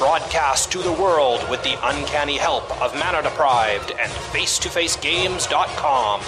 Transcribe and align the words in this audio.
Broadcast 0.00 0.72
to 0.72 0.78
the 0.78 0.92
world 0.94 1.46
with 1.50 1.62
the 1.62 1.76
uncanny 1.86 2.38
help 2.38 2.64
of 2.80 2.94
Mana 2.94 3.22
Deprived 3.22 3.90
and 3.90 4.10
FaceToFaceGames.com. 4.10 6.22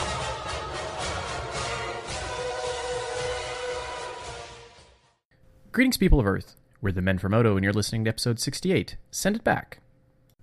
Greetings, 5.73 5.97
people 5.97 6.21
of 6.21 6.27
Earth. 6.27 6.55
We're 6.83 6.93
the 6.93 7.01
Men 7.01 7.17
from 7.17 7.33
Moto, 7.33 7.57
and 7.57 7.65
you're 7.65 7.73
listening 7.73 8.05
to 8.05 8.11
episode 8.11 8.39
68. 8.39 8.99
Send 9.11 9.37
it 9.37 9.43
back. 9.43 9.79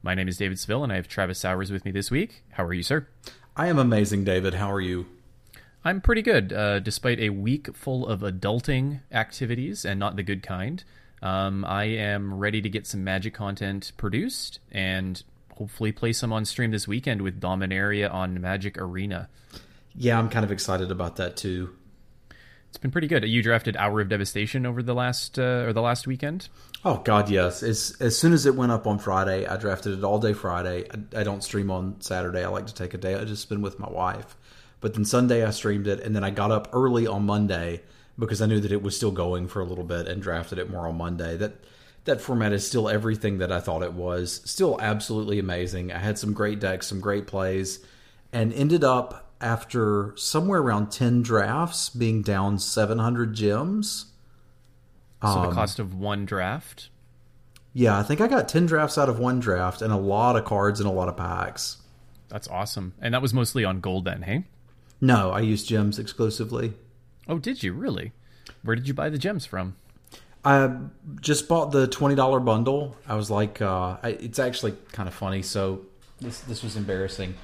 My 0.02 0.16
name 0.16 0.28
is 0.28 0.38
David 0.38 0.58
Seville, 0.58 0.84
and 0.84 0.92
I 0.92 0.96
have 0.96 1.08
Travis 1.08 1.38
Sowers 1.38 1.72
with 1.72 1.86
me 1.86 1.92
this 1.92 2.10
week. 2.10 2.42
How 2.54 2.64
are 2.64 2.74
you, 2.74 2.82
sir? 2.82 3.08
I 3.56 3.68
am 3.68 3.78
amazing, 3.78 4.24
David. 4.24 4.56
How 4.56 4.72
are 4.72 4.82
you? 4.82 5.06
I'm 5.86 6.02
pretty 6.02 6.24
good, 6.24 6.52
uh, 6.52 6.80
despite 6.80 7.20
a 7.20 7.30
week 7.30 7.76
full 7.76 8.08
of 8.08 8.22
adulting 8.22 9.02
activities 9.12 9.86
and 9.86 10.00
not 10.00 10.16
the 10.16 10.24
good 10.24 10.42
kind. 10.42 10.84
Um, 11.22 11.66
I 11.66 11.86
am 11.86 12.34
ready 12.34 12.62
to 12.62 12.70
get 12.70 12.88
some 12.88 13.04
magic 13.04 13.34
content 13.34 13.92
produced 13.98 14.60
and 14.72 15.22
hopefully 15.56 15.92
play 15.92 16.14
some 16.14 16.32
on 16.32 16.46
stream 16.46 16.72
this 16.72 16.88
weekend 16.88 17.22
with 17.22 17.42
Dominaria 17.42 18.12
on 18.12 18.40
Magic 18.40 18.78
Arena. 18.78 19.30
Yeah, 19.96 20.18
I'm 20.18 20.30
kind 20.30 20.46
of 20.46 20.52
excited 20.52 20.92
about 20.92 21.18
that 21.18 21.36
too. 21.36 21.76
It's 22.70 22.78
been 22.78 22.92
pretty 22.92 23.08
good. 23.08 23.28
You 23.28 23.42
drafted 23.42 23.76
Hour 23.76 24.00
of 24.02 24.10
Devastation 24.10 24.66
over 24.66 24.84
the 24.84 24.94
last 24.94 25.40
uh, 25.40 25.66
or 25.66 25.74
the 25.74 25.82
last 25.82 26.06
weekend. 26.06 26.50
Oh 26.86 26.98
God, 26.98 27.30
yes. 27.30 27.64
As 27.64 27.98
as 28.00 28.18
soon 28.18 28.32
as 28.32 28.46
it 28.46 28.56
went 28.56 28.72
up 28.72 28.86
on 28.86 29.00
Friday, 29.00 29.48
I 29.48 29.58
drafted 29.58 29.98
it 29.98 30.04
all 30.04 30.20
day 30.20 30.34
Friday. 30.34 30.86
I, 30.90 31.22
I 31.22 31.24
don't 31.24 31.44
stream 31.44 31.72
on 31.72 32.00
Saturday. 32.00 32.44
I 32.44 32.48
like 32.48 32.68
to 32.68 32.74
take 32.74 32.94
a 32.94 32.98
day. 32.98 33.16
I 33.16 33.26
just 33.26 33.42
spend 33.42 33.64
with 33.64 33.80
my 33.80 33.90
wife. 33.90 34.38
But 34.82 34.94
then 34.94 35.04
Sunday 35.04 35.44
I 35.44 35.50
streamed 35.50 35.88
it, 35.88 36.00
and 36.02 36.16
then 36.16 36.24
I 36.24 36.30
got 36.30 36.52
up 36.52 36.70
early 36.72 37.08
on 37.08 37.26
Monday 37.26 37.82
because 38.20 38.42
I 38.42 38.46
knew 38.46 38.60
that 38.60 38.72
it 38.72 38.82
was 38.82 38.96
still 38.96 39.12
going 39.12 39.48
for 39.48 39.62
a 39.62 39.66
little 39.66 39.84
bit 39.84 40.08
and 40.08 40.22
drafted 40.22 40.60
it 40.60 40.70
more 40.70 40.88
on 40.88 40.98
Monday. 40.98 41.38
That 41.38 41.54
that 42.06 42.22
format 42.22 42.54
is 42.54 42.66
still 42.66 42.90
everything 42.90 43.38
that 43.40 43.52
I 43.52 43.60
thought 43.60 43.84
it 43.84 43.94
was. 43.94 44.42
Still 44.46 44.80
absolutely 44.82 45.40
amazing. 45.40 45.92
I 45.92 46.00
had 46.00 46.18
some 46.18 46.34
great 46.34 46.60
decks, 46.60 46.88
some 46.88 47.00
great 47.00 47.28
plays, 47.28 47.80
and 48.32 48.54
ended 48.54 48.84
up 48.84 49.32
after 49.42 50.14
somewhere 50.18 50.62
around 50.62 50.92
10 50.92 51.22
drafts 51.22 51.90
being 51.90 52.22
down 52.22 52.60
700 52.60 53.34
gems. 53.34 54.06
So 55.22 55.34
the 55.34 55.50
um, 55.50 55.54
cost 55.54 55.80
of 55.80 55.94
one 55.94 56.26
draft. 56.26 56.90
Yeah, 57.74 57.98
I 57.98 58.04
think 58.04 58.22
I 58.22 58.28
got 58.28 58.50
10 58.50 58.66
drafts 58.66 58.98
out 58.98 59.10
of 59.10 59.20
one 59.20 59.40
draft 59.40 59.82
and 59.82 59.94
a 59.94 59.98
lot 59.98 60.36
of 60.36 60.46
cards 60.46 60.80
and 60.80 60.90
a 60.90 60.92
lot 60.92 61.10
of 61.10 61.18
packs. 61.18 61.78
That's 62.30 62.48
awesome. 62.48 62.94
And 63.02 63.14
that 63.14 63.22
was 63.22 63.34
mostly 63.34 63.64
on 63.66 63.82
gold 63.82 64.06
then, 64.06 64.22
hey? 64.22 64.46
No, 65.02 65.32
I 65.32 65.42
used 65.42 65.68
gems 65.68 66.00
exclusively. 66.00 66.74
Oh, 67.30 67.38
did 67.38 67.64
you 67.64 67.74
really? 67.74 68.12
Where 68.64 68.76
did 68.76 68.88
you 68.88 68.94
buy 68.94 69.10
the 69.10 69.20
gems 69.20 69.46
from? 69.46 69.76
I 70.44 70.76
just 71.22 71.48
bought 71.48 71.72
the 71.72 71.88
twenty 71.88 72.16
dollar 72.16 72.40
bundle. 72.40 72.96
I 73.08 73.16
was 73.16 73.30
like, 73.30 73.62
uh, 73.62 73.98
I, 74.02 74.10
it's 74.20 74.40
actually 74.40 74.74
kind 74.92 75.08
of 75.08 75.14
funny. 75.14 75.44
So 75.44 75.86
this 76.20 76.40
this 76.42 76.64
was 76.64 76.76
embarrassing. 76.76 77.36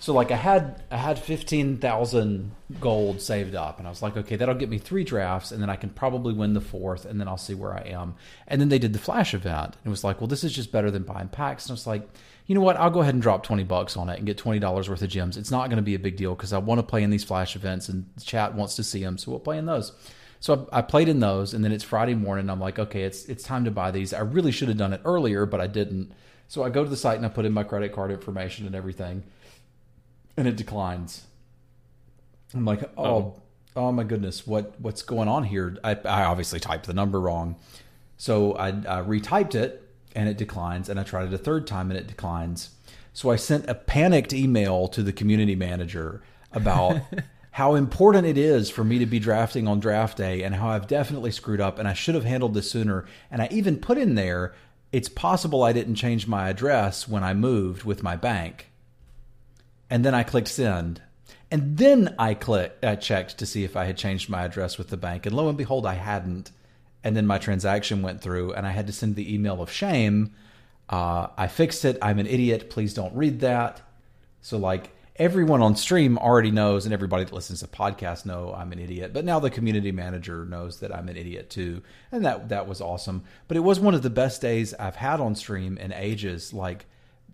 So 0.00 0.12
like 0.14 0.30
I 0.30 0.36
had 0.36 0.82
I 0.90 0.96
had 0.96 1.18
fifteen 1.18 1.78
thousand 1.78 2.52
gold 2.80 3.20
saved 3.20 3.54
up, 3.54 3.78
and 3.78 3.86
I 3.86 3.90
was 3.90 4.02
like, 4.02 4.16
okay, 4.16 4.36
that'll 4.36 4.54
get 4.54 4.68
me 4.68 4.78
three 4.78 5.04
drafts, 5.04 5.52
and 5.52 5.62
then 5.62 5.70
I 5.70 5.76
can 5.76 5.90
probably 5.90 6.34
win 6.34 6.54
the 6.54 6.60
fourth, 6.60 7.04
and 7.04 7.20
then 7.20 7.28
I'll 7.28 7.36
see 7.36 7.54
where 7.54 7.72
I 7.72 7.82
am. 7.82 8.14
And 8.46 8.60
then 8.60 8.68
they 8.68 8.78
did 8.78 8.92
the 8.92 8.98
flash 8.98 9.32
event, 9.32 9.76
and 9.76 9.86
it 9.86 9.90
was 9.90 10.04
like, 10.04 10.20
well, 10.20 10.28
this 10.28 10.44
is 10.44 10.52
just 10.52 10.72
better 10.72 10.90
than 10.90 11.02
buying 11.04 11.28
packs. 11.28 11.66
And 11.66 11.72
I 11.72 11.74
was 11.74 11.86
like, 11.86 12.08
you 12.50 12.54
know 12.56 12.62
what? 12.62 12.76
I'll 12.78 12.90
go 12.90 12.98
ahead 13.00 13.14
and 13.14 13.22
drop 13.22 13.44
twenty 13.44 13.62
bucks 13.62 13.96
on 13.96 14.08
it 14.08 14.18
and 14.18 14.26
get 14.26 14.36
twenty 14.36 14.58
dollars 14.58 14.90
worth 14.90 15.02
of 15.02 15.08
gems. 15.08 15.36
It's 15.36 15.52
not 15.52 15.68
going 15.68 15.76
to 15.76 15.82
be 15.82 15.94
a 15.94 16.00
big 16.00 16.16
deal 16.16 16.34
because 16.34 16.52
I 16.52 16.58
want 16.58 16.80
to 16.80 16.82
play 16.82 17.04
in 17.04 17.10
these 17.10 17.22
flash 17.22 17.54
events, 17.54 17.88
and 17.88 18.10
the 18.16 18.24
chat 18.24 18.56
wants 18.56 18.74
to 18.74 18.82
see 18.82 19.04
them, 19.04 19.18
so 19.18 19.30
we'll 19.30 19.38
play 19.38 19.56
in 19.56 19.66
those. 19.66 19.92
So 20.40 20.66
I, 20.72 20.78
I 20.78 20.82
played 20.82 21.08
in 21.08 21.20
those, 21.20 21.54
and 21.54 21.64
then 21.64 21.70
it's 21.70 21.84
Friday 21.84 22.14
morning. 22.14 22.50
I'm 22.50 22.58
like, 22.58 22.80
okay, 22.80 23.04
it's 23.04 23.26
it's 23.26 23.44
time 23.44 23.66
to 23.66 23.70
buy 23.70 23.92
these. 23.92 24.12
I 24.12 24.22
really 24.22 24.50
should 24.50 24.66
have 24.66 24.76
done 24.78 24.92
it 24.92 25.00
earlier, 25.04 25.46
but 25.46 25.60
I 25.60 25.68
didn't. 25.68 26.10
So 26.48 26.64
I 26.64 26.70
go 26.70 26.82
to 26.82 26.90
the 26.90 26.96
site 26.96 27.18
and 27.18 27.24
I 27.24 27.28
put 27.28 27.44
in 27.44 27.52
my 27.52 27.62
credit 27.62 27.92
card 27.92 28.10
information 28.10 28.66
and 28.66 28.74
everything, 28.74 29.22
and 30.36 30.48
it 30.48 30.56
declines. 30.56 31.28
I'm 32.52 32.64
like, 32.64 32.82
oh, 32.98 33.04
Oh. 33.04 33.34
oh 33.76 33.92
my 33.92 34.02
goodness, 34.02 34.44
what 34.44 34.74
what's 34.80 35.02
going 35.02 35.28
on 35.28 35.44
here? 35.44 35.76
I, 35.84 35.94
I 36.04 36.24
obviously 36.24 36.58
typed 36.58 36.88
the 36.88 36.94
number 36.94 37.20
wrong, 37.20 37.54
so 38.16 38.54
I, 38.54 38.70
I 38.70 39.02
retyped 39.02 39.54
it 39.54 39.86
and 40.14 40.28
it 40.28 40.38
declines, 40.38 40.88
and 40.88 40.98
I 40.98 41.02
tried 41.02 41.28
it 41.28 41.34
a 41.34 41.38
third 41.38 41.66
time 41.66 41.90
and 41.90 41.98
it 41.98 42.06
declines. 42.06 42.70
So 43.12 43.30
I 43.30 43.36
sent 43.36 43.68
a 43.68 43.74
panicked 43.74 44.32
email 44.32 44.88
to 44.88 45.02
the 45.02 45.12
community 45.12 45.54
manager 45.54 46.22
about 46.52 47.00
how 47.52 47.74
important 47.74 48.26
it 48.26 48.38
is 48.38 48.70
for 48.70 48.84
me 48.84 48.98
to 48.98 49.06
be 49.06 49.18
drafting 49.18 49.66
on 49.66 49.80
draft 49.80 50.16
day 50.16 50.42
and 50.42 50.54
how 50.54 50.68
I've 50.68 50.86
definitely 50.86 51.32
screwed 51.32 51.60
up 51.60 51.78
and 51.78 51.88
I 51.88 51.92
should 51.92 52.14
have 52.14 52.24
handled 52.24 52.54
this 52.54 52.70
sooner. 52.70 53.06
And 53.30 53.42
I 53.42 53.48
even 53.50 53.78
put 53.78 53.98
in 53.98 54.14
there, 54.14 54.54
it's 54.92 55.08
possible 55.08 55.62
I 55.62 55.72
didn't 55.72 55.96
change 55.96 56.26
my 56.26 56.48
address 56.48 57.08
when 57.08 57.24
I 57.24 57.34
moved 57.34 57.84
with 57.84 58.02
my 58.02 58.14
bank 58.16 58.70
and 59.90 60.04
then 60.04 60.14
I 60.14 60.22
clicked 60.22 60.48
send. 60.48 61.02
And 61.50 61.76
then 61.76 62.14
I 62.16 62.34
click, 62.34 62.78
I 62.82 62.94
checked 62.94 63.38
to 63.38 63.46
see 63.46 63.64
if 63.64 63.76
I 63.76 63.84
had 63.84 63.96
changed 63.96 64.30
my 64.30 64.44
address 64.44 64.78
with 64.78 64.88
the 64.88 64.96
bank, 64.96 65.26
and 65.26 65.34
lo 65.34 65.48
and 65.48 65.58
behold, 65.58 65.84
I 65.84 65.94
hadn't. 65.94 66.52
And 67.02 67.16
then 67.16 67.26
my 67.26 67.38
transaction 67.38 68.02
went 68.02 68.20
through, 68.20 68.52
and 68.52 68.66
I 68.66 68.70
had 68.70 68.86
to 68.88 68.92
send 68.92 69.16
the 69.16 69.34
email 69.34 69.62
of 69.62 69.70
shame. 69.70 70.34
Uh, 70.88 71.28
I 71.36 71.46
fixed 71.46 71.84
it. 71.84 71.98
I'm 72.02 72.18
an 72.18 72.26
idiot. 72.26 72.68
Please 72.68 72.94
don't 72.94 73.14
read 73.14 73.40
that. 73.40 73.80
So, 74.42 74.58
like 74.58 74.90
everyone 75.16 75.60
on 75.60 75.76
stream 75.76 76.18
already 76.18 76.50
knows, 76.50 76.84
and 76.84 76.94
everybody 76.94 77.24
that 77.24 77.32
listens 77.32 77.60
to 77.60 77.66
podcasts 77.66 78.26
know 78.26 78.54
I'm 78.54 78.72
an 78.72 78.78
idiot. 78.78 79.12
But 79.12 79.24
now 79.24 79.38
the 79.38 79.50
community 79.50 79.92
manager 79.92 80.44
knows 80.44 80.80
that 80.80 80.94
I'm 80.94 81.08
an 81.08 81.16
idiot 81.16 81.50
too, 81.50 81.82
and 82.10 82.24
that 82.24 82.48
that 82.48 82.66
was 82.66 82.80
awesome. 82.80 83.22
But 83.46 83.56
it 83.56 83.60
was 83.60 83.78
one 83.78 83.94
of 83.94 84.02
the 84.02 84.10
best 84.10 84.40
days 84.40 84.74
I've 84.74 84.96
had 84.96 85.20
on 85.20 85.34
stream 85.34 85.78
in 85.78 85.92
ages. 85.92 86.52
Like 86.52 86.86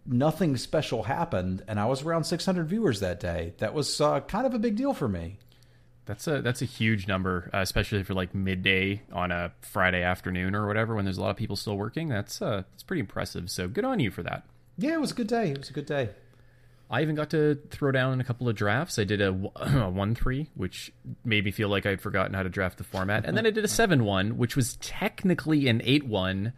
nothing 0.04 0.56
special 0.56 1.04
happened, 1.04 1.62
and 1.68 1.80
I 1.80 1.86
was 1.86 2.02
around 2.02 2.24
600 2.24 2.68
viewers 2.68 3.00
that 3.00 3.20
day. 3.20 3.54
That 3.58 3.74
was 3.74 4.00
uh, 4.00 4.20
kind 4.20 4.46
of 4.46 4.54
a 4.54 4.58
big 4.58 4.76
deal 4.76 4.94
for 4.94 5.08
me. 5.08 5.38
That's 6.06 6.26
a 6.28 6.40
that's 6.40 6.62
a 6.62 6.66
huge 6.66 7.08
number, 7.08 7.50
uh, 7.52 7.58
especially 7.58 8.02
for 8.04 8.14
like 8.14 8.34
midday 8.34 9.02
on 9.12 9.32
a 9.32 9.52
Friday 9.60 10.02
afternoon 10.02 10.54
or 10.54 10.66
whatever 10.66 10.94
when 10.94 11.04
there's 11.04 11.18
a 11.18 11.20
lot 11.20 11.30
of 11.30 11.36
people 11.36 11.56
still 11.56 11.76
working. 11.76 12.08
That's 12.08 12.40
uh 12.40 12.62
that's 12.70 12.84
pretty 12.84 13.00
impressive. 13.00 13.50
So 13.50 13.66
good 13.68 13.84
on 13.84 13.98
you 14.00 14.10
for 14.10 14.22
that. 14.22 14.44
Yeah, 14.78 14.92
it 14.94 15.00
was 15.00 15.10
a 15.10 15.14
good 15.14 15.26
day. 15.26 15.50
It 15.50 15.58
was 15.58 15.70
a 15.70 15.72
good 15.72 15.86
day. 15.86 16.10
I 16.88 17.02
even 17.02 17.16
got 17.16 17.30
to 17.30 17.58
throw 17.70 17.90
down 17.90 18.20
a 18.20 18.24
couple 18.24 18.48
of 18.48 18.54
drafts. 18.54 18.98
I 18.98 19.04
did 19.04 19.20
a, 19.20 19.30
a 19.56 19.90
one 19.90 20.14
three, 20.14 20.50
which 20.54 20.92
made 21.24 21.44
me 21.44 21.50
feel 21.50 21.68
like 21.68 21.84
I'd 21.84 22.00
forgotten 22.00 22.34
how 22.34 22.44
to 22.44 22.48
draft 22.48 22.78
the 22.78 22.84
format, 22.84 23.24
and 23.24 23.36
then 23.36 23.44
I 23.46 23.50
did 23.50 23.64
a 23.64 23.68
seven 23.68 24.04
one, 24.04 24.38
which 24.38 24.54
was 24.54 24.76
technically 24.76 25.66
an 25.66 25.82
eight 25.84 26.06
one, 26.06 26.52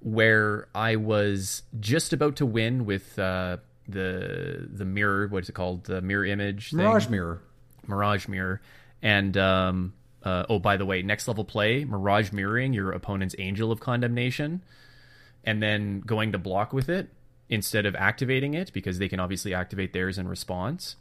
where 0.00 0.68
I 0.74 0.96
was 0.96 1.62
just 1.80 2.12
about 2.12 2.36
to 2.36 2.46
win 2.46 2.84
with 2.84 3.18
uh, 3.18 3.56
the 3.88 4.68
the 4.70 4.84
mirror. 4.84 5.28
What's 5.28 5.48
it 5.48 5.54
called? 5.54 5.84
The 5.84 6.02
mirror 6.02 6.26
image. 6.26 6.70
thing? 6.70 6.80
Mirage 6.80 7.08
Mirror. 7.08 7.40
Mirage 7.86 8.28
Mirror. 8.28 8.60
And 9.02 9.36
um, 9.36 9.94
uh, 10.22 10.44
oh, 10.48 10.58
by 10.58 10.76
the 10.76 10.86
way, 10.86 11.02
next 11.02 11.26
level 11.28 11.44
play, 11.44 11.84
Mirage 11.84 12.32
mirroring 12.32 12.72
your 12.72 12.92
opponent's 12.92 13.34
Angel 13.38 13.72
of 13.72 13.80
Condemnation, 13.80 14.62
and 15.44 15.62
then 15.62 16.00
going 16.00 16.32
to 16.32 16.38
block 16.38 16.72
with 16.72 16.88
it 16.88 17.08
instead 17.48 17.84
of 17.84 17.94
activating 17.96 18.54
it 18.54 18.72
because 18.72 18.98
they 18.98 19.08
can 19.08 19.20
obviously 19.20 19.52
activate 19.52 19.92
theirs 19.92 20.18
in 20.18 20.28
response, 20.28 20.96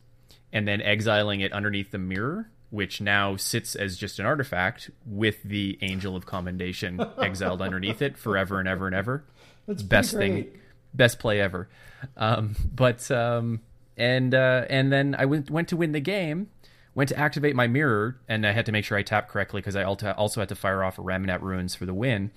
and 0.52 0.68
then 0.68 0.82
exiling 0.82 1.42
it 1.42 1.54
underneath 1.54 1.92
the 1.92 2.00
mirror, 2.00 2.50
which 2.72 3.00
now 3.00 3.36
sits 3.36 3.76
as 3.76 3.98
just 3.98 4.18
an 4.20 4.26
artifact 4.26 4.90
with 5.06 5.44
the 5.44 5.78
Angel 5.82 6.16
of 6.16 6.26
Condemnation 6.26 7.00
exiled 7.22 7.62
underneath 7.62 8.02
it 8.02 8.18
forever 8.18 8.60
and 8.60 8.68
ever 8.68 8.88
and 8.88 8.96
ever. 8.96 9.24
That's 9.68 9.84
best 9.84 10.14
pretty 10.14 10.44
thing, 10.44 10.60
best 10.94 11.20
play 11.20 11.40
ever. 11.40 11.70
Um, 12.18 12.56
but 12.74 13.10
um, 13.12 13.62
and 13.96 14.34
uh, 14.34 14.66
and 14.70 14.92
then 14.92 15.16
I 15.18 15.26
went 15.26 15.52
went 15.52 15.68
to 15.70 15.78
win 15.78 15.92
the 15.92 16.00
game. 16.00 16.50
Went 16.94 17.10
to 17.10 17.18
activate 17.18 17.56
my 17.56 17.68
mirror, 17.68 18.18
and 18.28 18.46
I 18.46 18.52
had 18.52 18.66
to 18.66 18.72
make 18.72 18.84
sure 18.84 18.98
I 18.98 19.04
tapped 19.04 19.30
correctly 19.30 19.62
because 19.62 19.76
I 19.76 19.84
also 19.84 20.42
had 20.42 20.50
to 20.50 20.56
fire 20.56 20.84
off 20.84 21.00
a 21.00 21.02
Ramunap 21.02 21.42
Ruins 21.42 21.74
for 21.74 21.86
the 21.86 21.94
win. 21.94 22.32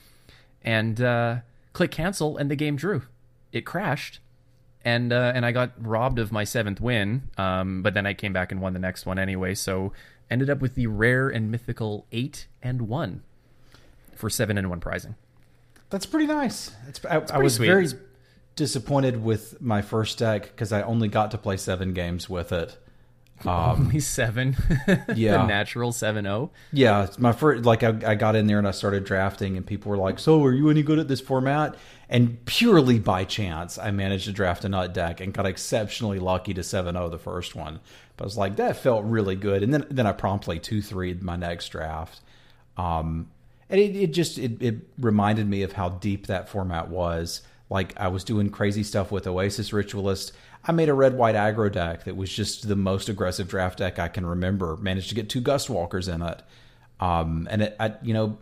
And 0.63 1.01
uh, 1.01 1.39
click 1.73 1.91
cancel, 1.91 2.37
and 2.37 2.51
the 2.51 2.57
game 2.57 2.77
drew. 2.77 3.03
It 3.53 3.63
crashed, 3.67 4.21
and 4.85 5.13
uh, 5.13 5.33
and 5.35 5.45
I 5.45 5.53
got 5.53 5.73
robbed 5.79 6.19
of 6.19 6.31
my 6.31 6.45
seventh 6.45 6.81
win. 6.81 7.31
Um, 7.37 7.83
but 7.83 7.95
then 7.95 8.07
I 8.07 8.15
came 8.15 8.33
back 8.33 8.53
and 8.53 8.61
won 8.61 8.73
the 8.73 8.79
next 8.79 9.07
one 9.07 9.19
anyway. 9.19 9.55
So 9.55 9.93
ended 10.31 10.49
up 10.49 10.61
with 10.61 10.75
the 10.75 10.87
rare 10.87 11.29
and 11.29 11.51
mythical 11.51 12.07
eight 12.13 12.47
and 12.63 12.83
one 12.83 13.23
for 14.15 14.31
seven 14.31 14.57
and 14.57 14.71
one 14.71 14.81
prizing. 14.81 15.17
That's 15.91 16.07
pretty 16.07 16.27
nice. 16.27 16.71
It's, 16.89 17.05
I, 17.05 17.17
I 17.17 17.21
pretty 17.21 17.43
was 17.43 17.55
sweet. 17.57 17.67
very 17.67 17.89
disappointed 18.57 19.23
with 19.23 19.61
my 19.61 19.83
first 19.83 20.19
deck 20.19 20.43
because 20.43 20.73
I 20.73 20.83
only 20.83 21.09
got 21.09 21.31
to 21.33 21.39
play 21.39 21.57
seven 21.57 21.93
games 21.93 22.29
with 22.29 22.53
it. 22.53 22.79
Only 23.47 24.01
seven. 24.01 24.57
Yeah. 25.15 25.39
the 25.39 25.47
natural 25.47 25.93
seven 25.93 26.25
zero. 26.25 26.51
Yeah, 26.73 27.09
my 27.19 27.33
first. 27.33 27.65
Like 27.65 27.83
I, 27.83 27.89
I 28.07 28.15
got 28.15 28.37
in 28.37 28.47
there 28.47 28.59
and 28.59 28.67
I 28.67 28.71
started 28.71 29.05
drafting, 29.05 29.57
and 29.57 29.67
people 29.67 29.91
were 29.91 29.97
like, 29.99 30.19
"So, 30.19 30.43
are 30.45 30.53
you 30.53 30.71
any 30.71 30.83
good 30.83 30.99
at 30.99 31.09
this 31.09 31.21
format?" 31.21 31.77
And 32.09 32.45
purely 32.45 32.99
by 32.99 33.25
chance, 33.25 33.79
I 33.79 33.91
managed 33.91 34.27
to 34.27 34.33
draft 34.33 34.65
a 34.65 34.69
nut 34.69 34.95
deck 34.95 35.21
and 35.21 35.33
got 35.33 35.47
exceptionally 35.47 36.19
lucky 36.19 36.53
to 36.55 36.61
7-0 36.61 37.11
the 37.11 37.19
first 37.19 37.55
one. 37.57 37.81
But 38.17 38.25
I 38.25 38.27
was 38.27 38.37
like, 38.37 38.57
that 38.57 38.77
felt 38.77 39.05
really 39.05 39.37
good, 39.37 39.63
and 39.63 39.73
then 39.75 39.87
then 39.91 40.07
I 40.07 40.13
promptly 40.13 40.59
two 40.59 40.81
3 40.83 41.15
my 41.15 41.37
next 41.37 41.69
draft. 41.69 42.21
Um, 42.77 43.29
and 43.71 43.81
it, 43.81 43.97
it 43.97 44.13
just 44.13 44.39
it, 44.39 44.61
it 44.63 44.77
reminded 44.99 45.49
me 45.49 45.63
of 45.63 45.73
how 45.73 45.89
deep 45.91 46.27
that 46.27 46.49
format 46.49 46.89
was. 46.89 47.43
Like 47.71 47.93
I 47.99 48.09
was 48.09 48.23
doing 48.25 48.51
crazy 48.51 48.83
stuff 48.83 49.11
with 49.11 49.27
Oasis 49.27 49.73
Ritualist. 49.73 50.33
I 50.67 50.73
made 50.73 50.89
a 50.89 50.95
red 50.95 51.17
white 51.17 51.35
aggro 51.35 51.71
deck 51.71 52.05
that 52.05 52.17
was 52.17 52.33
just 52.33 52.67
the 52.67 52.77
most 52.77 53.09
aggressive 53.09 53.49
draft 53.49 53.79
deck 53.79 53.99
I 53.99 54.09
can 54.09 54.25
remember. 54.25 54.77
Managed 54.77 55.11
to 55.11 55.15
get 55.15 55.29
two 55.29 55.41
Gust 55.41 55.69
Walkers 55.69 56.09
in 56.09 56.23
it, 56.23 56.43
um, 57.01 57.47
and 57.51 57.63
it, 57.63 57.77
I, 57.79 57.95
you 58.03 58.15
know, 58.15 58.39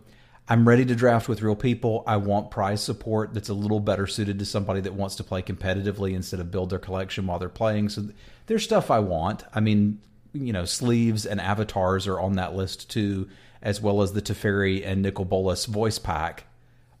I'm 0.47 0.67
ready 0.67 0.85
to 0.85 0.95
draft 0.95 1.29
with 1.29 1.41
real 1.41 1.55
people. 1.55 2.03
I 2.05 2.17
want 2.17 2.51
prize 2.51 2.81
support 2.81 3.33
that's 3.33 3.49
a 3.49 3.53
little 3.53 3.79
better 3.79 4.07
suited 4.07 4.39
to 4.39 4.45
somebody 4.45 4.81
that 4.81 4.93
wants 4.93 5.15
to 5.15 5.23
play 5.23 5.41
competitively 5.41 6.13
instead 6.13 6.39
of 6.39 6.51
build 6.51 6.69
their 6.69 6.79
collection 6.79 7.27
while 7.27 7.39
they're 7.39 7.49
playing. 7.49 7.89
So 7.89 8.09
there's 8.47 8.63
stuff 8.63 8.91
I 8.91 8.99
want. 8.99 9.43
I 9.53 9.61
mean, 9.61 9.99
you 10.33 10.51
know, 10.51 10.65
sleeves 10.65 11.25
and 11.25 11.39
avatars 11.39 12.07
are 12.07 12.19
on 12.19 12.33
that 12.33 12.55
list 12.55 12.89
too, 12.89 13.29
as 13.61 13.81
well 13.81 14.01
as 14.01 14.13
the 14.13 14.21
Teferi 14.21 14.85
and 14.85 15.01
Nicol 15.01 15.25
Bolas 15.25 15.65
voice 15.65 15.99
pack. 15.99 16.45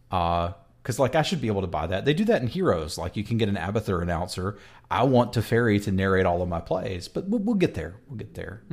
Uh, 0.09 0.53
because 0.83 0.99
like 0.99 1.15
I 1.15 1.21
should 1.21 1.39
be 1.39 1.47
able 1.47 1.61
to 1.61 1.67
buy 1.67 1.87
that. 1.87 2.03
They 2.03 2.13
do 2.13 2.25
that 2.25 2.41
in 2.41 2.47
Heroes. 2.49 2.97
Like 2.97 3.15
you 3.15 3.23
can 3.23 3.37
get 3.37 3.47
an 3.47 3.55
Abathur 3.55 4.01
announcer. 4.01 4.57
I 4.91 5.03
want 5.03 5.31
Teferi 5.31 5.81
to 5.85 5.91
narrate 5.91 6.25
all 6.25 6.41
of 6.41 6.49
my 6.49 6.59
plays, 6.59 7.07
but 7.07 7.27
we'll, 7.29 7.39
we'll 7.39 7.55
get 7.55 7.73
there. 7.73 7.95
We'll 8.07 8.17
get 8.17 8.33
there. 8.33 8.63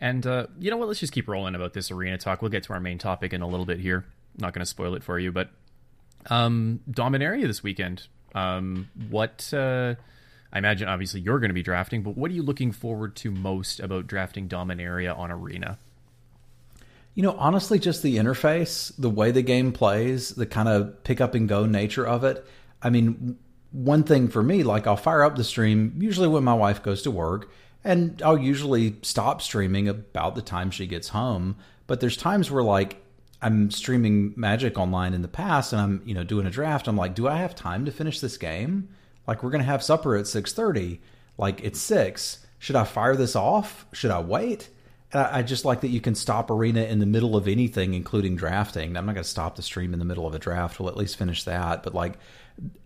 And 0.00 0.26
uh, 0.26 0.48
you 0.58 0.70
know 0.70 0.76
what? 0.76 0.88
Let's 0.88 1.00
just 1.00 1.12
keep 1.12 1.28
rolling 1.28 1.54
about 1.54 1.72
this 1.72 1.90
arena 1.92 2.18
talk. 2.18 2.42
We'll 2.42 2.50
get 2.50 2.64
to 2.64 2.72
our 2.72 2.80
main 2.80 2.98
topic 2.98 3.32
in 3.32 3.40
a 3.40 3.46
little 3.46 3.64
bit 3.64 3.78
here. 3.78 4.04
Not 4.36 4.52
going 4.52 4.60
to 4.60 4.66
spoil 4.66 4.94
it 4.96 5.04
for 5.04 5.18
you, 5.18 5.30
but 5.30 5.50
um, 6.28 6.80
Dominaria 6.90 7.46
this 7.46 7.62
weekend. 7.62 8.08
Um, 8.34 8.90
what 9.08 9.54
uh, 9.54 9.94
I 10.52 10.58
imagine, 10.58 10.88
obviously, 10.88 11.20
you're 11.20 11.38
going 11.38 11.50
to 11.50 11.54
be 11.54 11.62
drafting, 11.62 12.02
but 12.02 12.16
what 12.16 12.30
are 12.30 12.34
you 12.34 12.42
looking 12.42 12.72
forward 12.72 13.14
to 13.16 13.30
most 13.30 13.78
about 13.78 14.08
drafting 14.08 14.48
Dominaria 14.48 15.16
on 15.16 15.30
Arena? 15.30 15.78
You 17.14 17.22
know, 17.22 17.36
honestly, 17.38 17.78
just 17.78 18.02
the 18.02 18.16
interface, 18.16 18.92
the 18.98 19.10
way 19.10 19.30
the 19.30 19.42
game 19.42 19.72
plays, 19.72 20.30
the 20.30 20.46
kind 20.46 20.68
of 20.68 21.04
pick 21.04 21.20
up 21.20 21.34
and 21.34 21.48
go 21.48 21.64
nature 21.64 22.06
of 22.06 22.24
it. 22.24 22.44
I 22.82 22.90
mean, 22.90 23.38
one 23.70 24.04
thing 24.04 24.28
for 24.28 24.42
me, 24.42 24.62
like 24.62 24.86
I'll 24.86 24.96
fire 24.96 25.22
up 25.22 25.36
the 25.36 25.44
stream 25.44 25.94
usually 25.98 26.28
when 26.28 26.44
my 26.44 26.54
wife 26.54 26.82
goes 26.82 27.02
to 27.02 27.10
work, 27.10 27.50
and 27.82 28.20
I'll 28.22 28.38
usually 28.38 28.96
stop 29.02 29.42
streaming 29.42 29.88
about 29.88 30.34
the 30.34 30.42
time 30.42 30.70
she 30.70 30.86
gets 30.86 31.08
home. 31.08 31.56
But 31.86 32.00
there's 32.00 32.16
times 32.16 32.50
where 32.50 32.62
like 32.62 33.02
I'm 33.42 33.70
streaming 33.70 34.32
Magic 34.36 34.78
online 34.78 35.12
in 35.12 35.22
the 35.22 35.28
past, 35.28 35.72
and 35.72 35.82
I'm 35.82 36.02
you 36.04 36.14
know 36.14 36.24
doing 36.24 36.46
a 36.46 36.50
draft. 36.50 36.88
I'm 36.88 36.96
like, 36.96 37.14
do 37.14 37.28
I 37.28 37.36
have 37.36 37.54
time 37.54 37.84
to 37.84 37.92
finish 37.92 38.20
this 38.20 38.36
game? 38.36 38.88
Like 39.26 39.42
we're 39.42 39.50
gonna 39.50 39.64
have 39.64 39.82
supper 39.82 40.16
at 40.16 40.26
six 40.26 40.52
thirty. 40.52 41.00
Like 41.36 41.62
it's 41.62 41.80
six. 41.80 42.46
Should 42.58 42.76
I 42.76 42.84
fire 42.84 43.16
this 43.16 43.36
off? 43.36 43.86
Should 43.92 44.10
I 44.10 44.20
wait? 44.20 44.70
And 45.14 45.22
I 45.22 45.38
I 45.38 45.42
just 45.42 45.64
like 45.64 45.80
that 45.80 45.88
you 45.88 46.00
can 46.00 46.14
stop 46.14 46.50
Arena 46.50 46.82
in 46.82 46.98
the 46.98 47.06
middle 47.06 47.36
of 47.36 47.48
anything, 47.48 47.94
including 47.94 48.36
drafting. 48.36 48.96
I'm 48.96 49.06
not 49.06 49.14
going 49.14 49.24
to 49.24 49.30
stop 49.30 49.56
the 49.56 49.62
stream 49.62 49.92
in 49.92 49.98
the 49.98 50.04
middle 50.04 50.26
of 50.26 50.34
a 50.34 50.38
draft. 50.38 50.78
We'll 50.78 50.88
at 50.88 50.96
least 50.96 51.16
finish 51.16 51.44
that. 51.44 51.82
But 51.82 51.94
like 51.94 52.14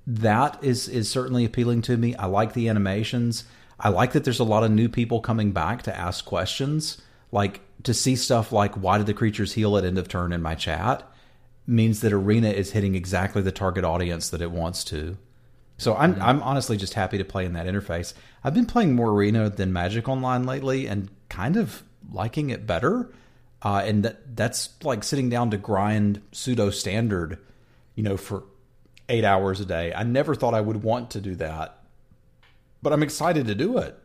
that 0.07 0.63
is 0.63 0.89
is 0.89 1.11
certainly 1.11 1.45
appealing 1.45 1.83
to 1.83 1.97
me. 1.97 2.15
I 2.17 2.27
like 2.27 2.53
the 2.53 2.69
animations. 2.69 3.45
I 3.81 3.91
like 3.91 4.13
that 4.13 4.25
there's 4.25 4.41
a 4.41 4.45
lot 4.45 4.65
of 4.65 4.71
new 4.71 4.89
people 4.89 5.21
coming 5.21 5.53
back 5.53 5.83
to 5.83 5.97
ask 5.97 6.25
questions. 6.25 7.01
Like 7.33 7.61
to 7.85 7.95
see 7.95 8.17
stuff 8.17 8.53
like 8.53 8.75
why 8.75 8.99
did 8.99 9.07
the 9.07 9.15
creatures 9.15 9.53
heal 9.53 9.77
at 9.77 9.85
end 9.85 9.99
of 9.99 10.09
turn 10.09 10.33
in 10.33 10.43
my 10.43 10.55
chat 10.55 11.09
means 11.67 12.01
that 12.01 12.13
Arena 12.13 12.49
is 12.49 12.73
hitting 12.73 12.95
exactly 12.95 13.43
the 13.43 13.53
target 13.53 13.85
audience 13.85 14.31
that 14.31 14.41
it 14.41 14.51
wants 14.51 14.83
to. 14.85 15.17
So 15.77 15.95
I'm 15.95 16.15
mm-hmm. 16.15 16.23
I'm 16.23 16.43
honestly 16.43 16.77
just 16.77 16.95
happy 16.95 17.19
to 17.19 17.25
play 17.25 17.45
in 17.45 17.53
that 17.53 17.67
interface. 17.67 18.15
I've 18.43 18.55
been 18.55 18.67
playing 18.67 18.95
more 18.95 19.11
Arena 19.11 19.49
than 19.51 19.73
Magic 19.73 20.09
Online 20.09 20.45
lately, 20.45 20.87
and 20.87 21.11
kind 21.29 21.57
of 21.57 21.85
liking 22.13 22.51
it 22.51 22.67
better. 22.67 23.11
Uh, 23.61 23.83
and 23.85 24.05
that 24.05 24.37
that's 24.37 24.71
like 24.85 25.03
sitting 25.03 25.29
down 25.29 25.51
to 25.51 25.57
grind 25.57 26.23
pseudo 26.31 26.71
standard, 26.71 27.39
you 27.97 28.05
know, 28.05 28.17
for 28.17 28.45
eight 29.09 29.25
hours 29.25 29.61
a 29.61 29.65
day. 29.65 29.93
I 29.93 30.05
never 30.05 30.35
thought 30.35 30.55
I 30.55 30.61
would 30.61 30.83
want 30.83 31.11
to 31.13 31.21
do 31.21 31.35
that, 31.37 31.83
but 32.83 32.93
I'm 32.93 33.03
excited 33.03 33.47
to 33.49 33.55
do 33.55 33.79
it. 33.79 33.99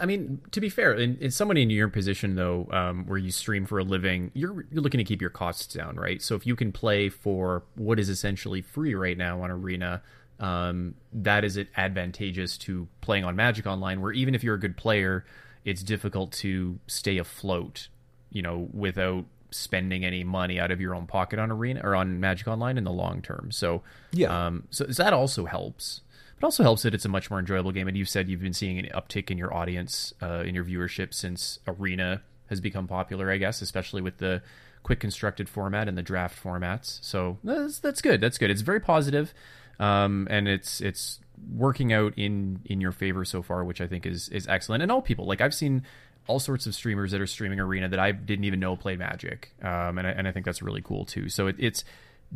I 0.00 0.06
mean, 0.06 0.40
to 0.52 0.60
be 0.60 0.70
fair, 0.70 0.94
in, 0.94 1.18
in 1.18 1.30
somebody 1.30 1.62
in 1.62 1.68
your 1.68 1.88
position 1.88 2.36
though, 2.36 2.66
um, 2.70 3.04
where 3.06 3.18
you 3.18 3.30
stream 3.30 3.66
for 3.66 3.78
a 3.78 3.84
living, 3.84 4.30
you're 4.34 4.64
you're 4.70 4.82
looking 4.82 4.98
to 4.98 5.04
keep 5.04 5.20
your 5.20 5.30
costs 5.30 5.74
down, 5.74 5.96
right? 5.96 6.22
So 6.22 6.34
if 6.34 6.46
you 6.46 6.56
can 6.56 6.72
play 6.72 7.10
for 7.10 7.64
what 7.74 7.98
is 7.98 8.08
essentially 8.08 8.62
free 8.62 8.94
right 8.94 9.18
now 9.18 9.42
on 9.42 9.50
Arena, 9.50 10.02
um, 10.40 10.94
that 11.12 11.44
is 11.44 11.58
advantageous 11.76 12.56
to 12.58 12.88
playing 13.02 13.24
on 13.24 13.36
Magic 13.36 13.66
Online, 13.66 14.00
where 14.00 14.12
even 14.12 14.34
if 14.34 14.42
you're 14.42 14.54
a 14.54 14.60
good 14.60 14.76
player, 14.76 15.24
it's 15.64 15.82
difficult 15.82 16.32
to 16.32 16.78
stay 16.86 17.18
afloat, 17.18 17.88
you 18.30 18.42
know, 18.42 18.68
without 18.72 19.24
spending 19.50 20.04
any 20.04 20.24
money 20.24 20.58
out 20.58 20.70
of 20.70 20.80
your 20.80 20.94
own 20.94 21.06
pocket 21.06 21.38
on 21.38 21.50
Arena 21.50 21.80
or 21.84 21.94
on 21.94 22.18
Magic 22.20 22.48
Online 22.48 22.76
in 22.76 22.84
the 22.84 22.92
long 22.92 23.22
term. 23.22 23.50
So 23.52 23.82
Yeah. 24.12 24.46
um, 24.46 24.64
so, 24.70 24.86
so 24.90 25.02
that 25.02 25.12
also 25.12 25.44
helps. 25.46 26.00
It 26.36 26.42
also 26.42 26.64
helps 26.64 26.82
that 26.82 26.92
it's 26.94 27.04
a 27.04 27.08
much 27.08 27.30
more 27.30 27.38
enjoyable 27.38 27.70
game. 27.70 27.86
And 27.86 27.96
you've 27.96 28.08
said 28.08 28.28
you've 28.28 28.42
been 28.42 28.52
seeing 28.52 28.78
an 28.78 28.86
uptick 28.94 29.30
in 29.30 29.38
your 29.38 29.54
audience, 29.54 30.12
uh, 30.20 30.42
in 30.44 30.54
your 30.54 30.64
viewership 30.64 31.14
since 31.14 31.60
Arena 31.68 32.22
has 32.50 32.60
become 32.60 32.86
popular, 32.88 33.30
I 33.30 33.38
guess, 33.38 33.62
especially 33.62 34.02
with 34.02 34.18
the 34.18 34.42
quick 34.82 35.00
constructed 35.00 35.48
format 35.48 35.88
and 35.88 35.96
the 35.96 36.02
draft 36.02 36.42
formats. 36.42 36.98
So 37.02 37.38
that's, 37.44 37.78
that's 37.78 38.02
good. 38.02 38.20
That's 38.20 38.36
good. 38.36 38.50
It's 38.50 38.60
very 38.62 38.80
positive, 38.80 39.32
um, 39.78 40.26
and 40.30 40.46
it's 40.48 40.80
it's 40.80 41.20
working 41.52 41.92
out 41.92 42.14
in 42.16 42.60
in 42.64 42.80
your 42.80 42.92
favor 42.92 43.24
so 43.24 43.42
far, 43.42 43.64
which 43.64 43.80
I 43.80 43.86
think 43.86 44.06
is 44.06 44.28
is 44.28 44.46
excellent. 44.48 44.82
And 44.82 44.92
all 44.92 45.02
people 45.02 45.26
like 45.26 45.40
I've 45.40 45.54
seen 45.54 45.82
all 46.26 46.38
sorts 46.38 46.66
of 46.66 46.74
streamers 46.74 47.10
that 47.10 47.20
are 47.20 47.26
streaming 47.26 47.60
Arena 47.60 47.88
that 47.88 47.98
I 47.98 48.12
didn't 48.12 48.44
even 48.44 48.60
know 48.60 48.76
played 48.76 48.98
Magic, 48.98 49.52
um, 49.62 49.98
and 49.98 50.06
I, 50.06 50.10
and 50.10 50.26
I 50.28 50.32
think 50.32 50.46
that's 50.46 50.62
really 50.62 50.80
cool 50.82 51.04
too. 51.04 51.28
So 51.28 51.48
it, 51.48 51.56
it's 51.58 51.84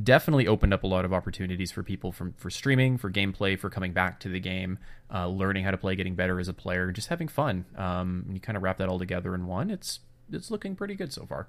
definitely 0.01 0.47
opened 0.47 0.75
up 0.75 0.85
a 0.85 0.87
lot 0.87 1.05
of 1.05 1.13
opportunities 1.13 1.73
for 1.73 1.83
people 1.83 2.13
from 2.13 2.33
for 2.35 2.51
streaming, 2.51 2.99
for 2.99 3.11
gameplay, 3.11 3.59
for 3.59 3.71
coming 3.71 3.93
back 3.93 4.21
to 4.21 4.29
the 4.29 4.41
game, 4.41 4.79
uh, 5.13 5.27
learning 5.27 5.65
how 5.65 5.71
to 5.71 5.79
play, 5.79 5.97
getting 5.97 6.15
better 6.15 6.39
as 6.39 6.49
a 6.49 6.53
player, 6.53 6.85
and 6.85 6.95
just 6.95 7.09
having 7.09 7.29
fun. 7.29 7.65
Um, 7.77 8.27
you 8.33 8.41
kind 8.41 8.57
of 8.57 8.63
wrap 8.63 8.79
that 8.79 8.89
all 8.89 8.99
together 8.99 9.35
in 9.35 9.47
one. 9.47 9.71
It's 9.71 10.01
it's 10.31 10.51
looking 10.51 10.77
pretty 10.77 10.95
good 10.95 11.13
so 11.13 11.25
far. 11.27 11.49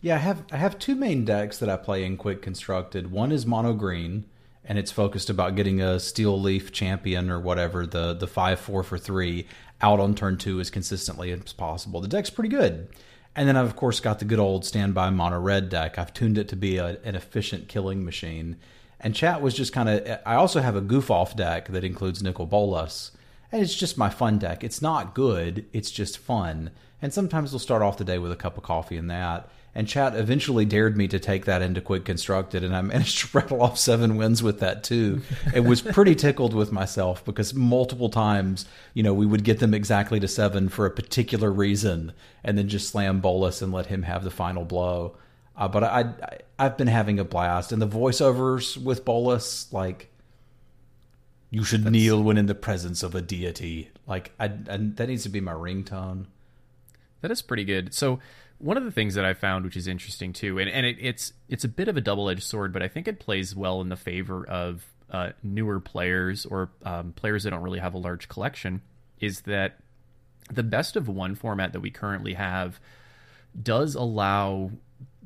Yeah, 0.00 0.16
I 0.16 0.18
have 0.18 0.44
I 0.52 0.56
have 0.56 0.78
two 0.78 0.94
main 0.94 1.24
decks 1.24 1.58
that 1.58 1.68
I 1.68 1.76
play 1.76 2.04
in 2.04 2.16
Quick 2.16 2.42
Constructed. 2.42 3.10
One 3.10 3.32
is 3.32 3.46
mono 3.46 3.72
green, 3.72 4.26
and 4.64 4.78
it's 4.78 4.92
focused 4.92 5.30
about 5.30 5.56
getting 5.56 5.80
a 5.80 5.98
Steel 5.98 6.40
Leaf 6.40 6.72
champion 6.72 7.30
or 7.30 7.40
whatever 7.40 7.86
the 7.86 8.14
the 8.14 8.26
five 8.26 8.60
four 8.60 8.82
for 8.82 8.98
three 8.98 9.46
out 9.80 10.00
on 10.00 10.14
turn 10.14 10.38
two 10.38 10.60
as 10.60 10.70
consistently 10.70 11.32
as 11.32 11.52
possible. 11.52 12.00
The 12.00 12.08
deck's 12.08 12.30
pretty 12.30 12.50
good. 12.50 12.88
And 13.34 13.48
then 13.48 13.56
I've 13.56 13.66
of 13.66 13.76
course 13.76 14.00
got 14.00 14.18
the 14.18 14.24
good 14.24 14.38
old 14.38 14.64
standby 14.64 15.10
mono 15.10 15.40
red 15.40 15.68
deck. 15.68 15.98
I've 15.98 16.12
tuned 16.12 16.38
it 16.38 16.48
to 16.48 16.56
be 16.56 16.76
a, 16.76 16.98
an 17.04 17.14
efficient 17.14 17.68
killing 17.68 18.04
machine. 18.04 18.56
And 19.00 19.14
chat 19.14 19.42
was 19.42 19.54
just 19.54 19.72
kind 19.72 19.88
of. 19.88 20.20
I 20.24 20.36
also 20.36 20.60
have 20.60 20.76
a 20.76 20.80
goof 20.80 21.10
off 21.10 21.34
deck 21.34 21.68
that 21.68 21.82
includes 21.82 22.22
Nicol 22.22 22.46
Bolas, 22.46 23.10
and 23.52 23.62
it's 23.62 23.74
just 23.74 23.98
my 23.98 24.08
fun 24.08 24.38
deck. 24.38 24.64
It's 24.64 24.82
not 24.82 25.14
good. 25.14 25.66
It's 25.72 25.90
just 25.90 26.18
fun. 26.18 26.70
And 27.02 27.12
sometimes 27.12 27.52
we'll 27.52 27.58
start 27.58 27.82
off 27.82 27.98
the 27.98 28.04
day 28.04 28.18
with 28.18 28.32
a 28.32 28.36
cup 28.36 28.56
of 28.56 28.62
coffee 28.62 28.96
and 28.96 29.10
that. 29.10 29.50
And 29.74 29.88
chat 29.88 30.14
eventually 30.14 30.66
dared 30.66 30.98
me 30.98 31.08
to 31.08 31.18
take 31.18 31.46
that 31.46 31.62
into 31.62 31.80
quick 31.80 32.04
constructed, 32.04 32.62
and 32.62 32.76
I 32.76 32.82
managed 32.82 33.20
to 33.20 33.38
rattle 33.38 33.62
off 33.62 33.78
seven 33.78 34.16
wins 34.16 34.42
with 34.42 34.60
that 34.60 34.84
too. 34.84 35.22
It 35.54 35.60
was 35.60 35.80
pretty 35.80 36.14
tickled 36.14 36.52
with 36.52 36.72
myself 36.72 37.24
because 37.24 37.54
multiple 37.54 38.10
times, 38.10 38.66
you 38.92 39.02
know, 39.02 39.14
we 39.14 39.24
would 39.24 39.44
get 39.44 39.60
them 39.60 39.72
exactly 39.72 40.20
to 40.20 40.28
seven 40.28 40.68
for 40.68 40.84
a 40.84 40.90
particular 40.90 41.50
reason, 41.50 42.12
and 42.44 42.58
then 42.58 42.68
just 42.68 42.90
slam 42.90 43.20
Bolas 43.20 43.62
and 43.62 43.72
let 43.72 43.86
him 43.86 44.02
have 44.02 44.24
the 44.24 44.30
final 44.30 44.64
blow. 44.64 45.16
Uh, 45.56 45.68
but 45.68 45.84
I, 45.84 46.00
I, 46.00 46.38
I've 46.58 46.76
been 46.76 46.86
having 46.86 47.18
a 47.18 47.24
blast, 47.24 47.72
and 47.72 47.80
the 47.80 47.88
voiceovers 47.88 48.76
with 48.76 49.06
Bolas, 49.06 49.72
like, 49.72 50.11
you 51.52 51.64
should 51.64 51.84
kneel 51.84 52.22
when 52.22 52.38
in 52.38 52.46
the 52.46 52.54
presence 52.54 53.02
of 53.02 53.14
a 53.14 53.20
deity. 53.20 53.90
Like, 54.06 54.32
I, 54.40 54.46
I 54.46 54.78
that 54.78 55.06
needs 55.06 55.22
to 55.24 55.28
be 55.28 55.42
my 55.42 55.52
ringtone. 55.52 56.24
That 57.20 57.30
is 57.30 57.42
pretty 57.42 57.64
good. 57.64 57.92
So 57.92 58.20
one 58.58 58.78
of 58.78 58.84
the 58.84 58.90
things 58.90 59.14
that 59.16 59.26
I 59.26 59.34
found, 59.34 59.66
which 59.66 59.76
is 59.76 59.86
interesting 59.86 60.32
too, 60.32 60.58
and, 60.58 60.70
and 60.70 60.86
it, 60.86 60.96
it's 60.98 61.34
it's 61.50 61.62
a 61.62 61.68
bit 61.68 61.88
of 61.88 61.96
a 61.98 62.00
double 62.00 62.30
edged 62.30 62.42
sword, 62.42 62.72
but 62.72 62.82
I 62.82 62.88
think 62.88 63.06
it 63.06 63.20
plays 63.20 63.54
well 63.54 63.82
in 63.82 63.90
the 63.90 63.96
favor 63.96 64.46
of 64.48 64.86
uh, 65.10 65.32
newer 65.42 65.78
players 65.78 66.46
or 66.46 66.70
um, 66.84 67.12
players 67.12 67.44
that 67.44 67.50
don't 67.50 67.62
really 67.62 67.80
have 67.80 67.92
a 67.92 67.98
large 67.98 68.30
collection, 68.30 68.80
is 69.20 69.42
that 69.42 69.78
the 70.50 70.62
best 70.62 70.96
of 70.96 71.06
one 71.06 71.34
format 71.34 71.74
that 71.74 71.80
we 71.80 71.90
currently 71.90 72.32
have 72.32 72.80
does 73.62 73.94
allow 73.94 74.70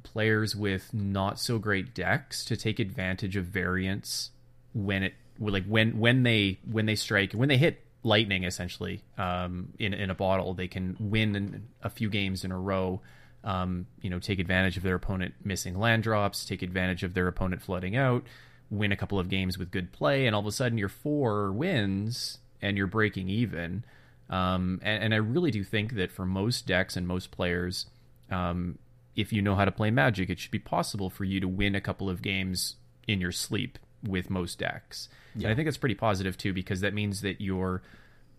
players 0.03 0.57
with 0.57 0.93
not 0.93 1.39
so 1.39 1.61
great 1.61 1.95
decks 1.95 2.45
to 2.45 2.57
take 2.57 2.81
advantage 2.81 3.37
of 3.37 3.45
variance 3.45 4.31
when 4.75 5.05
it 5.05 5.15
like 5.41 5.65
when 5.65 5.99
when 5.99 6.23
they 6.23 6.59
when 6.71 6.87
they 6.87 6.97
strike 6.97 7.33
when 7.33 7.49
they 7.49 7.57
hit 7.57 7.83
lightning 8.07 8.45
essentially 8.45 9.03
um, 9.19 9.73
in 9.79 9.93
in 9.93 10.11
a 10.11 10.15
bottle. 10.15 10.55
They 10.55 10.69
can 10.69 10.97
win 10.99 11.69
a 11.83 11.91
few 11.91 12.09
games 12.09 12.45
in 12.45 12.53
a 12.53 12.59
row. 12.59 13.03
Um, 13.45 13.87
you 14.01 14.11
know, 14.11 14.19
take 14.19 14.41
advantage 14.41 14.77
of 14.77 14.83
their 14.83 14.97
opponent 14.97 15.35
missing 15.45 15.79
land 15.79 16.03
drops, 16.03 16.45
take 16.45 16.63
advantage 16.63 17.05
of 17.05 17.15
their 17.15 17.29
opponent 17.29 17.63
flooding 17.63 17.95
out, 17.95 18.25
win 18.71 18.91
a 18.91 18.97
couple 18.97 19.21
of 19.21 19.29
games 19.29 19.57
with 19.57 19.71
good 19.71 19.93
play, 19.93 20.27
and 20.27 20.35
all 20.35 20.41
of 20.41 20.47
a 20.47 20.53
sudden 20.53 20.79
you're 20.79 20.89
four 20.89 21.53
wins 21.53 22.39
and 22.61 22.77
you're 22.77 22.89
breaking 22.89 23.29
even. 23.29 23.85
Um, 24.29 24.81
and, 24.83 25.05
and, 25.05 25.15
I 25.15 25.19
really 25.19 25.53
do 25.53 25.63
think 25.63 25.95
that 25.95 26.11
for 26.11 26.27
most 26.27 26.67
decks 26.67 26.97
and 26.97 27.07
most 27.07 27.31
players, 27.31 27.87
um, 28.29 28.77
if 29.15 29.33
you 29.33 29.41
know 29.41 29.55
how 29.55 29.65
to 29.65 29.71
play 29.71 29.93
Magic, 29.93 30.29
it 30.29 30.41
should 30.41 30.51
be 30.51 30.59
possible 30.59 31.11
for 31.11 31.23
you 31.23 31.39
to 31.39 31.47
win 31.47 31.77
a 31.77 31.81
couple 31.81 32.11
of 32.11 32.23
games 32.23 32.75
in 33.07 33.21
your 33.21 33.31
sleep 33.31 33.79
with 34.03 34.31
most 34.31 34.59
decks. 34.59 35.09
Yeah. 35.35 35.47
And 35.49 35.53
I 35.53 35.55
think 35.55 35.67
that's 35.67 35.77
pretty 35.77 35.95
positive 35.95 36.37
too, 36.37 36.53
because 36.53 36.81
that 36.81 36.95
means 36.95 37.21
that 37.23 37.41
you're, 37.41 37.83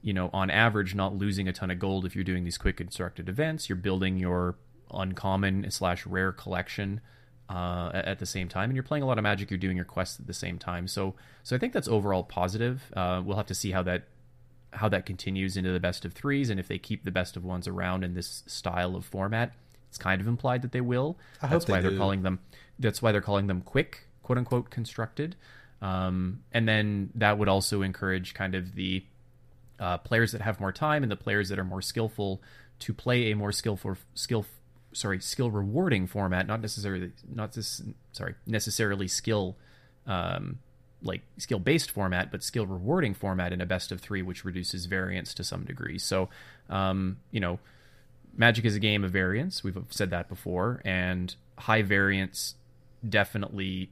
you 0.02 0.14
know, 0.14 0.30
on 0.34 0.50
average, 0.50 0.96
not 0.96 1.16
losing 1.16 1.48
a 1.48 1.54
ton 1.54 1.72
of 1.72 1.80
gold 1.80 2.06
if 2.06 2.16
you're 2.16 2.24
doing 2.24 2.44
these 2.44 2.58
quick 2.58 2.78
constructed 2.78 3.30
events. 3.30 3.70
You're 3.70 3.78
building 3.78 4.18
your 4.18 4.56
uncommon 4.92 5.70
slash 5.72 6.06
rare 6.06 6.32
collection 6.32 7.02
uh, 7.50 7.92
at 7.94 8.20
the 8.20 8.26
same 8.26 8.48
time, 8.48 8.70
and 8.70 8.76
you're 8.76 8.84
playing 8.84 9.04
a 9.04 9.08
lot 9.08 9.18
of 9.18 9.24
Magic. 9.24 9.50
You're 9.50 9.58
doing 9.58 9.76
your 9.76 9.86
quests 9.86 10.20
at 10.20 10.28
the 10.28 10.34
same 10.34 10.60
time. 10.60 10.88
So, 10.88 11.16
so 11.44 11.56
I 11.56 11.60
think 11.60 11.74
that's 11.74 11.88
overall 11.88 12.24
positive. 12.24 12.92
Uh, 12.96 13.22
we'll 13.24 13.38
have 13.38 13.48
to 13.48 13.56
see 13.56 13.72
how 13.72 13.84
that 13.84 14.04
how 14.74 14.90
that 14.90 15.06
continues 15.06 15.56
into 15.56 15.72
the 15.72 15.80
best 15.80 16.06
of 16.06 16.14
threes, 16.14 16.50
and 16.50 16.60
if 16.60 16.68
they 16.68 16.78
keep 16.78 17.06
the 17.06 17.12
best 17.12 17.38
of 17.38 17.46
ones 17.46 17.68
around 17.68 18.04
in 18.04 18.14
this 18.14 18.44
style 18.48 18.96
of 18.96 19.06
format. 19.06 19.54
It's 19.90 19.98
kind 19.98 20.20
of 20.20 20.28
implied 20.28 20.62
that 20.64 20.74
they 20.74 20.82
will. 20.82 21.18
I 21.42 21.48
that's 21.48 21.64
hope 21.64 21.72
why 21.72 21.82
they 21.82 21.88
are 21.88 21.98
calling 21.98 22.22
them. 22.24 22.40
That's 22.78 23.02
why 23.02 23.14
they're 23.14 23.22
calling 23.22 23.48
them 23.48 23.62
quick, 23.62 24.07
quote 24.28 24.38
unquote, 24.38 24.70
constructed. 24.70 25.38
Um, 25.82 26.44
and 26.52 26.68
then 26.68 27.12
that 27.16 27.38
would 27.38 27.48
also 27.48 27.82
encourage 27.82 28.34
kind 28.34 28.56
of 28.56 28.76
the 28.76 29.06
uh, 29.80 30.00
players 30.00 30.34
that 30.34 30.42
have 30.42 30.60
more 30.60 30.74
time 30.74 31.02
and 31.02 31.10
the 31.10 31.16
players 31.16 31.48
that 31.48 31.58
are 31.58 31.64
more 31.64 31.82
skillful 31.82 32.42
to 32.80 32.94
play 32.94 33.32
a 33.32 33.36
more 33.38 33.54
skillful 33.54 33.96
skill 34.16 34.46
sorry 34.92 35.22
skill 35.22 35.50
rewarding 35.52 36.08
format 36.08 36.48
not 36.48 36.60
necessarily 36.62 37.12
not 37.34 37.54
this 37.54 37.82
sorry 38.12 38.34
necessarily 38.48 39.08
skill 39.08 39.56
um, 40.08 40.58
like 41.04 41.22
skill 41.38 41.60
based 41.60 41.92
format 41.92 42.32
but 42.32 42.44
skill 42.44 42.66
rewarding 42.66 43.14
format 43.14 43.54
in 43.54 43.62
a 43.62 43.66
best 43.66 43.92
of 43.92 44.02
three 44.02 44.22
which 44.24 44.44
reduces 44.44 44.88
variance 44.88 45.34
to 45.34 45.44
some 45.44 45.64
degree. 45.64 46.00
So 46.00 46.30
um, 46.70 47.18
you 47.32 47.40
know 47.40 47.60
magic 48.36 48.66
is 48.66 48.76
a 48.76 48.80
game 48.80 49.04
of 49.04 49.12
variance. 49.12 49.64
We've 49.64 49.78
said 49.90 50.10
that 50.10 50.28
before. 50.28 50.82
And 50.84 51.34
high 51.58 51.82
variance 51.82 52.56
definitely 53.08 53.92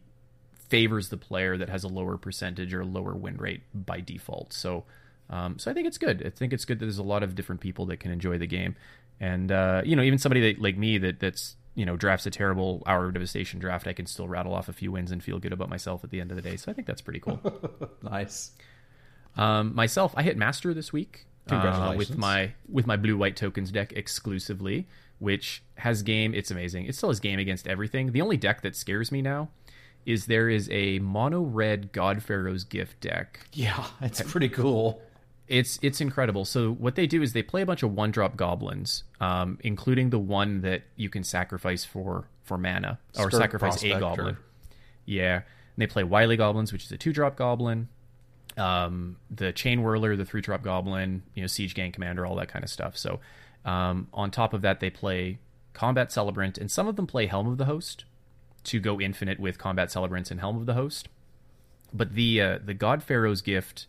favors 0.70 1.10
the 1.10 1.18
player 1.18 1.58
that 1.58 1.70
has 1.70 1.84
a 1.84 1.88
lower 1.88 2.18
percentage 2.18 2.74
or 2.74 2.84
lower 2.84 3.14
win 3.14 3.38
rate 3.38 3.62
by 3.74 4.00
default. 4.00 4.54
So, 4.54 4.84
um, 5.30 5.60
so 5.60 5.70
I 5.72 5.74
think 5.74 5.88
it's 5.88 5.98
good. 5.98 6.24
I 6.26 6.30
think 6.30 6.54
it's 6.54 6.66
good 6.66 6.80
that 6.80 6.86
there's 6.86 6.98
a 6.98 7.04
lot 7.04 7.24
of 7.24 7.36
different 7.36 7.62
people 7.62 7.86
that 7.88 7.98
can 7.98 8.12
enjoy 8.12 8.38
the 8.38 8.48
game, 8.48 8.76
and 9.20 9.52
uh, 9.52 9.82
you 9.86 9.96
know, 9.96 10.04
even 10.04 10.20
somebody 10.20 10.54
that, 10.54 10.62
like 10.62 10.78
me 10.78 10.98
that 11.00 11.20
that's 11.20 11.56
you 11.76 11.86
know 11.86 11.96
drafts 11.96 12.26
a 12.26 12.32
terrible 12.32 12.84
hour 12.86 13.06
of 13.06 13.14
devastation 13.14 13.60
draft, 13.60 13.88
I 13.88 13.94
can 13.94 14.06
still 14.06 14.28
rattle 14.28 14.54
off 14.54 14.70
a 14.70 14.74
few 14.74 14.92
wins 14.92 15.12
and 15.12 15.24
feel 15.24 15.40
good 15.40 15.54
about 15.54 15.70
myself 15.70 16.04
at 16.04 16.10
the 16.10 16.22
end 16.22 16.32
of 16.32 16.36
the 16.36 16.42
day. 16.42 16.58
So 16.58 16.72
I 16.72 16.76
think 16.76 16.88
that's 16.88 17.02
pretty 17.02 17.20
cool. 17.20 17.40
nice. 18.02 18.52
Um, 19.38 19.76
myself, 19.76 20.14
I 20.16 20.24
hit 20.24 20.38
master 20.38 20.74
this 20.74 20.94
week. 20.94 21.26
Uh, 21.48 21.94
with 21.96 22.18
my 22.18 22.54
with 22.68 22.88
my 22.88 22.98
blue 22.98 23.18
white 23.18 23.36
tokens 23.36 23.72
deck 23.72 23.94
exclusively, 23.94 24.88
which 25.20 25.64
has 25.76 26.02
game. 26.02 26.34
It's 26.34 26.50
amazing. 26.50 26.88
It 26.88 26.96
still 26.96 27.10
has 27.10 27.20
game 27.20 27.38
against 27.38 27.68
everything. 27.68 28.14
The 28.14 28.22
only 28.22 28.38
deck 28.38 28.62
that 28.62 28.76
scares 28.76 29.12
me 29.12 29.22
now 29.22 29.50
is 30.06 30.28
there 30.28 30.50
is 30.50 30.70
a 30.72 31.00
mono 31.00 31.42
red 31.42 31.92
God 31.92 32.22
Pharaoh's 32.22 32.64
gift 32.64 33.02
deck. 33.02 33.40
Yeah, 33.54 33.86
it's 34.02 34.22
pretty 34.22 34.50
cool. 34.50 35.02
It's 35.48 35.78
it's 35.82 36.02
incredible. 36.02 36.46
So 36.46 36.74
what 36.74 36.96
they 36.96 37.08
do 37.08 37.22
is 37.22 37.34
they 37.34 37.44
play 37.44 37.62
a 37.62 37.66
bunch 37.66 37.84
of 37.84 37.94
one 37.94 38.12
drop 38.12 38.36
goblins, 38.36 39.04
um, 39.20 39.60
including 39.64 40.10
the 40.10 40.20
one 40.20 40.62
that 40.62 40.84
you 40.96 41.10
can 41.10 41.24
sacrifice 41.24 41.84
for 41.84 42.28
for 42.44 42.58
mana 42.58 43.00
or 43.18 43.30
sacrifice 43.32 43.74
Prospector. 43.74 43.98
a 43.98 44.00
goblin. 44.00 44.38
Yeah, 45.06 45.36
and 45.36 45.44
they 45.78 45.88
play 45.88 46.04
Wily 46.04 46.38
goblins, 46.38 46.72
which 46.72 46.86
is 46.86 46.92
a 46.92 46.98
two 46.98 47.14
drop 47.14 47.36
goblin. 47.36 47.90
Um, 48.58 49.18
the 49.30 49.52
Chain 49.52 49.82
Whirler, 49.82 50.16
the 50.16 50.26
three 50.26 50.42
drop 50.42 50.64
goblin, 50.64 51.24
you 51.34 51.42
know, 51.42 51.48
Siege 51.48 51.76
Gang 51.76 51.92
Commander, 51.92 52.26
all 52.26 52.36
that 52.36 52.48
kind 52.48 52.64
of 52.64 52.72
stuff. 52.72 52.98
So 52.98 53.20
um, 53.66 54.08
on 54.14 54.32
top 54.32 54.54
of 54.54 54.62
that, 54.62 54.80
they 54.80 54.90
play 54.90 55.40
Combat 55.74 56.12
Celebrant, 56.12 56.58
and 56.58 56.72
some 56.72 56.88
of 56.88 56.96
them 56.96 57.06
play 57.06 57.26
Helm 57.26 57.48
of 57.48 57.58
the 57.58 57.66
Host, 57.66 58.06
to 58.66 58.80
go 58.80 59.00
infinite 59.00 59.40
with 59.40 59.58
combat 59.58 59.92
celebrants 59.92 60.32
and 60.32 60.40
helm 60.40 60.58
of 60.58 60.66
the 60.66 60.74
host. 60.74 61.10
But 61.94 62.14
the 62.14 62.42
uh, 62.42 62.60
the 62.64 62.74
god 62.74 63.04
pharaoh's 63.04 63.42
gift 63.42 63.88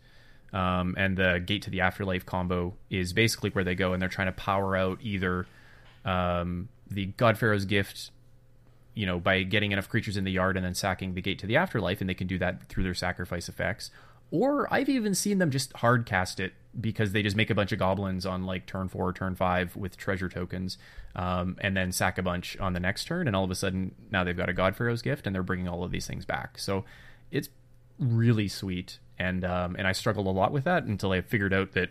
um, 0.53 0.95
and 0.97 1.17
the 1.17 1.43
gate 1.45 1.63
to 1.63 1.69
the 1.69 1.81
afterlife 1.81 2.25
combo 2.25 2.75
is 2.89 3.13
basically 3.13 3.49
where 3.49 3.63
they 3.63 3.75
go 3.75 3.93
and 3.93 4.01
they're 4.01 4.09
trying 4.09 4.27
to 4.27 4.33
power 4.33 4.75
out 4.75 4.99
either 5.01 5.45
um, 6.05 6.69
the 6.89 7.07
god 7.17 7.37
pharaoh's 7.37 7.65
gift 7.65 8.11
you 8.97 9.05
know 9.05 9.19
by 9.19 9.43
getting 9.43 9.71
enough 9.71 9.89
creatures 9.89 10.17
in 10.17 10.23
the 10.23 10.31
yard 10.31 10.57
and 10.57 10.65
then 10.65 10.73
sacking 10.73 11.13
the 11.13 11.21
gate 11.21 11.37
to 11.39 11.47
the 11.47 11.55
afterlife 11.55 12.01
and 12.01 12.09
they 12.09 12.15
can 12.15 12.27
do 12.27 12.39
that 12.39 12.67
through 12.67 12.83
their 12.83 12.95
sacrifice 12.95 13.47
effects. 13.47 13.91
Or 14.31 14.71
I've 14.73 14.89
even 14.89 15.13
seen 15.15 15.37
them 15.37 15.51
just 15.51 15.71
hard 15.73 16.05
cast 16.05 16.39
it 16.39 16.53
because 16.79 17.11
they 17.11 17.23
just 17.23 17.35
make 17.35 17.49
a 17.49 17.55
bunch 17.55 17.71
of 17.71 17.79
goblins 17.79 18.25
on 18.25 18.45
like 18.45 18.65
turn 18.65 18.87
four, 18.87 19.11
turn 19.13 19.35
five 19.35 19.75
with 19.75 19.97
treasure 19.97 20.29
tokens, 20.29 20.77
um, 21.15 21.57
and 21.59 21.75
then 21.75 21.91
sack 21.91 22.17
a 22.17 22.21
bunch 22.21 22.57
on 22.57 22.73
the 22.73 22.79
next 22.79 23.05
turn, 23.05 23.27
and 23.27 23.35
all 23.35 23.43
of 23.43 23.51
a 23.51 23.55
sudden 23.55 23.95
now 24.11 24.23
they've 24.23 24.37
got 24.37 24.49
a 24.49 24.53
God 24.53 24.75
Pharaoh's 24.75 25.01
gift, 25.01 25.25
and 25.25 25.35
they're 25.35 25.43
bringing 25.43 25.67
all 25.67 25.83
of 25.83 25.91
these 25.91 26.07
things 26.07 26.25
back. 26.25 26.57
So 26.59 26.85
it's 27.31 27.49
really 27.99 28.47
sweet, 28.47 28.99
and 29.17 29.43
um, 29.43 29.75
and 29.75 29.87
I 29.87 29.91
struggled 29.91 30.27
a 30.27 30.31
lot 30.31 30.51
with 30.51 30.65
that 30.65 30.83
until 30.83 31.11
I 31.11 31.21
figured 31.21 31.53
out 31.53 31.73
that, 31.73 31.89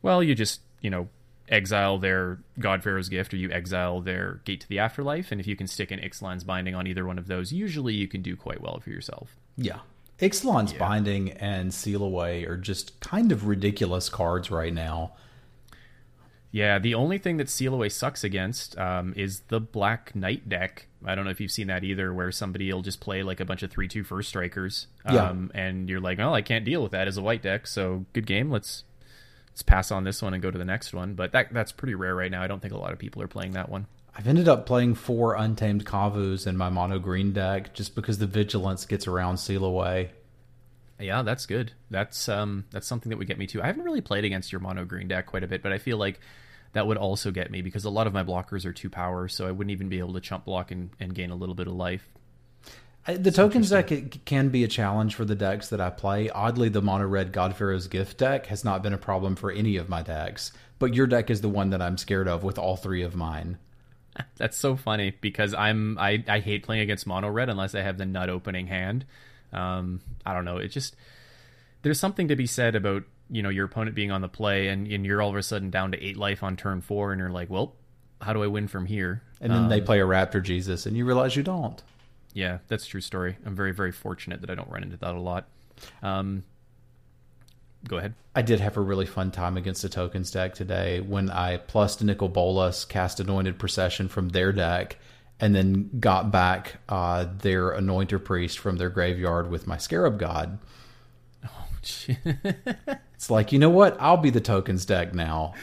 well, 0.00 0.22
you 0.22 0.34
just 0.34 0.60
you 0.80 0.90
know 0.90 1.08
exile 1.48 1.98
their 1.98 2.38
God 2.58 2.82
Pharaoh's 2.82 3.08
gift, 3.08 3.34
or 3.34 3.36
you 3.36 3.50
exile 3.50 4.00
their 4.00 4.40
Gate 4.44 4.60
to 4.62 4.68
the 4.68 4.78
Afterlife, 4.78 5.30
and 5.30 5.40
if 5.40 5.46
you 5.46 5.56
can 5.56 5.66
stick 5.66 5.90
an 5.90 6.00
Ixalan's 6.00 6.44
Binding 6.44 6.74
on 6.74 6.86
either 6.86 7.04
one 7.04 7.18
of 7.18 7.26
those, 7.26 7.52
usually 7.52 7.94
you 7.94 8.08
can 8.08 8.22
do 8.22 8.36
quite 8.36 8.62
well 8.62 8.80
for 8.80 8.90
yourself. 8.90 9.36
Yeah. 9.56 9.80
Ixalan's 10.22 10.72
Binding 10.72 11.30
and 11.32 11.74
Seal 11.74 12.02
Away 12.02 12.44
are 12.44 12.56
just 12.56 12.98
kind 13.00 13.32
of 13.32 13.46
ridiculous 13.46 14.08
cards 14.08 14.50
right 14.50 14.72
now. 14.72 15.12
Yeah, 16.52 16.78
the 16.78 16.94
only 16.94 17.18
thing 17.18 17.38
that 17.38 17.48
Seal 17.48 17.74
Away 17.74 17.88
sucks 17.88 18.22
against 18.22 18.78
um, 18.78 19.14
is 19.16 19.40
the 19.48 19.58
Black 19.58 20.14
Knight 20.14 20.48
deck. 20.48 20.86
I 21.04 21.14
don't 21.14 21.24
know 21.24 21.30
if 21.30 21.40
you've 21.40 21.50
seen 21.50 21.66
that 21.68 21.82
either, 21.82 22.12
where 22.14 22.30
somebody 22.30 22.72
will 22.72 22.82
just 22.82 23.00
play 23.00 23.22
like 23.22 23.40
a 23.40 23.44
bunch 23.44 23.62
of 23.62 23.70
3 23.70 23.88
2 23.88 24.04
first 24.04 24.28
strikers. 24.28 24.86
Um, 25.04 25.50
Yeah. 25.54 25.60
And 25.60 25.88
you're 25.88 26.00
like, 26.00 26.20
oh, 26.20 26.32
I 26.32 26.42
can't 26.42 26.64
deal 26.64 26.82
with 26.82 26.92
that 26.92 27.08
as 27.08 27.16
a 27.16 27.22
white 27.22 27.42
deck, 27.42 27.66
so 27.66 28.04
good 28.12 28.26
game. 28.26 28.50
Let's 28.50 28.84
let's 29.50 29.62
pass 29.62 29.90
on 29.90 30.04
this 30.04 30.22
one 30.22 30.34
and 30.34 30.42
go 30.42 30.50
to 30.50 30.58
the 30.58 30.64
next 30.64 30.94
one. 30.94 31.14
But 31.14 31.32
that 31.32 31.52
that's 31.52 31.72
pretty 31.72 31.94
rare 31.94 32.14
right 32.14 32.30
now. 32.30 32.42
I 32.42 32.46
don't 32.46 32.60
think 32.60 32.74
a 32.74 32.78
lot 32.78 32.92
of 32.92 32.98
people 32.98 33.22
are 33.22 33.28
playing 33.28 33.52
that 33.52 33.68
one. 33.68 33.86
I've 34.14 34.26
ended 34.28 34.48
up 34.48 34.66
playing 34.66 34.94
four 34.94 35.34
Untamed 35.34 35.86
Kavus 35.86 36.46
in 36.46 36.56
my 36.56 36.68
mono 36.68 36.98
green 36.98 37.32
deck 37.32 37.72
just 37.72 37.94
because 37.94 38.18
the 38.18 38.26
Vigilance 38.26 38.84
gets 38.84 39.06
around 39.06 39.38
Seal 39.38 39.64
Away. 39.64 40.10
Yeah, 41.00 41.22
that's 41.22 41.46
good. 41.46 41.72
That's 41.90 42.28
um 42.28 42.64
that's 42.70 42.86
something 42.86 43.10
that 43.10 43.16
would 43.16 43.26
get 43.26 43.38
me 43.38 43.46
too. 43.46 43.62
I 43.62 43.66
haven't 43.66 43.84
really 43.84 44.00
played 44.02 44.24
against 44.24 44.52
your 44.52 44.60
mono 44.60 44.84
green 44.84 45.08
deck 45.08 45.26
quite 45.26 45.42
a 45.42 45.48
bit, 45.48 45.62
but 45.62 45.72
I 45.72 45.78
feel 45.78 45.96
like 45.96 46.20
that 46.74 46.86
would 46.86 46.96
also 46.96 47.30
get 47.30 47.50
me 47.50 47.60
because 47.62 47.84
a 47.84 47.90
lot 47.90 48.06
of 48.06 48.12
my 48.12 48.22
blockers 48.22 48.64
are 48.64 48.72
two 48.72 48.88
power, 48.90 49.28
so 49.28 49.46
I 49.46 49.50
wouldn't 49.50 49.72
even 49.72 49.88
be 49.88 49.98
able 49.98 50.14
to 50.14 50.20
chump 50.20 50.44
block 50.44 50.70
and, 50.70 50.90
and 51.00 51.14
gain 51.14 51.30
a 51.30 51.34
little 51.34 51.54
bit 51.54 51.66
of 51.66 51.74
life. 51.74 52.08
I- 53.06 53.16
The 53.16 53.30
tokens 53.32 53.70
deck 53.70 53.90
it 53.90 54.24
can 54.24 54.48
be 54.50 54.62
a 54.62 54.68
challenge 54.68 55.14
for 55.14 55.24
the 55.24 55.34
decks 55.34 55.68
that 55.70 55.80
I 55.80 55.90
play. 55.90 56.30
Oddly, 56.30 56.68
the 56.68 56.80
mono 56.82 57.06
red 57.06 57.32
God 57.32 57.56
Pharaoh's 57.56 57.88
Gift 57.88 58.18
deck 58.18 58.46
has 58.46 58.62
not 58.64 58.82
been 58.82 58.92
a 58.94 58.98
problem 58.98 59.34
for 59.36 59.50
any 59.50 59.76
of 59.76 59.88
my 59.88 60.02
decks, 60.02 60.52
but 60.78 60.94
your 60.94 61.06
deck 61.06 61.30
is 61.30 61.40
the 61.40 61.48
one 61.48 61.70
that 61.70 61.82
I'm 61.82 61.98
scared 61.98 62.28
of 62.28 62.44
with 62.44 62.58
all 62.58 62.76
three 62.76 63.02
of 63.02 63.16
mine. 63.16 63.58
That's 64.36 64.56
so 64.56 64.76
funny 64.76 65.14
because 65.20 65.54
I'm 65.54 65.98
I, 65.98 66.22
I 66.28 66.40
hate 66.40 66.64
playing 66.64 66.82
against 66.82 67.06
mono 67.06 67.28
red 67.28 67.48
unless 67.48 67.74
I 67.74 67.82
have 67.82 67.98
the 67.98 68.06
nut 68.06 68.28
opening 68.30 68.66
hand. 68.66 69.04
Um, 69.52 70.00
I 70.24 70.34
don't 70.34 70.44
know. 70.44 70.58
It 70.58 70.68
just 70.68 70.96
there's 71.82 72.00
something 72.00 72.28
to 72.28 72.36
be 72.36 72.46
said 72.46 72.74
about 72.74 73.04
you 73.30 73.42
know 73.42 73.48
your 73.48 73.66
opponent 73.66 73.94
being 73.94 74.10
on 74.10 74.20
the 74.20 74.28
play 74.28 74.68
and, 74.68 74.86
and 74.86 75.04
you're 75.06 75.22
all 75.22 75.30
of 75.30 75.36
a 75.36 75.42
sudden 75.42 75.70
down 75.70 75.92
to 75.92 76.04
eight 76.04 76.16
life 76.16 76.42
on 76.42 76.56
turn 76.56 76.80
four 76.80 77.12
and 77.12 77.20
you're 77.20 77.30
like, 77.30 77.50
well, 77.50 77.74
how 78.20 78.32
do 78.32 78.42
I 78.42 78.46
win 78.46 78.68
from 78.68 78.86
here? 78.86 79.22
And 79.40 79.52
then 79.52 79.68
they 79.68 79.80
play 79.80 80.00
a 80.00 80.04
Raptor 80.04 80.40
Jesus, 80.40 80.86
and 80.86 80.96
you 80.96 81.04
realize 81.04 81.34
you 81.34 81.42
don't. 81.42 81.82
Yeah, 82.32 82.58
that's 82.68 82.86
a 82.86 82.88
true 82.88 83.00
story. 83.00 83.36
I'm 83.44 83.56
very 83.56 83.72
very 83.72 83.92
fortunate 83.92 84.40
that 84.42 84.50
I 84.50 84.54
don't 84.54 84.70
run 84.70 84.84
into 84.84 84.96
that 84.98 85.14
a 85.14 85.20
lot. 85.20 85.48
Um, 86.02 86.44
go 87.88 87.98
ahead. 87.98 88.14
I 88.34 88.42
did 88.42 88.60
have 88.60 88.76
a 88.76 88.80
really 88.80 89.06
fun 89.06 89.30
time 89.30 89.56
against 89.56 89.82
the 89.82 89.88
tokens 89.88 90.30
deck 90.30 90.54
today 90.54 91.00
when 91.00 91.30
I 91.30 91.58
plussed 91.58 92.02
Nicol 92.02 92.28
Bolas, 92.28 92.84
cast 92.84 93.20
Anointed 93.20 93.58
Procession 93.58 94.08
from 94.08 94.30
their 94.30 94.52
deck, 94.52 94.98
and 95.40 95.54
then 95.54 95.90
got 95.98 96.30
back 96.30 96.78
uh, 96.88 97.26
their 97.38 97.72
Anointer 97.72 98.22
Priest 98.22 98.58
from 98.58 98.76
their 98.76 98.90
graveyard 98.90 99.50
with 99.50 99.66
my 99.66 99.76
Scarab 99.76 100.18
God. 100.18 100.58
Oh, 101.44 101.66
it's 101.82 103.30
like, 103.30 103.52
you 103.52 103.58
know 103.58 103.70
what? 103.70 103.96
I'll 104.00 104.16
be 104.16 104.30
the 104.30 104.40
tokens 104.40 104.84
deck 104.86 105.14
now. 105.14 105.54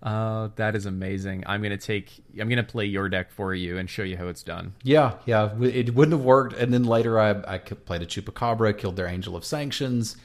Uh, 0.00 0.48
that 0.54 0.76
is 0.76 0.86
amazing. 0.86 1.42
I'm 1.46 1.60
gonna 1.60 1.76
take. 1.76 2.22
I'm 2.40 2.48
gonna 2.48 2.62
play 2.62 2.84
your 2.84 3.08
deck 3.08 3.32
for 3.32 3.52
you 3.52 3.78
and 3.78 3.90
show 3.90 4.04
you 4.04 4.16
how 4.16 4.28
it's 4.28 4.44
done. 4.44 4.74
Yeah, 4.84 5.14
yeah, 5.26 5.50
it 5.60 5.94
wouldn't 5.94 6.16
have 6.16 6.24
worked. 6.24 6.54
And 6.54 6.72
then 6.72 6.84
later 6.84 7.18
I, 7.18 7.30
I 7.54 7.58
played 7.58 8.02
a 8.02 8.06
Chupacabra, 8.06 8.78
killed 8.78 8.94
their 8.94 9.08
Angel 9.08 9.34
of 9.34 9.44
Sanctions, 9.44 10.16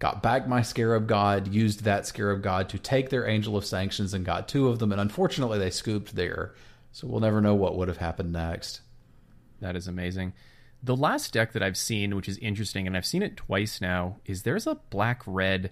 got 0.00 0.22
back 0.22 0.48
my 0.48 0.62
Scarab 0.62 1.06
God, 1.06 1.48
used 1.48 1.84
that 1.84 2.06
Scarab 2.06 2.42
God 2.42 2.68
to 2.70 2.78
take 2.78 3.10
their 3.10 3.28
Angel 3.28 3.56
of 3.56 3.66
Sanctions 3.66 4.12
and 4.12 4.24
got 4.24 4.48
two 4.48 4.68
of 4.68 4.80
them, 4.80 4.90
and 4.90 5.00
unfortunately 5.00 5.58
they 5.58 5.70
scooped 5.70 6.16
there. 6.16 6.54
So 6.90 7.06
we'll 7.06 7.20
never 7.20 7.40
know 7.40 7.54
what 7.54 7.76
would 7.76 7.86
have 7.86 7.98
happened 7.98 8.32
next. 8.32 8.80
That 9.60 9.76
is 9.76 9.86
amazing. 9.86 10.32
The 10.82 10.96
last 10.96 11.34
deck 11.34 11.52
that 11.52 11.62
I've 11.62 11.76
seen, 11.76 12.16
which 12.16 12.28
is 12.28 12.38
interesting, 12.38 12.86
and 12.86 12.96
I've 12.96 13.06
seen 13.06 13.22
it 13.22 13.36
twice 13.36 13.80
now, 13.80 14.16
is 14.24 14.42
there's 14.42 14.66
a 14.66 14.76
black 14.88 15.22
red 15.26 15.70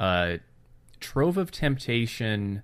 uh, 0.00 0.38
Trove 0.98 1.36
of 1.36 1.50
Temptation, 1.50 2.62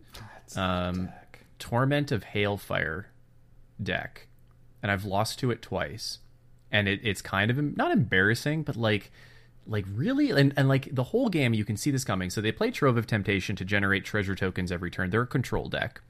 um, 0.56 1.10
Torment 1.58 2.10
of 2.10 2.24
Hailfire 2.24 3.04
deck, 3.80 4.26
and 4.82 4.90
I've 4.90 5.04
lost 5.04 5.38
to 5.40 5.50
it 5.50 5.60
twice, 5.60 6.20
and 6.72 6.88
it, 6.88 7.00
it's 7.02 7.20
kind 7.20 7.50
of 7.50 7.76
not 7.76 7.92
embarrassing, 7.92 8.62
but 8.62 8.76
like, 8.76 9.12
like 9.66 9.84
really, 9.92 10.30
and, 10.30 10.52
and 10.56 10.68
like 10.68 10.94
the 10.94 11.04
whole 11.04 11.28
game, 11.28 11.54
you 11.54 11.64
can 11.64 11.76
see 11.76 11.90
this 11.90 12.04
coming. 12.04 12.30
So 12.30 12.40
they 12.40 12.52
play 12.52 12.70
Trove 12.70 12.96
of 12.96 13.06
Temptation 13.06 13.56
to 13.56 13.64
generate 13.64 14.04
treasure 14.04 14.34
tokens 14.34 14.70
every 14.70 14.90
turn. 14.90 15.10
They're 15.10 15.22
a 15.22 15.26
control 15.26 15.68
deck, 15.68 16.00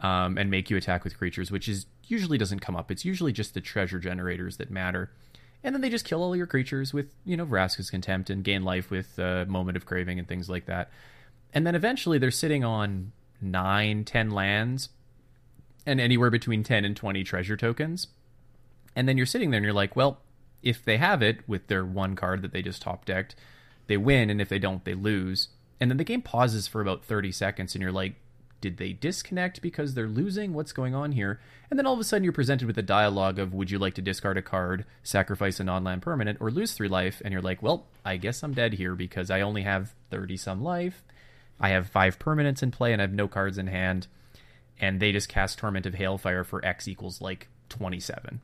um, 0.00 0.36
and 0.36 0.50
make 0.50 0.70
you 0.70 0.76
attack 0.76 1.04
with 1.04 1.16
creatures, 1.16 1.50
which 1.50 1.68
is 1.68 1.86
usually 2.06 2.38
doesn't 2.38 2.60
come 2.60 2.76
up. 2.76 2.90
It's 2.90 3.04
usually 3.04 3.32
just 3.32 3.54
the 3.54 3.60
treasure 3.60 3.98
generators 3.98 4.58
that 4.58 4.70
matter. 4.70 5.10
And 5.62 5.74
then 5.74 5.80
they 5.80 5.88
just 5.88 6.04
kill 6.04 6.22
all 6.22 6.36
your 6.36 6.46
creatures 6.46 6.92
with, 6.92 7.06
you 7.24 7.38
know, 7.38 7.46
Vraska's 7.46 7.90
Contempt 7.90 8.28
and 8.28 8.44
gain 8.44 8.64
life 8.64 8.90
with 8.90 9.18
uh, 9.18 9.46
Moment 9.48 9.78
of 9.78 9.86
Craving 9.86 10.18
and 10.18 10.28
things 10.28 10.50
like 10.50 10.66
that. 10.66 10.90
And 11.54 11.66
then 11.66 11.74
eventually 11.74 12.18
they're 12.18 12.30
sitting 12.30 12.64
on 12.64 13.12
nine, 13.40 14.04
ten 14.04 14.30
lands 14.30 14.90
and 15.86 16.00
anywhere 16.00 16.30
between 16.30 16.62
10 16.62 16.84
and 16.84 16.96
20 16.96 17.24
treasure 17.24 17.56
tokens. 17.56 18.08
And 18.96 19.08
then 19.08 19.16
you're 19.16 19.26
sitting 19.26 19.50
there 19.50 19.58
and 19.58 19.64
you're 19.64 19.74
like, 19.74 19.96
well, 19.96 20.20
if 20.64 20.84
they 20.84 20.96
have 20.96 21.22
it 21.22 21.46
with 21.46 21.68
their 21.68 21.84
one 21.84 22.16
card 22.16 22.42
that 22.42 22.52
they 22.52 22.62
just 22.62 22.82
top 22.82 23.04
decked, 23.04 23.36
they 23.86 23.96
win. 23.96 24.30
And 24.30 24.40
if 24.40 24.48
they 24.48 24.58
don't, 24.58 24.84
they 24.84 24.94
lose. 24.94 25.48
And 25.80 25.90
then 25.90 25.98
the 25.98 26.04
game 26.04 26.22
pauses 26.22 26.66
for 26.66 26.80
about 26.80 27.04
30 27.04 27.30
seconds 27.30 27.74
and 27.74 27.82
you're 27.82 27.92
like, 27.92 28.14
did 28.60 28.78
they 28.78 28.94
disconnect 28.94 29.60
because 29.60 29.92
they're 29.92 30.08
losing? 30.08 30.54
What's 30.54 30.72
going 30.72 30.94
on 30.94 31.12
here? 31.12 31.38
And 31.68 31.78
then 31.78 31.86
all 31.86 31.92
of 31.92 32.00
a 32.00 32.04
sudden 32.04 32.24
you're 32.24 32.32
presented 32.32 32.66
with 32.66 32.78
a 32.78 32.82
dialogue 32.82 33.38
of 33.38 33.52
would 33.52 33.70
you 33.70 33.78
like 33.78 33.92
to 33.94 34.02
discard 34.02 34.38
a 34.38 34.42
card, 34.42 34.86
sacrifice 35.02 35.60
a 35.60 35.64
non 35.64 35.84
land 35.84 36.00
permanent, 36.00 36.38
or 36.40 36.50
lose 36.50 36.72
three 36.72 36.88
life? 36.88 37.20
And 37.22 37.30
you're 37.30 37.42
like, 37.42 37.62
well, 37.62 37.86
I 38.06 38.16
guess 38.16 38.42
I'm 38.42 38.54
dead 38.54 38.74
here 38.74 38.94
because 38.94 39.30
I 39.30 39.42
only 39.42 39.62
have 39.62 39.92
30 40.10 40.38
some 40.38 40.62
life. 40.62 41.04
I 41.60 41.68
have 41.68 41.88
five 41.88 42.18
permanents 42.18 42.62
in 42.62 42.70
play 42.70 42.94
and 42.94 43.02
I 43.02 43.04
have 43.04 43.12
no 43.12 43.28
cards 43.28 43.58
in 43.58 43.66
hand. 43.66 44.06
And 44.80 44.98
they 44.98 45.12
just 45.12 45.28
cast 45.28 45.58
Torment 45.58 45.84
of 45.84 45.94
Hailfire 45.94 46.46
for 46.46 46.64
X 46.64 46.88
equals 46.88 47.20
like 47.20 47.48
27. 47.68 48.40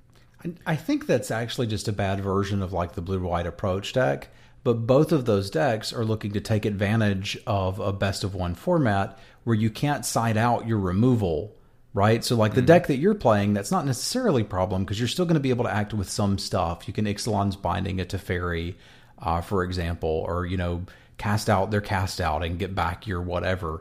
I 0.64 0.76
think 0.76 1.06
that's 1.06 1.30
actually 1.30 1.66
just 1.66 1.88
a 1.88 1.92
bad 1.92 2.20
version 2.20 2.62
of 2.62 2.72
like 2.72 2.92
the 2.92 3.02
blue 3.02 3.20
white 3.20 3.46
approach 3.46 3.92
deck. 3.92 4.28
But 4.62 4.86
both 4.86 5.12
of 5.12 5.24
those 5.24 5.50
decks 5.50 5.92
are 5.92 6.04
looking 6.04 6.32
to 6.32 6.40
take 6.40 6.66
advantage 6.66 7.38
of 7.46 7.78
a 7.80 7.92
best 7.92 8.24
of 8.24 8.34
one 8.34 8.54
format 8.54 9.18
where 9.44 9.56
you 9.56 9.70
can't 9.70 10.04
side 10.04 10.36
out 10.36 10.66
your 10.66 10.78
removal, 10.78 11.56
right? 11.94 12.22
So, 12.22 12.36
like 12.36 12.54
the 12.54 12.60
mm. 12.60 12.66
deck 12.66 12.86
that 12.88 12.98
you're 12.98 13.14
playing, 13.14 13.54
that's 13.54 13.70
not 13.70 13.86
necessarily 13.86 14.42
a 14.42 14.46
problem 14.46 14.84
because 14.84 14.98
you're 14.98 15.08
still 15.08 15.24
going 15.24 15.34
to 15.34 15.40
be 15.40 15.50
able 15.50 15.64
to 15.64 15.72
act 15.72 15.94
with 15.94 16.10
some 16.10 16.36
stuff. 16.36 16.86
You 16.86 16.92
can 16.92 17.06
Ixalan's 17.06 17.56
Binding 17.56 18.00
it 18.00 18.10
Teferi, 18.10 18.74
uh, 19.18 19.40
for 19.40 19.64
example, 19.64 20.24
or, 20.28 20.44
you 20.44 20.58
know, 20.58 20.84
cast 21.16 21.48
out 21.48 21.70
their 21.70 21.80
cast 21.80 22.20
out 22.20 22.44
and 22.44 22.58
get 22.58 22.74
back 22.74 23.06
your 23.06 23.22
whatever. 23.22 23.80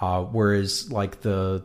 Uh, 0.00 0.22
whereas, 0.22 0.90
like 0.92 1.20
the. 1.22 1.64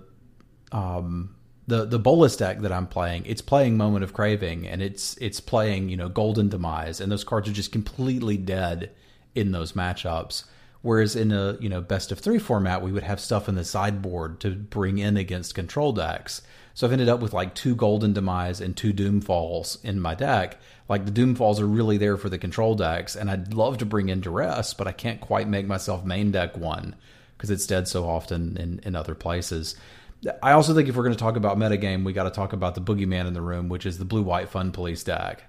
Um, 0.72 1.35
the 1.68 1.86
the 1.86 2.00
Bolas 2.00 2.38
deck 2.38 2.60
that 2.60 2.72
I'm 2.72 2.88
playing, 2.88 3.26
it's 3.26 3.42
playing 3.42 3.78
Moment 3.78 4.04
of 4.04 4.14
Craving 4.14 4.68
and 4.68 4.82
it's 4.82 5.18
it's 5.18 5.40
playing 5.40 5.90
you 5.90 5.98
know 5.98 6.10
Golden 6.10 6.50
Demise, 6.50 7.02
and 7.02 7.12
those 7.12 7.24
cards 7.24 7.50
are 7.50 7.54
just 7.54 7.72
completely 7.72 8.38
dead 8.38 8.92
in 9.34 9.52
those 9.52 9.74
matchups. 9.74 10.46
Whereas 10.82 11.16
in 11.16 11.32
a 11.32 11.58
you 11.60 11.70
know 11.70 11.82
best 11.82 12.12
of 12.12 12.20
three 12.20 12.38
format, 12.38 12.84
we 12.84 12.92
would 12.92 13.04
have 13.04 13.20
stuff 13.20 13.50
in 13.50 13.56
the 13.56 13.66
sideboard 13.66 14.40
to 14.42 14.52
bring 14.52 15.00
in 15.00 15.18
against 15.18 15.56
control 15.56 15.92
decks. 15.92 16.42
So 16.76 16.86
I've 16.86 16.94
ended 16.94 17.10
up 17.10 17.22
with 17.22 17.34
like 17.34 17.56
two 17.56 17.74
Golden 17.74 18.14
Demise 18.14 18.62
and 18.62 18.76
two 18.76 18.94
Doomfalls 18.94 19.84
in 19.84 20.00
my 20.00 20.14
deck. 20.14 20.60
Like 20.88 21.06
the 21.06 21.12
Doomfalls 21.12 21.60
are 21.60 21.66
really 21.66 21.98
there 21.98 22.18
for 22.18 22.30
the 22.30 22.38
control 22.38 22.76
decks, 22.76 23.16
and 23.16 23.32
I'd 23.32 23.54
love 23.54 23.80
to 23.80 23.86
bring 23.86 24.10
in 24.10 24.22
Duress, 24.22 24.76
but 24.76 24.88
I 24.88 24.92
can't 24.92 25.22
quite 25.22 25.48
make 25.48 25.66
myself 25.66 26.06
main 26.06 26.32
deck 26.32 26.56
one 26.56 26.96
because 27.36 27.50
it's 27.50 27.66
dead 27.66 27.88
so 27.88 28.08
often 28.08 28.56
in, 28.58 28.80
in 28.84 28.96
other 28.96 29.16
places. 29.16 29.76
I 30.42 30.54
also 30.54 30.74
think 30.74 30.90
if 30.90 30.96
we're 30.96 31.04
going 31.04 31.16
to 31.16 31.20
talk 31.20 31.36
about 31.36 31.58
metagame, 31.58 32.04
we 32.04 32.14
got 32.14 32.24
to 32.24 32.32
talk 32.32 32.54
about 32.54 32.76
the 32.76 32.82
boogeyman 32.82 33.28
in 33.28 33.34
the 33.34 33.42
room, 33.42 33.70
which 33.70 33.86
is 33.86 33.98
the 33.98 34.06
blue 34.06 34.24
white 34.24 34.50
fun 34.50 34.72
police 34.72 35.04
deck. 35.04 35.44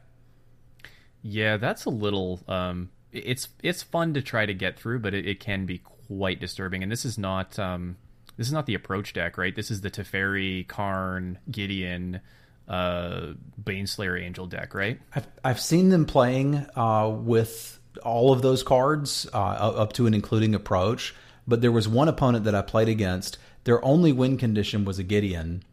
Yeah, 1.23 1.57
that's 1.57 1.85
a 1.85 1.91
little. 1.91 2.41
Um, 2.47 2.91
it's 3.13 3.49
it's 3.63 3.83
fun 3.83 4.15
to 4.15 4.23
try 4.23 4.47
to 4.47 4.55
get 4.55 4.79
through, 4.79 5.01
but 5.01 5.15
it, 5.15 5.27
it 5.27 5.41
can 5.41 5.67
be 5.67 5.79
quite 5.79 6.41
disturbing. 6.41 6.83
And 6.83 6.93
this 6.93 7.05
is 7.05 7.19
not 7.19 7.59
um, 7.59 7.97
this 8.37 8.47
is 8.47 8.53
not 8.53 8.67
the 8.67 8.75
approach 8.75 9.13
deck, 9.13 9.39
right? 9.39 9.55
This 9.55 9.71
is 9.71 9.81
the 9.81 9.91
Teferi, 9.91 10.67
Karn, 10.69 11.39
Gideon, 11.51 12.21
uh, 12.69 13.33
Baneslayer 13.63 14.21
Angel 14.21 14.47
deck, 14.47 14.75
right? 14.75 15.01
I've 15.15 15.27
I've 15.43 15.61
seen 15.61 15.89
them 15.89 16.05
playing 16.05 16.67
uh, 16.77 17.11
with 17.15 17.81
all 18.05 18.33
of 18.33 18.43
those 18.43 18.63
cards 18.63 19.27
uh, 19.33 19.37
up 19.39 19.95
to 19.95 20.07
and 20.07 20.15
including 20.15 20.55
approach. 20.55 21.15
But 21.49 21.61
there 21.61 21.73
was 21.73 21.89
one 21.89 22.09
opponent 22.09 22.45
that 22.45 22.55
I 22.57 22.63
played 22.63 22.89
against 22.89 23.39
their 23.67 23.85
only 23.85 24.13
win 24.13 24.37
condition 24.37 24.85
was 24.85 25.01
a 25.01 25.03
Gideon 25.03 25.65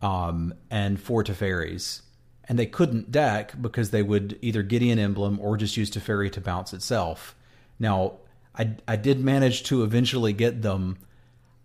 um, 0.00 0.54
and 0.70 0.98
four 0.98 1.22
Teferis. 1.22 2.00
And 2.48 2.58
they 2.58 2.64
couldn't 2.64 3.12
deck 3.12 3.52
because 3.60 3.90
they 3.90 4.02
would 4.02 4.38
either 4.40 4.62
Gideon 4.62 4.98
emblem 4.98 5.38
or 5.38 5.58
just 5.58 5.76
use 5.76 5.90
Teferi 5.90 6.32
to 6.32 6.40
bounce 6.40 6.72
itself. 6.72 7.36
Now, 7.78 8.14
I, 8.58 8.76
I 8.88 8.96
did 8.96 9.20
manage 9.20 9.64
to 9.64 9.82
eventually 9.82 10.32
get 10.32 10.62
them. 10.62 10.96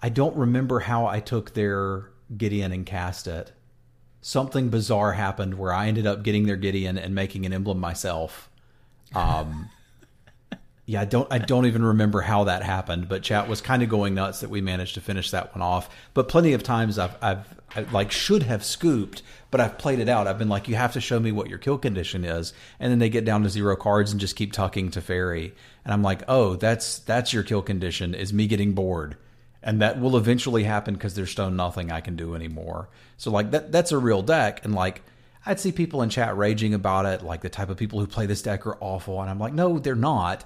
I 0.02 0.10
don't 0.10 0.36
remember 0.36 0.82
how 0.82 1.06
I 1.06 1.22
took 1.22 1.54
their 1.54 2.10
Gideon 2.36 2.74
and 2.74 2.86
cast 2.86 3.26
it. 3.26 3.54
Something 4.20 4.67
bizarre 4.67 5.13
happened 5.13 5.58
where 5.58 5.72
I 5.72 5.88
ended 5.88 6.06
up 6.06 6.24
getting 6.24 6.46
their 6.46 6.58
Gideon 6.58 6.98
and 6.98 7.15
making 7.15 7.46
an 7.46 7.54
emblem 7.54 7.80
myself. 7.80 8.50
Um, 9.15 9.70
yeah, 10.91 11.01
I 11.01 11.06
don't 11.06 11.32
I 11.32 11.38
don't 11.38 11.67
even 11.67 11.86
remember 11.86 12.19
how 12.19 12.43
that 12.43 12.63
happened, 12.63 13.08
but 13.08 13.23
chat 13.23 13.47
was 13.47 13.62
kind 13.62 13.82
of 13.82 13.88
going 13.88 14.13
nuts 14.13 14.41
that 14.41 14.49
we 14.49 14.60
managed 14.60 14.95
to 14.95 15.01
finish 15.01 15.32
that 15.32 15.56
one 15.56 15.62
off. 15.62 15.89
But 16.13 16.27
plenty 16.27 16.51
of 16.51 16.63
times 16.63 16.99
I've 16.99 17.15
I've 17.21 17.47
I, 17.73 17.82
like 17.93 18.12
should 18.12 18.43
have 18.43 18.62
scooped, 18.62 19.21
but 19.51 19.62
I've 19.62 19.77
played 19.77 19.99
it 19.99 20.10
out. 20.10 20.27
I've 20.27 20.38
been 20.38 20.49
like, 20.49 20.67
you 20.67 20.75
have 20.75 20.91
to 20.93 20.99
show 20.99 21.17
me 21.17 21.32
what 21.32 21.47
your 21.47 21.60
kill 21.60 21.77
condition 21.77 22.25
is, 22.25 22.51
and 22.77 22.91
then 22.91 22.99
they 22.99 23.08
get 23.08 23.23
down 23.23 23.43
to 23.43 23.49
zero 23.49 23.77
cards 23.77 24.12
and 24.12 24.19
just 24.19 24.36
keep 24.36 24.51
tucking 24.51 24.91
Teferi, 24.91 25.54
and 25.86 25.93
I'm 25.93 26.04
like, 26.04 26.23
oh, 26.27 26.58
that's 26.58 26.99
that's 26.99 27.32
your 27.32 27.43
kill 27.43 27.62
condition 27.62 28.13
is 28.13 28.34
me 28.34 28.47
getting 28.47 28.73
bored, 28.73 29.15
and 29.63 29.82
that 29.82 29.97
will 29.97 30.17
eventually 30.17 30.65
happen 30.65 30.95
because 30.95 31.13
there's 31.15 31.32
stone 31.32 31.56
nothing 31.56 31.89
I 31.89 32.01
can 32.01 32.17
do 32.17 32.36
anymore. 32.36 32.89
So 33.15 33.32
like 33.32 33.51
that 33.51 33.71
that's 33.71 33.93
a 33.93 33.97
real 33.97 34.21
deck, 34.21 34.65
and 34.65 34.75
like. 34.75 35.04
I'd 35.43 35.60
see 35.60 35.71
people 35.71 36.04
in 36.04 36.12
chat 36.12 36.38
raging 36.38 36.75
about 36.75 37.08
it, 37.08 37.23
like 37.23 37.41
the 37.41 37.49
type 37.49 37.69
of 37.69 37.77
people 37.77 37.99
who 37.99 38.06
play 38.06 38.27
this 38.27 38.43
deck 38.43 38.67
are 38.67 38.77
awful. 38.80 39.19
And 39.19 39.27
I'm 39.27 39.39
like, 39.39 39.54
no, 39.54 39.80
they're 39.80 39.95
not 39.95 40.45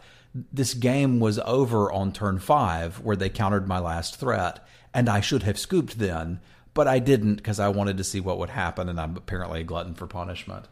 this 0.51 0.73
game 0.73 1.19
was 1.19 1.39
over 1.39 1.91
on 1.91 2.11
turn 2.11 2.39
five 2.39 2.99
where 2.99 3.15
they 3.15 3.29
countered 3.29 3.67
my 3.67 3.79
last 3.79 4.17
threat, 4.17 4.65
and 4.93 5.07
I 5.07 5.21
should 5.21 5.43
have 5.43 5.57
scooped 5.57 5.97
then, 5.97 6.41
but 6.73 6.87
I 6.87 6.99
didn't 6.99 7.35
because 7.35 7.59
I 7.59 7.69
wanted 7.69 7.97
to 7.97 8.03
see 8.03 8.19
what 8.19 8.37
would 8.37 8.49
happen, 8.49 8.89
and 8.89 8.99
I'm 8.99 9.15
apparently 9.15 9.61
a 9.61 9.63
glutton 9.63 9.93
for 9.93 10.07
punishment. 10.07 10.67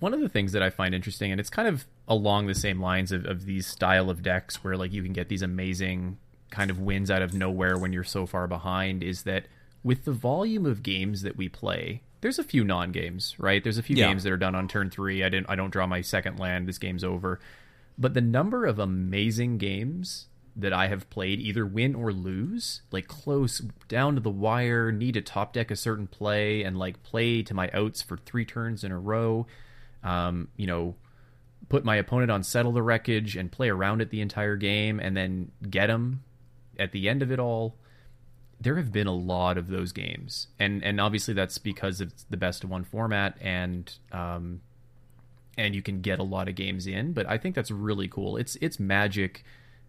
One 0.00 0.14
of 0.14 0.20
the 0.20 0.28
things 0.28 0.52
that 0.52 0.62
I 0.62 0.70
find 0.70 0.94
interesting, 0.94 1.32
and 1.32 1.40
it's 1.40 1.50
kind 1.50 1.68
of 1.68 1.84
along 2.08 2.46
the 2.46 2.54
same 2.54 2.80
lines 2.80 3.12
of, 3.12 3.26
of 3.26 3.44
these 3.44 3.66
style 3.66 4.08
of 4.08 4.22
decks 4.22 4.64
where 4.64 4.76
like 4.76 4.92
you 4.92 5.02
can 5.02 5.12
get 5.12 5.28
these 5.28 5.42
amazing 5.42 6.16
kind 6.50 6.70
of 6.70 6.78
wins 6.78 7.10
out 7.10 7.20
of 7.20 7.34
nowhere 7.34 7.76
when 7.76 7.92
you're 7.92 8.04
so 8.04 8.24
far 8.24 8.46
behind, 8.46 9.02
is 9.02 9.24
that 9.24 9.46
with 9.84 10.06
the 10.06 10.12
volume 10.12 10.64
of 10.64 10.82
games 10.82 11.22
that 11.22 11.36
we 11.36 11.50
play, 11.50 12.00
there's 12.22 12.38
a 12.38 12.44
few 12.44 12.64
non 12.64 12.90
games, 12.90 13.34
right? 13.38 13.62
There's 13.62 13.78
a 13.78 13.82
few 13.82 13.96
yeah. 13.96 14.08
games 14.08 14.22
that 14.22 14.32
are 14.32 14.38
done 14.38 14.54
on 14.54 14.66
turn 14.66 14.88
three. 14.88 15.22
I 15.22 15.28
didn't 15.28 15.50
I 15.50 15.56
don't 15.56 15.70
draw 15.70 15.86
my 15.86 16.00
second 16.00 16.38
land, 16.38 16.66
this 16.66 16.78
game's 16.78 17.04
over. 17.04 17.38
But 18.02 18.14
the 18.14 18.20
number 18.20 18.66
of 18.66 18.80
amazing 18.80 19.58
games 19.58 20.26
that 20.56 20.72
I 20.72 20.88
have 20.88 21.08
played, 21.08 21.38
either 21.38 21.64
win 21.64 21.94
or 21.94 22.12
lose, 22.12 22.82
like 22.90 23.06
close 23.06 23.60
down 23.86 24.16
to 24.16 24.20
the 24.20 24.28
wire, 24.28 24.90
need 24.90 25.14
to 25.14 25.20
top 25.20 25.52
deck 25.52 25.70
a 25.70 25.76
certain 25.76 26.08
play 26.08 26.64
and 26.64 26.76
like 26.76 27.04
play 27.04 27.44
to 27.44 27.54
my 27.54 27.70
outs 27.72 28.02
for 28.02 28.16
three 28.16 28.44
turns 28.44 28.82
in 28.82 28.90
a 28.90 28.98
row. 28.98 29.46
Um, 30.02 30.48
you 30.56 30.66
know, 30.66 30.96
put 31.68 31.84
my 31.84 31.94
opponent 31.94 32.32
on 32.32 32.42
settle 32.42 32.72
the 32.72 32.82
wreckage 32.82 33.36
and 33.36 33.52
play 33.52 33.68
around 33.68 34.00
it 34.00 34.10
the 34.10 34.20
entire 34.20 34.56
game 34.56 34.98
and 34.98 35.16
then 35.16 35.52
get 35.70 35.86
them 35.86 36.24
at 36.80 36.90
the 36.90 37.08
end 37.08 37.22
of 37.22 37.30
it 37.30 37.38
all. 37.38 37.76
There 38.60 38.78
have 38.78 38.90
been 38.90 39.06
a 39.06 39.14
lot 39.14 39.56
of 39.56 39.68
those 39.68 39.92
games, 39.92 40.48
and 40.58 40.82
and 40.82 41.00
obviously 41.00 41.34
that's 41.34 41.58
because 41.58 42.00
it's 42.00 42.24
the 42.30 42.36
best 42.36 42.64
of 42.64 42.70
one 42.70 42.82
format, 42.82 43.36
and 43.40 43.94
um, 44.10 44.60
and 45.56 45.74
you 45.74 45.82
can 45.82 46.00
get 46.00 46.18
a 46.18 46.24
lot 46.24 46.48
of 46.48 46.54
games 46.54 46.86
in. 46.86 47.12
But 47.12 47.28
I 47.28 47.38
think 47.38 47.54
that's 47.54 47.70
really 47.70 48.08
cool. 48.08 48.36
It's 48.36 48.56
it's 48.60 48.80
magic 48.80 49.44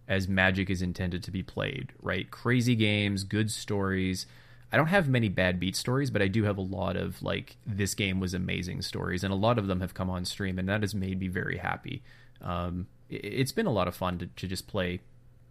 as 0.08 0.28
magic 0.28 0.70
is 0.70 0.82
intended 0.82 1.24
to 1.24 1.32
be 1.32 1.44
played, 1.44 1.94
right? 2.02 2.30
Crazy 2.30 2.76
games, 2.76 3.24
good 3.24 3.50
stories. 3.50 4.26
I 4.72 4.78
don't 4.78 4.88
have 4.88 5.08
many 5.08 5.30
bad 5.30 5.60
beat 5.60 5.76
stories, 5.76 6.10
but 6.10 6.22
I 6.22 6.28
do 6.28 6.44
have 6.44 6.58
a 6.58 6.62
lot 6.62 6.96
of 6.96 7.22
like 7.22 7.58
this 7.66 7.94
game 7.94 8.20
was 8.20 8.34
amazing 8.34 8.82
stories, 8.82 9.24
and 9.24 9.32
a 9.32 9.38
lot 9.38 9.58
of 9.58 9.68
them 9.68 9.82
have 9.82 9.94
come 9.94 10.10
on 10.10 10.26
stream, 10.26 10.60
and 10.60 10.68
that 10.68 10.82
has 10.82 10.96
made 10.96 11.20
me 11.20 11.28
very 11.28 11.58
happy. 11.58 12.02
Um, 12.42 12.88
it's 13.10 13.52
been 13.52 13.68
a 13.68 13.72
lot 13.72 13.88
of 13.88 13.96
fun 13.96 14.18
to, 14.20 14.26
to 14.26 14.48
just 14.48 14.68
play 14.68 15.02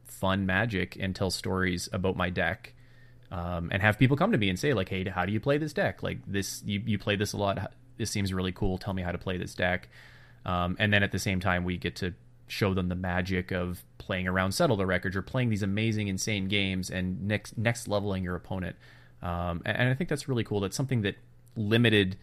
fun 0.05 0.45
Magic 0.45 0.97
and 1.01 1.15
tell 1.15 1.31
stories 1.31 1.89
about 1.93 2.17
my 2.17 2.31
deck. 2.31 2.75
Um, 3.31 3.71
and 3.73 3.81
have 3.81 3.99
people 3.99 4.17
come 4.17 4.33
to 4.33 4.39
me 4.39 4.51
and 4.51 4.59
say 4.59 4.75
like, 4.75 4.91
"Hey, 4.91 5.09
how 5.09 5.25
do 5.25 5.33
you 5.33 5.41
play 5.41 5.57
this 5.57 5.73
deck? 5.73 6.03
Like 6.03 6.19
this, 6.27 6.63
you 6.67 6.83
you 6.85 6.99
play 6.99 7.17
this 7.17 7.33
a 7.33 7.39
lot. 7.39 7.73
This 7.99 8.11
seems 8.11 8.33
really 8.33 8.53
cool. 8.53 8.79
Tell 8.79 8.95
me 8.95 9.03
how 9.03 9.13
to 9.13 9.19
play 9.19 9.37
this 9.37 9.55
deck." 9.55 9.89
Um, 10.45 10.77
and 10.79 10.93
then 10.93 11.03
at 11.03 11.13
the 11.13 11.19
same 11.19 11.41
time, 11.41 11.65
we 11.65 11.77
get 11.77 11.97
to 11.97 12.15
show 12.49 12.75
them 12.75 12.89
the 12.89 12.95
magic 12.95 13.51
of 13.51 13.83
playing 13.99 14.29
around 14.29 14.53
settle 14.53 14.77
the 14.77 14.85
records 14.85 15.17
or 15.17 15.23
playing 15.23 15.49
these 15.49 15.63
amazing, 15.63 16.09
insane 16.09 16.49
games 16.49 16.91
and 16.91 17.27
next 17.27 17.57
next 17.57 17.89
leveling 17.89 18.25
your 18.25 18.35
opponent. 18.35 18.77
Um, 19.23 19.63
and, 19.65 19.77
and 19.77 19.89
I 19.89 19.95
think 19.95 20.11
that's 20.11 20.29
really 20.29 20.45
cool. 20.45 20.61
That's 20.61 20.77
something 20.77 21.03
that 21.03 21.17
limited 21.57 22.17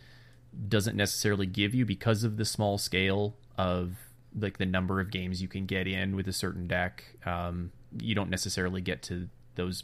doesn't 0.68 0.96
necessarily 0.96 1.46
give 1.46 1.74
you 1.74 1.86
because 1.86 2.24
of 2.24 2.38
the 2.38 2.46
small 2.46 2.78
scale 2.78 3.36
of 3.58 3.96
like 4.38 4.58
the 4.58 4.66
number 4.66 5.00
of 5.00 5.12
games 5.12 5.42
you 5.42 5.48
can 5.48 5.66
get 5.66 5.88
in 5.88 6.16
with 6.16 6.28
a 6.28 6.34
certain 6.34 6.68
deck. 6.68 7.04
Um, 7.26 7.72
you 8.00 8.14
don't 8.14 8.30
necessarily 8.30 8.82
get 8.82 9.02
to 9.04 9.30
those, 9.56 9.84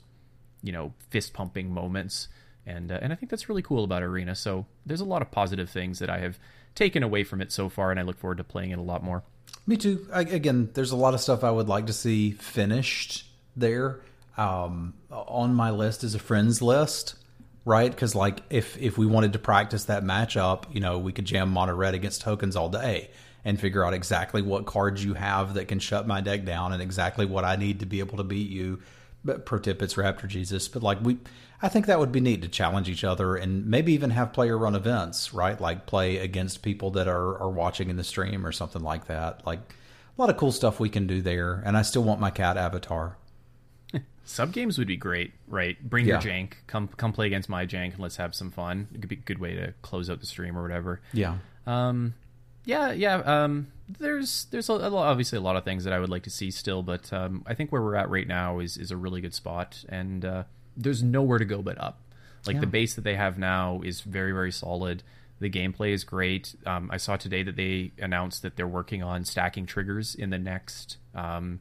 you 0.61 0.71
know, 0.71 0.93
fist 1.09 1.33
pumping 1.33 1.73
moments, 1.73 2.27
and 2.65 2.91
uh, 2.91 2.99
and 3.01 3.11
I 3.11 3.15
think 3.15 3.29
that's 3.29 3.49
really 3.49 3.61
cool 3.61 3.83
about 3.83 4.03
Arena. 4.03 4.35
So 4.35 4.65
there's 4.85 5.01
a 5.01 5.05
lot 5.05 5.21
of 5.21 5.31
positive 5.31 5.69
things 5.69 5.99
that 5.99 6.09
I 6.09 6.19
have 6.19 6.39
taken 6.73 7.03
away 7.03 7.23
from 7.23 7.41
it 7.41 7.51
so 7.51 7.69
far, 7.69 7.91
and 7.91 7.99
I 7.99 8.03
look 8.03 8.17
forward 8.17 8.37
to 8.37 8.43
playing 8.43 8.71
it 8.71 8.79
a 8.79 8.83
lot 8.83 9.03
more. 9.03 9.23
Me 9.67 9.77
too. 9.77 10.07
I, 10.13 10.21
again, 10.21 10.69
there's 10.73 10.91
a 10.91 10.95
lot 10.95 11.13
of 11.13 11.21
stuff 11.21 11.43
I 11.43 11.51
would 11.51 11.67
like 11.67 11.87
to 11.87 11.93
see 11.93 12.31
finished 12.31 13.25
there. 13.55 14.01
Um, 14.37 14.95
on 15.09 15.53
my 15.53 15.71
list 15.71 16.03
is 16.03 16.13
a 16.13 16.19
friends 16.19 16.61
list, 16.61 17.15
right? 17.63 17.89
Because 17.89 18.15
like 18.15 18.41
if 18.49 18.77
if 18.77 18.97
we 18.97 19.05
wanted 19.05 19.33
to 19.33 19.39
practice 19.39 19.85
that 19.85 20.03
matchup, 20.03 20.65
you 20.73 20.81
know, 20.81 20.99
we 20.99 21.13
could 21.13 21.25
jam 21.25 21.49
mono 21.49 21.73
red 21.73 21.93
against 21.93 22.21
tokens 22.21 22.55
all 22.55 22.69
day 22.69 23.09
and 23.45 23.59
figure 23.59 23.85
out 23.85 23.93
exactly 23.93 24.41
what 24.41 24.65
cards 24.65 25.03
you 25.03 25.13
have 25.13 25.53
that 25.53 25.67
can 25.67 25.79
shut 25.79 26.07
my 26.07 26.19
deck 26.19 26.43
down 26.45 26.73
and 26.73 26.81
exactly 26.81 27.25
what 27.25 27.45
I 27.45 27.55
need 27.55 27.79
to 27.79 27.85
be 27.85 27.99
able 27.99 28.17
to 28.17 28.23
beat 28.23 28.49
you. 28.49 28.81
But 29.23 29.45
pro 29.45 29.59
tip, 29.59 29.81
it's 29.81 29.93
Raptor 29.93 30.27
Jesus. 30.27 30.67
But 30.67 30.83
like 30.83 30.99
we, 31.01 31.17
I 31.65 31.69
think 31.69 31.87
that 31.87 31.97
would 31.99 32.11
be 32.11 32.19
neat 32.21 32.43
to 32.43 32.47
challenge 32.47 32.87
each 32.87 33.03
other 33.03 33.35
and 33.35 33.65
maybe 33.65 33.93
even 33.93 34.11
have 34.11 34.33
player 34.33 34.55
run 34.57 34.75
events, 34.75 35.33
right? 35.33 35.59
Like 35.59 35.87
play 35.87 36.17
against 36.17 36.61
people 36.61 36.91
that 36.91 37.07
are 37.07 37.37
are 37.41 37.49
watching 37.49 37.89
in 37.89 37.95
the 37.97 38.03
stream 38.03 38.45
or 38.45 38.51
something 38.51 38.83
like 38.83 39.07
that. 39.07 39.45
Like 39.47 39.59
a 39.59 40.21
lot 40.21 40.29
of 40.29 40.37
cool 40.37 40.51
stuff 40.51 40.79
we 40.79 40.89
can 40.89 41.07
do 41.07 41.21
there. 41.21 41.63
And 41.65 41.75
I 41.75 41.81
still 41.81 42.03
want 42.03 42.19
my 42.19 42.29
cat 42.29 42.55
avatar. 42.55 43.17
Sub 44.25 44.51
games 44.53 44.77
would 44.77 44.87
be 44.87 44.95
great, 44.97 45.33
right? 45.47 45.77
Bring 45.87 46.05
Yeah. 46.05 46.21
your 46.21 46.21
jank, 46.21 46.53
come 46.67 46.87
come 46.87 47.11
play 47.13 47.25
against 47.25 47.49
my 47.49 47.65
jank, 47.65 47.93
and 47.93 47.99
let's 47.99 48.17
have 48.17 48.35
some 48.35 48.51
fun. 48.51 48.87
It 48.93 49.01
could 49.01 49.09
be 49.09 49.15
a 49.15 49.19
good 49.19 49.39
way 49.39 49.55
to 49.55 49.73
close 49.81 50.09
out 50.09 50.19
the 50.19 50.25
stream 50.27 50.57
or 50.57 50.61
whatever. 50.61 51.01
Yeah. 51.13 51.37
Um, 51.65 52.13
yeah, 52.63 52.91
yeah. 52.91 53.17
Um, 53.17 53.67
there's 53.99 54.45
there's 54.51 54.69
a, 54.69 54.73
a 54.73 54.89
lot, 54.89 55.07
obviously 55.07 55.37
a 55.37 55.41
lot 55.41 55.55
of 55.55 55.63
things 55.63 55.83
that 55.83 55.93
I 55.93 55.99
would 55.99 56.09
like 56.09 56.23
to 56.23 56.29
see 56.31 56.51
still, 56.51 56.81
but 56.83 57.11
um, 57.13 57.43
I 57.47 57.53
think 57.53 57.71
where 57.71 57.81
we're 57.81 57.95
at 57.95 58.09
right 58.09 58.27
now 58.27 58.59
is 58.59 58.77
is 58.77 58.91
a 58.91 58.97
really 58.97 59.21
good 59.21 59.33
spot, 59.33 59.83
and 59.89 60.23
uh, 60.25 60.43
there's 60.77 61.03
nowhere 61.03 61.39
to 61.39 61.45
go 61.45 61.61
but 61.61 61.79
up. 61.79 62.01
Like 62.45 62.59
the 62.59 62.67
base 62.67 62.93
that 62.93 63.03
they 63.03 63.15
have 63.15 63.39
now 63.39 63.81
is 63.83 64.01
very 64.01 64.31
very 64.31 64.51
solid. 64.51 65.01
The 65.39 65.49
gameplay 65.49 65.91
is 65.91 66.03
great. 66.03 66.55
Um, 66.65 66.89
I 66.93 66.97
saw 66.97 67.17
today 67.17 67.43
that 67.43 67.55
they 67.55 67.91
announced 67.97 68.43
that 68.43 68.55
they're 68.55 68.67
working 68.67 69.03
on 69.03 69.25
stacking 69.25 69.65
triggers 69.65 70.15
in 70.15 70.29
the 70.29 70.37
next 70.37 70.97
um, 71.13 71.59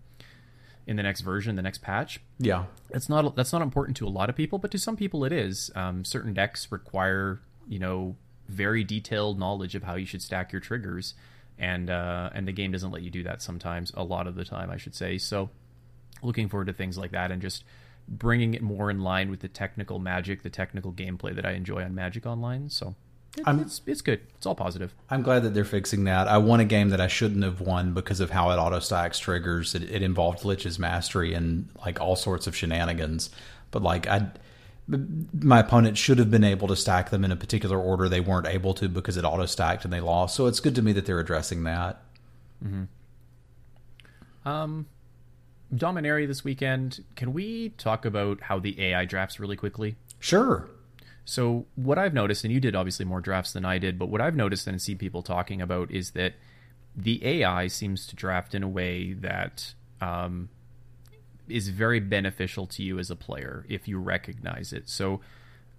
in 0.87 0.97
the 0.97 1.03
next 1.03 1.23
version, 1.23 1.57
the 1.57 1.63
next 1.63 1.79
patch. 1.79 2.21
Yeah. 2.39 2.67
That's 2.91 3.09
not 3.09 3.35
that's 3.35 3.53
not 3.53 3.63
important 3.63 3.97
to 3.99 4.07
a 4.07 4.11
lot 4.11 4.29
of 4.29 4.37
people, 4.37 4.59
but 4.59 4.71
to 4.73 4.79
some 4.79 4.97
people 4.97 5.25
it 5.25 5.33
is. 5.33 5.71
Um, 5.75 6.05
certain 6.05 6.35
decks 6.35 6.71
require 6.71 7.41
you 7.69 7.79
know 7.79 8.17
very 8.49 8.85
detailed 8.85 9.39
knowledge 9.39 9.75
of 9.75 9.83
how 9.83 9.95
you 9.95 10.07
should 10.07 10.23
stack 10.23 10.53
your 10.53 10.61
triggers, 10.61 11.15
and 11.59 11.91
uh, 11.91 12.31
and 12.35 12.47
the 12.47 12.53
game 12.53 12.73
doesn't 12.73 12.91
let 12.91 13.03
you 13.03 13.11
do 13.11 13.23
that 13.25 13.43
sometimes. 13.43 13.93
A 13.97 14.05
lot 14.05 14.27
of 14.27 14.35
the 14.35 14.45
time, 14.45 14.71
I 14.71 14.77
should 14.77 14.95
say. 14.95 15.19
So, 15.19 15.51
looking 16.23 16.49
forward 16.49 16.67
to 16.67 16.73
things 16.73 16.99
like 16.99 17.13
that 17.13 17.31
and 17.31 17.41
just 17.41 17.65
bringing 18.09 18.55
it 18.55 18.63
more 18.63 18.91
in 18.91 19.01
line 19.01 19.31
with 19.31 19.41
the 19.41 19.49
technical 19.49 19.99
magic, 19.99 20.43
the 20.43 20.51
technical 20.51 20.93
gameplay 20.93 21.35
that 21.35 21.47
I 21.47 21.53
enjoy 21.53 21.83
on 21.83 21.95
Magic 21.95 22.27
Online. 22.27 22.69
So. 22.69 22.95
It, 23.37 23.43
it's 23.61 23.81
it's 23.85 24.01
good. 24.01 24.21
It's 24.37 24.47
all 24.47 24.55
positive. 24.55 24.95
I'm 25.11 25.23
glad 25.23 25.43
that 25.43 25.55
they're 25.55 25.65
fixing 25.65 26.05
that. 26.05 26.29
I 26.29 26.39
won 26.39 26.61
a 26.61 26.65
game 26.65 26.91
that 26.91 27.01
I 27.01 27.09
shouldn't 27.09 27.43
have 27.43 27.61
won 27.61 27.93
because 27.93 28.21
of 28.21 28.31
how 28.31 28.51
it 28.51 28.57
auto 28.59 28.79
stacks 28.79 29.19
triggers. 29.19 29.75
It, 29.75 29.83
it 29.91 30.03
involved 30.03 30.45
Lich's 30.45 30.79
mastery 30.79 31.35
and 31.35 31.69
like 31.85 32.01
all 32.01 32.15
sorts 32.15 32.47
of 32.47 32.55
shenanigans. 32.55 33.31
But 33.73 33.83
like 33.83 34.07
I, 34.07 34.29
my 34.87 35.61
opponent 35.61 35.99
should 35.99 36.19
have 36.19 36.31
been 36.31 36.45
able 36.45 36.69
to 36.69 36.77
stack 36.77 37.11
them 37.11 37.25
in 37.25 37.33
a 37.33 37.37
particular 37.37 37.79
order. 37.79 38.09
They 38.09 38.21
weren't 38.21 38.47
able 38.47 38.75
to 38.75 38.89
because 38.89 39.17
it 39.17 39.25
auto 39.25 39.47
stacked 39.47 39.85
and 39.85 39.93
they 39.93 40.01
lost. 40.01 40.37
So 40.37 40.47
it's 40.47 40.61
good 40.61 40.77
to 40.77 40.83
me 40.83 40.93
that 40.93 41.07
they're 41.07 41.19
addressing 41.21 41.65
that. 41.65 42.03
Um, 44.45 44.87
Dominaria 45.73 46.27
this 46.27 46.45
weekend. 46.45 47.05
Can 47.17 47.33
we 47.33 47.71
talk 47.71 48.05
about 48.05 48.43
how 48.43 48.59
the 48.59 48.81
AI 48.81 49.05
drafts 49.05 49.39
really 49.39 49.57
quickly? 49.57 49.97
Sure. 50.19 50.69
So 51.25 51.67
what 51.75 51.99
I've 51.99 52.15
noticed, 52.15 52.45
and 52.45 52.53
you 52.53 52.61
did 52.61 52.75
obviously 52.75 53.05
more 53.05 53.21
drafts 53.21 53.53
than 53.53 53.65
I 53.65 53.79
did, 53.79 53.99
but 53.99 54.09
what 54.09 54.21
I've 54.21 54.37
noticed 54.37 54.67
and 54.67 54.81
see 54.81 54.95
people 54.95 55.23
talking 55.23 55.63
about 55.63 55.91
is 55.91 56.11
that 56.11 56.35
the 56.95 57.25
AI 57.27 57.67
seems 57.67 58.07
to 58.07 58.17
draft 58.17 58.55
in 58.55 58.63
a 58.63 58.69
way 58.69 59.15
that 59.15 59.75
um, 60.01 60.49
is 61.49 61.69
very 61.69 62.01
beneficial 62.01 62.67
to 62.67 62.83
you 62.83 62.99
as 62.99 63.11
a 63.11 63.17
player 63.17 63.65
if 63.69 63.89
you 63.89 63.99
recognize 63.99 64.73
it. 64.73 64.89
So 64.89 65.21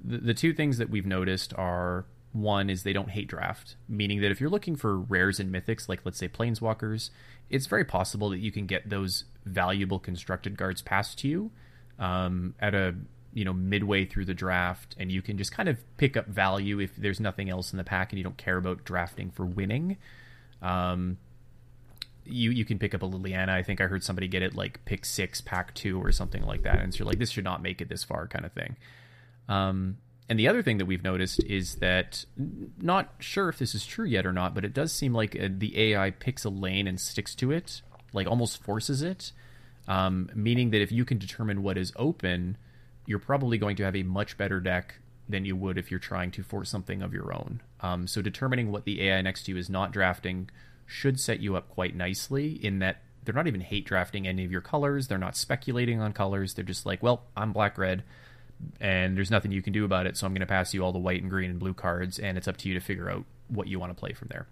the, 0.04 0.18
the 0.18 0.34
two 0.34 0.54
things 0.54 0.78
that 0.78 0.90
we've 0.90 1.06
noticed 1.06 1.54
are 1.58 2.06
one 2.36 2.70
is 2.70 2.84
they 2.84 2.94
don't 2.94 3.12
hate 3.12 3.28
draft, 3.28 3.76
meaning 3.88 4.22
that 4.22 4.30
if 4.30 4.42
you're 4.42 4.50
looking 4.50 4.76
for 4.76 5.00
rares 5.00 5.40
and 5.40 5.54
mythics, 5.54 5.88
like 5.88 6.02
let's 6.04 6.18
say 6.18 6.28
planeswalkers, 6.28 7.10
it's 7.50 7.66
very 7.66 7.86
possible 7.86 8.30
that 8.30 8.40
you 8.40 8.52
can 8.52 8.66
get 8.66 8.90
those 8.90 9.24
valuable 9.46 10.00
constructed 10.00 10.58
guards 10.58 10.82
passed 10.82 11.20
to 11.20 11.28
you 11.28 11.52
um, 12.00 12.54
at 12.60 12.76
a 12.76 12.96
you 13.34 13.46
know 13.46 13.54
midway 13.54 14.06
through 14.06 14.26
the 14.26 14.34
draft, 14.34 14.96
and 15.00 15.12
you 15.12 15.22
can 15.22 15.38
just 15.38 15.52
kind 15.52 15.70
of 15.70 15.78
pick 15.98 16.18
up 16.18 16.28
value 16.28 16.80
if 16.80 16.96
there's 16.98 17.20
nothing 17.20 17.50
else 17.50 17.72
in 17.72 17.78
the 17.78 17.84
pack 17.84 18.12
and 18.12 18.18
you 18.18 18.24
don't 18.24 18.38
care 18.38 18.58
about 18.58 18.84
drafting 18.84 19.32
for 19.32 19.46
winning. 19.46 19.98
Um, 20.62 21.18
you 22.26 22.52
you 22.52 22.66
can 22.66 22.80
pick 22.80 22.94
up 22.94 23.02
a 23.02 23.08
Liliana. 23.08 23.50
I 23.50 23.64
think 23.64 23.80
I 23.80 23.86
heard 23.86 24.04
somebody 24.04 24.28
get 24.28 24.42
it 24.42 24.56
like 24.56 24.84
pick 24.86 25.06
six, 25.06 25.40
pack 25.40 25.74
two, 25.74 26.02
or 26.02 26.12
something 26.12 26.44
like 26.44 26.64
that, 26.64 26.80
and 26.80 26.94
so 26.94 27.00
you're 27.00 27.08
like, 27.08 27.20
this 27.20 27.32
should 27.32 27.44
not 27.44 27.62
make 27.62 27.82
it 27.82 27.88
this 27.88 28.04
far, 28.04 28.28
kind 28.28 28.46
of 28.46 28.52
thing. 28.52 28.76
Um, 29.48 29.98
and 30.28 30.40
the 30.40 30.48
other 30.48 30.64
thing 30.64 30.80
that 30.80 30.86
we've 30.86 31.04
noticed 31.04 31.44
is 31.44 31.76
that 31.76 32.26
not 32.82 33.14
sure 33.20 33.50
if 33.50 33.60
this 33.60 33.76
is 33.76 33.86
true 33.86 34.06
yet 34.06 34.26
or 34.26 34.34
not, 34.34 34.56
but 34.56 34.66
it 34.66 34.74
does 34.74 34.92
seem 34.92 35.14
like 35.14 35.36
uh, 35.40 35.50
the 35.52 35.80
AI 35.94 36.12
picks 36.12 36.44
a 36.46 36.50
lane 36.50 36.88
and 36.88 37.00
sticks 37.00 37.36
to 37.36 37.52
it, 37.52 37.82
like 38.12 38.28
almost 38.28 38.64
forces 38.64 39.02
it. 39.02 39.32
Um, 39.88 40.30
meaning 40.34 40.72
that 40.72 40.82
if 40.82 40.92
you 40.92 41.06
can 41.06 41.20
determine 41.20 41.62
what 41.62 41.78
is 41.78 41.94
open, 41.96 42.58
you're 43.06 43.20
probably 43.20 43.60
going 43.60 43.76
to 43.76 43.84
have 43.84 43.96
a 43.96 44.02
much 44.02 44.36
better 44.36 44.60
deck 44.60 44.96
than 45.30 45.46
you 45.46 45.56
would 45.56 45.78
if 45.78 45.92
you're 45.92 46.00
trying 46.00 46.32
to 46.32 46.44
force 46.44 46.70
something 46.72 47.04
of 47.04 47.14
your 47.14 47.32
own. 47.32 47.62
Um, 47.82 48.08
so 48.08 48.24
determining 48.24 48.72
what 48.72 48.86
the 48.86 49.04
AI 49.04 49.22
next 49.22 49.44
to 49.44 49.52
you 49.52 49.58
is 49.58 49.70
not 49.70 49.92
drafting 49.92 50.50
should 50.88 51.20
set 51.20 51.40
you 51.40 51.56
up 51.56 51.70
quite 51.70 51.96
nicely 51.96 52.54
in 52.66 52.80
that 52.80 53.04
they're 53.24 53.34
not 53.34 53.48
even 53.48 53.62
hate 53.62 53.86
drafting 53.86 54.28
any 54.28 54.44
of 54.44 54.52
your 54.52 54.62
colors. 54.62 55.08
They're 55.08 55.18
not 55.20 55.36
speculating 55.36 56.00
on 56.00 56.14
colors. 56.14 56.54
They're 56.56 56.64
just 56.64 56.86
like, 56.86 57.04
well, 57.04 57.24
I'm 57.36 57.54
black 57.54 57.78
red 57.78 58.04
and 58.80 59.18
there's 59.18 59.32
nothing 59.32 59.52
you 59.52 59.62
can 59.62 59.74
do 59.74 59.86
about 59.86 60.08
it. 60.08 60.18
So 60.18 60.26
I'm 60.26 60.34
going 60.34 60.42
to 60.42 60.46
pass 60.46 60.74
you 60.74 60.84
all 60.84 60.92
the 60.92 61.00
white 61.00 61.22
and 61.22 61.30
green 61.30 61.52
and 61.52 61.60
blue 61.60 61.74
cards, 61.74 62.20
and 62.20 62.38
it's 62.38 62.48
up 62.48 62.58
to 62.58 62.70
you 62.70 62.74
to 62.76 62.80
figure 62.80 63.10
out 63.10 63.26
what 63.48 63.68
you 63.68 63.80
want 63.80 63.92
to 63.92 64.00
play 64.00 64.14
from 64.14 64.30
there. 64.30 64.48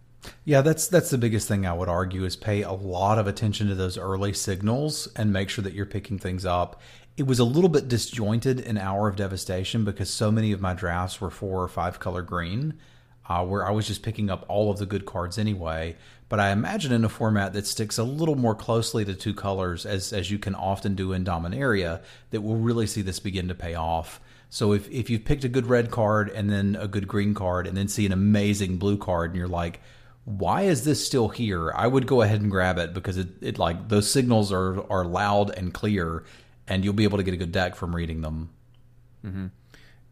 Yeah, 0.45 0.61
that's 0.61 0.87
that's 0.87 1.09
the 1.09 1.17
biggest 1.17 1.47
thing 1.47 1.65
I 1.65 1.73
would 1.73 1.89
argue 1.89 2.23
is 2.23 2.35
pay 2.35 2.61
a 2.61 2.71
lot 2.71 3.17
of 3.17 3.27
attention 3.27 3.67
to 3.67 3.75
those 3.75 3.97
early 3.97 4.33
signals 4.33 5.07
and 5.15 5.33
make 5.33 5.49
sure 5.49 5.63
that 5.63 5.73
you're 5.73 5.85
picking 5.85 6.17
things 6.17 6.45
up. 6.45 6.81
It 7.17 7.27
was 7.27 7.39
a 7.39 7.43
little 7.43 7.69
bit 7.69 7.87
disjointed 7.87 8.59
in 8.59 8.77
Hour 8.77 9.07
of 9.07 9.15
Devastation 9.15 9.83
because 9.83 10.09
so 10.09 10.31
many 10.31 10.51
of 10.51 10.61
my 10.61 10.73
drafts 10.73 11.21
were 11.21 11.29
four 11.29 11.61
or 11.61 11.67
five 11.67 11.99
color 11.99 12.21
green, 12.21 12.79
uh, 13.27 13.45
where 13.45 13.65
I 13.65 13.71
was 13.71 13.87
just 13.87 14.03
picking 14.03 14.29
up 14.29 14.45
all 14.47 14.71
of 14.71 14.77
the 14.77 14.85
good 14.85 15.05
cards 15.05 15.37
anyway. 15.37 15.95
But 16.29 16.39
I 16.39 16.51
imagine 16.51 16.91
in 16.91 17.05
a 17.05 17.09
format 17.09 17.53
that 17.53 17.67
sticks 17.67 17.97
a 17.97 18.03
little 18.03 18.35
more 18.35 18.55
closely 18.55 19.05
to 19.05 19.13
two 19.13 19.33
colors, 19.33 19.85
as 19.85 20.11
as 20.11 20.31
you 20.31 20.39
can 20.39 20.55
often 20.55 20.95
do 20.95 21.13
in 21.13 21.23
Dominaria, 21.23 22.01
that 22.31 22.41
we'll 22.41 22.55
really 22.55 22.87
see 22.87 23.01
this 23.01 23.19
begin 23.19 23.47
to 23.49 23.55
pay 23.55 23.75
off. 23.75 24.19
So 24.49 24.73
if 24.73 24.89
if 24.89 25.09
you've 25.09 25.25
picked 25.25 25.43
a 25.43 25.49
good 25.49 25.67
red 25.67 25.91
card 25.91 26.29
and 26.29 26.49
then 26.49 26.75
a 26.79 26.87
good 26.87 27.07
green 27.07 27.33
card 27.33 27.67
and 27.67 27.77
then 27.77 27.87
see 27.87 28.05
an 28.05 28.11
amazing 28.11 28.77
blue 28.77 28.97
card 28.97 29.31
and 29.31 29.37
you're 29.37 29.47
like, 29.47 29.79
why 30.25 30.63
is 30.63 30.85
this 30.85 31.05
still 31.05 31.29
here? 31.29 31.71
I 31.75 31.85
would 31.87 32.07
go 32.07 32.21
ahead 32.21 32.41
and 32.41 32.49
grab 32.49 32.77
it 32.77 32.93
because 32.93 33.17
it, 33.17 33.27
it 33.41 33.59
like 33.59 33.89
those 33.89 34.09
signals 34.09 34.51
are 34.51 34.89
are 34.91 35.05
loud 35.05 35.49
and 35.51 35.73
clear, 35.73 36.23
and 36.67 36.83
you'll 36.83 36.93
be 36.93 37.03
able 37.03 37.17
to 37.17 37.23
get 37.23 37.33
a 37.33 37.37
good 37.37 37.51
deck 37.51 37.75
from 37.75 37.95
reading 37.95 38.21
them. 38.21 38.49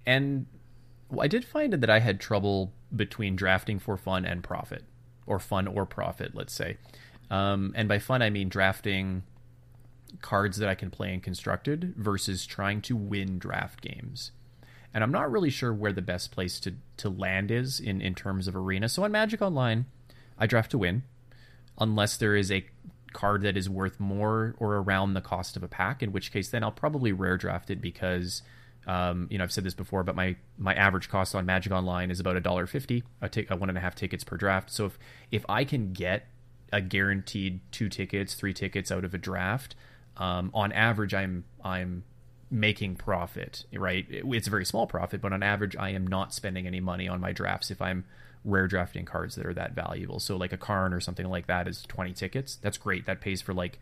And 0.06 0.46
I 1.20 1.28
did 1.28 1.46
find 1.46 1.74
that 1.74 1.90
I 1.90 2.00
had 2.00 2.20
trouble 2.20 2.74
between 2.96 3.36
drafting 3.36 3.80
for 3.80 3.98
fun 3.98 4.26
and 4.26 4.44
profit, 4.44 4.84
or 5.26 5.40
fun 5.40 5.68
or 5.68 5.86
profit, 5.86 6.36
let's 6.36 6.54
say. 6.54 6.78
Um, 7.30 7.74
and 7.76 7.88
by 7.88 8.00
fun, 8.00 8.22
I 8.22 8.30
mean 8.30 8.50
drafting 8.50 9.24
cards 10.22 10.58
that 10.58 10.68
I 10.68 10.76
can 10.76 10.90
play 10.90 11.14
in 11.14 11.22
constructed 11.22 11.94
versus 11.96 12.46
trying 12.46 12.82
to 12.82 12.96
win 12.96 13.40
draft 13.40 13.82
games. 13.82 14.32
And 14.94 15.04
I'm 15.04 15.12
not 15.12 15.32
really 15.32 15.50
sure 15.50 15.74
where 15.74 15.94
the 15.94 16.02
best 16.02 16.32
place 16.32 16.60
to, 16.60 16.74
to 16.98 17.10
land 17.10 17.50
is 17.50 17.80
in, 17.80 18.02
in 18.02 18.14
terms 18.14 18.48
of 18.48 18.56
arena. 18.56 18.90
So 18.90 19.06
on 19.06 19.12
Magic 19.14 19.42
Online, 19.42 19.86
I 20.38 20.48
draft 20.48 20.72
to 20.72 20.78
win, 20.78 21.04
unless 21.80 22.18
there 22.18 22.36
is 22.36 22.52
a 22.52 22.66
card 23.14 23.42
that 23.44 23.56
is 23.56 23.70
worth 23.70 24.00
more 24.00 24.56
or 24.60 24.76
around 24.76 25.14
the 25.14 25.22
cost 25.22 25.56
of 25.56 25.64
a 25.64 25.70
pack. 25.70 26.04
In 26.04 26.12
which 26.12 26.34
case, 26.34 26.50
then 26.50 26.64
I'll 26.64 26.72
probably 26.72 27.14
rare 27.14 27.38
draft 27.38 27.70
it 27.70 27.82
because. 27.82 28.42
Um, 28.88 29.28
you 29.30 29.38
know, 29.38 29.44
I've 29.44 29.52
said 29.52 29.64
this 29.64 29.76
before, 29.76 30.04
but 30.04 30.16
my, 30.16 30.36
my 30.58 30.74
average 30.74 31.08
cost 31.08 31.36
on 31.36 31.46
Magic 31.46 31.72
Online 31.72 32.10
is 32.10 32.20
about 32.20 32.36
a 32.36 32.42
dollar 32.42 32.66
fifty, 32.66 33.04
a, 33.22 33.30
t- 33.30 33.46
a 33.50 33.56
one 33.56 33.70
and 33.70 33.78
a 33.78 33.82
half 33.82 33.96
tickets 33.96 34.24
per 34.24 34.38
draft. 34.38 34.72
So 34.72 34.86
if 34.86 35.00
if 35.32 35.46
I 35.48 35.64
can 35.64 35.94
get 35.94 36.28
a 36.74 36.82
guaranteed 36.82 37.60
two 37.72 37.90
tickets, 37.90 38.34
three 38.34 38.54
tickets 38.54 38.92
out 38.92 39.06
of 39.06 39.14
a 39.14 39.18
draft, 39.18 39.76
um, 40.18 40.50
on 40.54 40.72
average, 40.72 41.14
I'm 41.14 41.44
I'm 41.64 42.04
making 42.50 42.96
profit, 42.98 43.66
right? 43.74 44.06
It's 44.10 44.48
a 44.48 44.50
very 44.50 44.66
small 44.66 44.86
profit, 44.86 45.22
but 45.22 45.32
on 45.32 45.42
average, 45.42 45.76
I 45.78 45.92
am 45.92 46.06
not 46.06 46.34
spending 46.34 46.68
any 46.68 46.82
money 46.82 47.08
on 47.08 47.22
my 47.22 47.32
drafts 47.32 47.72
if 47.72 47.82
I'm 47.82 48.04
rare 48.44 48.68
drafting 48.68 49.06
cards 49.06 49.36
that 49.36 49.46
are 49.46 49.54
that 49.54 49.74
valuable. 49.74 50.20
So 50.20 50.36
like 50.36 50.52
a 50.52 50.58
Karn 50.58 50.94
or 50.94 51.00
something 51.00 51.30
like 51.30 51.48
that 51.48 51.68
is 51.68 51.84
20 51.84 52.14
tickets. 52.14 52.58
That's 52.58 52.78
great. 52.78 53.06
That 53.06 53.22
pays 53.22 53.42
for 53.42 53.54
like, 53.54 53.80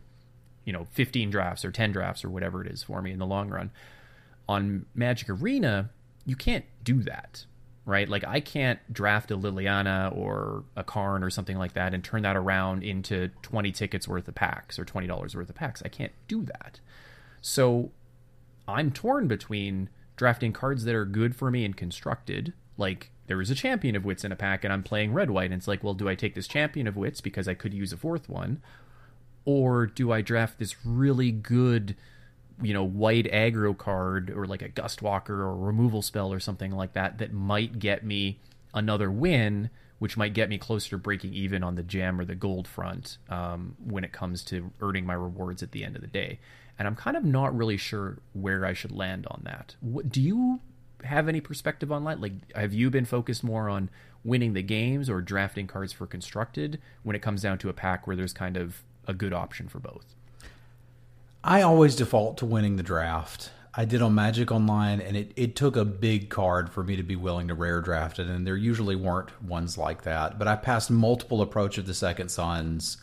you 0.65 0.73
know, 0.73 0.87
15 0.91 1.31
drafts 1.31 1.65
or 1.65 1.71
10 1.71 1.91
drafts 1.91 2.23
or 2.23 2.29
whatever 2.29 2.63
it 2.63 2.71
is 2.71 2.83
for 2.83 3.01
me 3.01 3.11
in 3.11 3.19
the 3.19 3.25
long 3.25 3.49
run. 3.49 3.71
On 4.49 4.87
Magic 4.95 5.29
Arena, 5.29 5.91
you 6.25 6.35
can't 6.35 6.65
do 6.83 7.03
that, 7.03 7.45
right? 7.85 8.09
Like 8.09 8.23
I 8.25 8.39
can't 8.39 8.79
draft 8.91 9.29
a 9.29 9.37
Liliana 9.37 10.15
or 10.15 10.63
a 10.75 10.83
Karn 10.83 11.23
or 11.23 11.29
something 11.29 11.57
like 11.57 11.73
that 11.73 11.93
and 11.93 12.03
turn 12.03 12.23
that 12.23 12.35
around 12.35 12.83
into 12.83 13.29
20 13.43 13.71
tickets 13.71 14.07
worth 14.07 14.27
of 14.27 14.33
packs 14.35 14.79
or 14.79 14.85
$20 14.85 15.35
worth 15.35 15.49
of 15.49 15.55
packs. 15.55 15.83
I 15.85 15.87
can't 15.87 16.13
do 16.27 16.43
that. 16.43 16.79
So 17.41 17.91
I'm 18.67 18.91
torn 18.91 19.27
between 19.27 19.89
drafting 20.15 20.51
cards 20.51 20.83
that 20.83 20.95
are 20.95 21.05
good 21.05 21.35
for 21.35 21.49
me 21.49 21.63
and 21.63 21.77
constructed, 21.77 22.53
like 22.77 23.11
there 23.27 23.41
is 23.41 23.49
a 23.49 23.55
champion 23.55 23.95
of 23.95 24.03
wits 24.03 24.23
in 24.23 24.31
a 24.31 24.35
pack 24.35 24.63
and 24.63 24.73
I'm 24.73 24.83
playing 24.83 25.13
red 25.13 25.29
white, 25.29 25.45
and 25.45 25.53
it's 25.53 25.67
like, 25.67 25.83
well, 25.83 25.93
do 25.93 26.09
I 26.09 26.15
take 26.15 26.35
this 26.35 26.47
champion 26.47 26.87
of 26.87 26.97
wits 26.97 27.21
because 27.21 27.47
I 27.47 27.53
could 27.53 27.73
use 27.73 27.93
a 27.93 27.97
fourth 27.97 28.27
one? 28.27 28.61
Or 29.45 29.85
do 29.85 30.11
I 30.11 30.21
draft 30.21 30.59
this 30.59 30.75
really 30.83 31.31
good, 31.31 31.95
you 32.61 32.73
know, 32.73 32.83
white 32.83 33.25
aggro 33.25 33.77
card 33.77 34.29
or 34.29 34.45
like 34.45 34.61
a 34.61 34.69
gust 34.69 35.01
walker 35.01 35.41
or 35.41 35.55
removal 35.55 36.01
spell 36.01 36.31
or 36.31 36.39
something 36.39 36.71
like 36.71 36.93
that 36.93 37.17
that 37.19 37.33
might 37.33 37.79
get 37.79 38.03
me 38.05 38.39
another 38.73 39.09
win, 39.11 39.69
which 39.99 40.17
might 40.17 40.33
get 40.33 40.49
me 40.49 40.57
closer 40.57 40.91
to 40.91 40.97
breaking 40.97 41.33
even 41.33 41.63
on 41.63 41.75
the 41.75 41.83
gem 41.83 42.19
or 42.19 42.25
the 42.25 42.35
gold 42.35 42.67
front 42.67 43.17
um, 43.29 43.75
when 43.83 44.03
it 44.03 44.11
comes 44.11 44.43
to 44.43 44.71
earning 44.81 45.05
my 45.05 45.13
rewards 45.13 45.63
at 45.63 45.71
the 45.71 45.83
end 45.83 45.95
of 45.95 46.01
the 46.01 46.07
day 46.07 46.39
and 46.79 46.87
I'm 46.87 46.95
kind 46.95 47.17
of 47.17 47.25
not 47.25 47.55
really 47.55 47.75
sure 47.75 48.19
where 48.31 48.65
I 48.65 48.71
should 48.71 48.93
land 48.93 49.27
on 49.29 49.41
that. 49.43 49.75
What, 49.81 50.09
do 50.09 50.21
you 50.21 50.61
have 51.03 51.27
any 51.27 51.41
perspective 51.41 51.91
on 51.91 52.05
that? 52.05 52.21
Like, 52.21 52.53
have 52.55 52.73
you 52.73 52.89
been 52.89 53.03
focused 53.03 53.43
more 53.43 53.69
on 53.69 53.89
winning 54.23 54.53
the 54.53 54.63
games 54.63 55.09
or 55.09 55.21
drafting 55.21 55.67
cards 55.67 55.91
for 55.91 56.07
constructed 56.07 56.79
when 57.03 57.17
it 57.17 57.21
comes 57.21 57.41
down 57.41 57.57
to 57.59 57.69
a 57.69 57.73
pack 57.73 58.07
where 58.07 58.15
there's 58.15 58.31
kind 58.31 58.55
of 58.55 58.83
a 59.05 59.13
good 59.13 59.33
option 59.33 59.67
for 59.67 59.79
both? 59.79 60.15
I 61.43 61.61
always 61.61 61.95
default 61.95 62.37
to 62.39 62.45
winning 62.45 62.75
the 62.75 62.83
draft. 62.83 63.51
I 63.73 63.85
did 63.85 64.01
on 64.01 64.13
Magic 64.13 64.51
Online, 64.51 64.99
and 64.99 65.15
it, 65.15 65.31
it 65.35 65.55
took 65.55 65.75
a 65.75 65.85
big 65.85 66.29
card 66.29 66.69
for 66.69 66.83
me 66.83 66.95
to 66.95 67.03
be 67.03 67.15
willing 67.15 67.47
to 67.47 67.53
rare 67.53 67.79
draft 67.81 68.19
it, 68.19 68.27
and 68.27 68.45
there 68.45 68.57
usually 68.57 68.95
weren't 68.95 69.41
ones 69.41 69.77
like 69.77 70.01
that. 70.03 70.37
But 70.37 70.47
I 70.47 70.55
passed 70.55 70.91
multiple 70.91 71.41
approach 71.41 71.77
of 71.77 71.85
the 71.85 71.93
Second 71.93 72.29
Sons 72.29 72.97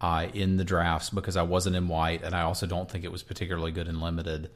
uh, 0.00 0.26
in 0.34 0.56
the 0.56 0.64
drafts 0.64 1.10
because 1.10 1.36
I 1.36 1.42
wasn't 1.42 1.76
in 1.76 1.88
white, 1.88 2.22
and 2.22 2.34
I 2.34 2.42
also 2.42 2.66
don't 2.66 2.90
think 2.90 3.04
it 3.04 3.12
was 3.12 3.22
particularly 3.22 3.72
good 3.72 3.88
in 3.88 4.00
limited. 4.00 4.50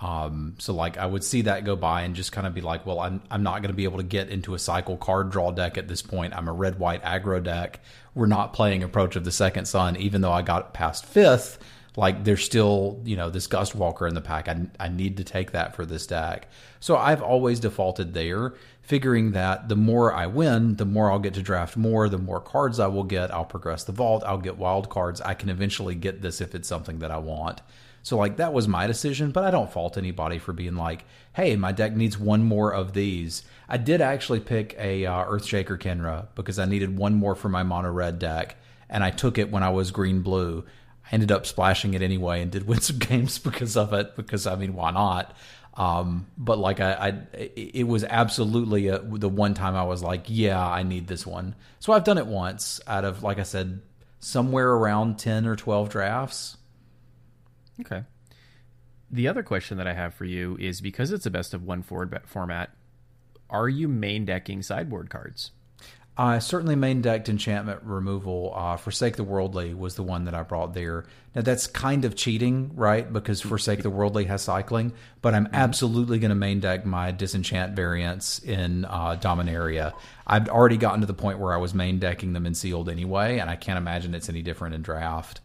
Um, 0.00 0.54
so 0.58 0.72
like 0.72 0.96
I 0.96 1.04
would 1.04 1.22
see 1.22 1.42
that 1.42 1.64
go 1.64 1.76
by 1.76 2.02
and 2.02 2.14
just 2.14 2.32
kind 2.32 2.46
of 2.46 2.54
be 2.54 2.62
like, 2.62 2.86
well, 2.86 3.00
I'm 3.00 3.20
I'm 3.30 3.42
not 3.42 3.60
going 3.60 3.68
to 3.70 3.76
be 3.76 3.84
able 3.84 3.98
to 3.98 4.04
get 4.04 4.30
into 4.30 4.54
a 4.54 4.58
cycle 4.58 4.96
card 4.96 5.30
draw 5.30 5.50
deck 5.50 5.76
at 5.76 5.88
this 5.88 6.00
point. 6.00 6.34
I'm 6.34 6.48
a 6.48 6.52
red 6.52 6.78
white 6.78 7.02
aggro 7.04 7.42
deck. 7.42 7.80
We're 8.14 8.26
not 8.26 8.54
playing 8.54 8.82
approach 8.82 9.16
of 9.16 9.24
the 9.24 9.32
second 9.32 9.66
sun, 9.66 9.96
even 9.96 10.22
though 10.22 10.32
I 10.32 10.40
got 10.40 10.72
past 10.72 11.04
fifth. 11.04 11.58
Like 11.96 12.24
there's 12.24 12.44
still 12.44 13.00
you 13.04 13.16
know 13.16 13.30
this 13.30 13.46
gust 13.46 13.74
walker 13.74 14.06
in 14.06 14.14
the 14.14 14.20
pack. 14.20 14.48
I 14.48 14.66
I 14.78 14.88
need 14.88 15.16
to 15.16 15.24
take 15.24 15.52
that 15.52 15.74
for 15.74 15.84
this 15.84 16.06
deck. 16.06 16.48
So 16.78 16.96
I've 16.96 17.22
always 17.22 17.60
defaulted 17.60 18.14
there 18.14 18.54
figuring 18.90 19.30
that 19.30 19.68
the 19.68 19.76
more 19.76 20.12
I 20.12 20.26
win, 20.26 20.74
the 20.74 20.84
more 20.84 21.12
I'll 21.12 21.20
get 21.20 21.34
to 21.34 21.42
draft 21.42 21.76
more, 21.76 22.08
the 22.08 22.18
more 22.18 22.40
cards 22.40 22.80
I 22.80 22.88
will 22.88 23.04
get. 23.04 23.32
I'll 23.32 23.44
progress 23.44 23.84
the 23.84 23.92
vault, 23.92 24.24
I'll 24.26 24.38
get 24.38 24.58
wild 24.58 24.88
cards. 24.88 25.20
I 25.20 25.34
can 25.34 25.48
eventually 25.48 25.94
get 25.94 26.22
this 26.22 26.40
if 26.40 26.56
it's 26.56 26.66
something 26.66 26.98
that 26.98 27.12
I 27.12 27.18
want. 27.18 27.60
So, 28.02 28.16
like, 28.16 28.38
that 28.38 28.52
was 28.52 28.66
my 28.66 28.88
decision, 28.88 29.30
but 29.30 29.44
I 29.44 29.52
don't 29.52 29.70
fault 29.70 29.96
anybody 29.96 30.38
for 30.38 30.52
being 30.52 30.74
like, 30.74 31.04
hey, 31.34 31.54
my 31.54 31.70
deck 31.70 31.94
needs 31.94 32.18
one 32.18 32.42
more 32.42 32.72
of 32.72 32.94
these. 32.94 33.44
I 33.68 33.76
did 33.76 34.00
actually 34.00 34.40
pick 34.40 34.74
a 34.78 35.06
uh, 35.06 35.24
Earthshaker 35.26 35.78
Khenra 35.78 36.26
because 36.34 36.58
I 36.58 36.64
needed 36.64 36.96
one 36.96 37.14
more 37.14 37.36
for 37.36 37.48
my 37.48 37.62
mono 37.62 37.92
red 37.92 38.18
deck, 38.18 38.56
and 38.88 39.04
I 39.04 39.10
took 39.10 39.38
it 39.38 39.52
when 39.52 39.62
I 39.62 39.70
was 39.70 39.92
green 39.92 40.22
blue. 40.22 40.64
Ended 41.12 41.32
up 41.32 41.46
splashing 41.46 41.94
it 41.94 42.02
anyway 42.02 42.42
and 42.42 42.50
did 42.50 42.66
win 42.66 42.80
some 42.80 42.98
games 43.00 43.38
because 43.38 43.76
of 43.76 43.92
it, 43.92 44.16
because, 44.16 44.46
I 44.46 44.56
mean, 44.56 44.74
why 44.74 44.90
not? 44.90 45.36
Um, 45.74 46.26
but 46.36 46.58
like 46.58 46.80
I, 46.80 46.92
I, 46.92 47.38
it 47.56 47.86
was 47.86 48.04
absolutely 48.04 48.88
a, 48.88 48.98
the 48.98 49.28
one 49.28 49.54
time 49.54 49.76
I 49.76 49.84
was 49.84 50.02
like, 50.02 50.24
yeah, 50.26 50.64
I 50.64 50.82
need 50.82 51.06
this 51.06 51.26
one. 51.26 51.54
So 51.78 51.92
I've 51.92 52.04
done 52.04 52.18
it 52.18 52.26
once 52.26 52.80
out 52.86 53.04
of, 53.04 53.22
like 53.22 53.38
I 53.38 53.44
said, 53.44 53.80
somewhere 54.18 54.70
around 54.70 55.18
10 55.18 55.46
or 55.46 55.56
12 55.56 55.88
drafts. 55.88 56.56
Okay. 57.80 58.04
The 59.10 59.28
other 59.28 59.42
question 59.42 59.78
that 59.78 59.86
I 59.86 59.94
have 59.94 60.14
for 60.14 60.24
you 60.24 60.56
is 60.60 60.80
because 60.80 61.12
it's 61.12 61.26
a 61.26 61.30
best 61.30 61.54
of 61.54 61.64
one 61.64 61.82
forward 61.82 62.20
format, 62.26 62.70
are 63.48 63.68
you 63.68 63.88
main 63.88 64.24
decking 64.24 64.62
sideboard 64.62 65.10
cards? 65.10 65.50
I 66.16 66.38
certainly 66.40 66.76
main 66.76 67.00
decked 67.00 67.28
enchantment 67.28 67.82
removal. 67.82 68.52
Uh, 68.54 68.76
Forsake 68.76 69.16
the 69.16 69.24
Worldly 69.24 69.72
was 69.72 69.94
the 69.94 70.02
one 70.02 70.24
that 70.24 70.34
I 70.34 70.42
brought 70.42 70.74
there. 70.74 71.06
Now 71.34 71.40
that's 71.42 71.66
kind 71.66 72.04
of 72.04 72.14
cheating, 72.14 72.72
right? 72.74 73.10
Because 73.10 73.40
Forsake 73.40 73.82
the 73.82 73.90
Worldly 73.90 74.24
has 74.24 74.42
cycling, 74.42 74.92
but 75.22 75.34
I'm 75.34 75.46
mm-hmm. 75.46 75.54
absolutely 75.54 76.18
going 76.18 76.30
to 76.30 76.34
main 76.34 76.60
deck 76.60 76.84
my 76.84 77.10
disenchant 77.10 77.74
variants 77.74 78.38
in 78.40 78.84
uh, 78.84 79.16
Dominaria. 79.20 79.94
I've 80.26 80.48
already 80.48 80.76
gotten 80.76 81.00
to 81.00 81.06
the 81.06 81.14
point 81.14 81.38
where 81.38 81.54
I 81.54 81.56
was 81.56 81.72
main 81.72 81.98
decking 81.98 82.34
them 82.34 82.44
in 82.44 82.54
sealed 82.54 82.88
anyway, 82.88 83.38
and 83.38 83.48
I 83.48 83.56
can't 83.56 83.78
imagine 83.78 84.14
it's 84.14 84.28
any 84.28 84.42
different 84.42 84.74
in 84.74 84.82
draft. 84.82 85.40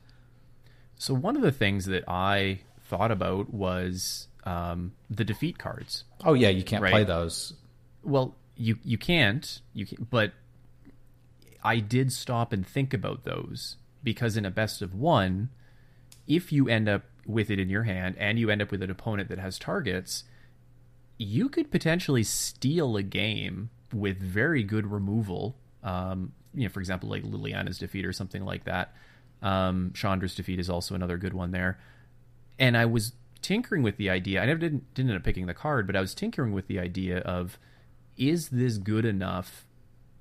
So 0.97 1.13
one 1.13 1.35
of 1.35 1.41
the 1.41 1.51
things 1.51 1.85
that 1.85 2.03
I 2.07 2.59
thought 2.85 3.11
about 3.11 3.53
was 3.53 4.27
um, 4.43 4.93
the 5.09 5.23
defeat 5.23 5.57
cards. 5.57 6.03
Oh 6.23 6.33
yeah, 6.33 6.49
you 6.49 6.63
can't 6.63 6.83
right? 6.83 6.91
play 6.91 7.03
those. 7.03 7.53
Well, 8.03 8.35
you 8.55 8.77
you 8.83 8.97
can't. 8.97 9.61
You 9.73 9.85
can, 9.85 10.07
but 10.09 10.33
I 11.65 11.79
did 11.79 12.13
stop 12.13 12.53
and 12.53 12.65
think 12.65 12.93
about 12.93 13.23
those 13.23 13.77
because 14.03 14.37
in 14.37 14.45
a 14.45 14.51
best 14.51 14.83
of 14.83 14.93
one, 14.93 15.49
if 16.27 16.51
you 16.51 16.69
end 16.69 16.87
up 16.87 17.05
with 17.25 17.49
it 17.49 17.59
in 17.59 17.69
your 17.69 17.83
hand 17.83 18.15
and 18.19 18.37
you 18.37 18.51
end 18.51 18.61
up 18.61 18.69
with 18.69 18.83
an 18.83 18.91
opponent 18.91 19.29
that 19.29 19.39
has 19.39 19.57
targets, 19.57 20.25
you 21.17 21.49
could 21.49 21.71
potentially 21.71 22.21
steal 22.21 22.95
a 22.95 23.01
game 23.01 23.71
with 23.91 24.19
very 24.19 24.61
good 24.61 24.85
removal. 24.85 25.55
Um, 25.81 26.33
you 26.53 26.63
know, 26.63 26.69
for 26.69 26.81
example, 26.81 27.09
like 27.09 27.23
Liliana's 27.23 27.79
defeat 27.79 28.05
or 28.05 28.13
something 28.13 28.45
like 28.45 28.65
that. 28.65 28.93
Um, 29.41 29.91
Chandra's 29.95 30.35
defeat 30.35 30.59
is 30.59 30.69
also 30.69 30.93
another 30.93 31.17
good 31.17 31.33
one 31.33 31.49
there. 31.49 31.79
And 32.59 32.77
I 32.77 32.85
was 32.85 33.13
tinkering 33.41 33.81
with 33.81 33.97
the 33.97 34.11
idea. 34.11 34.39
I 34.39 34.45
never 34.45 34.59
didn't 34.59 34.93
didn't 34.93 35.09
end 35.09 35.17
up 35.17 35.23
picking 35.23 35.47
the 35.47 35.55
card, 35.55 35.87
but 35.87 35.95
I 35.95 36.01
was 36.01 36.13
tinkering 36.13 36.53
with 36.53 36.67
the 36.67 36.77
idea 36.77 37.19
of 37.19 37.57
is 38.17 38.49
this 38.49 38.77
good 38.77 39.03
enough 39.03 39.64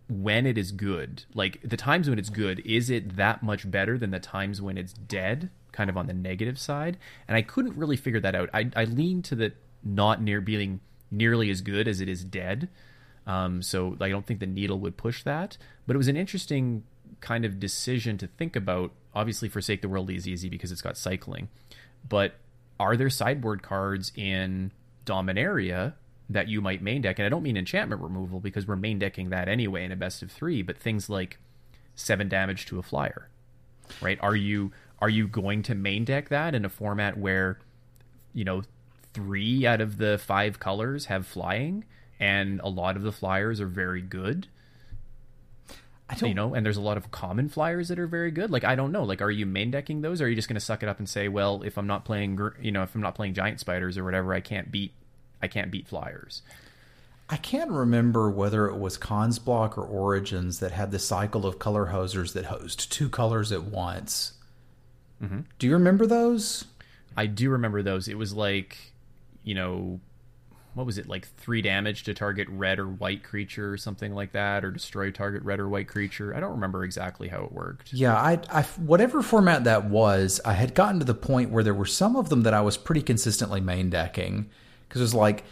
when 0.09 0.47
it 0.47 0.59
is 0.59 0.73
good, 0.73 1.25
like 1.35 1.61
the 1.63 1.77
times 1.77 2.09
when 2.09 2.19
it's 2.19 2.31
good, 2.31 2.61
is 2.65 2.91
it 2.91 3.17
that 3.17 3.43
much 3.43 3.71
better 3.71 3.97
than 3.99 4.11
the 4.11 4.21
times 4.21 4.61
when 4.61 4.77
it's 4.77 4.93
dead, 4.93 5.51
kind 5.73 5.89
of 5.89 5.97
on 5.97 6.07
the 6.07 6.15
negative 6.15 6.59
side? 6.59 6.99
And 7.27 7.37
I 7.37 7.43
couldn't 7.43 7.77
really 7.77 7.97
figure 7.97 8.21
that 8.21 8.35
out. 8.35 8.51
I, 8.53 8.71
I 8.77 8.85
lean 8.85 9.23
to 9.23 9.35
the 9.35 9.53
not 9.83 10.21
near 10.21 10.41
being 10.41 10.81
nearly 11.11 11.51
as 11.51 11.61
good 11.61 11.89
as 11.89 12.01
it 12.01 12.09
is 12.09 12.25
dead. 12.25 12.69
Um, 13.27 13.63
so 13.63 13.97
I 14.01 14.11
don't 14.11 14.27
think 14.27 14.41
the 14.41 14.47
needle 14.47 14.79
would 14.81 14.97
push 14.97 15.23
that. 15.23 15.57
But 15.87 15.95
it 15.95 15.97
was 15.97 16.09
an 16.09 16.17
interesting 16.17 16.85
kind 17.21 17.45
of 17.45 17.59
decision 17.59 18.19
to 18.19 18.27
think 18.27 18.57
about. 18.57 18.93
Obviously, 19.15 19.49
Forsake 19.49 19.81
the 19.81 19.89
World 19.89 20.11
is 20.11 20.29
easy 20.29 20.49
because 20.49 20.73
it's 20.73 20.83
got 20.83 20.99
cycling. 20.99 21.49
But 22.07 22.35
are 22.79 22.97
there 22.97 23.09
sideboard 23.09 23.63
cards 23.63 24.13
in 24.17 24.73
Dominaria 25.07 25.95
that 26.29 26.49
you 26.49 26.61
might 26.61 26.83
main 26.83 27.03
deck. 27.03 27.19
And 27.19 27.27
I 27.27 27.29
don't 27.29 27.43
mean 27.43 27.57
enchantment 27.57 28.03
removal 28.03 28.41
because 28.41 28.67
we're 28.67 28.77
main 28.77 28.99
decking 28.99 29.31
that 29.31 29.49
anyway 29.49 29.85
in 29.85 29.93
a 29.93 29.97
best 29.97 30.23
of 30.23 30.31
three, 30.31 30.63
but 30.63 30.79
things 30.79 31.11
like 31.11 31.39
seven 31.95 32.29
damage 32.29 32.67
to 32.67 32.79
a 32.79 32.83
flyer. 32.83 33.29
Right? 34.01 34.19
Are 34.23 34.37
you 34.37 34.73
are 35.01 35.11
you 35.11 35.29
going 35.29 35.63
to 35.65 35.75
main 35.75 36.05
deck 36.05 36.31
that 36.31 36.55
in 36.55 36.65
a 36.65 36.71
format 36.71 37.19
where, 37.19 37.59
you 38.33 38.45
know, 38.45 38.63
three 39.13 39.67
out 39.67 39.81
of 39.81 39.99
the 39.99 40.19
five 40.19 40.59
colors 40.59 41.07
have 41.07 41.27
flying 41.27 41.85
and 42.19 42.61
a 42.61 42.69
lot 42.69 42.97
of 42.97 43.03
the 43.03 43.13
flyers 43.13 43.61
are 43.61 43.67
very 43.67 44.01
good? 44.01 44.49
I 46.09 46.15
don't, 46.15 46.29
you 46.29 46.35
know, 46.35 46.55
and 46.55 46.65
there's 46.65 46.77
a 46.77 46.83
lot 46.83 46.97
of 46.97 47.11
common 47.11 47.49
flyers 47.49 47.89
that 47.89 47.99
are 47.99 48.07
very 48.07 48.31
good. 48.31 48.51
Like 48.51 48.65
I 48.65 48.75
don't 48.75 48.93
know, 48.93 49.05
like 49.05 49.21
are 49.23 49.31
you 49.31 49.47
main 49.47 49.71
decking 49.71 50.01
those, 50.01 50.21
or 50.21 50.25
are 50.25 50.29
you 50.29 50.37
just 50.37 50.49
going 50.49 50.55
to 50.55 50.61
suck 50.61 50.83
it 50.83 50.89
up 50.89 50.99
and 50.99 51.09
say, 51.09 51.29
well, 51.29 51.63
if 51.63 51.77
I'm 51.77 51.87
not 51.87 52.05
playing, 52.05 52.39
you 52.61 52.73
know, 52.73 52.83
if 52.83 52.95
I'm 52.95 53.01
not 53.01 53.15
playing 53.15 53.35
giant 53.35 53.61
spiders 53.61 53.99
or 53.99 54.05
whatever, 54.05 54.33
I 54.33 54.41
can't 54.41 54.71
beat 54.71 54.93
I 55.45 55.49
can't 55.49 55.71
beat 55.71 55.87
Flyers. 55.87 56.41
I 57.29 57.37
can't 57.37 57.71
remember 57.71 58.31
whether 58.31 58.67
it 58.67 58.79
was 58.79 58.97
Khans 58.97 59.39
Block 59.39 59.77
or 59.77 59.85
Origins 59.85 60.61
that 60.61 60.73
had 60.73 60.91
the 60.91 60.99
cycle 60.99 61.47
of 61.47 61.59
color 61.59 61.91
hosers 61.93 62.33
that 62.33 62.47
host 62.47 62.91
two 62.91 63.09
colors 63.09 63.53
at 63.53 63.65
once. 63.65 64.33
Mm-hmm. 65.23 65.41
Do 65.59 65.67
you 65.67 65.75
remember 65.75 66.07
those? 66.07 66.65
I 67.17 67.27
do 67.27 67.51
remember 67.51 67.83
those. 67.83 68.09
It 68.09 68.17
was 68.17 68.33
like, 68.33 68.77
you 69.43 69.55
know, 69.55 70.01
what 70.75 70.87
was 70.87 70.99
it 70.99 71.09
like 71.09 71.29
three 71.37 71.63
damage 71.63 72.03
to 72.05 72.15
target 72.15 72.49
red 72.51 72.79
or 72.79 72.89
white 72.89 73.23
creature 73.23 73.73
or 73.73 73.77
something 73.77 74.15
like 74.15 74.33
that, 74.33 74.65
or 74.65 74.71
destroy 74.71 75.11
target 75.11 75.43
red 75.45 75.61
or 75.61 75.69
white 75.69 75.89
creature. 75.89 76.35
I 76.35 76.41
don't 76.41 76.53
remember 76.53 76.85
exactly 76.85 77.29
how 77.29 77.45
it 77.45 77.53
worked. 77.53 77.93
Yeah, 77.93 78.17
I, 78.17 78.41
I 78.51 78.63
whatever 78.63 79.23
format 79.23 79.65
that 79.65 79.85
was, 79.85 80.41
I 80.45 80.55
had 80.55 80.75
gotten 80.75 80.99
to 80.99 81.07
the 81.07 81.15
point 81.15 81.51
where 81.51 81.63
there 81.63 81.75
were 81.75 81.87
some 81.87 82.17
of 82.17 82.29
them 82.29 82.43
that 82.43 82.55
I 82.55 82.61
was 82.61 82.77
pretty 82.77 83.03
consistently 83.03 83.61
main 83.61 83.89
decking 83.89 84.51
because 84.95 85.01
it 85.01 85.05
was 85.05 85.15
like 85.15 85.43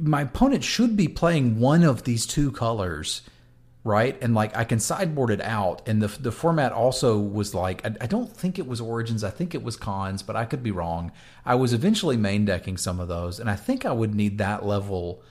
my 0.00 0.22
opponent 0.22 0.64
should 0.64 0.96
be 0.96 1.06
playing 1.06 1.60
one 1.60 1.84
of 1.84 2.04
these 2.04 2.26
two 2.26 2.50
colors 2.50 3.22
right? 3.84 4.18
And 4.20 4.34
like 4.34 4.56
I 4.56 4.64
can 4.64 4.78
sideboard 4.78 5.30
it 5.30 5.40
out. 5.40 5.88
And 5.88 6.02
the 6.02 6.08
the 6.08 6.32
format 6.32 6.72
also 6.72 7.18
was 7.18 7.54
like 7.54 7.84
I, 7.84 7.94
I, 8.00 8.06
don't 8.06 8.34
think 8.34 8.58
it 8.58 8.66
was 8.66 8.80
Origins. 8.80 9.24
I 9.24 9.30
think 9.30 9.54
it 9.54 9.62
was 9.62 9.76
Cons, 9.76 10.22
but 10.22 10.36
I 10.36 10.44
could 10.44 10.62
be 10.62 10.70
wrong. 10.70 11.12
I 11.44 11.54
was 11.54 11.72
eventually 11.72 12.16
main 12.16 12.44
decking 12.44 12.76
some 12.76 13.00
of 13.00 13.08
those, 13.08 13.40
and 13.40 13.48
I 13.48 13.56
think 13.56 13.86
I 13.86 13.92
would 13.92 14.14
need 14.14 14.38
that 14.38 14.64
level 14.64 15.22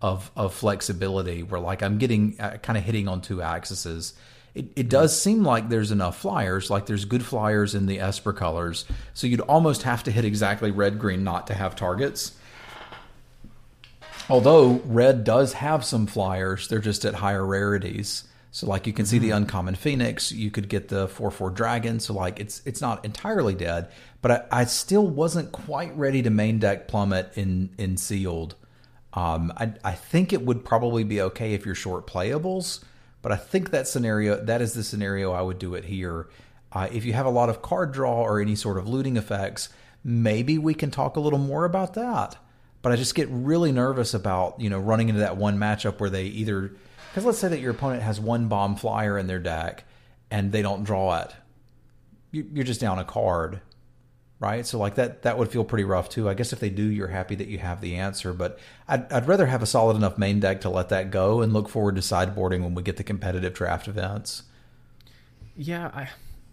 of 0.00 0.30
of 0.36 0.54
flexibility 0.54 1.42
where 1.42 1.60
like 1.60 1.82
I'm 1.82 1.98
getting 1.98 2.36
uh, 2.40 2.56
kind 2.62 2.78
of 2.78 2.84
hitting 2.84 3.08
on 3.08 3.20
two 3.20 3.42
axes. 3.42 4.14
It, 4.54 4.72
it 4.74 4.88
does 4.88 5.20
seem 5.20 5.44
like 5.44 5.68
there's 5.68 5.90
enough 5.90 6.18
flyers, 6.18 6.70
like 6.70 6.86
there's 6.86 7.04
good 7.04 7.24
flyers 7.24 7.74
in 7.74 7.84
the 7.84 8.00
Esper 8.00 8.32
colors. 8.32 8.86
So 9.12 9.26
you'd 9.26 9.42
almost 9.42 9.82
have 9.82 10.02
to 10.04 10.10
hit 10.10 10.24
exactly 10.24 10.70
red 10.70 10.98
green 10.98 11.22
not 11.22 11.46
to 11.48 11.54
have 11.54 11.76
targets. 11.76 12.37
Although 14.30 14.82
red 14.84 15.24
does 15.24 15.54
have 15.54 15.84
some 15.84 16.06
flyers, 16.06 16.68
they're 16.68 16.80
just 16.80 17.04
at 17.04 17.14
higher 17.14 17.44
rarities. 17.44 18.24
So 18.50 18.66
like 18.66 18.86
you 18.86 18.92
can 18.92 19.06
see 19.06 19.18
the 19.18 19.28
mm-hmm. 19.28 19.38
uncommon 19.38 19.74
phoenix, 19.74 20.32
you 20.32 20.50
could 20.50 20.68
get 20.68 20.88
the 20.88 21.08
four 21.08 21.30
four 21.30 21.50
dragon. 21.50 22.00
So 22.00 22.14
like 22.14 22.40
it's 22.40 22.62
it's 22.64 22.80
not 22.80 23.04
entirely 23.04 23.54
dead, 23.54 23.88
but 24.20 24.30
I, 24.30 24.60
I 24.60 24.64
still 24.64 25.06
wasn't 25.06 25.52
quite 25.52 25.96
ready 25.96 26.22
to 26.22 26.30
main 26.30 26.58
deck 26.58 26.88
plummet 26.88 27.32
in 27.36 27.70
in 27.78 27.96
sealed. 27.96 28.54
Um, 29.14 29.52
I 29.56 29.72
I 29.84 29.92
think 29.92 30.32
it 30.32 30.42
would 30.42 30.64
probably 30.64 31.04
be 31.04 31.20
okay 31.22 31.54
if 31.54 31.64
you're 31.64 31.74
short 31.74 32.06
playables, 32.06 32.82
but 33.22 33.32
I 33.32 33.36
think 33.36 33.70
that 33.70 33.88
scenario 33.88 34.36
that 34.44 34.60
is 34.60 34.74
the 34.74 34.84
scenario 34.84 35.32
I 35.32 35.42
would 35.42 35.58
do 35.58 35.74
it 35.74 35.84
here. 35.84 36.28
Uh, 36.70 36.88
if 36.92 37.04
you 37.06 37.14
have 37.14 37.26
a 37.26 37.30
lot 37.30 37.48
of 37.48 37.62
card 37.62 37.92
draw 37.92 38.22
or 38.22 38.40
any 38.40 38.54
sort 38.54 38.76
of 38.76 38.86
looting 38.86 39.16
effects, 39.16 39.70
maybe 40.04 40.58
we 40.58 40.74
can 40.74 40.90
talk 40.90 41.16
a 41.16 41.20
little 41.20 41.38
more 41.38 41.64
about 41.64 41.94
that 41.94 42.36
but 42.82 42.92
I 42.92 42.96
just 42.96 43.14
get 43.14 43.28
really 43.30 43.72
nervous 43.72 44.14
about 44.14 44.60
you 44.60 44.70
know 44.70 44.78
running 44.78 45.08
into 45.08 45.20
that 45.20 45.36
one 45.36 45.58
matchup 45.58 46.00
where 46.00 46.10
they 46.10 46.24
either 46.24 46.72
because 47.10 47.24
let's 47.24 47.38
say 47.38 47.48
that 47.48 47.60
your 47.60 47.72
opponent 47.72 48.02
has 48.02 48.20
one 48.20 48.48
bomb 48.48 48.76
flyer 48.76 49.18
in 49.18 49.26
their 49.26 49.38
deck 49.38 49.84
and 50.30 50.52
they 50.52 50.62
don't 50.62 50.84
draw 50.84 51.20
it, 51.20 51.34
you're 52.30 52.64
just 52.64 52.80
down 52.80 52.98
a 52.98 53.04
card, 53.04 53.60
right? 54.40 54.66
So 54.66 54.78
like 54.78 54.96
that 54.96 55.22
that 55.22 55.38
would 55.38 55.50
feel 55.50 55.64
pretty 55.64 55.84
rough 55.84 56.08
too. 56.08 56.28
I 56.28 56.34
guess 56.34 56.52
if 56.52 56.60
they 56.60 56.70
do, 56.70 56.82
you're 56.82 57.08
happy 57.08 57.34
that 57.36 57.48
you 57.48 57.58
have 57.58 57.80
the 57.80 57.96
answer, 57.96 58.32
but 58.32 58.58
I'd, 58.86 59.10
I'd 59.12 59.26
rather 59.26 59.46
have 59.46 59.62
a 59.62 59.66
solid 59.66 59.96
enough 59.96 60.18
main 60.18 60.38
deck 60.38 60.60
to 60.62 60.70
let 60.70 60.90
that 60.90 61.10
go 61.10 61.40
and 61.40 61.52
look 61.52 61.68
forward 61.68 61.96
to 61.96 62.02
sideboarding 62.02 62.62
when 62.62 62.74
we 62.74 62.82
get 62.82 62.96
the 62.96 63.04
competitive 63.04 63.54
draft 63.54 63.88
events. 63.88 64.44
Yeah, 65.56 65.90
I, 65.92 66.08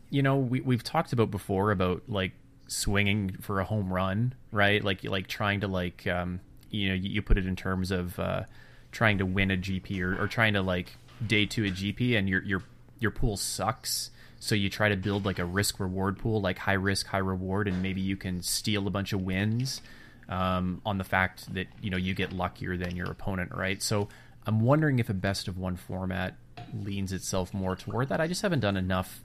you 0.09 0.23
know, 0.23 0.37
we 0.37 0.61
we've 0.61 0.83
talked 0.83 1.13
about 1.13 1.29
before 1.29 1.71
about 1.71 2.03
like 2.07 2.31
swinging 2.67 3.37
for 3.41 3.59
a 3.59 3.63
home 3.65 3.91
run, 3.91 4.33
right? 4.51 4.83
Like 4.83 5.03
like 5.03 5.27
trying 5.27 5.61
to 5.61 5.67
like 5.67 6.05
um, 6.07 6.39
you 6.69 6.89
know 6.89 6.95
you, 6.95 7.09
you 7.09 7.21
put 7.21 7.37
it 7.37 7.45
in 7.45 7.55
terms 7.55 7.91
of 7.91 8.19
uh, 8.19 8.43
trying 8.91 9.17
to 9.19 9.25
win 9.25 9.51
a 9.51 9.57
GP 9.57 10.01
or, 10.01 10.21
or 10.21 10.27
trying 10.27 10.53
to 10.53 10.61
like 10.61 10.97
day 11.25 11.45
two 11.45 11.65
a 11.65 11.69
GP, 11.69 12.17
and 12.17 12.29
your 12.29 12.41
your 12.43 12.63
your 12.99 13.11
pool 13.11 13.37
sucks. 13.37 14.11
So 14.39 14.53
you 14.53 14.69
try 14.69 14.89
to 14.89 14.97
build 14.97 15.25
like 15.25 15.39
a 15.39 15.45
risk 15.45 15.79
reward 15.79 16.19
pool, 16.19 16.41
like 16.41 16.57
high 16.57 16.73
risk, 16.73 17.07
high 17.07 17.17
reward, 17.17 17.67
and 17.67 17.81
maybe 17.81 18.01
you 18.01 18.17
can 18.17 18.41
steal 18.41 18.85
a 18.87 18.91
bunch 18.91 19.11
of 19.13 19.21
wins 19.21 19.81
um, 20.29 20.81
on 20.85 20.97
the 20.97 21.03
fact 21.03 21.53
that 21.53 21.67
you 21.81 21.89
know 21.89 21.97
you 21.97 22.13
get 22.13 22.33
luckier 22.33 22.77
than 22.77 22.95
your 22.95 23.09
opponent, 23.09 23.51
right? 23.55 23.81
So 23.81 24.09
I'm 24.45 24.59
wondering 24.59 24.99
if 24.99 25.09
a 25.09 25.13
best 25.13 25.47
of 25.47 25.57
one 25.57 25.75
format 25.75 26.35
leans 26.73 27.11
itself 27.11 27.53
more 27.53 27.75
toward 27.75 28.09
that. 28.09 28.21
I 28.21 28.27
just 28.27 28.41
haven't 28.41 28.59
done 28.59 28.77
enough, 28.77 29.21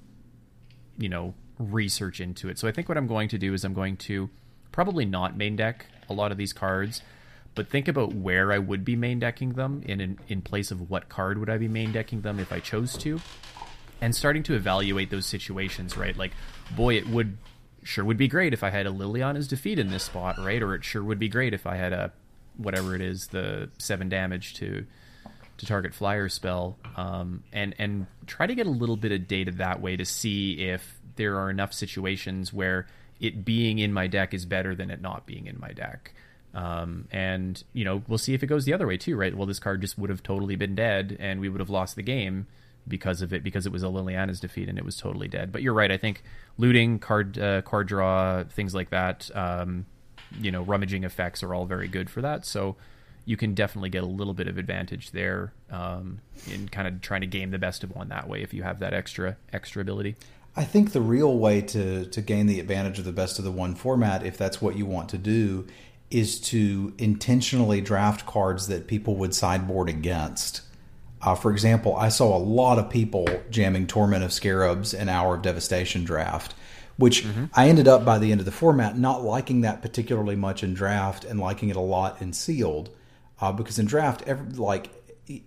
you 0.98 1.08
know, 1.08 1.34
research 1.60 2.20
into 2.20 2.48
it. 2.48 2.58
So 2.58 2.66
I 2.66 2.72
think 2.72 2.88
what 2.88 2.96
I'm 2.98 3.06
going 3.06 3.28
to 3.28 3.38
do 3.38 3.52
is 3.54 3.64
I'm 3.64 3.74
going 3.74 3.96
to 3.98 4.30
probably 4.72 5.04
not 5.04 5.36
main 5.36 5.56
deck 5.56 5.86
a 6.08 6.14
lot 6.14 6.32
of 6.32 6.38
these 6.38 6.52
cards, 6.52 7.02
but 7.54 7.68
think 7.68 7.86
about 7.86 8.14
where 8.14 8.52
I 8.52 8.58
would 8.58 8.84
be 8.84 8.96
main 8.96 9.18
decking 9.18 9.50
them 9.50 9.82
in, 9.84 10.18
in 10.28 10.42
place 10.42 10.70
of 10.70 10.90
what 10.90 11.08
card 11.08 11.38
would 11.38 11.50
I 11.50 11.58
be 11.58 11.68
main 11.68 11.92
decking 11.92 12.22
them 12.22 12.38
if 12.38 12.52
I 12.52 12.60
chose 12.60 12.96
to, 12.98 13.20
and 14.00 14.14
starting 14.14 14.42
to 14.44 14.54
evaluate 14.54 15.10
those 15.10 15.26
situations. 15.26 15.96
Right, 15.96 16.16
like 16.16 16.32
boy, 16.74 16.96
it 16.96 17.08
would 17.08 17.36
sure 17.82 18.04
would 18.04 18.16
be 18.16 18.28
great 18.28 18.52
if 18.52 18.62
I 18.62 18.70
had 18.70 18.86
a 18.86 18.90
Liliana's 18.90 19.48
defeat 19.48 19.78
in 19.78 19.90
this 19.90 20.04
spot, 20.04 20.38
right? 20.38 20.62
Or 20.62 20.74
it 20.74 20.84
sure 20.84 21.02
would 21.02 21.18
be 21.18 21.28
great 21.28 21.52
if 21.52 21.66
I 21.66 21.76
had 21.76 21.92
a 21.92 22.12
whatever 22.56 22.94
it 22.94 23.00
is, 23.00 23.28
the 23.28 23.70
seven 23.78 24.08
damage 24.08 24.54
to 24.54 24.86
to 25.58 25.66
target 25.66 25.92
flyer 25.92 26.28
spell, 26.28 26.78
um, 26.96 27.44
and 27.52 27.74
and 27.78 28.06
try 28.26 28.46
to 28.46 28.54
get 28.54 28.66
a 28.66 28.70
little 28.70 28.96
bit 28.96 29.12
of 29.12 29.28
data 29.28 29.52
that 29.52 29.80
way 29.82 29.96
to 29.96 30.04
see 30.04 30.52
if 30.68 30.99
there 31.20 31.38
are 31.38 31.50
enough 31.50 31.74
situations 31.74 32.50
where 32.50 32.86
it 33.20 33.44
being 33.44 33.78
in 33.78 33.92
my 33.92 34.06
deck 34.06 34.32
is 34.32 34.46
better 34.46 34.74
than 34.74 34.90
it 34.90 35.02
not 35.02 35.26
being 35.26 35.46
in 35.46 35.60
my 35.60 35.70
deck. 35.70 36.14
Um, 36.54 37.06
and 37.12 37.62
you 37.74 37.84
know, 37.84 38.02
we'll 38.08 38.16
see 38.16 38.32
if 38.32 38.42
it 38.42 38.46
goes 38.46 38.64
the 38.64 38.72
other 38.72 38.86
way 38.86 38.96
too, 38.96 39.16
right? 39.16 39.36
Well, 39.36 39.46
this 39.46 39.58
card 39.58 39.82
just 39.82 39.98
would 39.98 40.08
have 40.08 40.22
totally 40.22 40.56
been 40.56 40.74
dead, 40.74 41.18
and 41.20 41.38
we 41.38 41.50
would 41.50 41.60
have 41.60 41.68
lost 41.68 41.94
the 41.94 42.02
game 42.02 42.46
because 42.88 43.20
of 43.20 43.34
it, 43.34 43.44
because 43.44 43.66
it 43.66 43.72
was 43.72 43.82
a 43.82 43.86
Liliana's 43.86 44.40
defeat 44.40 44.68
and 44.70 44.78
it 44.78 44.84
was 44.84 44.96
totally 44.96 45.28
dead. 45.28 45.52
But 45.52 45.60
you're 45.60 45.74
right. 45.74 45.92
I 45.92 45.98
think 45.98 46.22
looting, 46.56 46.98
card 46.98 47.38
uh, 47.38 47.60
card 47.60 47.86
draw, 47.86 48.44
things 48.44 48.74
like 48.74 48.88
that, 48.88 49.30
um, 49.34 49.84
you 50.40 50.50
know, 50.50 50.62
rummaging 50.62 51.04
effects 51.04 51.42
are 51.42 51.52
all 51.52 51.66
very 51.66 51.86
good 51.86 52.08
for 52.08 52.22
that. 52.22 52.46
So 52.46 52.76
you 53.26 53.36
can 53.36 53.54
definitely 53.54 53.90
get 53.90 54.02
a 54.02 54.06
little 54.06 54.34
bit 54.34 54.48
of 54.48 54.56
advantage 54.56 55.10
there 55.10 55.52
um, 55.70 56.20
in 56.50 56.68
kind 56.68 56.88
of 56.88 57.02
trying 57.02 57.20
to 57.20 57.26
game 57.26 57.50
the 57.50 57.58
best 57.58 57.84
of 57.84 57.94
one 57.94 58.08
that 58.08 58.26
way 58.26 58.42
if 58.42 58.54
you 58.54 58.62
have 58.62 58.80
that 58.80 58.94
extra 58.94 59.36
extra 59.52 59.82
ability. 59.82 60.16
I 60.56 60.64
think 60.64 60.92
the 60.92 61.00
real 61.00 61.36
way 61.38 61.60
to 61.62 62.06
to 62.06 62.20
gain 62.20 62.46
the 62.46 62.60
advantage 62.60 62.98
of 62.98 63.04
the 63.04 63.12
best 63.12 63.38
of 63.38 63.44
the 63.44 63.52
one 63.52 63.74
format, 63.74 64.24
if 64.24 64.36
that's 64.36 64.60
what 64.60 64.76
you 64.76 64.86
want 64.86 65.08
to 65.10 65.18
do, 65.18 65.66
is 66.10 66.40
to 66.40 66.92
intentionally 66.98 67.80
draft 67.80 68.26
cards 68.26 68.66
that 68.66 68.86
people 68.86 69.16
would 69.16 69.34
sideboard 69.34 69.88
against. 69.88 70.62
Uh, 71.22 71.34
for 71.34 71.50
example, 71.50 71.94
I 71.96 72.08
saw 72.08 72.36
a 72.36 72.38
lot 72.38 72.78
of 72.78 72.90
people 72.90 73.28
jamming 73.50 73.86
Torment 73.86 74.24
of 74.24 74.32
Scarabs 74.32 74.94
and 74.94 75.10
Hour 75.10 75.36
of 75.36 75.42
Devastation 75.42 76.04
draft, 76.04 76.54
which 76.96 77.24
mm-hmm. 77.24 77.44
I 77.54 77.68
ended 77.68 77.86
up 77.86 78.04
by 78.04 78.18
the 78.18 78.32
end 78.32 78.40
of 78.40 78.46
the 78.46 78.52
format 78.52 78.96
not 78.98 79.22
liking 79.22 79.60
that 79.60 79.82
particularly 79.82 80.36
much 80.36 80.64
in 80.64 80.74
draft 80.74 81.24
and 81.24 81.38
liking 81.38 81.68
it 81.68 81.76
a 81.76 81.80
lot 81.80 82.20
in 82.22 82.32
sealed. 82.32 82.90
Uh, 83.40 83.52
because 83.52 83.78
in 83.78 83.86
draft, 83.86 84.22
every, 84.26 84.52
like 84.52 84.90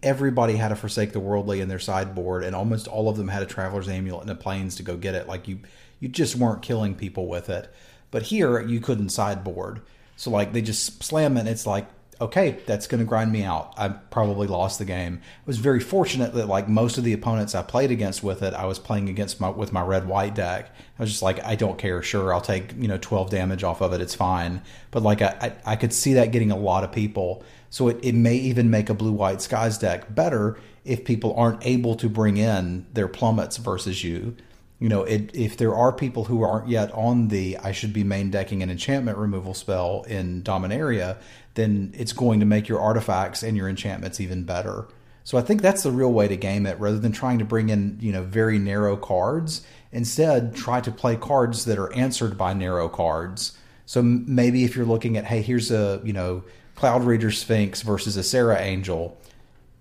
everybody 0.02 0.56
had 0.56 0.69
to 0.69 0.76
forsake 0.76 1.12
the 1.12 1.19
worldly 1.19 1.62
in 1.62 1.67
their 1.67 1.80
sideboard, 1.80 2.43
and 2.43 2.56
almost 2.56 2.88
all 2.88 3.10
of 3.10 3.17
them 3.17 3.28
had 3.28 3.43
a 3.43 3.48
traveler's 3.48 3.89
amulet 3.89 4.22
and 4.22 4.32
a 4.32 4.36
plains 4.36 4.76
to 4.78 4.84
go 4.84 4.98
get 4.98 5.15
it. 5.15 5.28
Like 5.28 5.48
you, 5.48 5.60
you 6.00 6.10
just 6.10 6.36
weren't 6.36 6.62
killing 6.62 6.96
people 6.96 7.28
with 7.28 7.50
it. 7.50 7.74
But 8.12 8.24
here, 8.24 8.60
you 8.62 8.80
couldn't 8.80 9.10
sideboard, 9.10 9.82
so 10.15 10.30
like 10.30 10.54
they 10.54 10.62
just 10.62 11.04
slam 11.04 11.38
it. 11.38 11.41
and 11.41 11.50
It's 11.50 11.65
like 11.65 11.88
okay, 12.24 12.58
that's 12.66 12.88
going 12.88 13.00
to 13.00 13.06
grind 13.06 13.32
me 13.32 13.44
out. 13.44 13.74
I 13.78 13.90
probably 13.90 14.48
lost 14.48 14.80
the 14.80 14.86
game. 14.86 15.22
I 15.24 15.42
was 15.46 15.58
very 15.58 15.80
fortunate 15.80 16.34
that 16.34 16.48
like 16.48 16.70
most 16.70 16.98
of 16.98 17.04
the 17.04 17.14
opponents 17.14 17.54
I 17.54 17.64
played 17.64 17.92
against 17.92 18.24
with 18.24 18.42
it, 18.42 18.54
I 18.54 18.66
was 18.66 18.80
playing 18.80 19.10
against 19.10 19.42
my 19.42 19.50
with 19.50 19.74
my 19.74 19.82
red 19.82 20.08
white 20.08 20.34
deck. 20.34 20.74
I 20.98 21.04
was 21.04 21.12
just 21.12 21.22
like, 21.22 21.44
I 21.44 21.56
don't 21.56 21.78
care. 21.78 22.02
Sure, 22.02 22.34
I'll 22.34 22.42
take 22.42 22.74
you 22.78 22.88
know 22.88 22.98
twelve 22.98 23.30
damage 23.30 23.64
off 23.64 23.82
of 23.82 23.94
it. 23.94 24.02
It's 24.02 24.16
fine. 24.16 24.62
But 24.92 25.04
like 25.04 25.22
I 25.22 25.54
I, 25.66 25.74
I 25.74 25.76
could 25.76 25.94
see 25.94 26.14
that 26.14 26.32
getting 26.32 26.52
a 26.52 26.58
lot 26.58 26.84
of 26.84 26.92
people. 26.92 27.44
So 27.70 27.88
it, 27.90 28.00
it 28.04 28.16
may 28.16 28.36
even 28.36 28.70
make 28.70 28.90
a 28.90 28.94
blue 28.94 29.12
white 29.12 29.42
skies 29.42 29.78
deck 29.78 30.14
better 30.14 30.58
if 30.86 31.04
people 31.06 31.34
aren't 31.36 31.66
able 31.66 31.96
to 31.96 32.08
bring 32.08 32.38
in 32.38 32.86
their 32.94 33.08
plummets 33.08 33.58
versus 33.58 34.04
you 34.04 34.36
you 34.84 34.90
know, 34.90 35.04
it, 35.04 35.34
if 35.34 35.56
there 35.56 35.73
are 35.73 35.94
people 35.94 36.25
who 36.25 36.44
aren't 36.44 36.67
yet 36.67 36.92
on 36.92 37.29
the 37.29 37.58
I 37.60 37.71
should 37.71 37.94
be 37.94 38.04
main 38.04 38.31
decking 38.31 38.62
an 38.62 38.69
enchantment 38.69 39.17
removal 39.17 39.54
spell 39.54 40.04
in 40.10 40.44
Dominaria, 40.44 41.15
then 41.54 41.94
it's 41.98 42.12
going 42.12 42.42
to 42.42 42.46
make 42.46 42.67
your 42.67 42.81
artifacts 42.81 43.44
and 43.44 43.56
your 43.56 43.69
enchantments 43.69 44.19
even 44.19 44.44
better. 44.44 44.90
So 45.23 45.38
I 45.38 45.42
think 45.42 45.62
that's 45.62 45.84
the 45.84 45.92
real 45.92 46.12
way 46.12 46.27
to 46.27 46.36
game 46.36 46.65
it 46.65 46.77
rather 46.81 47.00
than 47.00 47.13
trying 47.13 47.40
to 47.40 47.46
bring 47.46 47.69
in, 47.69 47.98
you 48.02 48.12
know, 48.12 48.23
very 48.23 48.60
narrow 48.60 48.98
cards. 48.98 49.65
Instead, 49.94 50.54
try 50.54 50.81
to 50.81 50.92
play 50.92 51.15
cards 51.15 51.63
that 51.63 51.79
are 51.79 51.94
answered 51.94 52.38
by 52.38 52.52
narrow 52.52 52.90
cards. 52.90 53.58
So 53.86 54.02
maybe 54.02 54.65
if 54.65 54.75
you're 54.75 54.86
looking 54.86 55.15
at, 55.15 55.23
hey, 55.23 55.42
here's 55.42 55.71
a, 55.71 56.02
you 56.04 56.12
know, 56.12 56.44
Cloudreader 56.75 57.34
Sphinx 57.34 57.84
versus 57.84 58.17
a 58.17 58.23
Serra 58.23 58.60
Angel, 58.60 59.17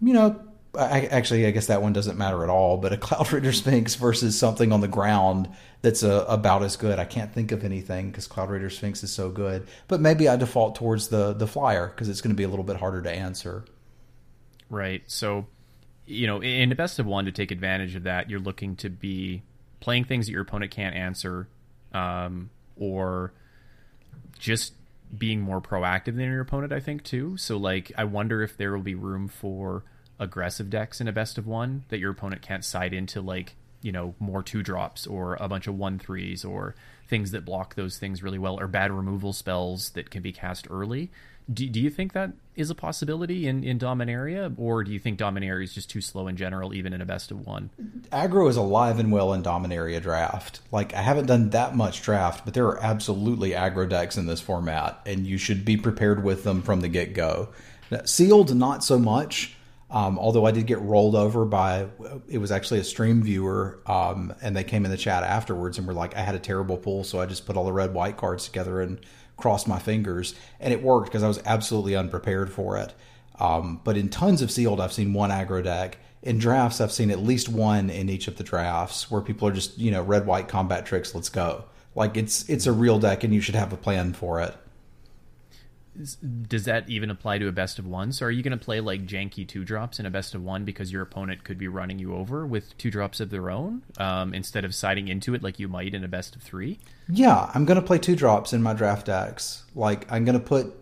you 0.00 0.12
know, 0.12 0.40
I, 0.74 1.06
actually, 1.06 1.46
I 1.46 1.50
guess 1.50 1.66
that 1.66 1.82
one 1.82 1.92
doesn't 1.92 2.16
matter 2.16 2.42
at 2.44 2.50
all. 2.50 2.78
But 2.78 2.92
a 2.92 2.96
Cloudreader 2.96 3.54
Sphinx 3.54 3.94
versus 3.94 4.38
something 4.38 4.72
on 4.72 4.80
the 4.80 4.88
ground 4.88 5.48
that's 5.82 6.02
a, 6.02 6.28
uh, 6.28 6.34
about 6.34 6.62
as 6.62 6.76
good. 6.76 6.98
I 6.98 7.04
can't 7.04 7.32
think 7.32 7.52
of 7.52 7.64
anything 7.64 8.10
because 8.10 8.26
Cloudreader 8.26 8.72
Sphinx 8.72 9.02
is 9.02 9.12
so 9.12 9.30
good. 9.30 9.66
But 9.88 10.00
maybe 10.00 10.28
I 10.28 10.36
default 10.36 10.76
towards 10.76 11.08
the 11.08 11.34
the 11.34 11.46
flyer 11.46 11.88
because 11.88 12.08
it's 12.08 12.20
going 12.20 12.34
to 12.34 12.36
be 12.36 12.44
a 12.44 12.48
little 12.48 12.64
bit 12.64 12.76
harder 12.76 13.02
to 13.02 13.10
answer. 13.10 13.64
Right. 14.70 15.02
So, 15.06 15.46
you 16.06 16.26
know, 16.26 16.42
in 16.42 16.70
the 16.70 16.74
best 16.74 16.98
of 16.98 17.04
one, 17.04 17.26
to 17.26 17.32
take 17.32 17.50
advantage 17.50 17.94
of 17.94 18.04
that, 18.04 18.30
you're 18.30 18.40
looking 18.40 18.76
to 18.76 18.88
be 18.88 19.42
playing 19.80 20.04
things 20.04 20.26
that 20.26 20.32
your 20.32 20.42
opponent 20.42 20.70
can't 20.70 20.96
answer, 20.96 21.48
um, 21.92 22.48
or 22.76 23.34
just 24.38 24.72
being 25.16 25.42
more 25.42 25.60
proactive 25.60 26.16
than 26.16 26.20
your 26.20 26.40
opponent. 26.40 26.72
I 26.72 26.80
think 26.80 27.02
too. 27.02 27.36
So 27.36 27.58
like, 27.58 27.92
I 27.98 28.04
wonder 28.04 28.42
if 28.42 28.56
there 28.56 28.72
will 28.72 28.82
be 28.82 28.94
room 28.94 29.28
for 29.28 29.84
aggressive 30.22 30.70
decks 30.70 31.00
in 31.00 31.08
a 31.08 31.12
best 31.12 31.36
of 31.36 31.46
one 31.46 31.84
that 31.88 31.98
your 31.98 32.12
opponent 32.12 32.42
can't 32.42 32.64
side 32.64 32.92
into 32.92 33.20
like 33.20 33.54
you 33.82 33.92
know 33.92 34.14
more 34.20 34.42
two 34.42 34.62
drops 34.62 35.06
or 35.06 35.36
a 35.40 35.48
bunch 35.48 35.66
of 35.66 35.76
one 35.76 35.98
threes 35.98 36.44
or 36.44 36.74
things 37.08 37.32
that 37.32 37.44
block 37.44 37.74
those 37.74 37.98
things 37.98 38.22
really 38.22 38.38
well 38.38 38.58
or 38.58 38.68
bad 38.68 38.90
removal 38.92 39.32
spells 39.32 39.90
that 39.90 40.10
can 40.10 40.22
be 40.22 40.32
cast 40.32 40.66
early 40.70 41.10
do, 41.52 41.68
do 41.68 41.80
you 41.80 41.90
think 41.90 42.12
that 42.12 42.32
is 42.54 42.70
a 42.70 42.74
possibility 42.74 43.46
in, 43.46 43.64
in 43.64 43.78
Dominaria, 43.78 44.52
or 44.56 44.84
do 44.84 44.92
you 44.92 44.98
think 44.98 45.18
Dominaria 45.18 45.64
is 45.64 45.74
just 45.74 45.90
too 45.90 46.00
slow 46.00 46.28
in 46.28 46.36
general, 46.36 46.74
even 46.74 46.92
in 46.92 47.00
a 47.00 47.06
best 47.06 47.30
of 47.30 47.46
one? 47.46 47.70
Aggro 48.10 48.48
is 48.48 48.56
alive 48.56 48.98
and 48.98 49.10
well 49.10 49.32
in 49.32 49.42
Dominaria 49.42 50.00
draft. 50.00 50.60
Like, 50.70 50.94
I 50.94 51.02
haven't 51.02 51.26
done 51.26 51.50
that 51.50 51.74
much 51.74 52.02
draft, 52.02 52.44
but 52.44 52.54
there 52.54 52.66
are 52.66 52.82
absolutely 52.82 53.50
aggro 53.50 53.88
decks 53.88 54.16
in 54.16 54.26
this 54.26 54.40
format, 54.40 55.00
and 55.06 55.26
you 55.26 55.38
should 55.38 55.64
be 55.64 55.76
prepared 55.76 56.22
with 56.22 56.44
them 56.44 56.62
from 56.62 56.80
the 56.80 56.88
get 56.88 57.14
go. 57.14 57.48
Sealed, 58.04 58.54
not 58.54 58.84
so 58.84 58.98
much. 58.98 59.56
Um, 59.93 60.18
although 60.18 60.47
I 60.47 60.53
did 60.53 60.66
get 60.66 60.80
rolled 60.80 61.14
over 61.14 61.45
by, 61.45 61.86
it 62.26 62.38
was 62.38 62.51
actually 62.51 62.80
a 62.80 62.84
stream 62.84 63.22
viewer, 63.22 63.78
um, 63.86 64.32
and 64.40 64.57
they 64.57 64.64
came 64.64 64.86
in 64.86 64.90
the 64.90 64.97
chat 64.97 65.22
afterwards 65.22 65.76
and 65.76 65.86
were 65.86 65.93
like, 65.93 66.16
I 66.16 66.20
had 66.20 66.34
a 66.34 66.38
terrible 66.38 66.78
pull, 66.78 67.05
so 67.05 67.20
I 67.20 67.26
just 67.26 67.45
put 67.45 67.59
all 67.59 67.66
the 67.66 67.74
red 67.74 67.93
white 67.93 68.16
cards 68.16 68.47
together 68.47 68.80
and 68.80 68.99
crossed 69.36 69.68
my 69.68 69.78
fingers, 69.78 70.34
and 70.61 70.72
it 70.72 70.82
worked 70.82 71.09
because 71.09 71.22
I 71.22 71.28
was 71.28 71.43
absolutely 71.45 71.95
unprepared 71.95 72.51
for 72.51 72.78
it. 72.78 72.95
Um, 73.38 73.82
but 73.84 73.99
in 73.99 74.09
tons 74.09 74.40
of 74.40 74.51
sealed, 74.51 74.80
I've 74.80 74.95
seen 74.95 75.12
one 75.12 75.28
aggro 75.28 75.62
deck. 75.62 75.99
In 76.22 76.38
drafts, 76.38 76.80
I've 76.80 76.93
seen 76.93 77.11
at 77.11 77.18
least 77.18 77.51
one 77.51 77.90
in 77.90 78.09
each 78.09 78.28
of 78.28 78.36
the 78.36 78.45
drafts 78.45 79.11
where 79.11 79.20
people 79.20 79.47
are 79.47 79.53
just, 79.53 79.76
you 79.76 79.90
know, 79.90 80.03
red 80.03 80.24
white 80.24 80.49
combat 80.49 80.86
tricks. 80.86 81.14
Let's 81.14 81.28
go. 81.28 81.64
Like 81.95 82.16
it's 82.16 82.49
it's 82.49 82.66
a 82.66 82.72
real 82.72 82.99
deck, 82.99 83.24
and 83.24 83.34
you 83.34 83.43
should 83.43 83.57
have 83.57 83.74
a 83.74 83.76
plan 83.76 84.14
for 84.14 84.40
it 84.40 84.57
does 86.49 86.64
that 86.64 86.88
even 86.88 87.11
apply 87.11 87.38
to 87.38 87.49
a 87.49 87.53
best 87.53 87.78
of 87.78 87.86
one? 87.86 88.12
So 88.12 88.24
are 88.26 88.30
you 88.30 88.43
going 88.43 88.59
to 88.59 88.64
play 88.64 88.80
like 88.80 89.07
janky 89.07 89.47
two 89.47 89.64
drops 89.64 90.01
in 90.01 90.07
a 90.07 90.11
best 90.11 90.34
of 90.34 90.43
one 90.43 90.64
because 90.64 90.90
your 90.90 91.03
opponent 91.03 91.45
could 91.45 91.59
be 91.59 91.68
running 91.68 91.99
you 91.99 92.14
over 92.14 92.47
with 92.47 92.76
two 92.78 92.90
drops 92.90 93.20
of 93.20 93.30
their 93.30 93.51
own 93.51 93.82
um, 93.99 94.32
instead 94.32 94.64
of 94.64 94.74
siding 94.74 95.09
into 95.09 95.34
it 95.34 95.43
like 95.43 95.59
you 95.59 95.68
might 95.68 95.93
in 95.93 96.03
a 96.03 96.09
best 96.09 96.34
of 96.34 96.43
three? 96.43 96.78
Yeah, 97.09 97.51
I'm 97.55 97.66
going 97.66 97.80
to 97.80 97.86
play 97.86 97.99
two 97.99 98.16
drops 98.16 98.55
in 98.55 98.62
my 98.62 98.72
draft 98.72 99.07
decks. 99.07 99.64
Like 99.74 100.11
I'm 100.11 100.24
going 100.24 100.38
to 100.38 100.45
put 100.45 100.74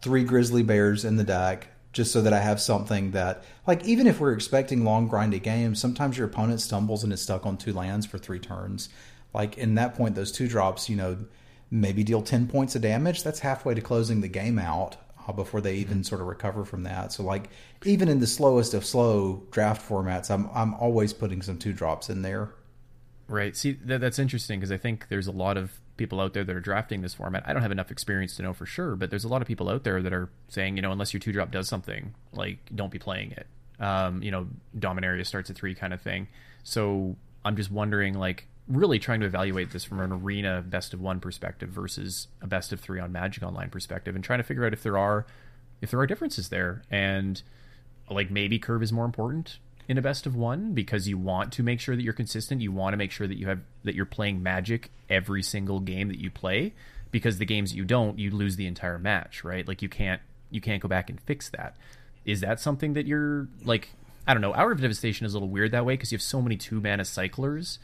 three 0.00 0.22
grizzly 0.22 0.62
bears 0.62 1.04
in 1.04 1.16
the 1.16 1.24
deck 1.24 1.68
just 1.92 2.12
so 2.12 2.22
that 2.22 2.32
I 2.32 2.40
have 2.40 2.58
something 2.58 3.10
that, 3.10 3.44
like, 3.66 3.84
even 3.84 4.06
if 4.06 4.18
we're 4.18 4.32
expecting 4.32 4.82
long 4.82 5.10
grindy 5.10 5.42
games, 5.42 5.78
sometimes 5.78 6.16
your 6.16 6.26
opponent 6.26 6.62
stumbles 6.62 7.04
and 7.04 7.12
is 7.12 7.20
stuck 7.20 7.44
on 7.44 7.58
two 7.58 7.74
lands 7.74 8.06
for 8.06 8.16
three 8.16 8.38
turns. 8.38 8.88
Like 9.34 9.58
in 9.58 9.74
that 9.74 9.94
point, 9.94 10.14
those 10.14 10.32
two 10.32 10.48
drops, 10.48 10.88
you 10.88 10.96
know 10.96 11.18
maybe 11.72 12.04
deal 12.04 12.22
10 12.22 12.46
points 12.48 12.76
of 12.76 12.82
damage. 12.82 13.24
That's 13.24 13.40
halfway 13.40 13.74
to 13.74 13.80
closing 13.80 14.20
the 14.20 14.28
game 14.28 14.58
out 14.58 14.96
uh, 15.26 15.32
before 15.32 15.62
they 15.62 15.76
even 15.76 16.04
sort 16.04 16.20
of 16.20 16.26
recover 16.26 16.64
from 16.64 16.82
that. 16.84 17.12
So, 17.12 17.24
like, 17.24 17.48
even 17.84 18.08
in 18.08 18.20
the 18.20 18.26
slowest 18.26 18.74
of 18.74 18.84
slow 18.84 19.42
draft 19.50 19.88
formats, 19.88 20.30
I'm, 20.30 20.48
I'm 20.54 20.74
always 20.74 21.14
putting 21.14 21.40
some 21.40 21.56
two 21.56 21.72
drops 21.72 22.10
in 22.10 22.22
there. 22.22 22.50
Right. 23.26 23.56
See, 23.56 23.72
that, 23.84 24.02
that's 24.02 24.18
interesting 24.18 24.60
because 24.60 24.70
I 24.70 24.76
think 24.76 25.08
there's 25.08 25.26
a 25.26 25.32
lot 25.32 25.56
of 25.56 25.80
people 25.96 26.20
out 26.20 26.34
there 26.34 26.44
that 26.44 26.54
are 26.54 26.60
drafting 26.60 27.00
this 27.00 27.14
format. 27.14 27.42
I 27.46 27.54
don't 27.54 27.62
have 27.62 27.72
enough 27.72 27.90
experience 27.90 28.36
to 28.36 28.42
know 28.42 28.52
for 28.52 28.66
sure, 28.66 28.94
but 28.94 29.08
there's 29.08 29.24
a 29.24 29.28
lot 29.28 29.40
of 29.40 29.48
people 29.48 29.70
out 29.70 29.84
there 29.84 30.02
that 30.02 30.12
are 30.12 30.28
saying, 30.48 30.76
you 30.76 30.82
know, 30.82 30.92
unless 30.92 31.14
your 31.14 31.20
two 31.20 31.32
drop 31.32 31.50
does 31.50 31.68
something, 31.68 32.14
like, 32.32 32.58
don't 32.74 32.90
be 32.90 32.98
playing 32.98 33.32
it. 33.32 33.46
Um, 33.80 34.22
you 34.22 34.30
know, 34.30 34.46
Dominaria 34.78 35.26
starts 35.26 35.48
at 35.48 35.56
three 35.56 35.74
kind 35.74 35.94
of 35.94 36.02
thing. 36.02 36.28
So 36.64 37.16
I'm 37.44 37.56
just 37.56 37.70
wondering, 37.70 38.14
like, 38.14 38.46
really 38.68 38.98
trying 38.98 39.20
to 39.20 39.26
evaluate 39.26 39.72
this 39.72 39.84
from 39.84 40.00
an 40.00 40.12
arena 40.12 40.62
best 40.66 40.94
of 40.94 41.00
one 41.00 41.20
perspective 41.20 41.68
versus 41.68 42.28
a 42.40 42.46
best 42.46 42.72
of 42.72 42.80
three 42.80 43.00
on 43.00 43.12
Magic 43.12 43.42
Online 43.42 43.70
perspective, 43.70 44.14
and 44.14 44.24
trying 44.24 44.38
to 44.38 44.44
figure 44.44 44.64
out 44.64 44.72
if 44.72 44.82
there 44.82 44.98
are 44.98 45.26
if 45.80 45.90
there 45.90 46.00
are 46.00 46.06
differences 46.06 46.48
there, 46.48 46.82
and 46.90 47.42
like 48.10 48.30
maybe 48.30 48.58
curve 48.58 48.82
is 48.82 48.92
more 48.92 49.04
important 49.04 49.58
in 49.88 49.98
a 49.98 50.02
best 50.02 50.26
of 50.26 50.36
one 50.36 50.72
because 50.72 51.08
you 51.08 51.18
want 51.18 51.52
to 51.52 51.62
make 51.62 51.80
sure 51.80 51.96
that 51.96 52.02
you're 52.02 52.12
consistent. 52.12 52.60
You 52.60 52.72
want 52.72 52.92
to 52.92 52.96
make 52.96 53.10
sure 53.10 53.26
that 53.26 53.38
you 53.38 53.48
have 53.48 53.60
that 53.84 53.94
you're 53.94 54.06
playing 54.06 54.42
Magic 54.42 54.90
every 55.10 55.42
single 55.42 55.80
game 55.80 56.08
that 56.08 56.18
you 56.18 56.30
play 56.30 56.72
because 57.10 57.38
the 57.38 57.44
games 57.44 57.70
that 57.70 57.76
you 57.76 57.84
don't, 57.84 58.18
you 58.18 58.30
lose 58.30 58.56
the 58.56 58.66
entire 58.66 58.98
match, 58.98 59.44
right? 59.44 59.66
Like 59.66 59.82
you 59.82 59.88
can't 59.88 60.22
you 60.50 60.60
can't 60.60 60.80
go 60.80 60.88
back 60.88 61.10
and 61.10 61.20
fix 61.20 61.48
that. 61.50 61.76
Is 62.24 62.40
that 62.40 62.60
something 62.60 62.94
that 62.94 63.06
you're 63.06 63.48
like? 63.64 63.90
I 64.26 64.34
don't 64.34 64.40
know. 64.40 64.54
Hour 64.54 64.70
of 64.70 64.80
Devastation 64.80 65.26
is 65.26 65.34
a 65.34 65.36
little 65.36 65.48
weird 65.48 65.72
that 65.72 65.84
way 65.84 65.94
because 65.94 66.12
you 66.12 66.16
have 66.16 66.22
so 66.22 66.40
many 66.40 66.56
two 66.56 66.80
mana 66.80 67.04
cyclers 67.04 67.80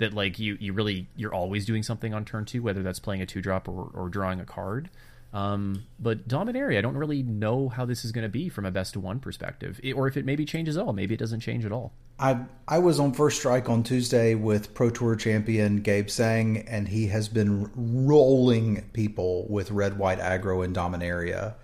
that 0.00 0.12
like 0.12 0.38
you 0.38 0.56
you 0.58 0.72
really 0.72 1.08
you're 1.14 1.34
always 1.34 1.64
doing 1.64 1.82
something 1.82 2.12
on 2.12 2.24
turn 2.24 2.44
two, 2.44 2.62
whether 2.62 2.82
that's 2.82 2.98
playing 2.98 3.22
a 3.22 3.26
two 3.26 3.40
drop 3.40 3.68
or, 3.68 3.90
or 3.94 4.08
drawing 4.08 4.40
a 4.40 4.44
card. 4.44 4.90
Um, 5.32 5.84
but 6.00 6.26
Dominaria, 6.26 6.78
I 6.78 6.80
don't 6.80 6.96
really 6.96 7.22
know 7.22 7.68
how 7.68 7.84
this 7.84 8.04
is 8.04 8.10
going 8.10 8.24
to 8.24 8.28
be 8.28 8.48
from 8.48 8.66
a 8.66 8.72
best 8.72 8.96
of 8.96 9.04
one 9.04 9.20
perspective, 9.20 9.78
it, 9.80 9.92
or 9.92 10.08
if 10.08 10.16
it 10.16 10.24
maybe 10.24 10.44
changes 10.44 10.76
at 10.76 10.84
all. 10.84 10.92
Maybe 10.92 11.14
it 11.14 11.18
doesn't 11.18 11.38
change 11.38 11.64
at 11.64 11.70
all. 11.70 11.92
I 12.18 12.40
I 12.66 12.80
was 12.80 12.98
on 12.98 13.12
first 13.12 13.38
strike 13.38 13.68
on 13.68 13.82
Tuesday 13.82 14.34
with 14.34 14.74
Pro 14.74 14.90
Tour 14.90 15.14
champion 15.14 15.82
Gabe 15.82 16.10
Sang, 16.10 16.58
and 16.66 16.88
he 16.88 17.06
has 17.08 17.28
been 17.28 17.70
rolling 17.76 18.82
people 18.92 19.46
with 19.48 19.70
red 19.70 19.98
white 19.98 20.18
aggro 20.18 20.64
and 20.64 20.74
Dominaria, 20.74 21.54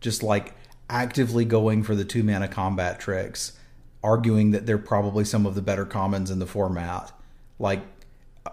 just 0.00 0.22
like 0.22 0.54
actively 0.90 1.44
going 1.44 1.82
for 1.82 1.94
the 1.94 2.04
two 2.04 2.22
mana 2.22 2.48
combat 2.48 3.00
tricks, 3.00 3.52
arguing 4.02 4.50
that 4.50 4.66
they're 4.66 4.78
probably 4.78 5.24
some 5.24 5.46
of 5.46 5.54
the 5.54 5.62
better 5.62 5.86
commons 5.86 6.30
in 6.30 6.40
the 6.40 6.46
format 6.46 7.12
like 7.58 7.82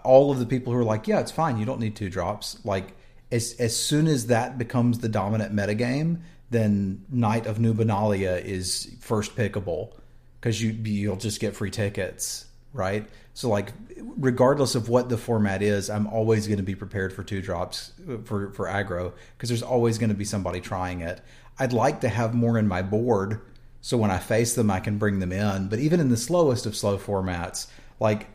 all 0.04 0.30
of 0.30 0.38
the 0.38 0.46
people 0.46 0.72
who 0.72 0.78
are 0.78 0.84
like, 0.84 1.06
yeah, 1.06 1.20
it's 1.20 1.32
fine, 1.32 1.58
you 1.58 1.64
don't 1.64 1.80
need 1.80 1.96
two 1.96 2.10
drops. 2.10 2.58
Like 2.64 2.96
as 3.32 3.54
as 3.58 3.76
soon 3.76 4.06
as 4.06 4.26
that 4.26 4.58
becomes 4.58 4.98
the 4.98 5.08
dominant 5.08 5.54
metagame, 5.54 6.20
then 6.50 7.04
Knight 7.10 7.46
of 7.46 7.58
New 7.58 7.74
Benalia 7.74 8.42
is 8.44 8.94
first 9.00 9.36
pickable 9.36 9.92
because 10.40 10.62
you 10.62 10.70
you'll 10.70 11.16
just 11.16 11.40
get 11.40 11.56
free 11.56 11.70
tickets, 11.70 12.46
right? 12.72 13.08
So 13.34 13.48
like 13.48 13.72
regardless 13.98 14.74
of 14.74 14.88
what 14.88 15.08
the 15.08 15.18
format 15.18 15.62
is, 15.62 15.90
I'm 15.90 16.06
always 16.06 16.46
going 16.46 16.58
to 16.58 16.62
be 16.62 16.74
prepared 16.74 17.12
for 17.12 17.22
two 17.22 17.42
drops 17.42 17.92
for 18.24 18.50
for 18.52 18.66
aggro 18.66 19.12
because 19.36 19.48
there's 19.48 19.62
always 19.62 19.98
going 19.98 20.10
to 20.10 20.16
be 20.16 20.24
somebody 20.24 20.60
trying 20.60 21.00
it. 21.00 21.20
I'd 21.58 21.72
like 21.72 22.02
to 22.02 22.08
have 22.08 22.34
more 22.34 22.58
in 22.58 22.68
my 22.68 22.82
board 22.82 23.40
so 23.86 23.96
when 23.96 24.10
I 24.10 24.18
face 24.18 24.54
them 24.56 24.68
I 24.68 24.80
can 24.80 24.98
bring 24.98 25.20
them 25.20 25.30
in, 25.30 25.68
but 25.68 25.78
even 25.78 26.00
in 26.00 26.08
the 26.08 26.16
slowest 26.16 26.66
of 26.66 26.76
slow 26.76 26.98
formats, 26.98 27.68
like 28.00 28.26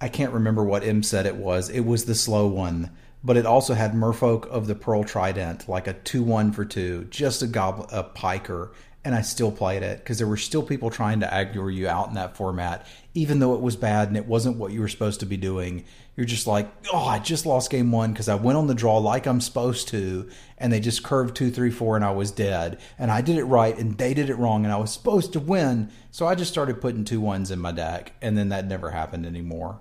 I 0.00 0.08
can't 0.08 0.32
remember 0.32 0.62
what 0.62 0.84
M 0.84 1.02
said 1.02 1.26
it 1.26 1.36
was. 1.36 1.68
It 1.70 1.80
was 1.80 2.04
the 2.04 2.14
slow 2.14 2.46
one, 2.46 2.90
but 3.24 3.36
it 3.36 3.46
also 3.46 3.74
had 3.74 3.94
Merfolk 3.94 4.46
of 4.46 4.68
the 4.68 4.76
Pearl 4.76 5.02
Trident, 5.02 5.68
like 5.68 5.88
a 5.88 5.94
two-one 5.94 6.52
for 6.52 6.64
two, 6.64 7.04
just 7.10 7.42
a 7.42 7.48
goblin, 7.48 7.88
a 7.90 8.04
piker, 8.04 8.70
and 9.04 9.14
I 9.14 9.22
still 9.22 9.50
played 9.50 9.82
it 9.82 9.98
because 9.98 10.18
there 10.18 10.26
were 10.26 10.36
still 10.36 10.62
people 10.62 10.90
trying 10.90 11.20
to 11.20 11.26
aggro 11.26 11.72
you 11.74 11.88
out 11.88 12.08
in 12.08 12.14
that 12.14 12.36
format, 12.36 12.86
even 13.14 13.38
though 13.38 13.54
it 13.54 13.60
was 13.60 13.74
bad 13.74 14.08
and 14.08 14.16
it 14.16 14.26
wasn't 14.26 14.56
what 14.56 14.70
you 14.70 14.80
were 14.80 14.88
supposed 14.88 15.20
to 15.20 15.26
be 15.26 15.36
doing. 15.36 15.84
You're 16.14 16.26
just 16.26 16.46
like, 16.46 16.70
oh, 16.92 17.06
I 17.06 17.18
just 17.18 17.46
lost 17.46 17.70
game 17.70 17.90
one 17.90 18.12
because 18.12 18.28
I 18.28 18.34
went 18.34 18.58
on 18.58 18.66
the 18.66 18.74
draw 18.74 18.98
like 18.98 19.26
I'm 19.26 19.40
supposed 19.40 19.88
to, 19.88 20.28
and 20.58 20.72
they 20.72 20.80
just 20.80 21.02
curved 21.02 21.34
two, 21.34 21.50
three, 21.50 21.70
four, 21.70 21.96
and 21.96 22.04
I 22.04 22.10
was 22.10 22.30
dead. 22.30 22.78
And 22.98 23.10
I 23.10 23.20
did 23.20 23.38
it 23.38 23.44
right, 23.44 23.76
and 23.76 23.96
they 23.96 24.14
did 24.14 24.30
it 24.30 24.36
wrong, 24.36 24.64
and 24.64 24.72
I 24.72 24.78
was 24.78 24.92
supposed 24.92 25.32
to 25.32 25.40
win. 25.40 25.90
So 26.10 26.26
I 26.26 26.34
just 26.34 26.52
started 26.52 26.80
putting 26.80 27.04
two 27.04 27.20
ones 27.20 27.50
in 27.50 27.60
my 27.60 27.72
deck, 27.72 28.12
and 28.20 28.36
then 28.36 28.48
that 28.50 28.66
never 28.66 28.90
happened 28.90 29.26
anymore. 29.26 29.80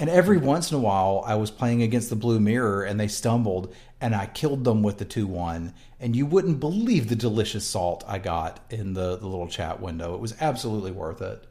And 0.00 0.08
every 0.08 0.38
once 0.38 0.70
in 0.70 0.78
a 0.78 0.80
while, 0.80 1.22
I 1.26 1.34
was 1.34 1.50
playing 1.50 1.82
against 1.82 2.08
the 2.08 2.16
Blue 2.16 2.40
Mirror 2.40 2.84
and 2.84 2.98
they 2.98 3.06
stumbled 3.06 3.74
and 4.00 4.14
I 4.14 4.26
killed 4.26 4.64
them 4.64 4.82
with 4.82 4.96
the 4.96 5.04
2 5.04 5.26
1. 5.26 5.74
And 6.00 6.16
you 6.16 6.24
wouldn't 6.24 6.58
believe 6.58 7.08
the 7.08 7.14
delicious 7.14 7.66
salt 7.66 8.02
I 8.08 8.18
got 8.18 8.64
in 8.70 8.94
the, 8.94 9.18
the 9.18 9.26
little 9.26 9.46
chat 9.46 9.78
window. 9.82 10.14
It 10.14 10.20
was 10.20 10.34
absolutely 10.40 10.90
worth 10.90 11.20
it. 11.20 11.46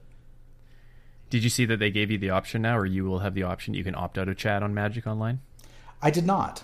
Did 1.30 1.44
you 1.44 1.52
see 1.52 1.66
that 1.66 1.78
they 1.78 1.92
gave 1.92 2.10
you 2.10 2.18
the 2.18 2.32
option 2.32 2.64
now, 2.64 2.76
or 2.76 2.88
you 2.88 3.06
will 3.06 3.20
have 3.20 3.36
the 3.36 3.44
option 3.44 3.76
you 3.76 3.84
can 3.84 3.94
opt 3.94 4.18
out 4.18 4.28
of 4.28 4.36
chat 4.36 4.64
on 4.64 4.74
Magic 4.74 5.06
Online? 5.06 5.42
I 6.02 6.10
did 6.10 6.26
not. 6.26 6.64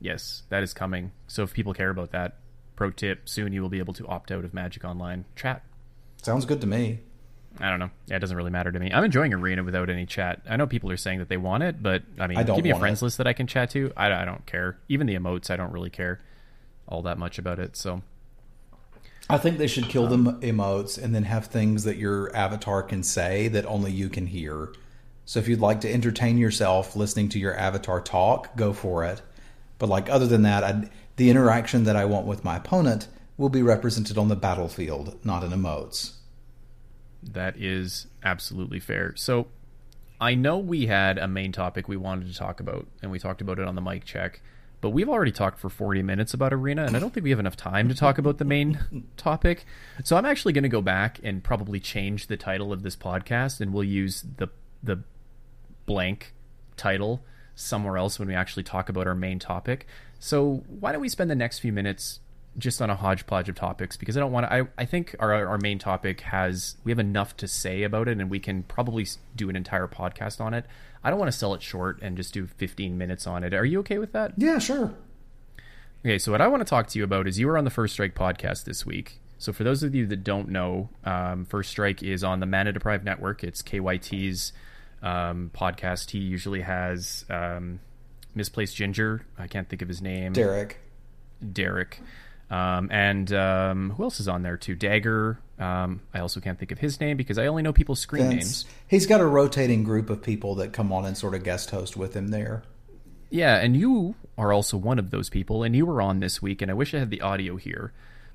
Yes, 0.00 0.44
that 0.48 0.62
is 0.62 0.72
coming. 0.72 1.12
So 1.26 1.42
if 1.42 1.52
people 1.52 1.74
care 1.74 1.90
about 1.90 2.12
that, 2.12 2.38
pro 2.74 2.90
tip 2.90 3.28
soon 3.28 3.52
you 3.52 3.60
will 3.60 3.68
be 3.68 3.80
able 3.80 3.92
to 3.94 4.06
opt 4.06 4.32
out 4.32 4.46
of 4.46 4.54
Magic 4.54 4.82
Online 4.82 5.26
chat. 5.36 5.62
Sounds 6.22 6.46
good 6.46 6.62
to 6.62 6.66
me. 6.66 7.00
I 7.60 7.70
don't 7.70 7.78
know. 7.78 7.90
Yeah, 8.06 8.16
it 8.16 8.18
doesn't 8.20 8.36
really 8.36 8.50
matter 8.50 8.70
to 8.70 8.78
me. 8.78 8.92
I'm 8.92 9.04
enjoying 9.04 9.32
Arena 9.32 9.64
without 9.64 9.88
any 9.88 10.06
chat. 10.06 10.42
I 10.48 10.56
know 10.56 10.66
people 10.66 10.90
are 10.90 10.96
saying 10.96 11.20
that 11.20 11.28
they 11.28 11.36
want 11.36 11.62
it, 11.62 11.82
but 11.82 12.02
I 12.18 12.26
mean, 12.26 12.38
I 12.38 12.42
give 12.42 12.62
me 12.62 12.70
a 12.70 12.78
friends 12.78 13.02
it. 13.02 13.06
list 13.06 13.18
that 13.18 13.26
I 13.26 13.32
can 13.32 13.46
chat 13.46 13.70
to. 13.70 13.92
I, 13.96 14.12
I 14.12 14.24
don't 14.24 14.44
care. 14.46 14.78
Even 14.88 15.06
the 15.06 15.14
emotes, 15.14 15.50
I 15.50 15.56
don't 15.56 15.72
really 15.72 15.90
care 15.90 16.20
all 16.86 17.02
that 17.02 17.18
much 17.18 17.38
about 17.38 17.58
it. 17.58 17.76
So 17.76 18.02
I 19.28 19.38
think 19.38 19.58
they 19.58 19.66
should 19.66 19.88
kill 19.88 20.06
the 20.06 20.16
emotes 20.16 21.02
and 21.02 21.14
then 21.14 21.24
have 21.24 21.46
things 21.46 21.84
that 21.84 21.96
your 21.96 22.34
avatar 22.36 22.82
can 22.82 23.02
say 23.02 23.48
that 23.48 23.66
only 23.66 23.90
you 23.90 24.08
can 24.08 24.26
hear. 24.26 24.72
So 25.24 25.40
if 25.40 25.48
you'd 25.48 25.60
like 25.60 25.80
to 25.80 25.92
entertain 25.92 26.38
yourself 26.38 26.94
listening 26.94 27.28
to 27.30 27.38
your 27.38 27.56
avatar 27.56 28.00
talk, 28.00 28.56
go 28.56 28.72
for 28.72 29.04
it. 29.04 29.22
But 29.78 29.88
like 29.88 30.08
other 30.08 30.26
than 30.26 30.42
that, 30.42 30.62
I'd, 30.62 30.90
the 31.16 31.30
interaction 31.30 31.84
that 31.84 31.96
I 31.96 32.04
want 32.04 32.26
with 32.26 32.44
my 32.44 32.56
opponent 32.56 33.08
will 33.36 33.48
be 33.48 33.62
represented 33.62 34.16
on 34.16 34.28
the 34.28 34.36
battlefield, 34.36 35.18
not 35.24 35.42
in 35.42 35.50
emotes. 35.50 36.12
That 37.32 37.56
is 37.56 38.06
absolutely 38.22 38.80
fair. 38.80 39.14
So 39.16 39.48
I 40.20 40.34
know 40.34 40.58
we 40.58 40.86
had 40.86 41.18
a 41.18 41.28
main 41.28 41.52
topic 41.52 41.88
we 41.88 41.96
wanted 41.96 42.28
to 42.28 42.34
talk 42.34 42.60
about, 42.60 42.86
and 43.02 43.10
we 43.10 43.18
talked 43.18 43.40
about 43.40 43.58
it 43.58 43.66
on 43.66 43.74
the 43.74 43.80
mic 43.80 44.04
check. 44.04 44.40
But 44.80 44.90
we've 44.90 45.08
already 45.08 45.32
talked 45.32 45.58
for 45.58 45.68
40 45.68 46.02
minutes 46.02 46.34
about 46.34 46.52
Arena, 46.52 46.84
and 46.84 46.96
I 46.96 47.00
don't 47.00 47.12
think 47.12 47.24
we 47.24 47.30
have 47.30 47.38
enough 47.38 47.56
time 47.56 47.88
to 47.88 47.94
talk 47.94 48.18
about 48.18 48.38
the 48.38 48.44
main 48.44 49.06
topic. 49.16 49.64
So 50.04 50.16
I'm 50.16 50.26
actually 50.26 50.52
going 50.52 50.62
to 50.62 50.68
go 50.68 50.82
back 50.82 51.18
and 51.22 51.42
probably 51.42 51.80
change 51.80 52.26
the 52.26 52.36
title 52.36 52.72
of 52.72 52.82
this 52.82 52.94
podcast, 52.94 53.60
and 53.60 53.72
we'll 53.72 53.84
use 53.84 54.24
the 54.36 54.48
the 54.82 55.02
blank 55.86 56.34
title 56.76 57.22
somewhere 57.54 57.96
else 57.96 58.18
when 58.18 58.28
we 58.28 58.34
actually 58.34 58.62
talk 58.62 58.88
about 58.88 59.06
our 59.06 59.14
main 59.14 59.38
topic. 59.38 59.86
So 60.18 60.62
why 60.68 60.92
don't 60.92 61.00
we 61.00 61.08
spend 61.08 61.30
the 61.30 61.34
next 61.34 61.58
few 61.58 61.72
minutes 61.72 62.20
just 62.58 62.80
on 62.80 62.90
a 62.90 62.96
hodgepodge 62.96 63.48
of 63.48 63.54
topics 63.54 63.96
because 63.96 64.16
I 64.16 64.20
don't 64.20 64.32
want 64.32 64.46
to. 64.46 64.52
I, 64.52 64.62
I 64.78 64.84
think 64.84 65.14
our 65.18 65.32
our 65.46 65.58
main 65.58 65.78
topic 65.78 66.22
has 66.22 66.76
we 66.84 66.90
have 66.90 66.98
enough 66.98 67.36
to 67.38 67.48
say 67.48 67.82
about 67.82 68.08
it, 68.08 68.18
and 68.18 68.30
we 68.30 68.40
can 68.40 68.62
probably 68.62 69.06
do 69.34 69.50
an 69.50 69.56
entire 69.56 69.86
podcast 69.86 70.40
on 70.40 70.54
it. 70.54 70.64
I 71.04 71.10
don't 71.10 71.18
want 71.18 71.30
to 71.30 71.36
sell 71.36 71.54
it 71.54 71.62
short 71.62 72.00
and 72.02 72.16
just 72.16 72.32
do 72.34 72.46
15 72.46 72.98
minutes 72.98 73.26
on 73.26 73.44
it. 73.44 73.54
Are 73.54 73.64
you 73.64 73.80
okay 73.80 73.98
with 73.98 74.12
that? 74.12 74.32
Yeah, 74.36 74.58
sure. 74.58 74.94
Okay, 76.04 76.18
so 76.18 76.32
what 76.32 76.40
I 76.40 76.48
want 76.48 76.60
to 76.60 76.68
talk 76.68 76.88
to 76.88 76.98
you 76.98 77.04
about 77.04 77.28
is 77.28 77.38
you 77.38 77.46
were 77.46 77.58
on 77.58 77.64
the 77.64 77.70
First 77.70 77.94
Strike 77.94 78.14
podcast 78.14 78.64
this 78.64 78.84
week. 78.84 79.20
So 79.38 79.52
for 79.52 79.64
those 79.64 79.82
of 79.82 79.94
you 79.94 80.06
that 80.06 80.24
don't 80.24 80.48
know, 80.48 80.88
um, 81.04 81.44
First 81.44 81.70
Strike 81.70 82.02
is 82.02 82.24
on 82.24 82.40
the 82.40 82.46
Mana 82.46 82.72
Deprived 82.72 83.04
Network. 83.04 83.44
It's 83.44 83.62
KYT's 83.62 84.52
um, 85.02 85.50
podcast. 85.54 86.10
He 86.10 86.18
usually 86.18 86.62
has 86.62 87.24
um, 87.28 87.80
Misplaced 88.34 88.76
Ginger. 88.76 89.26
I 89.38 89.46
can't 89.46 89.68
think 89.68 89.82
of 89.82 89.88
his 89.88 90.00
name. 90.00 90.32
Derek. 90.32 90.78
Derek. 91.52 92.00
Um, 92.50 92.88
and 92.92 93.32
um, 93.32 93.90
who 93.90 94.04
else 94.04 94.20
is 94.20 94.28
on 94.28 94.42
there 94.42 94.56
too? 94.56 94.74
Dagger. 94.74 95.38
Um, 95.58 96.02
I 96.14 96.20
also 96.20 96.40
can't 96.40 96.58
think 96.58 96.70
of 96.70 96.78
his 96.78 97.00
name 97.00 97.16
because 97.16 97.38
I 97.38 97.46
only 97.46 97.62
know 97.62 97.72
people's 97.72 98.00
screen 98.00 98.28
Vince. 98.28 98.34
names. 98.34 98.64
He's 98.88 99.06
got 99.06 99.20
a 99.20 99.26
rotating 99.26 99.84
group 99.84 100.10
of 100.10 100.22
people 100.22 100.54
that 100.56 100.72
come 100.72 100.92
on 100.92 101.04
and 101.04 101.16
sort 101.16 101.34
of 101.34 101.42
guest 101.42 101.70
host 101.70 101.96
with 101.96 102.14
him 102.14 102.28
there. 102.28 102.62
Yeah, 103.30 103.56
and 103.56 103.76
you 103.76 104.14
are 104.38 104.52
also 104.52 104.76
one 104.76 104.98
of 104.98 105.10
those 105.10 105.28
people, 105.28 105.62
and 105.62 105.74
you 105.74 105.84
were 105.86 106.00
on 106.00 106.20
this 106.20 106.40
week, 106.40 106.62
and 106.62 106.70
I 106.70 106.74
wish 106.74 106.94
I 106.94 106.98
had 106.98 107.10
the 107.10 107.20
audio 107.22 107.56
here. 107.56 107.92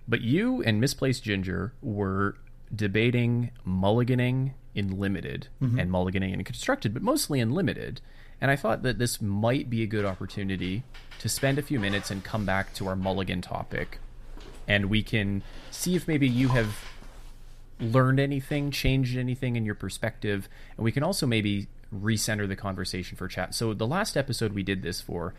But 0.07 0.21
you 0.21 0.61
and 0.63 0.81
Misplaced 0.81 1.23
Ginger 1.23 1.73
were 1.81 2.35
debating 2.75 3.51
mulliganing 3.65 4.53
in 4.75 4.99
limited 4.99 5.47
and 5.61 5.91
mulliganing 5.91 6.33
in 6.33 6.43
constructed, 6.43 6.93
but 6.93 7.03
mostly 7.03 7.39
in 7.39 7.51
limited. 7.51 8.01
And 8.41 8.49
I 8.49 8.55
thought 8.55 8.81
that 8.83 8.97
this 8.97 9.21
might 9.21 9.69
be 9.69 9.83
a 9.83 9.87
good 9.87 10.03
opportunity 10.03 10.83
to 11.19 11.29
spend 11.29 11.59
a 11.59 11.61
few 11.61 11.79
minutes 11.79 12.09
and 12.09 12.23
come 12.23 12.45
back 12.45 12.73
to 12.73 12.87
our 12.87 12.95
mulligan 12.95 13.41
topic. 13.41 13.99
And 14.67 14.87
we 14.87 15.03
can 15.03 15.43
see 15.69 15.95
if 15.95 16.07
maybe 16.07 16.27
you 16.27 16.49
have 16.49 16.75
learned 17.79 18.19
anything, 18.19 18.71
changed 18.71 19.15
anything 19.15 19.55
in 19.55 19.63
your 19.63 19.75
perspective, 19.75 20.49
and 20.75 20.83
we 20.83 20.91
can 20.91 21.03
also 21.03 21.27
maybe 21.27 21.67
recenter 21.93 22.47
the 22.47 22.55
conversation 22.55 23.15
for 23.15 23.27
chat. 23.27 23.53
So 23.53 23.73
the 23.73 23.87
last 23.87 24.17
episode 24.17 24.53
we 24.53 24.63
did 24.63 24.81
this 24.81 25.01
for 25.01 25.33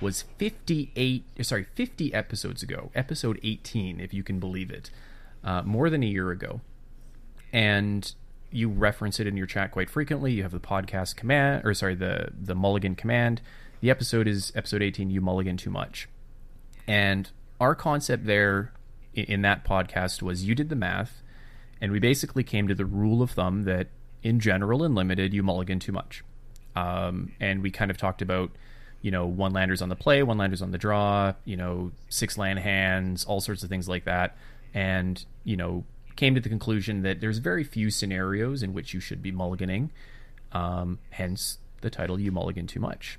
was 0.00 0.22
58 0.36 1.24
sorry 1.40 1.64
50 1.64 2.12
episodes 2.12 2.62
ago 2.62 2.90
episode 2.94 3.40
18 3.42 3.98
if 3.98 4.12
you 4.12 4.22
can 4.22 4.38
believe 4.38 4.70
it 4.70 4.90
uh, 5.42 5.62
more 5.62 5.88
than 5.88 6.02
a 6.02 6.06
year 6.06 6.30
ago 6.30 6.60
and 7.52 8.14
you 8.50 8.68
reference 8.68 9.18
it 9.20 9.26
in 9.26 9.36
your 9.36 9.46
chat 9.46 9.70
quite 9.70 9.90
frequently 9.90 10.32
you 10.32 10.42
have 10.42 10.52
the 10.52 10.60
podcast 10.60 11.16
command 11.16 11.62
or 11.64 11.74
sorry 11.74 11.94
the 11.94 12.28
the 12.40 12.54
mulligan 12.54 12.94
command 12.94 13.40
the 13.80 13.90
episode 13.90 14.26
is 14.28 14.52
episode 14.54 14.82
18 14.82 15.10
you 15.10 15.20
mulligan 15.20 15.56
too 15.56 15.70
much 15.70 16.08
and 16.86 17.30
our 17.60 17.74
concept 17.74 18.26
there 18.26 18.72
i- 19.16 19.20
in 19.20 19.42
that 19.42 19.64
podcast 19.64 20.22
was 20.22 20.44
you 20.44 20.54
did 20.54 20.68
the 20.68 20.76
math, 20.76 21.22
and 21.80 21.90
we 21.90 21.98
basically 21.98 22.44
came 22.44 22.68
to 22.68 22.74
the 22.74 22.84
rule 22.84 23.22
of 23.22 23.30
thumb 23.32 23.64
that 23.64 23.88
in 24.22 24.40
general 24.40 24.82
and 24.84 24.94
limited, 24.94 25.32
you 25.34 25.42
mulligan 25.42 25.78
too 25.78 25.92
much. 25.92 26.22
Um, 26.74 27.32
and 27.40 27.62
we 27.62 27.70
kind 27.70 27.90
of 27.90 27.96
talked 27.96 28.20
about, 28.22 28.50
you 29.02 29.10
know, 29.10 29.26
one 29.26 29.52
landers 29.52 29.80
on 29.82 29.88
the 29.88 29.96
play, 29.96 30.22
one 30.22 30.36
landers 30.38 30.62
on 30.62 30.70
the 30.70 30.78
draw, 30.78 31.32
you 31.44 31.56
know, 31.56 31.92
six 32.08 32.36
land 32.38 32.58
hands, 32.58 33.24
all 33.24 33.40
sorts 33.40 33.62
of 33.62 33.68
things 33.68 33.88
like 33.88 34.04
that. 34.04 34.36
And, 34.74 35.24
you 35.44 35.56
know, 35.56 35.84
came 36.16 36.34
to 36.34 36.40
the 36.40 36.48
conclusion 36.48 37.02
that 37.02 37.20
there's 37.20 37.38
very 37.38 37.62
few 37.62 37.90
scenarios 37.90 38.62
in 38.62 38.72
which 38.72 38.94
you 38.94 39.00
should 39.00 39.22
be 39.22 39.30
mulliganing. 39.30 39.90
Um, 40.52 40.98
hence 41.10 41.58
the 41.82 41.90
title, 41.90 42.18
You 42.18 42.32
Mulligan 42.32 42.66
Too 42.66 42.80
Much. 42.80 43.18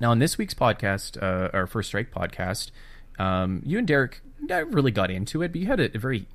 Now, 0.00 0.12
in 0.12 0.18
this 0.18 0.38
week's 0.38 0.54
podcast, 0.54 1.20
uh, 1.22 1.50
our 1.52 1.66
first 1.66 1.88
strike 1.88 2.10
podcast, 2.10 2.70
um, 3.18 3.62
you 3.64 3.78
and 3.78 3.86
Derek 3.86 4.22
really 4.48 4.90
got 4.90 5.10
into 5.10 5.42
it, 5.42 5.52
but 5.52 5.60
you 5.60 5.66
had 5.66 5.80
a, 5.80 5.94
a 5.94 5.98
very 5.98 6.26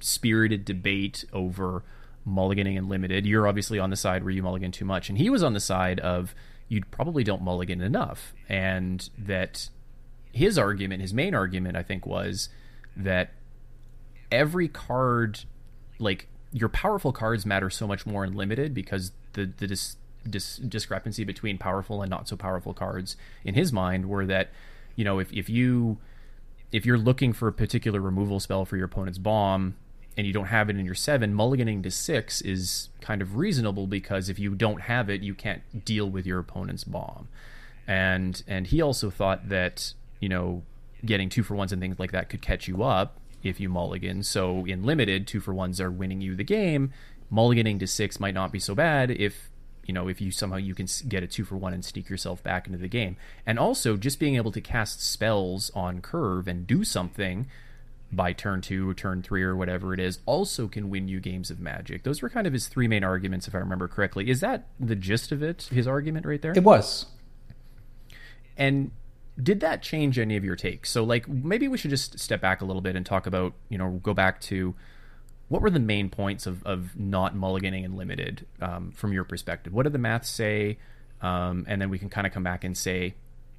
spirited 0.00 0.64
debate 0.64 1.24
over 1.32 1.82
mulliganing 2.26 2.76
and 2.76 2.88
limited. 2.88 3.26
You're 3.26 3.46
obviously 3.46 3.78
on 3.78 3.90
the 3.90 3.96
side 3.96 4.24
where 4.24 4.32
you 4.32 4.42
mulligan 4.42 4.72
too 4.72 4.84
much, 4.84 5.08
and 5.08 5.18
he 5.18 5.30
was 5.30 5.42
on 5.42 5.52
the 5.52 5.60
side 5.60 6.00
of 6.00 6.34
you 6.68 6.82
probably 6.90 7.22
don't 7.22 7.42
mulligan 7.42 7.80
enough, 7.80 8.34
and 8.48 9.08
that 9.16 9.68
his 10.32 10.58
argument, 10.58 11.00
his 11.00 11.14
main 11.14 11.34
argument, 11.34 11.76
I 11.76 11.82
think, 11.82 12.06
was 12.06 12.48
that 12.96 13.30
every 14.30 14.68
card, 14.68 15.40
like 15.98 16.28
your 16.52 16.68
powerful 16.68 17.12
cards, 17.12 17.44
matter 17.46 17.70
so 17.70 17.86
much 17.86 18.06
more 18.06 18.24
in 18.24 18.34
limited 18.34 18.74
because 18.74 19.12
the 19.32 19.50
the 19.58 19.66
dis, 19.66 19.96
dis, 20.28 20.56
discrepancy 20.56 21.24
between 21.24 21.58
powerful 21.58 22.02
and 22.02 22.10
not 22.10 22.28
so 22.28 22.36
powerful 22.36 22.74
cards 22.74 23.16
in 23.44 23.54
his 23.54 23.72
mind 23.72 24.08
were 24.08 24.26
that 24.26 24.50
you 24.94 25.04
know 25.04 25.18
if 25.18 25.32
if 25.32 25.48
you 25.48 25.98
if 26.72 26.84
you're 26.84 26.98
looking 26.98 27.32
for 27.32 27.48
a 27.48 27.52
particular 27.52 28.00
removal 28.00 28.40
spell 28.40 28.64
for 28.64 28.76
your 28.76 28.86
opponent's 28.86 29.18
bomb 29.18 29.76
and 30.16 30.26
you 30.26 30.32
don't 30.32 30.46
have 30.46 30.70
it 30.70 30.76
in 30.76 30.84
your 30.84 30.94
seven, 30.94 31.34
mulliganing 31.34 31.82
to 31.82 31.90
six 31.90 32.40
is 32.40 32.88
kind 33.00 33.20
of 33.20 33.36
reasonable 33.36 33.86
because 33.86 34.28
if 34.28 34.38
you 34.38 34.54
don't 34.54 34.82
have 34.82 35.10
it, 35.10 35.22
you 35.22 35.34
can't 35.34 35.84
deal 35.84 36.08
with 36.08 36.26
your 36.26 36.38
opponent's 36.38 36.84
bomb. 36.84 37.28
And 37.86 38.42
and 38.48 38.66
he 38.66 38.80
also 38.80 39.10
thought 39.10 39.48
that 39.48 39.92
you 40.20 40.28
know 40.28 40.62
getting 41.04 41.28
two 41.28 41.42
for 41.42 41.54
ones 41.54 41.72
and 41.72 41.80
things 41.80 41.98
like 41.98 42.12
that 42.12 42.28
could 42.28 42.42
catch 42.42 42.66
you 42.66 42.82
up 42.82 43.20
if 43.42 43.60
you 43.60 43.68
mulligan. 43.68 44.22
So 44.22 44.64
in 44.64 44.84
limited, 44.84 45.26
two 45.26 45.40
for 45.40 45.54
ones 45.54 45.80
are 45.80 45.90
winning 45.90 46.20
you 46.20 46.34
the 46.34 46.44
game. 46.44 46.92
Mulliganing 47.32 47.78
to 47.80 47.86
six 47.86 48.20
might 48.20 48.34
not 48.34 48.52
be 48.52 48.60
so 48.60 48.74
bad 48.74 49.10
if 49.10 49.50
you 49.84 49.94
know 49.94 50.08
if 50.08 50.20
you 50.20 50.30
somehow 50.30 50.56
you 50.56 50.74
can 50.74 50.86
get 51.08 51.22
a 51.22 51.26
two 51.26 51.44
for 51.44 51.56
one 51.56 51.72
and 51.72 51.84
sneak 51.84 52.08
yourself 52.08 52.42
back 52.42 52.66
into 52.66 52.78
the 52.78 52.88
game. 52.88 53.16
And 53.44 53.58
also 53.58 53.96
just 53.96 54.18
being 54.18 54.36
able 54.36 54.52
to 54.52 54.60
cast 54.60 55.00
spells 55.00 55.70
on 55.74 56.00
curve 56.00 56.48
and 56.48 56.66
do 56.66 56.84
something 56.84 57.46
by 58.12 58.32
turn 58.32 58.60
two 58.60 58.88
or 58.88 58.94
turn 58.94 59.22
three 59.22 59.42
or 59.42 59.56
whatever 59.56 59.92
it 59.92 60.00
is 60.00 60.20
also 60.26 60.68
can 60.68 60.90
win 60.90 61.08
you 61.08 61.20
games 61.20 61.50
of 61.50 61.58
magic. 61.58 62.04
Those 62.04 62.22
were 62.22 62.30
kind 62.30 62.46
of 62.46 62.52
his 62.52 62.68
three 62.68 62.88
main 62.88 63.02
arguments, 63.02 63.48
if 63.48 63.54
I 63.54 63.58
remember 63.58 63.88
correctly. 63.88 64.30
Is 64.30 64.40
that 64.40 64.68
the 64.78 64.96
gist 64.96 65.32
of 65.32 65.42
it? 65.42 65.68
His 65.72 65.86
argument 65.86 66.24
right 66.24 66.40
there. 66.40 66.52
It 66.52 66.62
was. 66.62 67.06
And 68.56 68.92
did 69.42 69.60
that 69.60 69.82
change 69.82 70.18
any 70.18 70.36
of 70.36 70.44
your 70.44 70.56
takes? 70.56 70.90
So, 70.90 71.04
like, 71.04 71.28
maybe 71.28 71.68
we 71.68 71.78
should 71.78 71.90
just 71.90 72.18
step 72.18 72.40
back 72.40 72.60
a 72.60 72.64
little 72.64 72.82
bit 72.82 72.96
and 72.96 73.04
talk 73.04 73.26
about, 73.26 73.54
you 73.68 73.78
know, 73.78 74.00
go 74.02 74.14
back 74.14 74.40
to 74.42 74.74
what 75.48 75.62
were 75.62 75.70
the 75.70 75.78
main 75.78 76.10
points 76.10 76.46
of, 76.46 76.64
of 76.64 76.98
not 76.98 77.34
mulliganing 77.34 77.84
and 77.84 77.96
limited 77.96 78.46
um, 78.60 78.92
from 78.92 79.12
your 79.12 79.24
perspective? 79.24 79.72
What 79.72 79.84
did 79.84 79.92
the 79.92 79.98
math 79.98 80.24
say? 80.24 80.78
Um, 81.22 81.64
and 81.68 81.80
then 81.80 81.90
we 81.90 81.98
can 81.98 82.08
kind 82.08 82.26
of 82.26 82.32
come 82.32 82.42
back 82.42 82.64
and 82.64 82.76
say, 82.76 83.14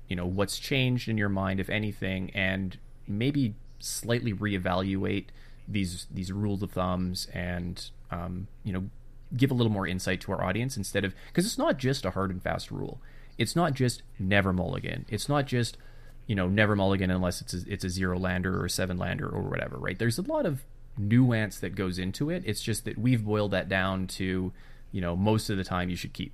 you 0.08 0.16
know, 0.16 0.26
what's 0.26 0.60
changed 0.60 1.10
in 1.10 1.18
your 1.18 1.30
mind, 1.30 1.60
if 1.60 1.70
anything, 1.70 2.32
and 2.32 2.78
maybe 3.08 3.56
slightly 3.80 4.34
reevaluate 4.34 5.26
these 5.68 6.08
these 6.10 6.32
rules 6.32 6.64
of 6.64 6.72
thumbs 6.72 7.28
and 7.34 7.90
um, 8.10 8.48
you 8.64 8.72
know 8.72 8.90
give 9.36 9.52
a 9.52 9.54
little 9.54 9.72
more 9.72 9.86
insight 9.86 10.22
to 10.22 10.32
our 10.32 10.44
audience 10.44 10.78
instead 10.78 11.04
of 11.04 11.14
because 11.28 11.46
it's 11.46 11.58
not 11.58 11.78
just 11.78 12.06
a 12.06 12.12
hard 12.12 12.32
and 12.32 12.42
fast 12.42 12.72
rule. 12.72 13.02
It's 13.38 13.56
not 13.56 13.74
just 13.74 14.04
never 14.20 14.54
mulligan. 14.54 15.06
It's 15.10 15.30
not 15.30 15.46
just 15.46 15.78
you 16.26 16.36
know 16.36 16.48
never 16.48 16.76
mulligan 16.76 17.12
unless 17.12 17.42
it's 17.42 17.54
a, 17.54 17.60
it's 17.68 17.84
a 17.84 17.90
zero 17.90 18.18
lander 18.18 18.60
or 18.60 18.66
a 18.66 18.70
seven 18.70 18.98
lander 18.98 19.28
or 19.28 19.42
whatever. 19.42 19.78
Right? 19.78 19.98
There's 19.98 20.18
a 20.18 20.24
lot 20.24 20.46
of 20.46 20.64
nuance 20.98 21.60
that 21.60 21.76
goes 21.76 22.00
into 22.00 22.30
it. 22.30 22.44
It's 22.46 22.62
just 22.62 22.86
that 22.86 22.98
we've 22.98 23.24
boiled 23.24 23.52
that 23.52 23.70
down 23.70 24.08
to 24.08 24.52
you 24.92 25.02
know 25.02 25.16
most 25.16 25.50
of 25.50 25.58
the 25.58 25.64
time 25.64 25.90
you 25.90 25.96
should 25.96 26.14
keep. 26.14 26.34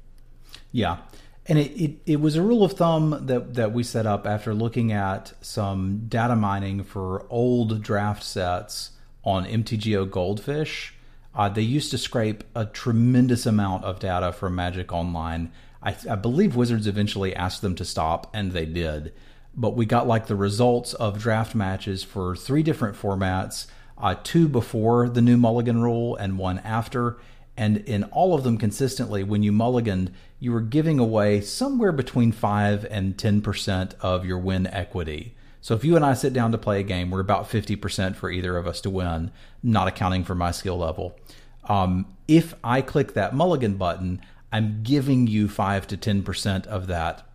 Yeah. 0.72 0.98
And 1.46 1.60
it, 1.60 1.72
it, 1.72 1.92
it 2.06 2.22
was 2.22 2.38
a 2.38 2.42
rule 2.42 2.64
of 2.64 2.74
thumb 2.74 3.26
that, 3.26 3.56
that 3.56 3.74
we 3.74 3.84
set 3.84 4.06
up 4.06 4.26
after 4.26 4.54
looking 4.54 4.94
at 4.94 5.34
some 5.42 6.06
data 6.08 6.38
mining 6.38 6.84
for 6.84 7.26
old 7.30 7.82
draft 7.82 8.24
sets 8.24 8.92
on 9.26 9.46
MTGO 9.46 10.10
Goldfish. 10.10 10.94
Uh, 11.36 11.50
they 11.50 11.62
used 11.62 11.92
to 11.92 11.98
scrape 11.98 12.44
a 12.56 12.66
tremendous 12.66 13.46
amount 13.46 13.84
of 13.84 14.00
data 14.00 14.32
from 14.32 14.56
Magic 14.56 14.94
Online. 14.94 15.52
I, 15.84 15.96
I 16.10 16.16
believe 16.16 16.56
Wizards 16.56 16.88
eventually 16.88 17.36
asked 17.36 17.62
them 17.62 17.76
to 17.76 17.86
stop, 17.86 18.30
and 18.34 18.52
they 18.52 18.66
did. 18.66 19.14
But 19.56 19.76
we 19.76 19.86
got 19.86 20.08
like 20.08 20.28
the 20.28 20.36
results 20.36 20.94
of 20.94 21.20
draft 21.20 21.54
matches 21.54 22.04
for 22.04 22.36
three 22.36 22.64
different 22.64 22.98
formats 22.98 23.68
uh, 23.98 24.16
two 24.24 24.48
before 24.48 25.08
the 25.08 25.22
new 25.22 25.38
Mulligan 25.38 25.82
rule 25.82 26.16
and 26.16 26.38
one 26.38 26.60
after. 26.60 27.18
And 27.56 27.78
in 27.78 28.06
all 28.06 28.34
of 28.34 28.44
them 28.44 28.58
consistently, 28.58 29.24
when 29.24 29.44
you 29.44 29.52
mulliganed, 29.52 30.12
you 30.40 30.52
were 30.52 30.62
giving 30.62 31.00
away 31.00 31.42
somewhere 31.42 31.92
between 31.92 32.32
5 32.32 32.86
and 32.90 33.16
10% 33.16 33.94
of 34.02 34.26
your 34.26 34.40
win 34.40 34.66
equity. 34.68 35.36
So 35.62 35.76
if 35.76 35.86
you 35.86 35.96
and 35.96 36.04
I 36.04 36.16
sit 36.16 36.34
down 36.34 36.52
to 36.52 36.58
play 36.58 36.80
a 36.80 36.84
game, 36.84 37.12
we're 37.12 37.22
about 37.22 37.50
50% 37.50 38.16
for 38.16 38.30
either 38.30 38.58
of 38.58 38.68
us 38.68 38.82
to 38.82 38.90
win, 38.90 39.32
not 39.62 39.88
accounting 39.88 40.24
for 40.24 40.36
my 40.36 40.52
skill 40.52 40.78
level. 40.78 41.18
Um, 41.66 42.18
if 42.28 42.56
I 42.64 42.82
click 42.82 43.14
that 43.14 43.34
mulligan 43.34 43.76
button, 43.78 44.20
I'm 44.54 44.84
giving 44.84 45.26
you 45.26 45.50
five 45.50 45.88
to 45.88 45.98
ten 45.98 46.24
percent 46.24 46.68
of 46.68 46.88
that 46.88 47.28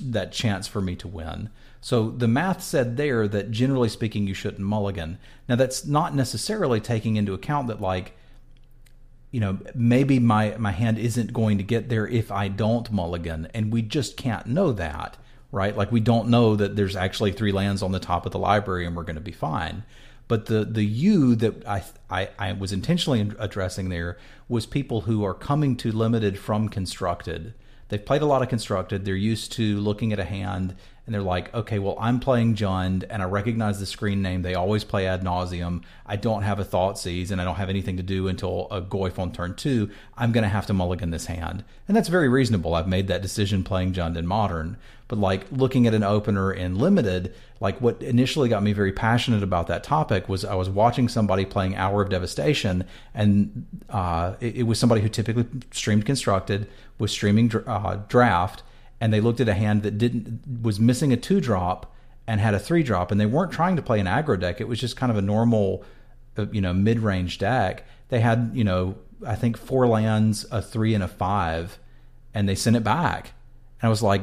that 0.00 0.30
chance 0.30 0.68
for 0.68 0.80
me 0.80 0.94
to 0.94 1.08
win. 1.08 1.50
So 1.80 2.10
the 2.10 2.28
math 2.28 2.62
said 2.62 2.96
there 2.96 3.26
that 3.26 3.50
generally 3.50 3.88
speaking, 3.88 4.28
you 4.28 4.34
shouldn't 4.34 4.60
mulligan. 4.60 5.18
Now 5.48 5.56
that's 5.56 5.84
not 5.84 6.14
necessarily 6.14 6.80
taking 6.80 7.16
into 7.16 7.34
account 7.34 7.66
that 7.66 7.80
like, 7.80 8.16
you 9.32 9.40
know, 9.40 9.58
maybe 9.74 10.20
my 10.20 10.56
my 10.56 10.70
hand 10.70 10.96
isn't 10.96 11.32
going 11.32 11.58
to 11.58 11.64
get 11.64 11.88
there 11.88 12.06
if 12.06 12.30
I 12.30 12.46
don't 12.46 12.90
mulligan, 12.92 13.48
and 13.52 13.72
we 13.72 13.82
just 13.82 14.16
can't 14.16 14.46
know 14.46 14.70
that, 14.72 15.16
right? 15.50 15.76
Like 15.76 15.90
we 15.90 16.00
don't 16.00 16.28
know 16.28 16.54
that 16.54 16.76
there's 16.76 16.94
actually 16.94 17.32
three 17.32 17.52
lands 17.52 17.82
on 17.82 17.90
the 17.90 17.98
top 17.98 18.26
of 18.26 18.32
the 18.32 18.38
library 18.38 18.86
and 18.86 18.94
we're 18.94 19.02
going 19.02 19.16
to 19.16 19.20
be 19.20 19.32
fine. 19.32 19.82
But 20.26 20.46
the 20.46 20.64
the 20.64 20.84
you 20.84 21.34
that 21.36 21.66
I, 21.66 21.84
I 22.10 22.28
I 22.38 22.52
was 22.52 22.72
intentionally 22.72 23.30
addressing 23.38 23.88
there 23.88 24.18
was 24.48 24.66
people 24.66 25.02
who 25.02 25.24
are 25.24 25.34
coming 25.34 25.76
to 25.78 25.92
limited 25.92 26.38
from 26.38 26.68
constructed. 26.68 27.54
They've 27.88 28.04
played 28.04 28.22
a 28.22 28.26
lot 28.26 28.42
of 28.42 28.48
constructed. 28.48 29.04
They're 29.04 29.14
used 29.14 29.52
to 29.52 29.78
looking 29.78 30.12
at 30.12 30.18
a 30.18 30.24
hand 30.24 30.74
and 31.06 31.14
they're 31.14 31.22
like, 31.22 31.52
okay, 31.52 31.78
well, 31.78 31.96
I'm 32.00 32.18
playing 32.18 32.54
Jund, 32.54 33.04
and 33.10 33.22
I 33.22 33.26
recognize 33.26 33.78
the 33.78 33.84
screen 33.84 34.22
name. 34.22 34.40
They 34.40 34.54
always 34.54 34.84
play 34.84 35.06
ad 35.06 35.22
nauseam. 35.22 35.82
I 36.06 36.16
don't 36.16 36.42
have 36.42 36.58
a 36.58 36.64
Thoughtseize, 36.64 37.30
and 37.30 37.40
I 37.40 37.44
don't 37.44 37.56
have 37.56 37.68
anything 37.68 37.98
to 37.98 38.02
do 38.02 38.26
until 38.26 38.68
a 38.70 38.80
Goyf 38.80 39.18
on 39.18 39.30
turn 39.30 39.54
two. 39.54 39.90
I'm 40.16 40.32
going 40.32 40.44
to 40.44 40.48
have 40.48 40.66
to 40.66 40.72
mulligan 40.72 41.10
this 41.10 41.26
hand, 41.26 41.62
and 41.86 41.96
that's 41.96 42.08
very 42.08 42.28
reasonable. 42.28 42.74
I've 42.74 42.88
made 42.88 43.08
that 43.08 43.20
decision 43.20 43.64
playing 43.64 43.92
Jund 43.92 44.16
in 44.16 44.26
Modern, 44.26 44.78
but 45.08 45.18
like 45.18 45.44
looking 45.52 45.86
at 45.86 45.92
an 45.92 46.02
opener 46.02 46.50
in 46.50 46.78
Limited, 46.78 47.34
like 47.60 47.78
what 47.82 48.02
initially 48.02 48.48
got 48.48 48.62
me 48.62 48.72
very 48.72 48.92
passionate 48.92 49.42
about 49.42 49.66
that 49.66 49.84
topic 49.84 50.26
was 50.26 50.42
I 50.42 50.54
was 50.54 50.70
watching 50.70 51.10
somebody 51.10 51.44
playing 51.44 51.76
Hour 51.76 52.00
of 52.00 52.08
Devastation, 52.08 52.84
and 53.12 53.66
uh, 53.90 54.36
it, 54.40 54.56
it, 54.56 54.62
was 54.62 54.78
somebody 54.78 55.02
who 55.02 55.10
typically 55.10 55.46
streamed 55.70 56.06
Constructed, 56.06 56.66
was 56.98 57.12
streaming 57.12 57.54
uh, 57.66 58.00
Draft 58.08 58.62
and 59.00 59.12
they 59.12 59.20
looked 59.20 59.40
at 59.40 59.48
a 59.48 59.54
hand 59.54 59.82
that 59.82 59.98
didn't 59.98 60.62
was 60.62 60.80
missing 60.80 61.12
a 61.12 61.16
two 61.16 61.40
drop 61.40 61.92
and 62.26 62.40
had 62.40 62.54
a 62.54 62.58
three 62.58 62.82
drop, 62.82 63.10
and 63.10 63.20
they 63.20 63.26
weren't 63.26 63.52
trying 63.52 63.76
to 63.76 63.82
play 63.82 64.00
an 64.00 64.06
aggro 64.06 64.38
deck. 64.38 64.60
It 64.60 64.68
was 64.68 64.80
just 64.80 64.96
kind 64.96 65.10
of 65.10 65.18
a 65.18 65.22
normal, 65.22 65.84
uh, 66.36 66.46
you 66.50 66.60
know, 66.60 66.72
mid 66.72 67.00
range 67.00 67.38
deck. 67.38 67.84
They 68.08 68.20
had 68.20 68.52
you 68.54 68.64
know 68.64 68.96
I 69.26 69.34
think 69.34 69.56
four 69.56 69.86
lands, 69.86 70.46
a 70.50 70.62
three, 70.62 70.94
and 70.94 71.02
a 71.02 71.08
five, 71.08 71.78
and 72.32 72.48
they 72.48 72.54
sent 72.54 72.76
it 72.76 72.84
back. 72.84 73.32
And 73.80 73.88
I 73.88 73.90
was 73.90 74.02
like, 74.02 74.22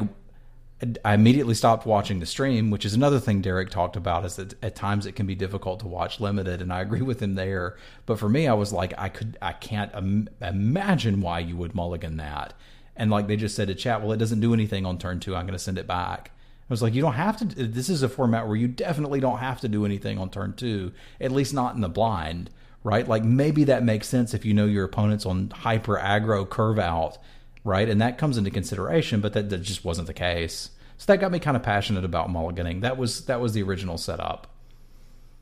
I 1.06 1.14
immediately 1.14 1.54
stopped 1.54 1.86
watching 1.86 2.20
the 2.20 2.26
stream, 2.26 2.72
which 2.72 2.86
is 2.86 2.96
another 2.96 3.20
thing 3.20 3.42
Derek 3.42 3.70
talked 3.70 3.96
about. 3.96 4.26
Is 4.26 4.36
that 4.38 4.56
at 4.64 4.76
times 4.76 5.06
it 5.06 5.16
can 5.16 5.28
be 5.28 5.36
difficult 5.36 5.80
to 5.82 5.88
watch 5.88 6.20
limited, 6.20 6.62
and 6.62 6.74
I 6.74 6.82
agree 6.82 7.02
with 7.02 7.22
him 7.22 7.36
there. 7.36 7.78
But 8.06 8.18
for 8.18 8.30
me, 8.30 8.48
I 8.48 8.54
was 8.54 8.74
like, 8.74 8.94
I 8.98 9.10
could, 9.10 9.38
I 9.42 9.54
can't 9.54 9.94
Im- 9.94 10.30
imagine 10.42 11.22
why 11.22 11.40
you 11.40 11.56
would 11.56 11.76
mulligan 11.76 12.18
that 12.18 12.54
and 12.96 13.10
like 13.10 13.28
they 13.28 13.36
just 13.36 13.56
said 13.56 13.68
to 13.68 13.76
chat, 13.76 14.02
well, 14.02 14.12
it 14.12 14.18
doesn't 14.18 14.40
do 14.40 14.54
anything 14.54 14.86
on 14.86 14.98
turn 14.98 15.20
two. 15.20 15.36
I'm 15.36 15.46
going 15.46 15.58
to 15.58 15.60
send 15.60 15.78
it 15.78 15.88
back. 15.88 16.32
I 16.70 16.74
was 16.74 16.82
like, 16.82 16.94
you 16.94 17.02
don't 17.02 17.14
have 17.14 17.38
to. 17.38 17.46
This 17.46 17.90
is 17.90 18.02
a 18.02 18.10
format 18.10 18.48
where 18.48 18.56
you 18.56 18.68
definitely 18.68 19.20
don't 19.20 19.40
have 19.40 19.60
to 19.62 19.68
do 19.68 19.86
anything 19.86 20.18
on 20.18 20.30
turn 20.30 20.54
two, 20.54 20.94
at 21.20 21.32
least 21.32 21.54
not 21.54 21.76
in 21.76 21.82
the 21.82 21.90
blind, 21.90 22.50
right? 22.84 23.08
Like 23.08 23.24
maybe 23.24 23.66
that 23.66 23.84
makes 23.84 24.08
sense 24.08 24.34
if 24.34 24.46
you 24.46 24.54
know 24.54 24.66
your 24.66 24.86
opponent's 24.86 25.26
on 25.26 25.50
hyper 25.50 25.98
aggro 25.98 26.50
curve 26.50 26.80
out, 26.80 27.18
right? 27.64 27.90
And 27.90 28.02
that 28.02 28.18
comes 28.18 28.38
into 28.38 28.52
consideration, 28.52 29.20
but 29.20 29.34
that, 29.34 29.50
that 29.50 29.64
just 29.64 29.84
wasn't 29.84 30.08
the 30.08 30.14
case. 30.14 30.70
So 30.98 31.12
that 31.12 31.20
got 31.20 31.32
me 31.32 31.40
kind 31.40 31.58
of 31.58 31.64
passionate 31.64 32.06
about 32.06 32.30
mulliganing. 32.30 32.82
That 32.82 32.98
was 32.98 33.26
that 33.26 33.42
was 33.42 33.54
the 33.54 33.64
original 33.64 33.98
setup. 33.98 34.48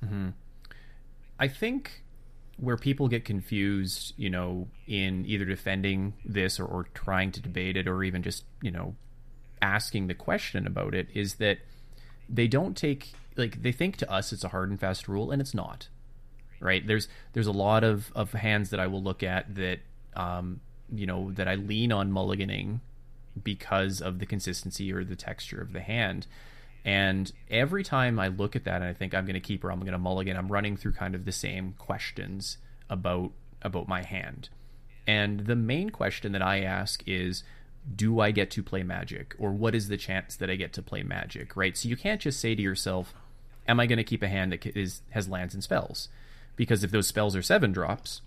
Mm-hmm. 0.04 0.30
I 1.40 1.48
think 1.48 2.04
where 2.60 2.78
people 2.78 3.08
get 3.08 3.26
confused, 3.26 4.14
you 4.18 4.30
know, 4.30 4.68
in 4.88 5.26
either 5.26 5.46
defending 5.46 6.14
this 6.26 6.60
or, 6.60 6.66
or 6.66 6.88
trying 6.94 7.32
to 7.32 7.42
debate 7.42 7.78
it 7.78 7.88
or 7.88 8.04
even 8.04 8.22
just, 8.22 8.44
you 8.62 8.72
know, 8.72 8.96
asking 9.62 10.08
the 10.08 10.14
question 10.14 10.66
about 10.66 10.94
it 10.94 11.08
is 11.14 11.36
that 11.36 11.60
they 12.30 12.48
don't 12.48 12.78
take 12.78 13.14
like 13.36 13.62
they 13.62 13.72
think 13.72 13.98
to 13.98 14.10
us 14.12 14.32
it's 14.32 14.44
a 14.44 14.50
hard 14.50 14.70
and 14.70 14.80
fast 14.80 15.08
rule 15.08 15.32
and 15.32 15.42
it's 15.42 15.54
not 15.54 15.90
right? 16.60 16.86
There's 16.86 17.08
there's 17.34 17.48
a 17.48 17.52
lot 17.52 17.84
of 17.84 18.12
of 18.16 18.34
hands 18.34 18.70
that 18.70 18.80
i 18.80 18.88
will 18.88 19.02
look 19.02 19.24
at 19.24 19.56
that 19.56 19.80
um 20.16 20.62
you 20.94 21.06
know 21.06 21.32
that 21.34 21.48
i 21.48 21.56
lean 21.56 21.92
on 21.92 22.12
mulliganing 22.12 22.80
because 23.42 24.02
of 24.02 24.20
the 24.20 24.26
consistency 24.26 24.92
or 24.92 25.04
the 25.04 25.16
texture 25.16 25.62
of 25.62 25.72
the 25.72 25.80
hand 25.80 26.28
and 26.90 27.32
every 27.52 27.84
time 27.84 28.20
I 28.20 28.30
look 28.30 28.56
at 28.56 28.64
that 28.64 28.78
and 28.82 28.86
I 28.86 28.94
think 28.94 29.14
I'm 29.14 29.26
going 29.26 29.36
to 29.36 29.40
keep 29.40 29.64
or 29.64 29.72
I'm 29.72 29.82
going 29.82 29.92
to 29.92 30.00
mulligan, 30.00 30.36
I'm 30.36 30.52
running 30.52 30.76
through 30.76 30.94
kind 30.94 31.14
of 31.14 31.24
the 31.24 31.32
same 31.32 31.76
questions 31.78 32.58
about 32.90 33.30
about 33.62 33.88
my 33.88 34.02
hand. 34.02 34.50
And 35.06 35.42
the 35.42 35.56
main 35.56 35.92
question 35.92 36.32
that 36.32 36.42
I 36.42 36.62
ask 36.62 37.04
is 37.06 37.44
do 37.96 38.20
I 38.20 38.32
get 38.32 38.50
to 38.52 38.64
play 38.64 38.82
magic 38.82 39.36
or 39.38 39.52
what 39.52 39.76
is 39.76 39.88
the 39.88 39.98
chance 39.98 40.36
that 40.38 40.50
I 40.50 40.56
get 40.56 40.74
to 40.74 40.82
play 40.82 41.04
magic, 41.04 41.56
right? 41.56 41.78
So 41.78 41.88
you 41.88 41.96
can't 41.96 42.22
just 42.22 42.40
say 42.40 42.56
to 42.56 42.62
yourself, 42.62 43.14
am 43.68 43.80
I 43.80 43.86
going 43.86 43.98
to 43.98 44.04
keep 44.04 44.24
a 44.24 44.28
hand 44.28 44.52
that 44.52 44.66
is 44.66 45.02
has 45.12 45.30
lands 45.30 45.54
and 45.54 45.64
spells? 45.64 46.10
Because 46.56 46.84
if 46.84 46.90
those 46.90 47.06
spells 47.06 47.36
are 47.36 47.44
7 47.44 47.72
drops, 47.72 48.22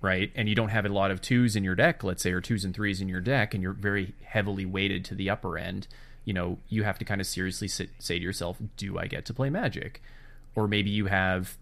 right? 0.00 0.30
And 0.36 0.48
you 0.48 0.54
don't 0.54 0.68
have 0.68 0.86
a 0.86 0.88
lot 0.88 1.10
of 1.10 1.20
twos 1.20 1.56
in 1.56 1.64
your 1.64 1.74
deck, 1.74 2.04
let's 2.04 2.22
say, 2.22 2.30
or 2.30 2.40
twos 2.40 2.64
and 2.64 2.72
threes 2.72 3.00
in 3.00 3.08
your 3.08 3.20
deck, 3.20 3.54
and 3.54 3.60
you're 3.60 3.72
very 3.72 4.14
heavily 4.22 4.64
weighted 4.64 5.04
to 5.06 5.16
the 5.16 5.28
upper 5.30 5.58
end, 5.58 5.88
you 6.28 6.34
know, 6.34 6.58
you 6.68 6.82
have 6.82 6.98
to 6.98 7.06
kind 7.06 7.22
of 7.22 7.26
seriously 7.26 7.68
sit, 7.68 7.88
say 7.98 8.18
to 8.18 8.22
yourself, 8.22 8.58
do 8.76 8.98
I 8.98 9.06
get 9.06 9.24
to 9.24 9.32
play 9.32 9.48
magic? 9.48 10.02
Or 10.54 10.68
maybe 10.68 10.90
you 10.90 11.06
have, 11.06 11.56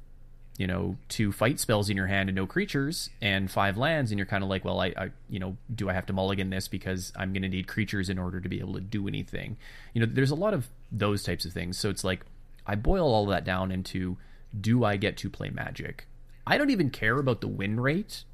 you 0.59 0.67
know, 0.67 0.97
two 1.09 1.31
fight 1.31 1.61
spells 1.61 1.89
in 1.89 1.97
your 1.97 2.09
hand 2.09 2.29
and 2.29 2.35
no 2.35 2.49
creatures 2.49 3.09
and 3.23 3.49
five 3.49 3.77
lands, 3.77 4.11
and 4.11 4.19
you're 4.19 4.27
kind 4.27 4.43
of 4.43 4.51
like, 4.51 4.64
well, 4.64 4.81
I, 4.81 4.87
I 4.97 5.11
you 5.31 5.39
know, 5.39 5.57
do 5.73 5.89
I 5.89 5.93
have 5.93 6.07
to 6.07 6.12
mulligan 6.12 6.51
this 6.51 6.67
because 6.67 7.12
I'm 7.14 7.33
going 7.33 7.43
to 7.43 7.49
need 7.49 7.69
creatures 7.69 8.09
in 8.09 8.19
order 8.19 8.41
to 8.41 8.49
be 8.49 8.59
able 8.59 8.75
to 8.75 8.81
do 8.81 9.07
anything? 9.07 9.57
You 9.95 10.01
know, 10.01 10.09
there's 10.12 10.33
a 10.33 10.35
lot 10.35 10.53
of 10.53 10.67
those 10.91 11.23
types 11.23 11.45
of 11.45 11.53
things. 11.53 11.79
So 11.79 11.89
it's 11.89 12.03
like, 12.03 12.27
I 12.67 12.75
boil 12.75 13.07
all 13.07 13.27
that 13.27 13.45
down 13.45 13.71
into, 13.71 14.17
do 14.61 14.83
I 14.83 14.97
get 14.97 15.17
to 15.19 15.31
play 15.31 15.49
magic? 15.49 16.09
I 16.45 16.59
don't 16.59 16.71
even 16.71 16.91
care 16.91 17.21
about 17.21 17.41
the 17.41 17.47
win 17.47 17.79
rate 17.79 18.25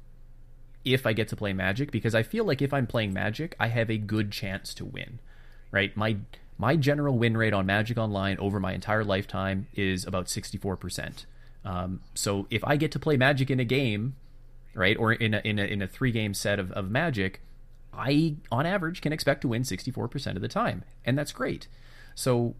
if 0.83 1.05
I 1.05 1.13
get 1.13 1.27
to 1.27 1.35
play 1.35 1.53
magic 1.53 1.91
because 1.91 2.15
I 2.15 2.23
feel 2.23 2.43
like 2.43 2.63
if 2.63 2.73
I'm 2.73 2.87
playing 2.87 3.13
magic, 3.13 3.55
I 3.59 3.67
have 3.67 3.91
a 3.91 3.99
good 3.99 4.31
chance 4.31 4.73
to 4.73 4.85
win 4.85 5.19
right? 5.73 5.97
My 5.97 6.17
my 6.57 6.77
general 6.77 7.17
win 7.17 7.35
rate 7.35 7.51
on 7.51 7.65
Magic 7.65 7.97
Online 7.97 8.37
over 8.37 8.59
my 8.59 8.73
entire 8.73 9.03
lifetime 9.03 9.67
is 9.73 10.05
about 10.05 10.27
64%. 10.27 11.25
Um, 11.65 11.99
so 12.13 12.47
if 12.51 12.63
I 12.63 12.77
get 12.77 12.91
to 12.91 12.99
play 12.99 13.17
Magic 13.17 13.49
in 13.49 13.59
a 13.59 13.65
game, 13.65 14.15
right, 14.75 14.95
or 14.95 15.11
in 15.11 15.33
a 15.33 15.41
in 15.43 15.59
a, 15.59 15.63
in 15.63 15.81
a 15.81 15.87
three 15.87 16.11
game 16.11 16.33
set 16.33 16.59
of, 16.59 16.71
of 16.71 16.89
Magic, 16.89 17.41
I 17.91 18.35
on 18.51 18.65
average 18.65 19.01
can 19.01 19.11
expect 19.11 19.41
to 19.41 19.49
win 19.49 19.63
64% 19.63 20.35
of 20.35 20.41
the 20.41 20.47
time, 20.47 20.83
and 21.03 21.17
that's 21.17 21.31
great. 21.31 21.67
So 22.15 22.55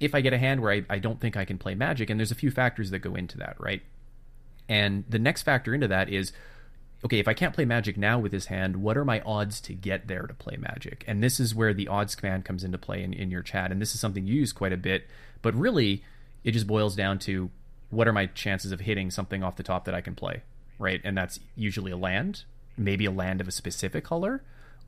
if 0.00 0.14
I 0.14 0.20
get 0.20 0.32
a 0.32 0.38
hand 0.38 0.60
where 0.60 0.72
I, 0.72 0.84
I 0.90 0.98
don't 0.98 1.20
think 1.20 1.36
I 1.36 1.44
can 1.44 1.58
play 1.58 1.74
Magic, 1.74 2.10
and 2.10 2.18
there's 2.18 2.32
a 2.32 2.36
few 2.36 2.50
factors 2.50 2.90
that 2.90 2.98
go 2.98 3.14
into 3.14 3.38
that, 3.38 3.56
right? 3.58 3.82
And 4.68 5.04
the 5.08 5.18
next 5.18 5.42
factor 5.42 5.74
into 5.74 5.88
that 5.88 6.08
is 6.08 6.32
okay, 7.04 7.18
if 7.18 7.28
I 7.28 7.34
can't 7.34 7.54
play 7.54 7.64
Magic 7.64 7.96
now 7.96 8.18
with 8.18 8.32
his 8.32 8.46
hand, 8.46 8.76
what 8.76 8.96
are 8.96 9.04
my 9.04 9.20
odds 9.20 9.60
to 9.62 9.74
get 9.74 10.08
there 10.08 10.26
to 10.26 10.34
play 10.34 10.56
Magic? 10.56 11.04
And 11.06 11.22
this 11.22 11.38
is 11.38 11.54
where 11.54 11.72
the 11.72 11.88
odds 11.88 12.14
command 12.14 12.44
comes 12.44 12.64
into 12.64 12.78
play 12.78 13.02
in, 13.02 13.12
in 13.12 13.30
your 13.30 13.42
chat. 13.42 13.70
And 13.70 13.80
this 13.80 13.94
is 13.94 14.00
something 14.00 14.26
you 14.26 14.34
use 14.34 14.52
quite 14.52 14.72
a 14.72 14.76
bit, 14.76 15.06
but 15.40 15.54
really 15.54 16.02
it 16.44 16.52
just 16.52 16.66
boils 16.66 16.96
down 16.96 17.18
to 17.20 17.50
what 17.90 18.08
are 18.08 18.12
my 18.12 18.26
chances 18.26 18.72
of 18.72 18.80
hitting 18.80 19.10
something 19.10 19.42
off 19.42 19.56
the 19.56 19.62
top 19.62 19.84
that 19.84 19.94
I 19.94 20.00
can 20.00 20.14
play, 20.14 20.42
right? 20.78 21.00
And 21.04 21.16
that's 21.16 21.40
usually 21.56 21.92
a 21.92 21.96
land, 21.96 22.44
maybe 22.76 23.04
a 23.04 23.10
land 23.10 23.40
of 23.40 23.48
a 23.48 23.52
specific 23.52 24.04
color, 24.04 24.42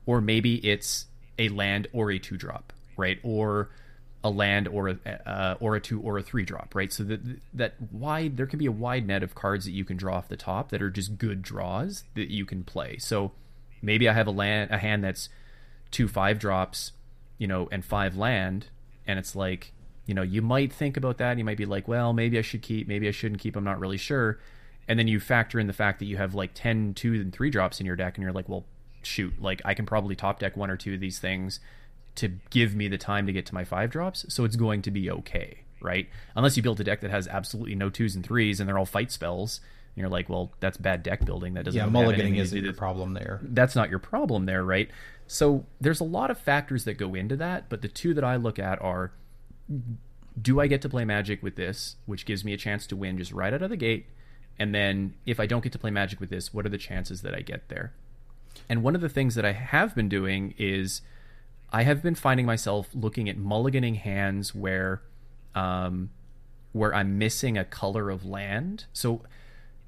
or 0.05 0.21
maybe 0.21 0.55
it's 0.67 1.05
a 1.39 1.49
land 1.49 1.87
or 1.93 2.11
a 2.11 2.19
two 2.19 2.37
drop, 2.37 2.73
right? 2.97 3.19
Or 3.23 3.69
a 4.23 4.29
land 4.29 4.67
or 4.67 4.89
a 4.89 5.29
uh, 5.29 5.55
or 5.59 5.75
a 5.75 5.79
two 5.79 5.99
or 6.01 6.17
a 6.17 6.21
three 6.21 6.43
drop, 6.43 6.75
right? 6.75 6.91
So 6.93 7.03
that 7.03 7.21
that 7.53 7.75
wide 7.91 8.37
there 8.37 8.45
can 8.45 8.59
be 8.59 8.67
a 8.67 8.71
wide 8.71 9.07
net 9.07 9.23
of 9.23 9.33
cards 9.33 9.65
that 9.65 9.71
you 9.71 9.83
can 9.83 9.97
draw 9.97 10.17
off 10.17 10.27
the 10.27 10.37
top 10.37 10.69
that 10.69 10.81
are 10.81 10.91
just 10.91 11.17
good 11.17 11.41
draws 11.41 12.03
that 12.15 12.29
you 12.29 12.45
can 12.45 12.63
play. 12.63 12.97
So 12.97 13.31
maybe 13.81 14.07
I 14.07 14.13
have 14.13 14.27
a 14.27 14.31
land 14.31 14.71
a 14.71 14.77
hand 14.77 15.03
that's 15.03 15.29
two 15.89 16.07
five 16.07 16.37
drops, 16.37 16.91
you 17.37 17.47
know, 17.47 17.67
and 17.71 17.83
five 17.83 18.15
land, 18.15 18.67
and 19.07 19.17
it's 19.17 19.35
like 19.35 19.73
you 20.05 20.13
know 20.13 20.21
you 20.21 20.41
might 20.41 20.71
think 20.71 20.97
about 20.97 21.17
that. 21.17 21.37
you 21.37 21.43
might 21.43 21.57
be 21.57 21.65
like, 21.65 21.87
well, 21.87 22.13
maybe 22.13 22.37
I 22.37 22.41
should 22.41 22.61
keep, 22.61 22.87
maybe 22.87 23.07
I 23.07 23.11
shouldn't 23.11 23.41
keep. 23.41 23.55
I'm 23.55 23.63
not 23.63 23.79
really 23.79 23.97
sure. 23.97 24.39
And 24.87 24.99
then 24.99 25.07
you 25.07 25.19
factor 25.19 25.59
in 25.59 25.67
the 25.67 25.73
fact 25.73 25.99
that 25.99 26.05
you 26.05 26.17
have 26.17 26.35
like 26.35 26.51
10 26.53 26.93
two 26.95 27.13
and 27.13 27.33
three 27.33 27.49
drops 27.49 27.79
in 27.79 27.85
your 27.87 27.95
deck, 27.95 28.17
and 28.17 28.23
you're 28.23 28.33
like, 28.33 28.49
well, 28.49 28.65
shoot, 29.01 29.41
like 29.41 29.63
I 29.65 29.73
can 29.73 29.87
probably 29.87 30.15
top 30.15 30.37
deck 30.37 30.55
one 30.55 30.69
or 30.69 30.77
two 30.77 30.93
of 30.93 30.99
these 30.99 31.17
things 31.17 31.59
to 32.15 32.29
give 32.49 32.75
me 32.75 32.87
the 32.87 32.97
time 32.97 33.25
to 33.27 33.33
get 33.33 33.45
to 33.47 33.53
my 33.53 33.63
five 33.63 33.89
drops, 33.89 34.25
so 34.29 34.43
it's 34.43 34.55
going 34.55 34.81
to 34.83 34.91
be 34.91 35.09
okay, 35.09 35.59
right? 35.81 36.07
Unless 36.35 36.57
you 36.57 36.63
build 36.63 36.79
a 36.79 36.83
deck 36.83 37.01
that 37.01 37.11
has 37.11 37.27
absolutely 37.27 37.75
no 37.75 37.89
twos 37.89 38.15
and 38.15 38.25
threes 38.25 38.59
and 38.59 38.67
they're 38.67 38.77
all 38.77 38.85
fight 38.85 39.11
spells, 39.11 39.61
and 39.95 40.01
you're 40.01 40.09
like, 40.09 40.29
well, 40.29 40.51
that's 40.59 40.77
bad 40.77 41.03
deck 41.03 41.25
building. 41.25 41.53
That 41.55 41.65
doesn't. 41.65 41.77
Yeah, 41.77 41.87
mulliganing 41.87 42.37
isn't 42.37 42.63
your 42.63 42.73
problem 42.73 43.13
there. 43.13 43.39
That's 43.43 43.75
not 43.75 43.89
your 43.89 43.99
problem 43.99 44.45
there, 44.45 44.63
right? 44.63 44.89
So 45.27 45.65
there's 45.79 45.99
a 45.99 46.05
lot 46.05 46.31
of 46.31 46.37
factors 46.37 46.85
that 46.85 46.93
go 46.93 47.13
into 47.13 47.35
that, 47.37 47.69
but 47.69 47.81
the 47.81 47.87
two 47.87 48.13
that 48.13 48.23
I 48.23 48.37
look 48.37 48.57
at 48.57 48.81
are: 48.81 49.11
do 50.41 50.61
I 50.61 50.67
get 50.67 50.81
to 50.83 50.89
play 50.89 51.03
Magic 51.03 51.43
with 51.43 51.55
this, 51.55 51.97
which 52.05 52.25
gives 52.25 52.45
me 52.45 52.53
a 52.53 52.57
chance 52.57 52.87
to 52.87 52.95
win 52.95 53.17
just 53.17 53.31
right 53.31 53.53
out 53.53 53.61
of 53.61 53.69
the 53.69 53.77
gate? 53.77 54.05
And 54.59 54.75
then 54.75 55.15
if 55.25 55.39
I 55.39 55.45
don't 55.45 55.63
get 55.63 55.71
to 55.73 55.79
play 55.79 55.91
Magic 55.91 56.19
with 56.19 56.29
this, 56.29 56.53
what 56.53 56.65
are 56.65 56.69
the 56.69 56.77
chances 56.77 57.21
that 57.23 57.33
I 57.33 57.41
get 57.41 57.67
there? 57.67 57.93
And 58.69 58.83
one 58.83 58.95
of 58.95 59.01
the 59.01 59.09
things 59.09 59.35
that 59.35 59.45
I 59.45 59.53
have 59.53 59.95
been 59.95 60.09
doing 60.09 60.53
is 60.57 61.01
I 61.71 61.83
have 61.83 62.03
been 62.03 62.15
finding 62.15 62.45
myself 62.45 62.89
looking 62.93 63.29
at 63.29 63.37
mulliganing 63.37 63.95
hands 63.95 64.53
where 64.53 65.01
um, 65.55 66.09
where 66.73 66.93
I'm 66.93 67.17
missing 67.17 67.57
a 67.57 67.65
color 67.65 68.09
of 68.09 68.25
land. 68.25 68.85
So, 68.93 69.21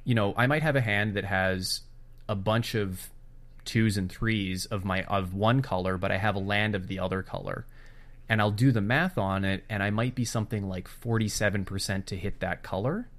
you 0.04 0.16
know, 0.16 0.34
I 0.38 0.48
might 0.48 0.64
have 0.64 0.76
a 0.76 0.82
hand 0.82 1.14
that 1.16 1.26
has 1.26 1.82
a 2.28 2.36
bunch 2.36 2.76
of 2.76 3.10
twos 3.66 3.98
and 3.98 4.12
threes 4.12 4.66
of 4.66 4.84
my 4.84 5.04
of 5.04 5.34
one 5.34 5.62
color, 5.62 5.98
but 5.98 6.12
I 6.12 6.18
have 6.18 6.36
a 6.36 6.40
land 6.40 6.76
of 6.76 6.88
the 6.88 7.00
other 7.00 7.22
color. 7.22 7.66
And 8.30 8.42
I'll 8.42 8.52
do 8.52 8.72
the 8.72 8.82
math 8.82 9.18
on 9.18 9.44
it, 9.44 9.66
and 9.70 9.84
I 9.84 9.90
might 9.90 10.16
be 10.16 10.24
something 10.24 10.68
like 10.68 10.88
47% 10.88 12.06
to 12.06 12.16
hit 12.16 12.40
that 12.40 12.64
color. 12.64 13.10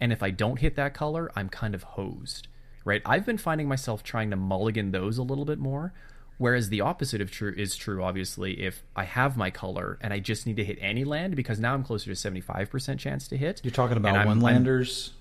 And 0.00 0.12
if 0.12 0.22
I 0.22 0.30
don't 0.30 0.60
hit 0.60 0.76
that 0.76 0.94
color, 0.94 1.30
I'm 1.34 1.48
kind 1.48 1.74
of 1.74 1.82
hosed, 1.82 2.46
right? 2.84 3.02
I've 3.04 3.26
been 3.26 3.38
finding 3.38 3.66
myself 3.66 4.04
trying 4.04 4.30
to 4.30 4.36
mulligan 4.36 4.92
those 4.92 5.18
a 5.18 5.22
little 5.22 5.44
bit 5.44 5.58
more. 5.58 5.92
Whereas 6.38 6.70
the 6.70 6.80
opposite 6.80 7.20
of 7.20 7.30
true 7.30 7.54
is 7.56 7.76
true, 7.76 8.02
obviously, 8.02 8.62
if 8.62 8.82
I 8.96 9.04
have 9.04 9.36
my 9.36 9.50
color 9.50 9.98
and 10.00 10.12
I 10.12 10.18
just 10.18 10.46
need 10.46 10.56
to 10.56 10.64
hit 10.64 10.78
any 10.80 11.04
land 11.04 11.36
because 11.36 11.60
now 11.60 11.74
I'm 11.74 11.84
closer 11.84 12.12
to 12.12 12.30
75% 12.30 12.98
chance 12.98 13.28
to 13.28 13.36
hit. 13.36 13.60
You're 13.62 13.70
talking 13.70 13.96
about 13.96 14.26
one 14.26 14.40
landers 14.40 15.12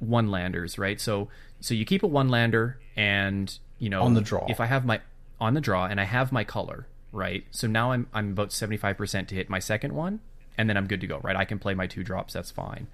one 0.00 0.30
landers, 0.30 0.78
right? 0.78 1.00
So 1.00 1.28
so 1.60 1.74
you 1.74 1.84
keep 1.84 2.02
a 2.02 2.06
one 2.06 2.28
lander 2.28 2.78
and 2.96 3.56
you 3.78 3.90
know 3.90 4.02
On 4.02 4.14
the 4.14 4.20
draw. 4.20 4.46
If 4.48 4.60
I 4.60 4.66
have 4.66 4.84
my 4.84 5.00
on 5.40 5.54
the 5.54 5.60
draw 5.60 5.86
and 5.86 6.00
I 6.00 6.04
have 6.04 6.32
my 6.32 6.44
color, 6.44 6.86
right? 7.12 7.44
So 7.50 7.66
now 7.66 7.92
I'm 7.92 8.06
I'm 8.12 8.32
about 8.32 8.50
75% 8.50 9.28
to 9.28 9.34
hit 9.34 9.48
my 9.48 9.58
second 9.58 9.94
one 9.94 10.20
and 10.56 10.68
then 10.68 10.76
I'm 10.76 10.86
good 10.86 11.00
to 11.00 11.06
go, 11.06 11.20
right? 11.22 11.36
I 11.36 11.44
can 11.44 11.58
play 11.58 11.74
my 11.74 11.86
two 11.86 12.02
drops, 12.02 12.32
that's 12.32 12.50
fine. 12.50 12.88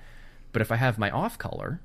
But 0.53 0.63
if 0.63 0.71
I 0.71 0.77
have 0.77 0.99
my 0.99 1.11
off 1.11 1.39
color 1.39 1.81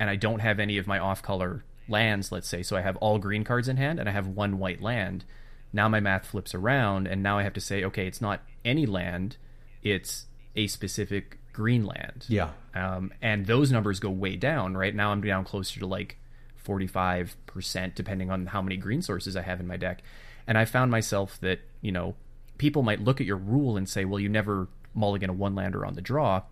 and 0.00 0.08
I 0.08 0.16
don't 0.16 0.40
have 0.40 0.58
any 0.58 0.78
of 0.78 0.86
my 0.86 0.98
off 0.98 1.22
color 1.22 1.64
lands, 1.88 2.30
let's 2.32 2.48
say, 2.48 2.62
so 2.62 2.76
I 2.76 2.80
have 2.82 2.96
all 2.96 3.18
green 3.18 3.44
cards 3.44 3.68
in 3.68 3.76
hand 3.76 3.98
and 3.98 4.08
I 4.08 4.12
have 4.12 4.26
one 4.26 4.58
white 4.58 4.80
land, 4.80 5.24
now 5.72 5.88
my 5.88 6.00
math 6.00 6.26
flips 6.26 6.54
around 6.54 7.06
and 7.06 7.22
now 7.22 7.38
I 7.38 7.42
have 7.42 7.54
to 7.54 7.60
say, 7.60 7.84
okay, 7.84 8.06
it's 8.06 8.20
not 8.20 8.42
any 8.64 8.86
land, 8.86 9.36
it's 9.82 10.26
a 10.56 10.66
specific 10.66 11.38
green 11.52 11.84
land. 11.84 12.24
Yeah. 12.28 12.50
Um, 12.74 13.12
and 13.20 13.46
those 13.46 13.72
numbers 13.72 14.00
go 14.00 14.10
way 14.10 14.36
down. 14.36 14.76
Right 14.76 14.94
now, 14.94 15.10
I'm 15.10 15.20
down 15.20 15.44
closer 15.44 15.80
to 15.80 15.86
like 15.86 16.16
45%, 16.64 17.94
depending 17.94 18.30
on 18.30 18.46
how 18.46 18.62
many 18.62 18.76
green 18.76 19.02
sources 19.02 19.36
I 19.36 19.42
have 19.42 19.60
in 19.60 19.66
my 19.66 19.76
deck. 19.76 20.02
And 20.46 20.56
I 20.56 20.64
found 20.64 20.90
myself 20.90 21.38
that, 21.40 21.60
you 21.80 21.92
know, 21.92 22.14
people 22.58 22.82
might 22.82 23.00
look 23.00 23.20
at 23.20 23.26
your 23.26 23.36
rule 23.36 23.76
and 23.76 23.88
say, 23.88 24.04
well, 24.04 24.20
you 24.20 24.28
never 24.28 24.68
mulligan 24.94 25.30
a 25.30 25.32
one 25.32 25.54
lander 25.54 25.84
on 25.84 25.94
the 25.94 26.00
draw. 26.00 26.42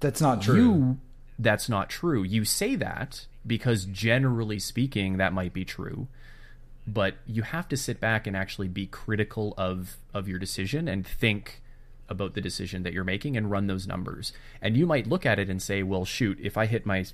That's 0.00 0.20
not 0.20 0.42
true. 0.42 0.56
You, 0.56 0.98
that's 1.38 1.68
not 1.68 1.88
true. 1.88 2.22
You 2.22 2.44
say 2.44 2.74
that 2.76 3.26
because 3.46 3.84
generally 3.84 4.58
speaking, 4.58 5.16
that 5.16 5.32
might 5.32 5.52
be 5.52 5.64
true. 5.64 6.08
But 6.86 7.16
you 7.26 7.42
have 7.42 7.68
to 7.68 7.76
sit 7.76 8.00
back 8.00 8.26
and 8.26 8.36
actually 8.36 8.68
be 8.68 8.86
critical 8.86 9.54
of, 9.56 9.96
of 10.12 10.28
your 10.28 10.38
decision 10.38 10.86
and 10.86 11.06
think 11.06 11.62
about 12.08 12.34
the 12.34 12.40
decision 12.40 12.82
that 12.82 12.92
you're 12.92 13.04
making 13.04 13.36
and 13.36 13.50
run 13.50 13.66
those 13.66 13.86
numbers. 13.86 14.32
And 14.60 14.76
you 14.76 14.86
might 14.86 15.06
look 15.06 15.24
at 15.24 15.38
it 15.38 15.48
and 15.48 15.62
say, 15.62 15.82
well, 15.82 16.04
shoot, 16.04 16.38
if 16.40 16.58
I 16.58 16.66
hit 16.66 16.84
my 16.84 17.06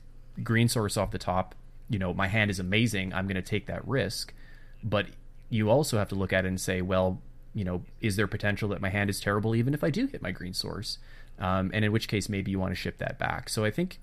green 0.43 0.69
source 0.69 0.97
off 0.97 1.13
the 1.13 1.19
top, 1.19 1.55
you 1.89 1.99
know, 1.99 2.13
my 2.13 2.27
hand 2.27 2.51
is 2.51 2.59
amazing. 2.59 3.13
I'm 3.15 3.27
going 3.27 3.37
to 3.37 3.43
take 3.43 3.67
that 3.67 3.87
risk. 3.87 4.35
But 4.83 5.07
you 5.49 5.71
also 5.71 5.99
have 5.99 6.09
to 6.09 6.15
look 6.15 6.33
at 6.33 6.45
it 6.45 6.49
and 6.49 6.61
say, 6.61 6.83
well, 6.83 7.21
you 7.55 7.65
know, 7.65 7.83
is 8.01 8.17
there 8.17 8.27
potential 8.27 8.69
that 8.71 8.81
my 8.81 8.89
hand 8.89 9.11
is 9.11 9.21
terrible 9.21 9.55
even 9.55 9.75
if 9.75 9.83
I 9.83 9.91
do 9.91 10.07
hit 10.07 10.23
my 10.23 10.31
green 10.31 10.55
source? 10.55 10.99
Um, 11.39 11.71
and 11.73 11.85
in 11.85 11.93
which 11.93 12.09
case, 12.09 12.29
maybe 12.29 12.51
you 12.51 12.59
want 12.59 12.73
to 12.73 12.77
ship 12.77 12.99
that 12.99 13.19
back. 13.19 13.49
So 13.49 13.65
I 13.65 13.71
think 13.71 13.99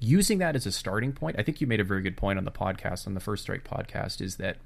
using 0.00 0.38
that 0.38 0.56
as 0.56 0.66
a 0.66 0.72
starting 0.72 1.12
point, 1.12 1.36
I 1.38 1.42
think 1.42 1.60
you 1.60 1.66
made 1.66 1.80
a 1.80 1.84
very 1.84 2.02
good 2.02 2.16
point 2.16 2.38
on 2.38 2.44
the 2.44 2.50
podcast, 2.50 3.06
on 3.06 3.14
the 3.14 3.20
First 3.20 3.42
Strike 3.44 3.64
podcast, 3.64 4.20
is 4.20 4.36
that 4.36 4.56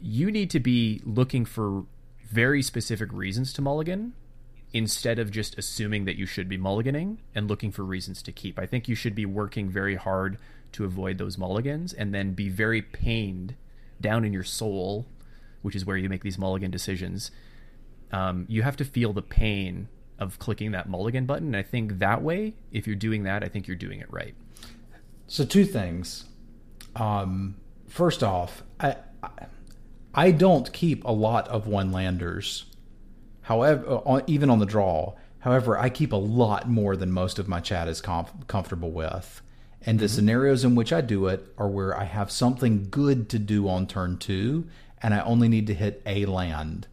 you 0.00 0.30
need 0.30 0.50
to 0.50 0.60
be 0.60 1.00
looking 1.04 1.44
for 1.44 1.84
very 2.28 2.62
specific 2.62 3.12
reasons 3.12 3.52
to 3.52 3.62
mulligan 3.62 4.14
instead 4.72 5.18
of 5.18 5.30
just 5.30 5.56
assuming 5.58 6.06
that 6.06 6.16
you 6.16 6.26
should 6.26 6.48
be 6.48 6.58
mulliganing 6.58 7.18
and 7.34 7.48
looking 7.48 7.70
for 7.70 7.84
reasons 7.84 8.22
to 8.22 8.32
keep. 8.32 8.58
I 8.58 8.66
think 8.66 8.88
you 8.88 8.94
should 8.94 9.14
be 9.14 9.26
working 9.26 9.70
very 9.70 9.94
hard 9.94 10.38
to 10.72 10.84
avoid 10.84 11.18
those 11.18 11.38
mulligans 11.38 11.92
and 11.92 12.12
then 12.12 12.32
be 12.32 12.48
very 12.48 12.82
pained 12.82 13.54
down 14.00 14.24
in 14.24 14.32
your 14.32 14.42
soul, 14.42 15.06
which 15.62 15.76
is 15.76 15.84
where 15.84 15.96
you 15.96 16.08
make 16.08 16.22
these 16.22 16.38
mulligan 16.38 16.70
decisions. 16.70 17.30
Um, 18.12 18.44
you 18.48 18.62
have 18.62 18.76
to 18.76 18.84
feel 18.84 19.12
the 19.12 19.22
pain 19.22 19.88
of 20.18 20.38
clicking 20.38 20.72
that 20.72 20.88
mulligan 20.88 21.26
button. 21.26 21.48
And 21.48 21.56
I 21.56 21.62
think 21.62 21.98
that 21.98 22.22
way, 22.22 22.54
if 22.72 22.86
you're 22.86 22.96
doing 22.96 23.24
that, 23.24 23.42
I 23.44 23.48
think 23.48 23.66
you're 23.66 23.76
doing 23.76 24.00
it 24.00 24.10
right. 24.10 24.34
So 25.26 25.44
two 25.44 25.64
things. 25.64 26.24
Um, 26.94 27.56
first 27.88 28.22
off, 28.22 28.62
I, 28.80 28.96
I 29.22 29.46
I 30.16 30.30
don't 30.30 30.72
keep 30.72 31.04
a 31.04 31.12
lot 31.12 31.46
of 31.48 31.66
one 31.66 31.92
landers. 31.92 32.64
However, 33.42 33.86
on, 34.06 34.22
even 34.26 34.48
on 34.48 34.58
the 34.60 34.66
draw. 34.66 35.14
However, 35.40 35.78
I 35.78 35.90
keep 35.90 36.12
a 36.12 36.16
lot 36.16 36.68
more 36.68 36.96
than 36.96 37.12
most 37.12 37.38
of 37.38 37.46
my 37.46 37.60
chat 37.60 37.86
is 37.86 38.00
comf- 38.00 38.48
comfortable 38.48 38.90
with. 38.90 39.42
And 39.82 40.00
the 40.00 40.08
scenarios 40.08 40.64
in 40.64 40.74
which 40.74 40.92
I 40.92 41.02
do 41.02 41.26
it 41.26 41.46
are 41.58 41.68
where 41.68 41.96
I 41.96 42.04
have 42.04 42.32
something 42.32 42.88
good 42.90 43.28
to 43.28 43.38
do 43.38 43.68
on 43.68 43.86
turn 43.86 44.16
two, 44.16 44.66
and 45.00 45.14
I 45.14 45.20
only 45.20 45.48
need 45.48 45.66
to 45.68 45.74
hit 45.74 46.02
a 46.04 46.24
land. 46.26 46.88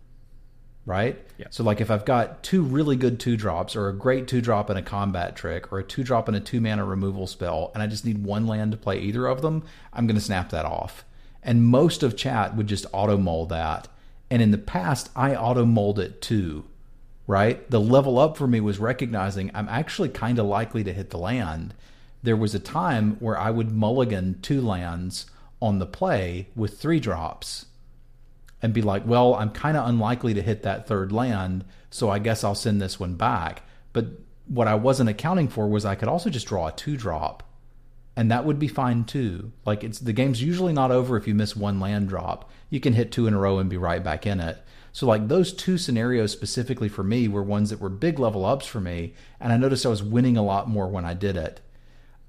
Right? 0.85 1.25
Yeah. 1.37 1.47
So, 1.49 1.63
like, 1.63 1.79
if 1.79 1.89
I've 1.89 2.03
got 2.03 2.43
two 2.43 2.61
really 2.61 2.97
good 2.97 3.19
two 3.19 3.37
drops, 3.37 3.75
or 3.75 3.87
a 3.87 3.95
great 3.95 4.27
two 4.27 4.41
drop 4.41 4.69
and 4.69 4.77
a 4.77 4.81
combat 4.81 5.35
trick, 5.35 5.71
or 5.71 5.79
a 5.79 5.83
two 5.83 6.03
drop 6.03 6.27
and 6.27 6.35
a 6.35 6.41
two 6.41 6.59
mana 6.59 6.83
removal 6.83 7.25
spell, 7.25 7.71
and 7.73 7.81
I 7.81 7.87
just 7.87 8.05
need 8.05 8.23
one 8.23 8.47
land 8.47 8.73
to 8.73 8.77
play 8.77 8.99
either 8.99 9.27
of 9.27 9.41
them, 9.41 9.63
I'm 9.93 10.07
going 10.07 10.17
to 10.17 10.21
snap 10.21 10.49
that 10.49 10.65
off. 10.65 11.05
And 11.41 11.63
most 11.63 12.03
of 12.03 12.17
chat 12.17 12.55
would 12.55 12.67
just 12.67 12.85
auto 12.91 13.17
mold 13.17 13.49
that. 13.49 13.87
And 14.29 14.41
in 14.41 14.51
the 14.51 14.57
past, 14.57 15.09
I 15.15 15.35
auto 15.35 15.63
mold 15.63 15.99
it 15.99 16.21
too, 16.21 16.65
right? 17.27 17.69
The 17.69 17.79
level 17.79 18.17
up 18.17 18.35
for 18.35 18.47
me 18.47 18.59
was 18.59 18.79
recognizing 18.79 19.51
I'm 19.53 19.69
actually 19.69 20.09
kind 20.09 20.39
of 20.39 20.45
likely 20.45 20.83
to 20.83 20.93
hit 20.93 21.11
the 21.11 21.17
land. 21.17 21.73
There 22.23 22.37
was 22.37 22.55
a 22.55 22.59
time 22.59 23.17
where 23.19 23.37
I 23.37 23.51
would 23.51 23.71
mulligan 23.71 24.39
two 24.41 24.61
lands 24.61 25.27
on 25.61 25.79
the 25.79 25.85
play 25.85 26.47
with 26.55 26.79
three 26.79 26.99
drops 26.99 27.67
and 28.63 28.73
be 28.73 28.81
like, 28.81 29.05
well, 29.05 29.35
I'm 29.35 29.51
kind 29.51 29.75
of 29.75 29.87
unlikely 29.87 30.33
to 30.33 30.41
hit 30.41 30.63
that 30.63 30.87
third 30.87 31.11
land, 31.11 31.65
so 31.91 32.09
I 32.09 32.17
guess 32.17 32.45
I'll 32.45 32.55
send 32.55 32.81
this 32.81 32.97
one 32.97 33.15
back. 33.15 33.63
But 33.91 34.07
what 34.47 34.69
I 34.69 34.75
wasn't 34.75 35.09
accounting 35.09 35.49
for 35.49 35.67
was 35.67 35.83
I 35.83 35.95
could 35.95 36.07
also 36.07 36.29
just 36.29 36.47
draw 36.47 36.67
a 36.67 36.71
two 36.71 36.95
drop, 36.95 37.43
and 38.15 38.31
that 38.31 38.45
would 38.45 38.59
be 38.59 38.69
fine 38.69 39.03
too. 39.03 39.51
Like 39.65 39.83
it's 39.83 39.99
the 39.99 40.13
game's 40.13 40.41
usually 40.41 40.71
not 40.71 40.91
over 40.91 41.17
if 41.17 41.27
you 41.27 41.35
miss 41.35 41.57
one 41.57 41.81
land 41.81 42.07
drop. 42.07 42.49
You 42.69 42.79
can 42.79 42.93
hit 42.93 43.11
two 43.11 43.27
in 43.27 43.33
a 43.33 43.39
row 43.39 43.59
and 43.59 43.69
be 43.69 43.77
right 43.77 44.01
back 44.03 44.25
in 44.25 44.39
it. 44.39 44.57
So 44.93 45.07
like 45.07 45.27
those 45.27 45.51
two 45.51 45.77
scenarios 45.77 46.31
specifically 46.31 46.87
for 46.87 47.03
me 47.03 47.27
were 47.27 47.43
ones 47.43 47.69
that 47.69 47.81
were 47.81 47.89
big 47.89 48.17
level 48.17 48.45
ups 48.45 48.65
for 48.65 48.79
me, 48.79 49.13
and 49.41 49.51
I 49.51 49.57
noticed 49.57 49.85
I 49.85 49.89
was 49.89 50.01
winning 50.01 50.37
a 50.37 50.43
lot 50.43 50.69
more 50.69 50.87
when 50.87 51.03
I 51.03 51.13
did 51.13 51.35
it. 51.35 51.59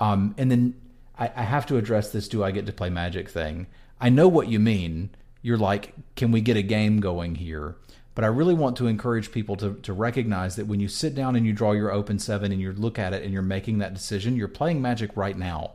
Um, 0.00 0.34
and 0.36 0.50
then 0.50 0.74
I, 1.16 1.30
I 1.36 1.42
have 1.42 1.66
to 1.66 1.76
address 1.76 2.10
this 2.10 2.26
do 2.26 2.42
I 2.42 2.50
get 2.50 2.66
to 2.66 2.72
play 2.72 2.90
magic 2.90 3.28
thing. 3.28 3.68
I 4.00 4.08
know 4.08 4.26
what 4.26 4.48
you 4.48 4.58
mean. 4.58 5.10
You're 5.44 5.58
like, 5.58 5.92
can 6.16 6.32
we 6.32 6.40
get 6.40 6.56
a 6.56 6.62
game 6.62 7.00
going 7.00 7.34
here? 7.34 7.76
But 8.14 8.24
I 8.24 8.28
really 8.28 8.54
want 8.54 8.76
to 8.78 8.86
encourage 8.86 9.30
people 9.30 9.56
to, 9.56 9.74
to 9.74 9.92
recognize 9.92 10.56
that 10.56 10.66
when 10.66 10.80
you 10.80 10.88
sit 10.88 11.14
down 11.14 11.36
and 11.36 11.44
you 11.44 11.52
draw 11.52 11.72
your 11.72 11.92
open 11.92 12.18
seven 12.18 12.50
and 12.50 12.62
you 12.62 12.72
look 12.72 12.98
at 12.98 13.12
it 13.12 13.22
and 13.22 13.30
you're 13.30 13.42
making 13.42 13.76
that 13.78 13.92
decision, 13.92 14.36
you're 14.36 14.48
playing 14.48 14.80
magic 14.80 15.14
right 15.18 15.36
now. 15.36 15.72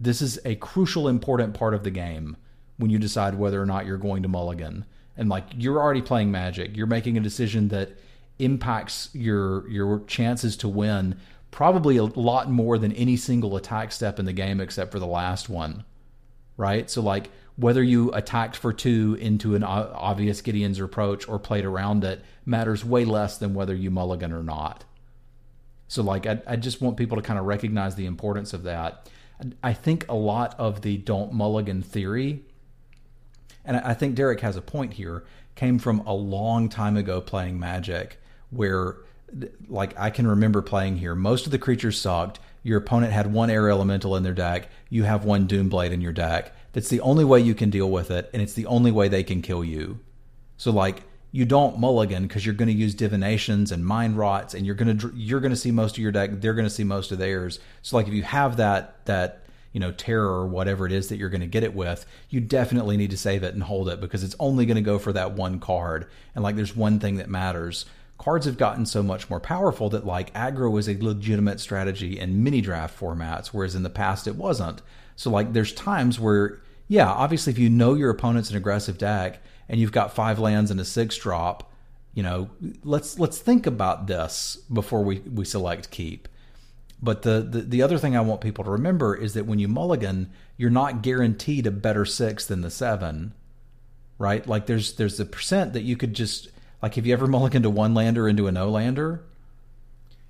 This 0.00 0.22
is 0.22 0.40
a 0.46 0.54
crucial, 0.54 1.08
important 1.08 1.52
part 1.52 1.74
of 1.74 1.84
the 1.84 1.90
game 1.90 2.38
when 2.78 2.90
you 2.90 2.98
decide 2.98 3.34
whether 3.34 3.60
or 3.60 3.66
not 3.66 3.84
you're 3.84 3.98
going 3.98 4.22
to 4.22 4.30
mulligan. 4.30 4.86
And 5.14 5.28
like 5.28 5.44
you're 5.58 5.78
already 5.78 6.00
playing 6.00 6.30
magic, 6.30 6.74
you're 6.74 6.86
making 6.86 7.18
a 7.18 7.20
decision 7.20 7.68
that 7.68 7.90
impacts 8.38 9.10
your 9.12 9.68
your 9.68 10.00
chances 10.06 10.56
to 10.56 10.68
win 10.68 11.18
probably 11.50 11.98
a 11.98 12.04
lot 12.04 12.50
more 12.50 12.78
than 12.78 12.92
any 12.94 13.14
single 13.14 13.56
attack 13.56 13.92
step 13.92 14.18
in 14.18 14.24
the 14.24 14.32
game 14.32 14.58
except 14.58 14.90
for 14.90 14.98
the 14.98 15.06
last 15.06 15.50
one 15.50 15.84
right 16.56 16.90
so 16.90 17.02
like 17.02 17.30
whether 17.56 17.82
you 17.82 18.10
attacked 18.12 18.56
for 18.56 18.72
two 18.72 19.16
into 19.20 19.54
an 19.54 19.62
obvious 19.62 20.40
gideon's 20.40 20.80
reproach 20.80 21.28
or 21.28 21.38
played 21.38 21.64
around 21.64 22.02
it 22.04 22.24
matters 22.46 22.84
way 22.84 23.04
less 23.04 23.38
than 23.38 23.54
whether 23.54 23.74
you 23.74 23.90
mulligan 23.90 24.32
or 24.32 24.42
not 24.42 24.84
so 25.88 26.02
like 26.02 26.26
i, 26.26 26.40
I 26.46 26.56
just 26.56 26.80
want 26.80 26.96
people 26.96 27.16
to 27.16 27.22
kind 27.22 27.38
of 27.38 27.44
recognize 27.44 27.94
the 27.94 28.06
importance 28.06 28.52
of 28.52 28.62
that 28.64 29.08
I- 29.62 29.72
think 29.72 30.06
a 30.08 30.14
lot 30.14 30.54
of 30.58 30.82
the 30.82 30.96
don't 30.96 31.32
mulligan 31.32 31.82
theory 31.82 32.42
and 33.64 33.76
I 33.76 33.94
think 33.94 34.14
Derek 34.14 34.40
has 34.40 34.56
a 34.56 34.62
point 34.62 34.94
here, 34.94 35.24
came 35.54 35.78
from 35.78 36.00
a 36.00 36.12
long 36.14 36.68
time 36.68 36.96
ago 36.96 37.20
playing 37.20 37.58
Magic, 37.58 38.18
where, 38.50 38.96
like, 39.68 39.98
I 39.98 40.10
can 40.10 40.26
remember 40.26 40.62
playing 40.62 40.96
here. 40.96 41.14
Most 41.14 41.46
of 41.46 41.52
the 41.52 41.58
creatures 41.58 42.00
sucked. 42.00 42.40
Your 42.62 42.78
opponent 42.78 43.12
had 43.12 43.32
one 43.32 43.50
air 43.50 43.70
elemental 43.70 44.16
in 44.16 44.22
their 44.22 44.34
deck. 44.34 44.68
You 44.88 45.04
have 45.04 45.24
one 45.24 45.46
Doomblade 45.46 45.90
in 45.92 46.00
your 46.00 46.12
deck. 46.12 46.54
That's 46.72 46.88
the 46.88 47.00
only 47.00 47.24
way 47.24 47.40
you 47.40 47.54
can 47.54 47.70
deal 47.70 47.90
with 47.90 48.10
it, 48.10 48.30
and 48.32 48.42
it's 48.42 48.54
the 48.54 48.66
only 48.66 48.90
way 48.90 49.08
they 49.08 49.24
can 49.24 49.42
kill 49.42 49.62
you. 49.64 50.00
So, 50.56 50.70
like, 50.70 51.02
you 51.30 51.44
don't 51.44 51.78
mulligan 51.78 52.26
because 52.26 52.44
you're 52.44 52.54
going 52.54 52.68
to 52.68 52.74
use 52.74 52.94
divinations 52.94 53.72
and 53.72 53.84
mind 53.84 54.16
rots, 54.16 54.54
and 54.54 54.64
you're 54.64 54.74
going 54.74 54.98
to 54.98 55.12
you're 55.14 55.40
going 55.40 55.52
to 55.52 55.56
see 55.56 55.70
most 55.70 55.96
of 55.96 56.02
your 56.02 56.12
deck. 56.12 56.30
They're 56.40 56.54
going 56.54 56.66
to 56.66 56.74
see 56.74 56.84
most 56.84 57.12
of 57.12 57.18
theirs. 57.18 57.58
So, 57.82 57.96
like, 57.96 58.08
if 58.08 58.14
you 58.14 58.22
have 58.22 58.56
that 58.56 59.04
that 59.06 59.42
you 59.72 59.80
know, 59.80 59.92
terror 59.92 60.28
or 60.28 60.46
whatever 60.46 60.86
it 60.86 60.92
is 60.92 61.08
that 61.08 61.16
you're 61.16 61.30
going 61.30 61.40
to 61.40 61.46
get 61.46 61.64
it 61.64 61.74
with, 61.74 62.06
you 62.28 62.40
definitely 62.40 62.96
need 62.96 63.10
to 63.10 63.16
save 63.16 63.42
it 63.42 63.54
and 63.54 63.62
hold 63.62 63.88
it 63.88 64.00
because 64.00 64.22
it's 64.22 64.36
only 64.38 64.66
going 64.66 64.76
to 64.76 64.82
go 64.82 64.98
for 64.98 65.12
that 65.12 65.32
one 65.32 65.58
card. 65.58 66.06
And 66.34 66.44
like 66.44 66.56
there's 66.56 66.76
one 66.76 67.00
thing 67.00 67.16
that 67.16 67.30
matters. 67.30 67.86
Cards 68.18 68.46
have 68.46 68.58
gotten 68.58 68.86
so 68.86 69.02
much 69.02 69.30
more 69.30 69.40
powerful 69.40 69.88
that 69.90 70.06
like 70.06 70.32
aggro 70.34 70.78
is 70.78 70.88
a 70.88 71.02
legitimate 71.02 71.58
strategy 71.58 72.18
in 72.18 72.44
mini 72.44 72.60
draft 72.60 72.98
formats, 72.98 73.48
whereas 73.48 73.74
in 73.74 73.82
the 73.82 73.90
past 73.90 74.26
it 74.26 74.36
wasn't. 74.36 74.82
So 75.16 75.30
like 75.30 75.52
there's 75.52 75.72
times 75.72 76.20
where 76.20 76.60
yeah, 76.88 77.10
obviously 77.10 77.52
if 77.52 77.58
you 77.58 77.70
know 77.70 77.94
your 77.94 78.10
opponent's 78.10 78.50
an 78.50 78.56
aggressive 78.56 78.98
deck 78.98 79.42
and 79.68 79.80
you've 79.80 79.92
got 79.92 80.14
five 80.14 80.38
lands 80.38 80.70
and 80.70 80.80
a 80.80 80.84
six 80.84 81.16
drop, 81.16 81.70
you 82.14 82.22
know, 82.22 82.50
let's 82.84 83.18
let's 83.18 83.38
think 83.38 83.66
about 83.66 84.06
this 84.06 84.58
before 84.72 85.02
we, 85.02 85.20
we 85.20 85.44
select 85.44 85.90
keep. 85.90 86.28
But 87.02 87.22
the, 87.22 87.40
the, 87.40 87.62
the 87.62 87.82
other 87.82 87.98
thing 87.98 88.16
I 88.16 88.20
want 88.20 88.40
people 88.40 88.64
to 88.64 88.70
remember 88.70 89.14
is 89.14 89.34
that 89.34 89.46
when 89.46 89.58
you 89.58 89.66
mulligan, 89.66 90.30
you're 90.56 90.70
not 90.70 91.02
guaranteed 91.02 91.66
a 91.66 91.72
better 91.72 92.04
six 92.04 92.46
than 92.46 92.60
the 92.60 92.70
seven, 92.70 93.34
right? 94.18 94.46
Like 94.46 94.66
there's 94.66 94.94
there's 94.94 95.18
a 95.18 95.24
percent 95.24 95.72
that 95.72 95.82
you 95.82 95.96
could 95.96 96.14
just 96.14 96.48
like. 96.80 96.94
Have 96.94 97.06
you 97.06 97.12
ever 97.12 97.26
mulliganed 97.28 97.64
a 97.64 97.70
one 97.70 97.94
lander 97.94 98.28
into 98.28 98.46
a 98.46 98.52
no 98.52 98.68
lander? 98.68 99.24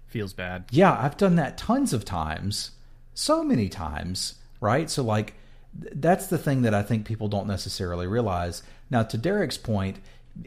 Feels 0.06 0.32
bad. 0.32 0.64
Yeah, 0.70 0.96
I've 0.98 1.16
done 1.16 1.36
that 1.36 1.58
tons 1.58 1.92
of 1.92 2.04
times, 2.04 2.72
so 3.12 3.42
many 3.42 3.68
times, 3.68 4.36
right? 4.60 4.88
So 4.88 5.02
like 5.02 5.34
that's 5.74 6.26
the 6.26 6.38
thing 6.38 6.62
that 6.62 6.74
I 6.74 6.82
think 6.82 7.06
people 7.06 7.28
don't 7.28 7.46
necessarily 7.46 8.06
realize. 8.06 8.62
Now, 8.90 9.02
to 9.04 9.16
Derek's 9.16 9.56
point, 9.56 9.98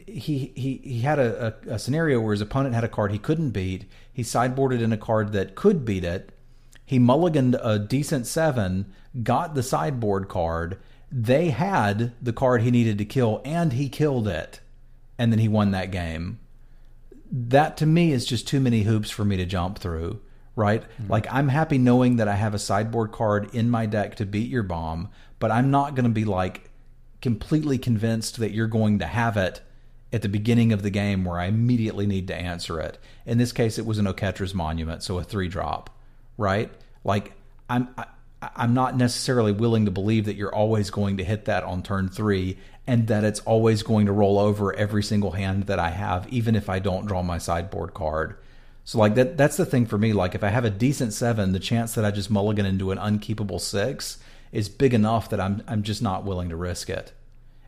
he 0.06 0.52
he 0.54 0.80
he 0.82 1.00
had 1.00 1.18
a, 1.18 1.54
a, 1.68 1.74
a, 1.74 1.78
scenario 1.78 2.20
where 2.20 2.32
his 2.32 2.40
opponent 2.40 2.74
had 2.74 2.84
a 2.84 2.88
card 2.88 3.12
he 3.12 3.18
couldn't 3.18 3.50
beat. 3.50 3.84
He 4.12 4.22
sideboarded 4.22 4.80
in 4.80 4.92
a 4.92 4.98
card 4.98 5.32
that 5.32 5.54
could 5.54 5.84
beat 5.84 6.04
it. 6.04 6.30
He 6.84 6.98
mulliganed 6.98 7.58
a 7.62 7.78
decent 7.78 8.26
seven, 8.26 8.92
got 9.22 9.54
the 9.54 9.62
sideboard 9.62 10.28
card. 10.28 10.78
They 11.10 11.50
had 11.50 12.12
the 12.20 12.32
card 12.32 12.62
he 12.62 12.70
needed 12.70 12.98
to 12.98 13.04
kill, 13.04 13.40
and 13.44 13.72
he 13.72 13.88
killed 13.88 14.26
it, 14.26 14.60
and 15.18 15.32
then 15.32 15.38
he 15.38 15.48
won 15.48 15.70
that 15.70 15.90
game. 15.90 16.38
That 17.30 17.76
to 17.78 17.86
me 17.86 18.12
is 18.12 18.26
just 18.26 18.46
too 18.46 18.60
many 18.60 18.82
hoops 18.82 19.10
for 19.10 19.24
me 19.24 19.36
to 19.36 19.46
jump 19.46 19.78
through. 19.78 20.20
Right? 20.56 20.82
Mm-hmm. 20.82 21.12
Like 21.12 21.26
I'm 21.30 21.48
happy 21.48 21.78
knowing 21.78 22.16
that 22.16 22.26
I 22.26 22.34
have 22.34 22.54
a 22.54 22.58
sideboard 22.58 23.12
card 23.12 23.54
in 23.54 23.70
my 23.70 23.86
deck 23.86 24.16
to 24.16 24.26
beat 24.26 24.50
your 24.50 24.64
bomb, 24.64 25.10
but 25.38 25.52
I'm 25.52 25.70
not 25.70 25.94
going 25.94 26.06
to 26.06 26.10
be 26.10 26.24
like 26.24 26.70
completely 27.20 27.78
convinced 27.78 28.38
that 28.38 28.52
you're 28.52 28.66
going 28.66 28.98
to 28.98 29.06
have 29.06 29.36
it 29.36 29.60
at 30.12 30.22
the 30.22 30.28
beginning 30.28 30.72
of 30.72 30.82
the 30.82 30.90
game 30.90 31.24
where 31.24 31.38
I 31.38 31.46
immediately 31.46 32.06
need 32.06 32.26
to 32.28 32.34
answer 32.34 32.80
it. 32.80 32.98
In 33.26 33.38
this 33.38 33.52
case, 33.52 33.78
it 33.78 33.84
was 33.84 33.98
an 33.98 34.06
Oketra's 34.06 34.54
Monument, 34.54 35.02
so 35.02 35.18
a 35.18 35.24
three 35.24 35.48
drop, 35.48 35.90
right? 36.38 36.70
Like 37.04 37.32
I'm 37.68 37.88
I, 37.98 38.06
I'm 38.54 38.74
not 38.74 38.96
necessarily 38.96 39.52
willing 39.52 39.86
to 39.86 39.90
believe 39.90 40.26
that 40.26 40.36
you're 40.36 40.54
always 40.54 40.90
going 40.90 41.16
to 41.16 41.24
hit 41.24 41.46
that 41.46 41.64
on 41.64 41.82
turn 41.82 42.08
three, 42.08 42.58
and 42.86 43.08
that 43.08 43.24
it's 43.24 43.40
always 43.40 43.82
going 43.82 44.06
to 44.06 44.12
roll 44.12 44.38
over 44.38 44.74
every 44.74 45.02
single 45.02 45.32
hand 45.32 45.64
that 45.64 45.78
I 45.78 45.90
have, 45.90 46.28
even 46.28 46.54
if 46.54 46.68
I 46.68 46.78
don't 46.78 47.06
draw 47.06 47.22
my 47.22 47.38
sideboard 47.38 47.94
card. 47.94 48.36
So 48.86 48.98
like 48.98 49.14
that 49.16 49.36
that's 49.36 49.58
the 49.58 49.66
thing 49.66 49.84
for 49.84 49.98
me. 49.98 50.14
Like 50.14 50.34
if 50.34 50.42
I 50.42 50.48
have 50.48 50.64
a 50.64 50.70
decent 50.70 51.12
seven, 51.12 51.52
the 51.52 51.60
chance 51.60 51.94
that 51.94 52.06
I 52.06 52.10
just 52.10 52.30
mulligan 52.30 52.64
into 52.64 52.90
an 52.90 52.98
unkeepable 52.98 53.60
six 53.60 54.18
is 54.50 54.70
big 54.70 54.94
enough 54.94 55.28
that 55.28 55.40
I'm 55.40 55.62
I'm 55.68 55.82
just 55.82 56.00
not 56.00 56.24
willing 56.24 56.48
to 56.48 56.56
risk 56.56 56.88
it. 56.88 57.12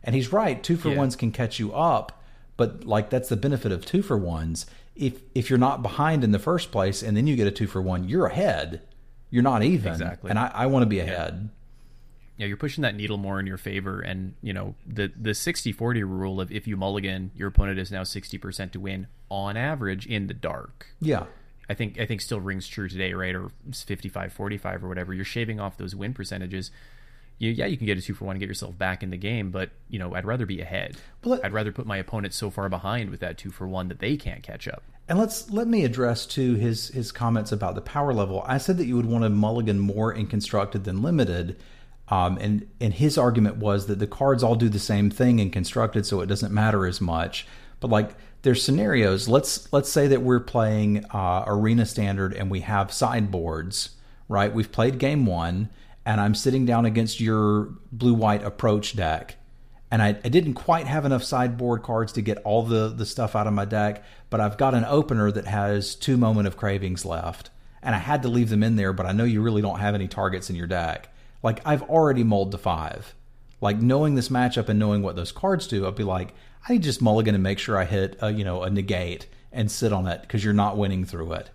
And 0.03 0.15
he's 0.15 0.33
right, 0.33 0.63
two 0.63 0.77
for 0.77 0.89
yeah. 0.89 0.97
ones 0.97 1.15
can 1.15 1.31
catch 1.31 1.59
you 1.59 1.71
up 1.73 2.19
but 2.59 2.83
like 2.83 3.09
that's 3.09 3.29
the 3.29 3.37
benefit 3.37 3.71
of 3.71 3.85
two 3.85 4.01
for 4.01 4.17
ones. 4.17 4.65
If 4.93 5.21
if 5.33 5.49
you're 5.49 5.57
not 5.57 5.81
behind 5.81 6.25
in 6.25 6.33
the 6.33 6.39
first 6.39 6.73
place 6.73 7.01
and 7.01 7.15
then 7.15 7.25
you 7.25 7.37
get 7.37 7.47
a 7.47 7.51
two 7.51 7.67
for 7.67 7.81
one, 7.81 8.09
you're 8.09 8.25
ahead. 8.25 8.81
You're 9.29 9.43
not 9.43 9.63
even. 9.63 9.93
Exactly. 9.93 10.29
And 10.29 10.37
I, 10.37 10.51
I 10.53 10.65
want 10.65 10.83
to 10.83 10.85
be 10.85 10.99
ahead. 10.99 11.51
Yeah. 12.39 12.45
yeah, 12.45 12.47
you're 12.47 12.57
pushing 12.57 12.81
that 12.81 12.95
needle 12.95 13.17
more 13.17 13.39
in 13.39 13.47
your 13.47 13.57
favor. 13.57 13.99
And, 14.01 14.33
you 14.41 14.53
know, 14.53 14.75
the, 14.85 15.11
the 15.19 15.33
60 15.33 15.71
40 15.71 16.03
rule 16.03 16.41
of 16.41 16.51
if 16.51 16.67
you 16.67 16.77
mulligan, 16.77 17.31
your 17.35 17.49
opponent 17.49 17.79
is 17.79 17.91
now 17.91 18.03
60% 18.03 18.71
to 18.71 18.79
win 18.79 19.07
on 19.29 19.57
average 19.57 20.05
in 20.05 20.27
the 20.27 20.33
dark. 20.33 20.87
Yeah. 20.99 21.25
I 21.71 21.75
think 21.75 21.99
I 21.99 22.07
think 22.07 22.21
still 22.21 22.39
rings 22.39 22.67
true 22.67 22.89
today, 22.89 23.13
right? 23.13 23.35
Or 23.35 23.51
55 23.71 24.33
45 24.33 24.83
or 24.83 24.87
whatever. 24.87 25.13
You're 25.13 25.23
shaving 25.23 25.59
off 25.59 25.77
those 25.77 25.95
win 25.95 26.15
percentages 26.15 26.71
you, 27.39 27.51
yeah, 27.51 27.65
you 27.65 27.77
can 27.77 27.87
get 27.87 27.97
a 27.97 28.01
two 28.01 28.13
for 28.13 28.25
one 28.25 28.35
and 28.35 28.39
get 28.39 28.49
yourself 28.49 28.77
back 28.77 29.01
in 29.01 29.09
the 29.09 29.17
game, 29.17 29.49
but 29.49 29.69
you 29.89 29.97
know, 29.97 30.13
I'd 30.13 30.25
rather 30.25 30.45
be 30.45 30.61
ahead. 30.61 30.97
Well, 31.23 31.39
I'd 31.43 31.53
rather 31.53 31.71
put 31.71 31.85
my 31.85 31.97
opponent 31.97 32.33
so 32.33 32.49
far 32.49 32.69
behind 32.69 33.09
with 33.09 33.21
that 33.21 33.37
two 33.37 33.49
for 33.49 33.67
one 33.67 33.87
that 33.87 33.99
they 33.99 34.17
can't 34.17 34.43
catch 34.43 34.67
up. 34.67 34.83
And 35.07 35.17
let's 35.17 35.49
let 35.49 35.67
me 35.67 35.85
address 35.85 36.25
to 36.27 36.55
his 36.55 36.89
his 36.89 37.11
comments 37.11 37.51
about 37.51 37.75
the 37.75 37.81
power 37.81 38.13
level. 38.13 38.43
I 38.45 38.57
said 38.57 38.77
that 38.77 38.85
you 38.85 38.95
would 38.97 39.05
want 39.05 39.23
to 39.23 39.29
mulligan 39.29 39.79
more 39.79 40.13
in 40.13 40.27
constructed 40.27 40.83
than 40.83 41.01
limited. 41.01 41.57
Um, 42.09 42.37
and 42.39 42.67
and 42.81 42.93
his 42.93 43.17
argument 43.17 43.57
was 43.57 43.87
that 43.87 43.99
the 43.99 44.07
cards 44.07 44.43
all 44.43 44.55
do 44.55 44.69
the 44.69 44.79
same 44.79 45.09
thing 45.09 45.39
and 45.39 45.53
constructed, 45.53 46.05
so 46.05 46.21
it 46.21 46.27
doesn't 46.27 46.53
matter 46.53 46.85
as 46.87 46.99
much. 46.99 47.45
But 47.79 47.91
like 47.91 48.11
there's 48.41 48.63
scenarios. 48.63 49.27
Let's 49.27 49.71
let's 49.71 49.89
say 49.89 50.07
that 50.07 50.21
we're 50.21 50.39
playing 50.39 51.05
uh, 51.11 51.43
arena 51.45 51.85
standard 51.85 52.33
and 52.33 52.49
we 52.49 52.61
have 52.61 52.91
sideboards. 52.91 53.91
Right, 54.27 54.53
we've 54.53 54.71
played 54.71 54.99
game 54.99 55.25
one 55.25 55.69
and 56.09 56.19
I'm 56.19 56.33
sitting 56.33 56.65
down 56.65 56.85
against 56.85 57.19
your 57.19 57.69
blue 57.91 58.15
white 58.15 58.43
approach 58.43 58.95
deck. 58.95 59.35
And 59.91 60.01
I, 60.01 60.09
I, 60.09 60.29
didn't 60.29 60.55
quite 60.55 60.87
have 60.87 61.05
enough 61.05 61.23
sideboard 61.23 61.83
cards 61.83 62.13
to 62.13 62.21
get 62.21 62.37
all 62.39 62.63
the, 62.63 62.89
the 62.89 63.05
stuff 63.05 63.35
out 63.35 63.45
of 63.45 63.53
my 63.53 63.65
deck, 63.65 64.03
but 64.31 64.39
I've 64.39 64.57
got 64.57 64.73
an 64.73 64.85
opener 64.85 65.31
that 65.31 65.45
has 65.45 65.93
two 65.93 66.17
Moment 66.17 66.47
of 66.47 66.57
Cravings 66.57 67.05
left. 67.05 67.51
And 67.83 67.93
I 67.93 67.99
had 67.99 68.23
to 68.23 68.27
leave 68.27 68.49
them 68.49 68.63
in 68.63 68.75
there, 68.75 68.91
but 68.91 69.05
I 69.05 69.11
know 69.11 69.23
you 69.23 69.41
really 69.41 69.61
don't 69.61 69.79
have 69.79 69.93
any 69.93 70.07
targets 70.07 70.49
in 70.49 70.55
your 70.55 70.65
deck. 70.65 71.13
Like, 71.41 71.61
I've 71.65 71.83
already 71.83 72.23
mulled 72.23 72.51
to 72.51 72.57
five. 72.57 73.15
Like, 73.61 73.79
knowing 73.79 74.15
this 74.15 74.29
matchup 74.29 74.69
and 74.69 74.79
knowing 74.79 75.01
what 75.01 75.15
those 75.15 75.31
cards 75.31 75.67
do, 75.67 75.87
I'd 75.87 75.95
be 75.95 76.03
like, 76.03 76.33
I 76.67 76.73
need 76.73 76.83
just 76.83 77.01
mulligan 77.01 77.35
and 77.35 77.43
make 77.43 77.59
sure 77.59 77.77
I 77.77 77.85
hit, 77.85 78.17
a, 78.21 78.31
you 78.31 78.43
know, 78.43 78.63
a 78.63 78.69
negate 78.69 79.27
and 79.51 79.71
sit 79.71 79.93
on 79.93 80.07
it 80.07 80.21
because 80.21 80.43
you're 80.43 80.53
not 80.53 80.77
winning 80.77 81.05
through 81.05 81.33
it. 81.33 81.49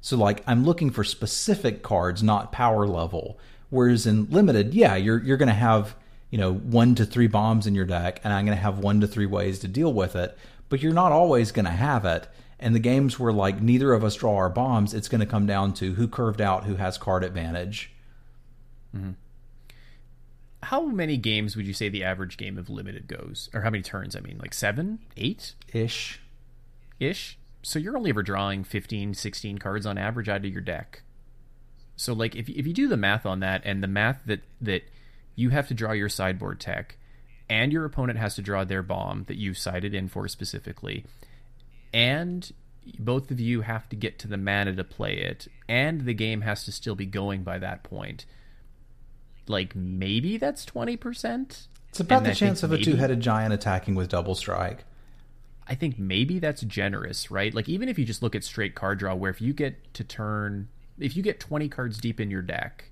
So, 0.00 0.16
like, 0.16 0.42
I'm 0.46 0.64
looking 0.64 0.90
for 0.90 1.04
specific 1.04 1.82
cards, 1.82 2.22
not 2.22 2.52
power 2.52 2.86
level. 2.86 3.38
Whereas 3.70 4.06
in 4.06 4.30
limited, 4.30 4.74
yeah, 4.74 4.96
you're 4.96 5.22
you're 5.22 5.36
to 5.48 5.54
have 5.54 5.96
you 6.30 6.38
know 6.38 6.54
one 6.54 6.94
to 6.96 7.04
three 7.04 7.26
bombs 7.26 7.66
in 7.66 7.74
your 7.74 7.84
deck, 7.84 8.20
and 8.22 8.32
I'm 8.32 8.44
to 8.56 8.62
have 8.62 8.78
one 8.78 9.00
to 9.00 9.06
three 9.06 9.26
ways 9.26 9.58
to 9.60 9.68
deal 9.68 9.92
with 9.92 10.14
it. 10.14 10.36
But 10.68 10.82
you're 10.82 10.92
not 10.92 11.12
always 11.12 11.52
to 11.64 11.70
have 11.70 12.04
it. 12.04 12.28
And 12.58 12.74
the 12.74 12.80
games 12.80 13.18
where 13.18 13.32
like 13.32 13.60
neither 13.60 13.92
of 13.92 14.02
us 14.02 14.14
draw 14.14 14.36
our 14.36 14.48
bombs, 14.48 14.94
it's 14.94 15.08
to 15.20 15.26
come 15.26 15.46
down 15.46 15.74
to 15.74 15.94
who 15.94 16.08
curved 16.08 16.40
out, 16.40 16.64
who 16.64 16.76
has 16.76 16.96
card 16.96 17.22
advantage. 17.22 17.92
Mm-hmm. 18.96 19.10
How 20.66 20.84
many 20.84 21.16
games 21.16 21.54
would 21.54 21.64
you 21.64 21.72
say 21.72 21.88
the 21.88 22.02
average 22.02 22.36
game 22.36 22.58
of 22.58 22.68
limited 22.68 23.06
goes, 23.06 23.48
or 23.54 23.60
how 23.60 23.70
many 23.70 23.84
turns? 23.84 24.16
I 24.16 24.20
mean, 24.20 24.38
like 24.38 24.52
seven, 24.52 24.98
eight, 25.16 25.54
ish, 25.72 26.20
ish. 26.98 27.38
So 27.62 27.78
you're 27.78 27.96
only 27.96 28.10
ever 28.10 28.24
drawing 28.24 28.64
15, 28.64 29.14
16 29.14 29.58
cards 29.58 29.86
on 29.86 29.96
average 29.96 30.28
out 30.28 30.44
of 30.44 30.46
your 30.46 30.60
deck. 30.60 31.02
So 31.94 32.12
like 32.12 32.34
if 32.34 32.48
if 32.48 32.66
you 32.66 32.72
do 32.72 32.88
the 32.88 32.96
math 32.96 33.24
on 33.24 33.38
that 33.40 33.62
and 33.64 33.80
the 33.80 33.86
math 33.86 34.22
that 34.26 34.40
that 34.60 34.82
you 35.36 35.50
have 35.50 35.68
to 35.68 35.74
draw 35.74 35.92
your 35.92 36.08
sideboard 36.08 36.58
tech 36.58 36.96
and 37.48 37.72
your 37.72 37.84
opponent 37.84 38.18
has 38.18 38.34
to 38.34 38.42
draw 38.42 38.64
their 38.64 38.82
bomb 38.82 39.22
that 39.28 39.38
you've 39.38 39.58
sided 39.58 39.94
in 39.94 40.08
for 40.08 40.26
specifically 40.26 41.04
and 41.94 42.52
both 42.98 43.30
of 43.30 43.38
you 43.38 43.60
have 43.60 43.88
to 43.88 43.96
get 43.96 44.18
to 44.18 44.26
the 44.26 44.36
mana 44.36 44.74
to 44.74 44.84
play 44.84 45.16
it 45.16 45.46
and 45.68 46.02
the 46.02 46.14
game 46.14 46.40
has 46.40 46.64
to 46.64 46.72
still 46.72 46.96
be 46.96 47.06
going 47.06 47.42
by 47.42 47.58
that 47.58 47.82
point 47.82 48.26
like 49.48 49.74
maybe 49.74 50.36
that's 50.36 50.64
20% 50.64 51.66
it's 51.88 52.00
about 52.00 52.24
the 52.24 52.34
chance 52.34 52.62
of 52.62 52.70
maybe, 52.70 52.82
a 52.82 52.84
two-headed 52.84 53.20
giant 53.20 53.54
attacking 53.54 53.94
with 53.94 54.08
double 54.08 54.34
strike 54.34 54.84
i 55.66 55.74
think 55.74 55.98
maybe 55.98 56.38
that's 56.38 56.62
generous 56.62 57.30
right 57.30 57.54
like 57.54 57.68
even 57.68 57.88
if 57.88 57.98
you 57.98 58.04
just 58.04 58.22
look 58.22 58.34
at 58.34 58.44
straight 58.44 58.74
card 58.74 58.98
draw 58.98 59.14
where 59.14 59.30
if 59.30 59.40
you 59.40 59.52
get 59.52 59.94
to 59.94 60.04
turn 60.04 60.68
if 60.98 61.16
you 61.16 61.22
get 61.22 61.40
20 61.40 61.68
cards 61.68 61.98
deep 61.98 62.20
in 62.20 62.30
your 62.30 62.42
deck, 62.42 62.90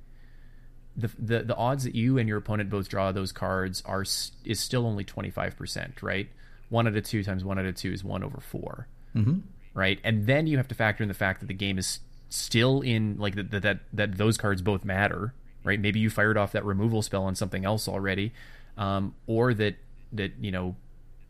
the, 0.96 1.10
the 1.18 1.42
the 1.42 1.56
odds 1.56 1.84
that 1.84 1.94
you 1.94 2.18
and 2.18 2.28
your 2.28 2.38
opponent 2.38 2.70
both 2.70 2.88
draw 2.88 3.10
those 3.10 3.32
cards 3.32 3.82
are 3.84 4.02
is 4.02 4.60
still 4.60 4.86
only 4.86 5.04
25%, 5.04 6.02
right? 6.02 6.28
1 6.68 6.86
out 6.86 6.96
of 6.96 7.04
2 7.04 7.24
times 7.24 7.44
1 7.44 7.58
out 7.58 7.64
of 7.64 7.74
2 7.74 7.92
is 7.92 8.04
1 8.04 8.22
over 8.22 8.40
4. 8.40 8.88
Mm-hmm. 9.16 9.38
Right? 9.74 9.98
And 10.04 10.26
then 10.26 10.46
you 10.46 10.56
have 10.56 10.68
to 10.68 10.74
factor 10.74 11.02
in 11.02 11.08
the 11.08 11.14
fact 11.14 11.40
that 11.40 11.46
the 11.46 11.54
game 11.54 11.78
is 11.78 11.98
still 12.28 12.80
in 12.80 13.16
like 13.18 13.34
that 13.34 13.62
that 13.62 13.80
that 13.92 14.16
those 14.16 14.36
cards 14.36 14.62
both 14.62 14.84
matter, 14.84 15.34
right? 15.64 15.80
Maybe 15.80 15.98
you 15.98 16.10
fired 16.10 16.36
off 16.36 16.52
that 16.52 16.64
removal 16.64 17.02
spell 17.02 17.24
on 17.24 17.34
something 17.34 17.64
else 17.64 17.88
already, 17.88 18.32
um, 18.78 19.14
or 19.26 19.54
that 19.54 19.76
that 20.12 20.32
you 20.40 20.52
know 20.52 20.76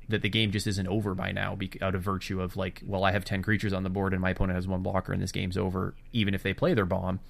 that 0.08 0.22
the 0.22 0.28
game 0.28 0.50
just 0.50 0.66
isn't 0.66 0.86
over 0.86 1.14
by 1.14 1.32
now 1.32 1.56
out 1.80 1.94
of 1.94 2.02
virtue 2.02 2.40
of 2.40 2.56
like, 2.56 2.82
well, 2.84 3.04
I 3.04 3.12
have 3.12 3.24
10 3.24 3.42
creatures 3.42 3.72
on 3.72 3.84
the 3.84 3.88
board 3.88 4.12
and 4.12 4.20
my 4.20 4.30
opponent 4.30 4.56
has 4.56 4.68
one 4.68 4.82
blocker 4.82 5.12
and 5.12 5.22
this 5.22 5.32
game's 5.32 5.56
over, 5.56 5.94
even 6.12 6.34
if 6.34 6.42
they 6.42 6.52
play 6.52 6.74
their 6.74 6.84
bomb. 6.84 7.20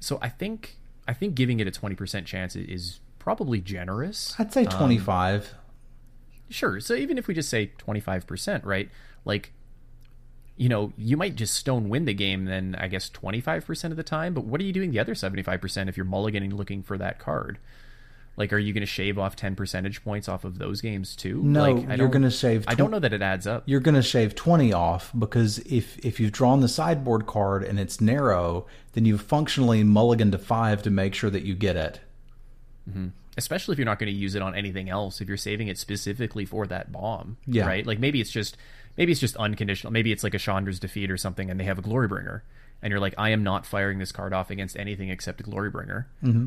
So 0.00 0.18
I 0.22 0.28
think 0.28 0.76
I 1.06 1.12
think 1.12 1.34
giving 1.34 1.60
it 1.60 1.68
a 1.68 1.70
20% 1.70 2.24
chance 2.24 2.56
is 2.56 3.00
probably 3.18 3.60
generous. 3.60 4.34
I'd 4.38 4.52
say 4.52 4.64
25. 4.64 5.42
Um, 5.42 5.58
sure. 6.48 6.80
So 6.80 6.94
even 6.94 7.18
if 7.18 7.26
we 7.26 7.34
just 7.34 7.48
say 7.48 7.72
25%, 7.78 8.64
right? 8.64 8.90
Like 9.24 9.52
you 10.56 10.68
know, 10.68 10.92
you 10.96 11.16
might 11.16 11.34
just 11.36 11.54
stone 11.54 11.88
win 11.88 12.04
the 12.06 12.14
game 12.14 12.46
then 12.46 12.76
I 12.78 12.88
guess 12.88 13.10
25% 13.10 13.84
of 13.90 13.96
the 13.96 14.02
time, 14.02 14.32
but 14.34 14.44
what 14.44 14.60
are 14.60 14.64
you 14.64 14.72
doing 14.72 14.90
the 14.90 14.98
other 14.98 15.14
75% 15.14 15.88
if 15.88 15.96
you're 15.96 16.06
mulliganing 16.06 16.52
looking 16.52 16.82
for 16.82 16.96
that 16.98 17.18
card? 17.18 17.58
Like, 18.38 18.52
are 18.52 18.58
you 18.58 18.74
going 18.74 18.82
to 18.82 18.86
shave 18.86 19.18
off 19.18 19.34
10 19.34 19.56
percentage 19.56 20.04
points 20.04 20.28
off 20.28 20.44
of 20.44 20.58
those 20.58 20.82
games 20.82 21.16
too? 21.16 21.42
No, 21.42 21.72
like, 21.72 21.88
I 21.88 21.94
you're 21.94 22.08
going 22.08 22.22
to 22.22 22.30
shave. 22.30 22.64
I 22.68 22.74
don't 22.74 22.90
know 22.90 22.98
that 22.98 23.14
it 23.14 23.22
adds 23.22 23.46
up. 23.46 23.62
You're 23.66 23.80
going 23.80 23.94
to 23.94 24.02
shave 24.02 24.34
twenty 24.34 24.74
off 24.74 25.10
because 25.18 25.58
if 25.60 25.98
if 26.04 26.20
you've 26.20 26.32
drawn 26.32 26.60
the 26.60 26.68
sideboard 26.68 27.24
card 27.26 27.62
and 27.64 27.80
it's 27.80 27.98
narrow, 27.98 28.66
then 28.92 29.06
you've 29.06 29.22
functionally 29.22 29.82
mulliganed 29.84 30.32
to 30.32 30.38
five 30.38 30.82
to 30.82 30.90
make 30.90 31.14
sure 31.14 31.30
that 31.30 31.44
you 31.44 31.54
get 31.54 31.76
it. 31.76 32.00
Mm-hmm. 32.88 33.08
especially 33.38 33.72
if 33.72 33.78
you're 33.78 33.84
not 33.86 33.98
going 33.98 34.12
to 34.12 34.16
use 34.18 34.34
it 34.36 34.42
on 34.42 34.54
anything 34.54 34.88
else 34.88 35.20
if 35.20 35.26
you're 35.26 35.36
saving 35.36 35.66
it 35.66 35.76
specifically 35.76 36.44
for 36.44 36.68
that 36.68 36.92
bomb 36.92 37.36
Yeah. 37.46 37.66
right 37.66 37.84
like 37.84 37.98
maybe 37.98 38.20
it's 38.20 38.30
just 38.30 38.56
maybe 38.96 39.12
it's 39.12 39.20
just 39.20 39.36
unconditional 39.36 39.92
maybe 39.92 40.12
it's 40.12 40.24
like 40.24 40.34
a 40.34 40.38
chandra's 40.38 40.78
defeat 40.78 41.10
or 41.10 41.16
something 41.16 41.50
and 41.50 41.58
they 41.60 41.64
have 41.64 41.78
a 41.78 41.82
glorybringer 41.82 42.42
and 42.82 42.90
you're 42.90 43.00
like 43.00 43.14
i 43.18 43.30
am 43.30 43.42
not 43.42 43.66
firing 43.66 43.98
this 43.98 44.12
card 44.12 44.32
off 44.32 44.50
against 44.50 44.76
anything 44.76 45.08
except 45.08 45.40
a 45.40 45.44
glorybringer 45.44 46.06
mm-hmm. 46.22 46.46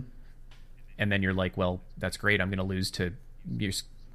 and 0.98 1.12
then 1.12 1.22
you're 1.22 1.34
like 1.34 1.56
well 1.58 1.82
that's 1.98 2.18
great 2.18 2.42
i'm 2.42 2.50
going 2.50 2.58
to 2.58 2.64
lose 2.64 2.92
to 2.92 3.14
your 3.58 3.72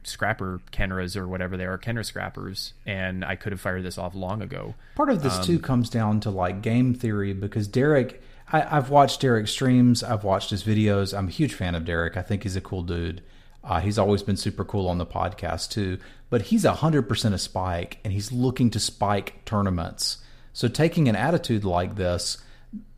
scrapper 0.07 0.61
Khenras 0.71 1.17
or 1.17 1.27
whatever 1.27 1.57
they 1.57 1.65
are 1.65 1.79
Khenra 1.79 2.05
scrappers 2.05 2.75
and 2.85 3.25
i 3.25 3.37
could 3.37 3.53
have 3.53 3.61
fired 3.61 3.85
this 3.85 3.97
off 3.97 4.15
long 4.15 4.43
ago 4.43 4.75
Part 4.95 5.09
of 5.09 5.23
this 5.23 5.39
Um, 5.39 5.45
too 5.45 5.59
comes 5.59 5.89
down 5.89 6.21
to 6.21 6.31
like 6.31 6.61
game 6.61 6.95
theory 6.95 7.33
because 7.33 7.67
Derek, 7.67 8.23
I, 8.53 8.77
I've 8.77 8.91
watched 8.91 9.21
Derek 9.23 9.49
streams, 9.49 10.03
I've 10.03 10.23
watched 10.23 10.51
his 10.51 10.63
videos. 10.63 11.17
I'm 11.17 11.29
a 11.29 11.31
huge 11.31 11.55
fan 11.55 11.75
of 11.75 11.85
Derek. 11.87 12.17
I 12.19 12.23
think 12.23 12.43
he's 12.43 12.55
a 12.55 12.61
cool 12.61 12.83
dude. 12.83 13.23
Uh, 13.65 13.81
he's 13.81 13.99
always 13.99 14.23
been 14.23 14.37
super 14.37 14.65
cool 14.65 14.89
on 14.89 14.99
the 14.99 15.07
podcast 15.07 15.71
too. 15.71 15.99
But 16.31 16.43
he's 16.43 16.65
a 16.65 16.75
hundred 16.75 17.09
percent 17.09 17.35
a 17.35 17.39
spike, 17.39 17.99
and 18.05 18.13
he's 18.13 18.31
looking 18.31 18.71
to 18.71 18.81
spike 18.81 19.45
tournaments. 19.45 20.19
So 20.53 20.69
taking 20.69 21.09
an 21.09 21.17
attitude 21.17 21.65
like 21.65 21.97
this, 21.97 22.39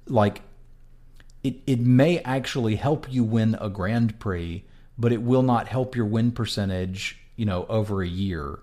like 0.06 0.42
it, 1.42 1.56
it 1.66 1.80
may 1.80 2.18
actually 2.20 2.76
help 2.76 3.10
you 3.12 3.24
win 3.24 3.56
a 3.60 3.70
Grand 3.70 4.18
Prix, 4.18 4.64
but 4.98 5.12
it 5.12 5.22
will 5.22 5.42
not 5.42 5.68
help 5.68 5.94
your 5.94 6.06
win 6.06 6.32
percentage, 6.32 7.18
you 7.36 7.46
know, 7.46 7.66
over 7.68 8.02
a 8.02 8.08
year. 8.08 8.58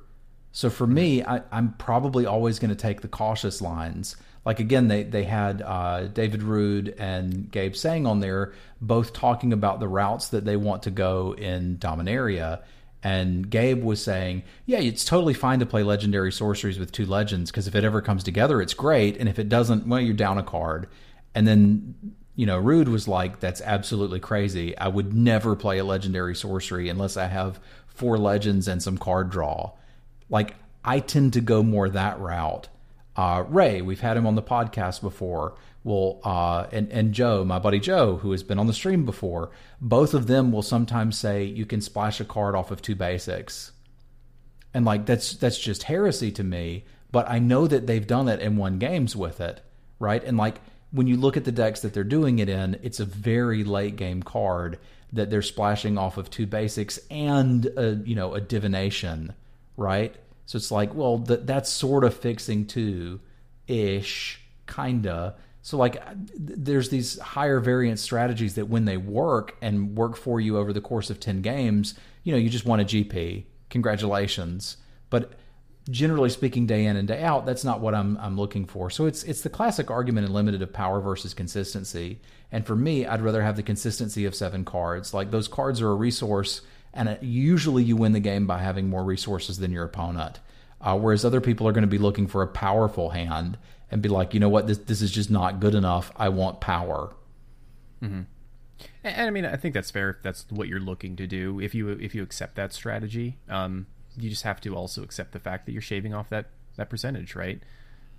So 0.51 0.69
for 0.69 0.85
me, 0.85 1.23
I, 1.23 1.41
I'm 1.51 1.73
probably 1.73 2.25
always 2.25 2.59
going 2.59 2.69
to 2.69 2.75
take 2.75 3.01
the 3.01 3.07
cautious 3.07 3.61
lines. 3.61 4.15
Like 4.45 4.59
again, 4.59 4.87
they 4.87 5.03
they 5.03 5.23
had 5.23 5.61
uh, 5.61 6.07
David 6.07 6.43
Rude 6.43 6.95
and 6.97 7.49
Gabe 7.49 7.75
Sang 7.75 8.05
on 8.05 8.19
there, 8.19 8.53
both 8.81 9.13
talking 9.13 9.53
about 9.53 9.79
the 9.79 9.87
routes 9.87 10.29
that 10.29 10.43
they 10.43 10.57
want 10.57 10.83
to 10.83 10.91
go 10.91 11.33
in 11.33 11.77
Dominaria. 11.77 12.61
And 13.01 13.49
Gabe 13.49 13.83
was 13.83 14.03
saying, 14.03 14.43
"Yeah, 14.65 14.79
it's 14.79 15.05
totally 15.05 15.33
fine 15.33 15.59
to 15.59 15.65
play 15.65 15.83
legendary 15.83 16.31
sorceries 16.31 16.79
with 16.79 16.91
two 16.91 17.05
legends 17.05 17.51
because 17.51 17.67
if 17.67 17.75
it 17.75 17.83
ever 17.83 18.01
comes 18.01 18.23
together, 18.23 18.61
it's 18.61 18.73
great. 18.73 19.17
And 19.17 19.29
if 19.29 19.39
it 19.39 19.49
doesn't, 19.49 19.87
well, 19.87 19.99
you're 20.01 20.13
down 20.13 20.37
a 20.37 20.43
card." 20.43 20.87
And 21.35 21.47
then 21.47 21.95
you 22.35 22.45
know, 22.45 22.57
Rude 22.57 22.89
was 22.89 23.07
like, 23.07 23.39
"That's 23.39 23.61
absolutely 23.61 24.19
crazy. 24.19 24.77
I 24.77 24.89
would 24.89 25.13
never 25.13 25.55
play 25.55 25.77
a 25.77 25.85
legendary 25.85 26.35
sorcery 26.35 26.89
unless 26.89 27.15
I 27.15 27.27
have 27.27 27.59
four 27.87 28.17
legends 28.17 28.67
and 28.67 28.83
some 28.83 28.97
card 28.97 29.29
draw." 29.29 29.71
Like 30.29 30.55
I 30.83 30.99
tend 30.99 31.33
to 31.33 31.41
go 31.41 31.63
more 31.63 31.87
that 31.89 32.19
route. 32.19 32.67
Uh, 33.15 33.43
Ray, 33.47 33.81
we've 33.81 33.99
had 34.01 34.17
him 34.17 34.25
on 34.25 34.35
the 34.35 34.41
podcast 34.41 35.01
before. 35.01 35.55
Well, 35.83 36.19
uh, 36.23 36.67
and 36.71 36.91
and 36.91 37.13
Joe, 37.13 37.43
my 37.43 37.59
buddy 37.59 37.79
Joe, 37.79 38.17
who 38.17 38.31
has 38.31 38.41
been 38.41 38.57
on 38.57 38.67
the 38.67 38.73
stream 38.73 39.05
before, 39.05 39.51
both 39.81 40.13
of 40.13 40.27
them 40.27 40.51
will 40.51 40.61
sometimes 40.61 41.17
say 41.17 41.43
you 41.43 41.65
can 41.65 41.81
splash 41.81 42.19
a 42.19 42.25
card 42.25 42.55
off 42.55 42.71
of 42.71 42.81
two 42.81 42.95
basics, 42.95 43.73
and 44.73 44.85
like 44.85 45.05
that's 45.05 45.33
that's 45.33 45.59
just 45.59 45.83
heresy 45.83 46.31
to 46.31 46.43
me. 46.43 46.85
But 47.11 47.29
I 47.29 47.39
know 47.39 47.67
that 47.67 47.85
they've 47.85 48.07
done 48.07 48.27
it 48.27 48.41
and 48.41 48.57
won 48.57 48.79
games 48.79 49.15
with 49.15 49.39
it, 49.41 49.61
right? 49.99 50.23
And 50.23 50.37
like 50.37 50.61
when 50.91 51.07
you 51.07 51.17
look 51.17 51.35
at 51.37 51.43
the 51.43 51.51
decks 51.51 51.81
that 51.81 51.93
they're 51.93 52.03
doing 52.03 52.39
it 52.39 52.49
in, 52.49 52.79
it's 52.81 52.99
a 52.99 53.05
very 53.05 53.63
late 53.63 53.97
game 53.97 54.23
card 54.23 54.79
that 55.11 55.29
they're 55.29 55.41
splashing 55.41 55.97
off 55.97 56.17
of 56.17 56.29
two 56.29 56.47
basics 56.47 56.97
and 57.11 57.65
a 57.77 57.95
you 58.05 58.15
know 58.15 58.33
a 58.33 58.41
divination, 58.41 59.33
right? 59.75 60.15
So 60.45 60.57
it's 60.57 60.71
like, 60.71 60.93
well, 60.93 61.19
th- 61.19 61.41
that's 61.43 61.69
sort 61.69 62.03
of 62.03 62.13
fixing 62.13 62.65
two 62.65 63.19
ish, 63.67 64.41
kinda. 64.67 65.35
So 65.61 65.77
like, 65.77 65.95
uh, 65.95 66.13
th- 66.15 66.59
there's 66.59 66.89
these 66.89 67.19
higher 67.19 67.59
variance 67.59 68.01
strategies 68.01 68.55
that 68.55 68.67
when 68.67 68.85
they 68.85 68.97
work 68.97 69.55
and 69.61 69.95
work 69.95 70.15
for 70.17 70.41
you 70.41 70.57
over 70.57 70.73
the 70.73 70.81
course 70.81 71.09
of 71.09 71.19
ten 71.19 71.41
games, 71.41 71.95
you 72.23 72.31
know, 72.33 72.37
you 72.37 72.49
just 72.49 72.65
won 72.65 72.79
a 72.79 72.85
GP. 72.85 73.45
Congratulations. 73.69 74.77
But 75.09 75.33
generally 75.89 76.29
speaking, 76.29 76.65
day 76.65 76.85
in 76.85 76.95
and 76.95 77.07
day 77.07 77.21
out, 77.23 77.45
that's 77.45 77.63
not 77.63 77.79
what 77.81 77.93
I'm 77.95 78.17
I'm 78.17 78.37
looking 78.37 78.65
for. 78.65 78.89
So 78.89 79.05
it's 79.05 79.23
it's 79.23 79.41
the 79.41 79.49
classic 79.49 79.89
argument 79.91 80.27
in 80.27 80.33
limited 80.33 80.61
of 80.61 80.73
power 80.73 80.99
versus 81.01 81.33
consistency. 81.33 82.19
And 82.51 82.65
for 82.65 82.75
me, 82.75 83.05
I'd 83.05 83.21
rather 83.21 83.41
have 83.41 83.55
the 83.55 83.63
consistency 83.63 84.25
of 84.25 84.35
seven 84.35 84.63
cards. 84.63 85.13
Like 85.13 85.31
those 85.31 85.47
cards 85.47 85.81
are 85.81 85.89
a 85.89 85.95
resource, 85.95 86.61
and 86.93 87.09
it, 87.09 87.23
usually 87.23 87.83
you 87.83 87.95
win 87.95 88.13
the 88.13 88.19
game 88.19 88.45
by 88.45 88.59
having 88.59 88.89
more 88.89 89.03
resources 89.03 89.57
than 89.57 89.71
your 89.71 89.83
opponent. 89.83 90.39
Uh, 90.81 90.97
whereas 90.97 91.23
other 91.23 91.41
people 91.41 91.67
are 91.67 91.71
going 91.71 91.83
to 91.83 91.87
be 91.87 91.97
looking 91.97 92.27
for 92.27 92.41
a 92.41 92.47
powerful 92.47 93.11
hand 93.11 93.57
and 93.89 94.01
be 94.01 94.09
like, 94.09 94.33
you 94.33 94.39
know 94.39 94.49
what, 94.49 94.67
this 94.67 94.79
this 94.79 95.01
is 95.01 95.11
just 95.11 95.31
not 95.31 95.59
good 95.59 95.75
enough. 95.75 96.11
I 96.15 96.29
want 96.29 96.59
power. 96.59 97.13
And, 99.03 99.15
and 99.15 99.27
I 99.27 99.29
mean, 99.29 99.45
I 99.45 99.55
think 99.55 99.73
that's 99.73 99.91
fair 99.91 100.09
if 100.09 100.21
that's 100.21 100.45
what 100.49 100.67
you're 100.67 100.79
looking 100.79 101.15
to 101.17 101.27
do. 101.27 101.59
If 101.59 101.73
you 101.73 101.89
if 101.89 102.13
you 102.13 102.23
accept 102.23 102.55
that 102.55 102.73
strategy, 102.73 103.37
um, 103.49 103.87
you 104.17 104.29
just 104.29 104.43
have 104.43 104.59
to 104.61 104.75
also 104.75 105.03
accept 105.03 105.31
the 105.31 105.39
fact 105.39 105.65
that 105.65 105.71
you're 105.71 105.81
shaving 105.81 106.13
off 106.13 106.29
that 106.29 106.47
that 106.75 106.89
percentage, 106.89 107.35
right? 107.35 107.61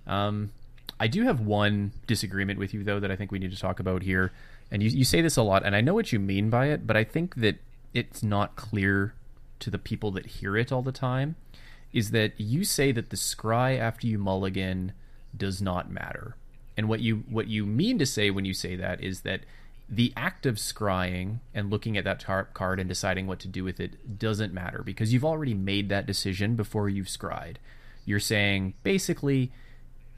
Um, 0.07 0.51
I 0.99 1.07
do 1.07 1.23
have 1.23 1.41
one 1.41 1.91
disagreement 2.07 2.57
with 2.57 2.73
you 2.73 2.83
though 2.83 2.99
that 2.99 3.11
I 3.11 3.15
think 3.15 3.31
we 3.31 3.39
need 3.39 3.51
to 3.51 3.59
talk 3.59 3.79
about 3.79 4.01
here. 4.01 4.31
And 4.71 4.81
you 4.81 4.89
you 4.89 5.03
say 5.03 5.21
this 5.21 5.37
a 5.37 5.43
lot, 5.43 5.63
and 5.65 5.75
I 5.75 5.81
know 5.81 5.93
what 5.93 6.11
you 6.11 6.19
mean 6.19 6.49
by 6.49 6.67
it, 6.67 6.87
but 6.87 6.97
I 6.97 7.03
think 7.03 7.35
that 7.35 7.57
it's 7.95 8.21
not 8.21 8.55
clear 8.55 9.15
to 9.59 9.71
the 9.71 9.79
people 9.79 10.11
that 10.11 10.27
hear 10.27 10.55
it 10.55 10.71
all 10.71 10.83
the 10.83 10.91
time. 10.91 11.35
Is 11.91 12.11
that 12.11 12.33
you 12.37 12.63
say 12.65 12.91
that 12.91 13.09
the 13.09 13.15
scry 13.15 13.79
after 13.79 14.05
you 14.05 14.19
mulligan 14.19 14.91
does 15.35 15.61
not 15.61 15.89
matter. 15.89 16.35
And 16.77 16.89
what 16.89 16.99
you 16.99 17.23
what 17.29 17.47
you 17.47 17.65
mean 17.65 17.97
to 17.99 18.05
say 18.05 18.29
when 18.29 18.45
you 18.45 18.53
say 18.53 18.75
that 18.75 19.01
is 19.01 19.21
that 19.21 19.41
the 19.87 20.11
act 20.17 20.45
of 20.45 20.55
scrying 20.55 21.39
and 21.53 21.69
looking 21.69 21.95
at 21.97 22.03
that 22.03 22.19
tar- 22.19 22.49
card 22.53 22.79
and 22.79 22.89
deciding 22.89 23.27
what 23.27 23.39
to 23.39 23.47
do 23.47 23.63
with 23.63 23.79
it 23.79 24.17
doesn't 24.17 24.53
matter 24.53 24.81
because 24.83 25.13
you've 25.13 25.25
already 25.25 25.53
made 25.53 25.89
that 25.89 26.05
decision 26.05 26.55
before 26.55 26.89
you've 26.89 27.07
scryed. 27.07 27.57
You're 28.03 28.19
saying 28.19 28.73
basically, 28.83 29.51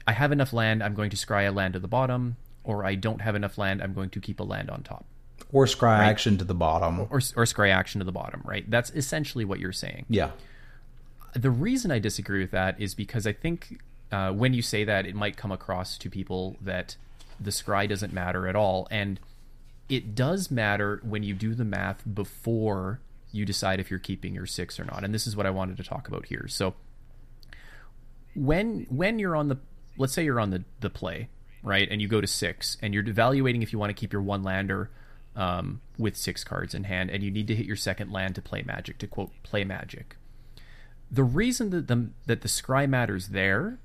I 0.06 0.12
have 0.12 0.32
enough 0.32 0.52
land, 0.52 0.82
I'm 0.82 0.94
going 0.94 1.10
to 1.10 1.16
scry 1.16 1.46
a 1.46 1.52
land 1.52 1.74
to 1.74 1.80
the 1.80 1.88
bottom, 1.88 2.36
or 2.64 2.84
I 2.84 2.94
don't 2.94 3.20
have 3.20 3.34
enough 3.34 3.58
land, 3.58 3.82
I'm 3.82 3.92
going 3.92 4.10
to 4.10 4.20
keep 4.20 4.40
a 4.40 4.44
land 4.44 4.70
on 4.70 4.82
top, 4.82 5.04
Or 5.52 5.66
scry 5.66 5.98
action 5.98 6.38
to 6.38 6.44
the 6.44 6.54
bottom. 6.54 7.00
or 7.00 7.18
or 7.36 7.44
scry 7.44 7.70
action 7.70 8.00
to 8.00 8.04
the 8.04 8.12
bottom. 8.12 8.42
Right? 8.44 8.68
That's 8.70 8.90
essentially 8.90 9.44
what 9.44 9.58
you're 9.58 9.72
saying 9.72 10.06
yeah. 10.08 10.30
the 11.34 11.50
reason 11.50 11.90
I 11.90 11.98
disagree 11.98 12.40
with 12.40 12.50
that 12.52 12.80
is 12.80 12.94
because 12.94 13.26
I 13.26 13.32
think 13.32 13.80
uh, 14.10 14.32
when 14.32 14.54
you 14.54 14.62
say 14.62 14.84
that, 14.84 15.06
it 15.06 15.14
might 15.14 15.36
come 15.36 15.52
across 15.52 15.98
to 15.98 16.10
people 16.10 16.56
that 16.62 16.96
the 17.40 17.50
scry 17.50 17.88
doesn't 17.88 18.12
matter 18.12 18.48
at 18.48 18.56
all, 18.56 18.88
and 18.90 19.20
it 19.88 20.14
does 20.14 20.50
matter 20.50 21.00
when 21.02 21.22
you 21.22 21.34
do 21.34 21.54
the 21.54 21.64
math 21.64 22.02
before 22.12 23.00
you 23.32 23.44
decide 23.44 23.80
if 23.80 23.90
you're 23.90 24.00
keeping 24.00 24.34
your 24.34 24.46
six 24.46 24.80
or 24.80 24.84
not. 24.84 25.04
And 25.04 25.14
this 25.14 25.26
is 25.26 25.36
what 25.36 25.46
I 25.46 25.50
wanted 25.50 25.76
to 25.76 25.82
talk 25.82 26.08
about 26.08 26.26
here. 26.26 26.46
So 26.48 26.74
when 28.34 28.86
when 28.88 29.18
you're 29.18 29.36
on 29.36 29.48
the 29.48 29.58
let's 29.96 30.12
say 30.12 30.24
you're 30.24 30.40
on 30.40 30.50
the 30.50 30.64
the 30.80 30.90
play 30.90 31.28
right 31.62 31.88
and 31.90 32.00
you 32.00 32.06
go 32.08 32.20
to 32.20 32.26
six 32.26 32.76
and 32.80 32.94
you're 32.94 33.06
evaluating 33.06 33.62
if 33.62 33.72
you 33.72 33.78
want 33.78 33.90
to 33.90 33.94
keep 33.94 34.12
your 34.12 34.22
one 34.22 34.42
lander 34.42 34.90
um, 35.36 35.80
with 35.98 36.16
six 36.16 36.44
cards 36.44 36.74
in 36.74 36.84
hand 36.84 37.10
and 37.10 37.22
you 37.22 37.30
need 37.30 37.46
to 37.46 37.54
hit 37.54 37.66
your 37.66 37.76
second 37.76 38.10
land 38.10 38.34
to 38.34 38.42
play 38.42 38.62
magic 38.62 38.98
to 38.98 39.06
quote 39.06 39.30
play 39.42 39.64
magic 39.64 40.16
the 41.10 41.24
reason 41.24 41.70
that 41.70 41.88
the 41.88 42.10
that 42.26 42.42
the 42.42 42.48
scry 42.48 42.88
matters 42.88 43.28
there 43.28 43.78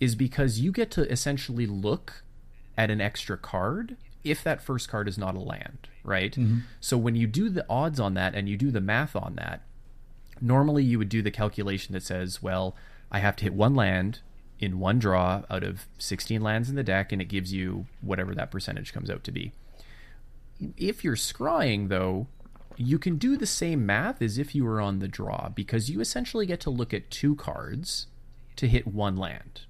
is 0.00 0.14
because 0.14 0.60
you 0.60 0.72
get 0.72 0.90
to 0.90 1.10
essentially 1.10 1.66
look 1.66 2.22
at 2.76 2.90
an 2.90 3.00
extra 3.00 3.36
card 3.36 3.96
if 4.24 4.42
that 4.44 4.62
first 4.62 4.88
card 4.88 5.08
is 5.08 5.18
not 5.18 5.34
a 5.34 5.40
land, 5.40 5.88
right? 6.04 6.36
So 6.80 6.96
when 6.96 7.16
you 7.16 7.26
do 7.26 7.48
the 7.48 7.66
odds 7.68 7.98
on 7.98 8.14
that 8.14 8.34
and 8.34 8.48
you 8.48 8.56
do 8.56 8.70
the 8.70 8.80
math 8.80 9.16
on 9.16 9.34
that, 9.36 9.62
normally 10.40 10.84
you 10.84 10.98
would 10.98 11.08
do 11.08 11.22
the 11.22 11.30
calculation 11.30 11.92
that 11.92 12.02
says, 12.02 12.42
well, 12.42 12.76
I 13.10 13.18
have 13.18 13.36
to 13.36 13.44
hit 13.44 13.54
one 13.54 13.74
land 13.74 14.20
in 14.60 14.78
one 14.78 14.98
draw 15.00 15.42
out 15.50 15.64
of 15.64 15.86
16 15.98 16.40
lands 16.40 16.68
in 16.68 16.76
the 16.76 16.84
deck 16.84 17.10
and 17.10 17.20
it 17.20 17.26
gives 17.26 17.52
you 17.52 17.86
whatever 18.00 18.34
that 18.34 18.50
percentage 18.50 18.92
comes 18.92 19.10
out 19.10 19.24
to 19.24 19.32
be. 19.32 19.52
If 20.76 21.04
you're 21.04 21.16
scrying 21.16 21.88
though, 21.88 22.26
you 22.76 22.98
can 22.98 23.16
do 23.16 23.36
the 23.36 23.46
same 23.46 23.84
math 23.86 24.22
as 24.22 24.38
if 24.38 24.54
you 24.54 24.64
were 24.64 24.80
on 24.80 24.98
the 24.98 25.08
draw 25.08 25.48
because 25.48 25.90
you 25.90 26.00
essentially 26.00 26.46
get 26.46 26.60
to 26.60 26.70
look 26.70 26.94
at 26.94 27.10
two 27.10 27.36
cards 27.36 28.06
to 28.56 28.66
hit 28.66 28.86
one 28.86 29.16
land, 29.16 29.62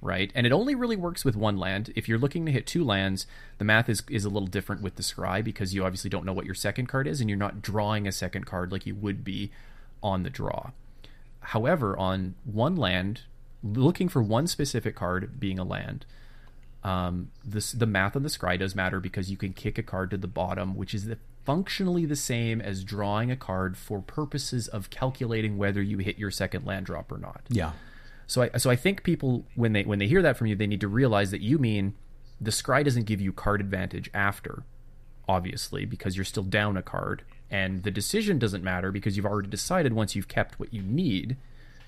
right? 0.00 0.30
And 0.34 0.46
it 0.46 0.52
only 0.52 0.74
really 0.74 0.96
works 0.96 1.24
with 1.24 1.36
one 1.36 1.56
land. 1.56 1.92
If 1.96 2.08
you're 2.08 2.18
looking 2.18 2.46
to 2.46 2.52
hit 2.52 2.66
two 2.66 2.84
lands, 2.84 3.26
the 3.58 3.64
math 3.64 3.88
is, 3.88 4.02
is 4.08 4.24
a 4.24 4.30
little 4.30 4.46
different 4.46 4.82
with 4.82 4.96
the 4.96 5.02
scry 5.02 5.42
because 5.42 5.74
you 5.74 5.84
obviously 5.84 6.10
don't 6.10 6.24
know 6.24 6.32
what 6.32 6.46
your 6.46 6.54
second 6.54 6.86
card 6.86 7.06
is 7.06 7.20
and 7.20 7.28
you're 7.28 7.38
not 7.38 7.62
drawing 7.62 8.06
a 8.06 8.12
second 8.12 8.46
card 8.46 8.72
like 8.72 8.86
you 8.86 8.94
would 8.94 9.24
be 9.24 9.50
on 10.02 10.22
the 10.22 10.30
draw. 10.30 10.70
However, 11.40 11.98
on 11.98 12.34
one 12.44 12.76
land, 12.76 13.22
looking 13.62 14.08
for 14.08 14.22
one 14.22 14.46
specific 14.46 14.94
card 14.94 15.40
being 15.40 15.58
a 15.58 15.64
land. 15.64 16.04
Um, 16.84 17.30
this 17.42 17.72
the 17.72 17.86
math 17.86 18.14
on 18.14 18.22
the 18.22 18.28
scry 18.28 18.58
does 18.58 18.74
matter 18.74 19.00
because 19.00 19.30
you 19.30 19.38
can 19.38 19.54
kick 19.54 19.78
a 19.78 19.82
card 19.82 20.10
to 20.10 20.18
the 20.18 20.26
bottom, 20.26 20.76
which 20.76 20.94
is 20.94 21.06
the, 21.06 21.16
functionally 21.44 22.04
the 22.04 22.16
same 22.16 22.60
as 22.60 22.84
drawing 22.84 23.30
a 23.30 23.36
card 23.36 23.78
for 23.78 24.00
purposes 24.00 24.68
of 24.68 24.90
calculating 24.90 25.56
whether 25.56 25.80
you 25.80 25.98
hit 25.98 26.18
your 26.18 26.30
second 26.30 26.66
land 26.66 26.84
drop 26.84 27.10
or 27.10 27.16
not. 27.16 27.42
Yeah. 27.48 27.72
So 28.26 28.42
I 28.42 28.58
so 28.58 28.68
I 28.70 28.76
think 28.76 29.02
people 29.02 29.46
when 29.54 29.72
they 29.72 29.82
when 29.84 29.98
they 29.98 30.06
hear 30.06 30.20
that 30.22 30.36
from 30.36 30.46
you, 30.46 30.56
they 30.56 30.66
need 30.66 30.80
to 30.82 30.88
realize 30.88 31.30
that 31.30 31.40
you 31.40 31.58
mean 31.58 31.94
the 32.40 32.50
scry 32.50 32.84
doesn't 32.84 33.04
give 33.04 33.20
you 33.20 33.32
card 33.32 33.60
advantage 33.60 34.10
after, 34.12 34.64
obviously, 35.26 35.86
because 35.86 36.16
you're 36.16 36.24
still 36.24 36.42
down 36.42 36.76
a 36.76 36.82
card, 36.82 37.22
and 37.50 37.82
the 37.82 37.90
decision 37.90 38.38
doesn't 38.38 38.62
matter 38.62 38.92
because 38.92 39.16
you've 39.16 39.26
already 39.26 39.48
decided 39.48 39.94
once 39.94 40.14
you've 40.14 40.28
kept 40.28 40.60
what 40.60 40.72
you 40.74 40.82
need. 40.82 41.36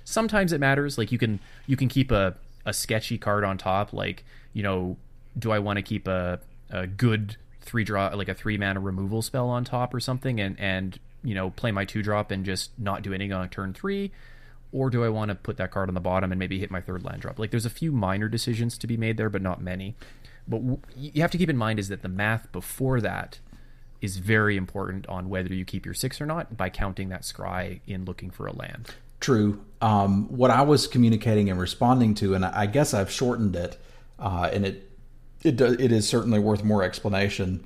Sometimes 0.04 0.52
it 0.52 0.60
matters, 0.60 0.96
like 0.96 1.12
you 1.12 1.18
can 1.18 1.40
you 1.66 1.76
can 1.76 1.88
keep 1.88 2.10
a 2.10 2.36
a 2.64 2.72
sketchy 2.72 3.16
card 3.16 3.44
on 3.44 3.56
top, 3.56 3.92
like 3.92 4.24
you 4.56 4.62
know, 4.62 4.96
do 5.38 5.52
I 5.52 5.58
want 5.58 5.76
to 5.76 5.82
keep 5.82 6.08
a 6.08 6.40
a 6.70 6.86
good 6.86 7.36
three 7.60 7.84
draw 7.84 8.08
like 8.08 8.28
a 8.28 8.34
three 8.34 8.56
mana 8.56 8.80
removal 8.80 9.20
spell 9.22 9.48
on 9.48 9.64
top 9.64 9.92
or 9.92 10.00
something, 10.00 10.40
and 10.40 10.58
and 10.58 10.98
you 11.22 11.34
know 11.34 11.50
play 11.50 11.70
my 11.70 11.84
two 11.84 12.02
drop 12.02 12.30
and 12.30 12.44
just 12.44 12.70
not 12.78 13.02
do 13.02 13.12
anything 13.12 13.34
on 13.34 13.48
turn 13.50 13.74
three 13.74 14.12
or 14.72 14.90
do 14.90 15.04
I 15.04 15.08
want 15.08 15.30
to 15.30 15.34
put 15.34 15.56
that 15.56 15.70
card 15.70 15.88
on 15.88 15.94
the 15.94 16.00
bottom 16.00 16.32
and 16.32 16.38
maybe 16.38 16.58
hit 16.58 16.70
my 16.70 16.80
third 16.80 17.04
land 17.04 17.22
drop? 17.22 17.38
Like, 17.38 17.50
there's 17.50 17.66
a 17.66 17.70
few 17.70 17.92
minor 17.92 18.28
decisions 18.28 18.76
to 18.78 18.86
be 18.86 18.96
made 18.96 19.16
there, 19.16 19.30
but 19.30 19.40
not 19.40 19.60
many. 19.60 19.94
But 20.46 20.58
w- 20.58 20.80
you 20.96 21.22
have 21.22 21.30
to 21.30 21.38
keep 21.38 21.48
in 21.48 21.56
mind 21.56 21.78
is 21.78 21.88
that 21.88 22.02
the 22.02 22.08
math 22.08 22.50
before 22.52 23.00
that 23.00 23.38
is 24.00 24.18
very 24.18 24.56
important 24.56 25.06
on 25.06 25.28
whether 25.28 25.54
you 25.54 25.64
keep 25.64 25.84
your 25.86 25.94
six 25.94 26.20
or 26.20 26.26
not 26.26 26.56
by 26.56 26.68
counting 26.68 27.08
that 27.08 27.22
scry 27.22 27.80
in 27.86 28.04
looking 28.04 28.30
for 28.30 28.46
a 28.46 28.52
land. 28.52 28.94
True. 29.20 29.64
Um, 29.80 30.28
what 30.28 30.50
I 30.50 30.62
was 30.62 30.86
communicating 30.86 31.48
and 31.48 31.58
responding 31.58 32.14
to, 32.16 32.34
and 32.34 32.44
I 32.44 32.66
guess 32.66 32.92
I've 32.92 33.10
shortened 33.10 33.56
it, 33.56 33.80
uh, 34.18 34.50
and 34.52 34.64
it 34.64 34.90
it 35.42 35.60
it 35.60 35.92
is 35.92 36.08
certainly 36.08 36.38
worth 36.38 36.64
more 36.64 36.82
explanation. 36.82 37.64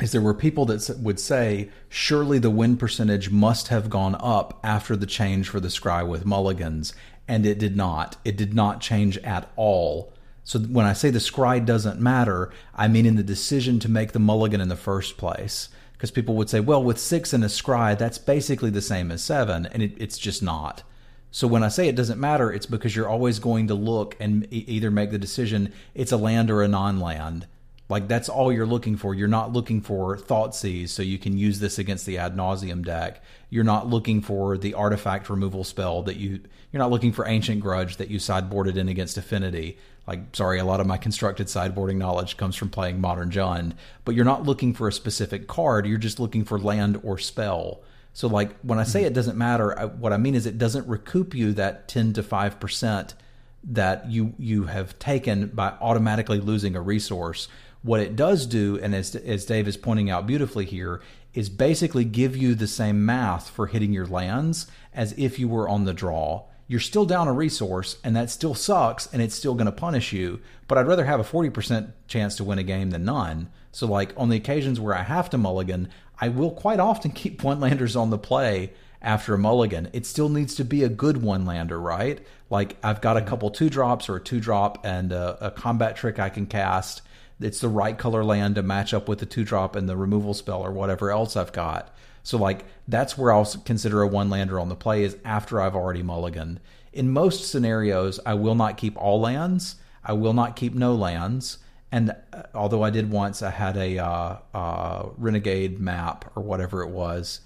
Is 0.00 0.12
there 0.12 0.20
were 0.20 0.34
people 0.34 0.64
that 0.66 0.98
would 1.00 1.20
say 1.20 1.68
surely 1.88 2.38
the 2.38 2.50
win 2.50 2.76
percentage 2.76 3.30
must 3.30 3.68
have 3.68 3.90
gone 3.90 4.16
up 4.18 4.58
after 4.64 4.96
the 4.96 5.06
change 5.06 5.48
for 5.48 5.60
the 5.60 5.68
scry 5.68 6.06
with 6.06 6.24
mulligans, 6.24 6.94
and 7.28 7.44
it 7.44 7.58
did 7.58 7.76
not. 7.76 8.16
It 8.24 8.36
did 8.36 8.54
not 8.54 8.80
change 8.80 9.18
at 9.18 9.50
all. 9.56 10.12
So 10.42 10.58
when 10.58 10.86
I 10.86 10.94
say 10.94 11.10
the 11.10 11.18
scry 11.18 11.64
doesn't 11.64 12.00
matter, 12.00 12.50
I 12.74 12.88
mean 12.88 13.04
in 13.06 13.16
the 13.16 13.22
decision 13.22 13.78
to 13.80 13.90
make 13.90 14.12
the 14.12 14.18
mulligan 14.18 14.60
in 14.60 14.68
the 14.68 14.76
first 14.76 15.16
place. 15.18 15.68
Because 15.92 16.10
people 16.10 16.34
would 16.36 16.48
say, 16.48 16.60
well, 16.60 16.82
with 16.82 16.98
six 16.98 17.34
and 17.34 17.44
a 17.44 17.48
scry, 17.48 17.96
that's 17.96 18.16
basically 18.16 18.70
the 18.70 18.80
same 18.80 19.10
as 19.10 19.22
seven, 19.22 19.66
and 19.66 19.82
it, 19.82 19.92
it's 19.98 20.16
just 20.16 20.42
not. 20.42 20.82
So 21.30 21.46
when 21.46 21.62
I 21.62 21.68
say 21.68 21.88
it 21.88 21.96
doesn't 21.96 22.18
matter, 22.18 22.52
it's 22.52 22.66
because 22.66 22.94
you're 22.96 23.08
always 23.08 23.38
going 23.38 23.68
to 23.68 23.74
look 23.74 24.16
and 24.18 24.46
either 24.50 24.90
make 24.90 25.10
the 25.10 25.18
decision 25.18 25.72
it's 25.94 26.12
a 26.12 26.16
land 26.16 26.50
or 26.50 26.62
a 26.62 26.68
non-land. 26.68 27.46
Like 27.88 28.06
that's 28.06 28.28
all 28.28 28.52
you're 28.52 28.66
looking 28.66 28.96
for. 28.96 29.14
You're 29.14 29.28
not 29.28 29.52
looking 29.52 29.80
for 29.80 30.16
Thoughtseize, 30.16 30.90
so 30.90 31.02
you 31.02 31.18
can 31.18 31.36
use 31.36 31.58
this 31.58 31.78
against 31.78 32.06
the 32.06 32.18
ad 32.18 32.36
nauseam 32.36 32.82
deck. 32.82 33.22
You're 33.50 33.64
not 33.64 33.88
looking 33.88 34.22
for 34.22 34.56
the 34.56 34.74
artifact 34.74 35.28
removal 35.28 35.64
spell 35.64 36.02
that 36.04 36.16
you. 36.16 36.40
You're 36.72 36.78
not 36.78 36.92
looking 36.92 37.10
for 37.10 37.26
Ancient 37.26 37.60
Grudge 37.60 37.96
that 37.96 38.08
you 38.08 38.18
sideboarded 38.18 38.76
in 38.76 38.88
against 38.88 39.18
Affinity. 39.18 39.76
Like, 40.06 40.36
sorry, 40.36 40.60
a 40.60 40.64
lot 40.64 40.78
of 40.80 40.86
my 40.86 40.98
constructed 40.98 41.48
sideboarding 41.48 41.96
knowledge 41.96 42.36
comes 42.36 42.54
from 42.54 42.70
playing 42.70 43.00
Modern 43.00 43.30
Jund, 43.30 43.72
but 44.04 44.14
you're 44.14 44.24
not 44.24 44.44
looking 44.44 44.72
for 44.72 44.86
a 44.86 44.92
specific 44.92 45.48
card. 45.48 45.84
You're 45.84 45.98
just 45.98 46.20
looking 46.20 46.44
for 46.44 46.60
land 46.60 47.00
or 47.02 47.18
spell. 47.18 47.82
So, 48.12 48.28
like, 48.28 48.58
when 48.60 48.78
I 48.78 48.84
say 48.84 49.00
mm-hmm. 49.00 49.08
it 49.08 49.14
doesn't 49.14 49.38
matter, 49.38 49.78
I, 49.78 49.84
what 49.84 50.12
I 50.12 50.16
mean 50.16 50.34
is 50.34 50.46
it 50.46 50.58
doesn't 50.58 50.88
recoup 50.88 51.34
you 51.34 51.52
that 51.54 51.88
10 51.88 52.14
to 52.14 52.22
5% 52.22 53.14
that 53.62 54.10
you 54.10 54.32
you 54.38 54.64
have 54.64 54.98
taken 54.98 55.48
by 55.48 55.68
automatically 55.80 56.40
losing 56.40 56.74
a 56.74 56.80
resource. 56.80 57.48
What 57.82 58.00
it 58.00 58.16
does 58.16 58.46
do, 58.46 58.78
and 58.82 58.94
as, 58.94 59.14
as 59.14 59.44
Dave 59.44 59.68
is 59.68 59.76
pointing 59.76 60.10
out 60.10 60.26
beautifully 60.26 60.64
here, 60.64 61.00
is 61.32 61.48
basically 61.48 62.04
give 62.04 62.36
you 62.36 62.54
the 62.54 62.66
same 62.66 63.04
math 63.06 63.48
for 63.48 63.66
hitting 63.66 63.92
your 63.92 64.06
lands 64.06 64.66
as 64.92 65.14
if 65.16 65.38
you 65.38 65.48
were 65.48 65.68
on 65.68 65.84
the 65.84 65.94
draw. 65.94 66.44
You're 66.66 66.80
still 66.80 67.04
down 67.04 67.26
a 67.26 67.32
resource, 67.32 67.96
and 68.04 68.14
that 68.14 68.30
still 68.30 68.54
sucks, 68.54 69.06
and 69.12 69.20
it's 69.20 69.34
still 69.34 69.54
going 69.54 69.66
to 69.66 69.72
punish 69.72 70.12
you. 70.12 70.40
But 70.68 70.78
I'd 70.78 70.86
rather 70.86 71.04
have 71.04 71.18
a 71.18 71.24
40% 71.24 71.92
chance 72.06 72.36
to 72.36 72.44
win 72.44 72.58
a 72.58 72.62
game 72.62 72.90
than 72.90 73.04
none. 73.04 73.50
So, 73.72 73.86
like, 73.86 74.12
on 74.16 74.28
the 74.28 74.36
occasions 74.36 74.78
where 74.78 74.94
I 74.94 75.02
have 75.02 75.30
to 75.30 75.38
mulligan, 75.38 75.88
I 76.20 76.28
will 76.28 76.50
quite 76.50 76.80
often 76.80 77.10
keep 77.10 77.42
one 77.42 77.60
landers 77.60 77.96
on 77.96 78.10
the 78.10 78.18
play 78.18 78.72
after 79.02 79.34
a 79.34 79.38
mulligan. 79.38 79.88
It 79.92 80.04
still 80.04 80.28
needs 80.28 80.54
to 80.56 80.64
be 80.64 80.84
a 80.84 80.88
good 80.88 81.22
one 81.22 81.46
lander, 81.46 81.80
right? 81.80 82.24
Like, 82.50 82.76
I've 82.82 83.00
got 83.00 83.16
a 83.16 83.22
couple 83.22 83.50
two 83.50 83.70
drops 83.70 84.08
or 84.08 84.16
a 84.16 84.20
two 84.20 84.40
drop 84.40 84.84
and 84.84 85.12
a, 85.12 85.46
a 85.46 85.50
combat 85.50 85.96
trick 85.96 86.18
I 86.18 86.28
can 86.28 86.46
cast 86.46 87.02
it's 87.40 87.60
the 87.60 87.68
right 87.68 87.96
color 87.96 88.22
land 88.22 88.56
to 88.56 88.62
match 88.62 88.92
up 88.92 89.08
with 89.08 89.18
the 89.18 89.26
two 89.26 89.44
drop 89.44 89.74
and 89.74 89.88
the 89.88 89.96
removal 89.96 90.34
spell 90.34 90.62
or 90.62 90.70
whatever 90.70 91.10
else 91.10 91.36
I've 91.36 91.52
got. 91.52 91.94
So 92.22 92.36
like 92.36 92.64
that's 92.86 93.16
where 93.16 93.32
I'll 93.32 93.46
consider 93.64 94.02
a 94.02 94.06
one 94.06 94.28
lander 94.28 94.60
on 94.60 94.68
the 94.68 94.76
play 94.76 95.04
is 95.04 95.16
after 95.24 95.60
I've 95.60 95.74
already 95.74 96.02
mulliganed. 96.02 96.58
In 96.92 97.10
most 97.10 97.50
scenarios, 97.50 98.20
I 98.26 98.34
will 98.34 98.54
not 98.54 98.76
keep 98.76 98.96
all 98.96 99.20
lands. 99.20 99.76
I 100.04 100.12
will 100.12 100.34
not 100.34 100.56
keep 100.56 100.74
no 100.74 100.94
lands. 100.94 101.58
And 101.92 102.10
uh, 102.32 102.42
although 102.54 102.82
I 102.82 102.90
did 102.90 103.10
once, 103.10 103.42
I 103.42 103.50
had 103.50 103.76
a 103.76 103.98
uh, 103.98 104.36
uh, 104.54 105.08
renegade 105.16 105.80
map 105.80 106.30
or 106.36 106.42
whatever 106.42 106.82
it 106.82 106.90
was. 106.90 107.40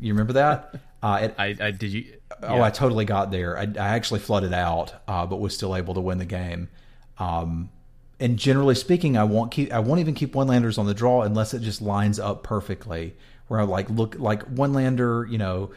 You 0.00 0.12
remember 0.12 0.34
that? 0.34 0.74
Uh, 1.02 1.18
it, 1.22 1.34
I, 1.36 1.56
I, 1.60 1.70
did 1.72 1.92
you? 1.92 2.12
Oh, 2.44 2.62
I 2.62 2.70
totally 2.70 3.04
got 3.04 3.32
there. 3.32 3.58
I, 3.58 3.62
I 3.62 3.88
actually 3.96 4.20
flooded 4.20 4.52
out, 4.52 4.94
uh, 5.08 5.26
but 5.26 5.40
was 5.40 5.52
still 5.52 5.74
able 5.74 5.94
to 5.94 6.00
win 6.00 6.18
the 6.18 6.24
game. 6.24 6.68
Um, 7.18 7.70
and 8.20 8.38
generally 8.38 8.76
speaking, 8.76 9.16
I 9.16 9.24
won't 9.24 9.50
keep 9.50 9.72
I 9.72 9.80
won't 9.80 9.98
even 9.98 10.14
keep 10.14 10.36
one 10.36 10.46
landers 10.46 10.78
on 10.78 10.86
the 10.86 10.94
draw 10.94 11.22
unless 11.22 11.54
it 11.54 11.62
just 11.62 11.82
lines 11.82 12.20
up 12.20 12.44
perfectly. 12.44 13.16
Where 13.48 13.58
I 13.58 13.64
like 13.64 13.90
look 13.90 14.14
like 14.16 14.44
one 14.44 14.72
lander, 14.74 15.26
you 15.28 15.38
know, 15.38 15.72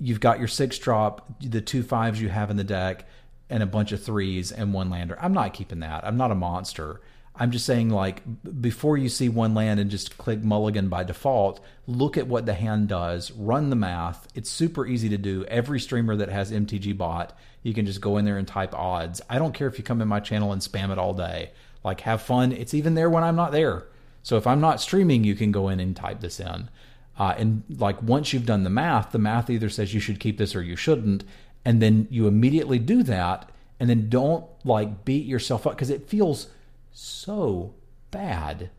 you've 0.00 0.18
got 0.18 0.40
your 0.40 0.48
six 0.48 0.76
drop, 0.76 1.40
the 1.40 1.60
two 1.60 1.84
fives 1.84 2.20
you 2.20 2.28
have 2.28 2.50
in 2.50 2.56
the 2.56 2.64
deck, 2.64 3.06
and 3.50 3.62
a 3.62 3.66
bunch 3.66 3.92
of 3.92 4.02
threes 4.02 4.50
and 4.52 4.72
one 4.72 4.90
lander. 4.90 5.18
I'm 5.20 5.32
not 5.32 5.54
keeping 5.54 5.80
that. 5.80 6.04
I'm 6.06 6.16
not 6.16 6.30
a 6.30 6.34
monster. 6.34 7.00
I'm 7.36 7.50
just 7.50 7.66
saying, 7.66 7.90
like, 7.90 8.22
before 8.60 8.96
you 8.96 9.08
see 9.08 9.28
one 9.28 9.54
land 9.54 9.80
and 9.80 9.90
just 9.90 10.16
click 10.18 10.42
mulligan 10.42 10.88
by 10.88 11.02
default, 11.02 11.58
look 11.86 12.16
at 12.16 12.28
what 12.28 12.46
the 12.46 12.54
hand 12.54 12.88
does, 12.88 13.32
run 13.32 13.70
the 13.70 13.76
math. 13.76 14.28
It's 14.36 14.48
super 14.48 14.86
easy 14.86 15.08
to 15.08 15.18
do. 15.18 15.44
Every 15.46 15.80
streamer 15.80 16.14
that 16.14 16.28
has 16.28 16.52
MTG 16.52 16.96
bot, 16.96 17.36
you 17.64 17.74
can 17.74 17.86
just 17.86 18.00
go 18.00 18.18
in 18.18 18.24
there 18.24 18.38
and 18.38 18.46
type 18.46 18.72
odds. 18.72 19.20
I 19.28 19.38
don't 19.38 19.52
care 19.52 19.66
if 19.66 19.78
you 19.78 19.84
come 19.84 20.00
in 20.00 20.06
my 20.06 20.20
channel 20.20 20.52
and 20.52 20.62
spam 20.62 20.90
it 20.90 20.98
all 20.98 21.12
day. 21.12 21.50
Like, 21.82 22.02
have 22.02 22.22
fun. 22.22 22.52
It's 22.52 22.72
even 22.72 22.94
there 22.94 23.10
when 23.10 23.24
I'm 23.24 23.36
not 23.36 23.50
there. 23.50 23.88
So 24.22 24.36
if 24.36 24.46
I'm 24.46 24.60
not 24.60 24.80
streaming, 24.80 25.24
you 25.24 25.34
can 25.34 25.50
go 25.50 25.68
in 25.68 25.80
and 25.80 25.94
type 25.94 26.20
this 26.20 26.38
in. 26.38 26.70
Uh, 27.18 27.34
and 27.36 27.62
like 27.78 28.02
once 28.02 28.32
you've 28.32 28.46
done 28.46 28.64
the 28.64 28.70
math, 28.70 29.12
the 29.12 29.18
math 29.18 29.50
either 29.50 29.68
says 29.68 29.94
you 29.94 30.00
should 30.00 30.18
keep 30.18 30.38
this 30.38 30.56
or 30.56 30.62
you 30.62 30.76
shouldn't, 30.76 31.24
and 31.64 31.80
then 31.80 32.06
you 32.10 32.26
immediately 32.26 32.78
do 32.78 33.02
that, 33.04 33.50
and 33.80 33.88
then 33.88 34.08
don't 34.08 34.46
like 34.64 35.04
beat 35.04 35.26
yourself 35.26 35.66
up 35.66 35.74
because 35.74 35.90
it 35.90 36.08
feels 36.08 36.48
so 36.92 37.74
bad 38.10 38.70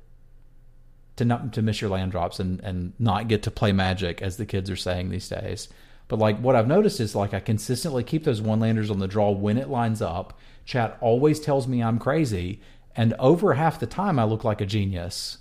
to 1.15 1.25
not 1.25 1.53
to 1.53 1.61
miss 1.61 1.81
your 1.81 1.89
land 1.89 2.11
drops 2.11 2.39
and 2.39 2.59
and 2.61 2.93
not 2.99 3.27
get 3.27 3.43
to 3.43 3.51
play 3.51 3.71
magic 3.71 4.21
as 4.21 4.37
the 4.37 4.45
kids 4.45 4.69
are 4.69 4.75
saying 4.75 5.09
these 5.09 5.29
days. 5.29 5.69
But 6.07 6.19
like 6.19 6.39
what 6.39 6.55
I've 6.55 6.67
noticed 6.67 6.99
is 6.99 7.15
like 7.15 7.33
I 7.33 7.39
consistently 7.39 8.03
keep 8.03 8.23
those 8.23 8.41
one 8.41 8.59
landers 8.59 8.91
on 8.91 8.99
the 8.99 9.07
draw 9.07 9.31
when 9.31 9.57
it 9.57 9.69
lines 9.69 10.01
up. 10.01 10.37
Chat 10.65 10.97
always 11.01 11.39
tells 11.39 11.67
me 11.67 11.81
I'm 11.81 11.99
crazy, 11.99 12.61
and 12.95 13.13
over 13.19 13.53
half 13.53 13.79
the 13.79 13.85
time 13.85 14.19
I 14.19 14.23
look 14.23 14.43
like 14.43 14.61
a 14.61 14.65
genius. 14.65 15.39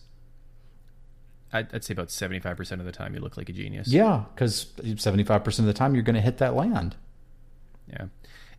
I'd, 1.53 1.85
say 1.85 1.93
about 1.93 2.11
seventy 2.11 2.41
five 2.41 2.57
percent 2.57 2.81
of 2.81 2.87
the 2.87 2.93
time 2.93 3.15
you 3.15 3.21
look 3.21 3.37
like 3.37 3.49
a 3.49 3.53
genius. 3.53 3.89
Yeah, 3.89 4.25
because 4.35 4.73
seventy 4.97 5.23
five 5.23 5.45
percent 5.45 5.69
of 5.69 5.75
the 5.75 5.79
time 5.79 5.95
you're 5.95 6.03
going 6.03 6.17
to 6.17 6.21
hit 6.21 6.39
that 6.39 6.55
land. 6.55 6.97
Yeah, 7.89 8.07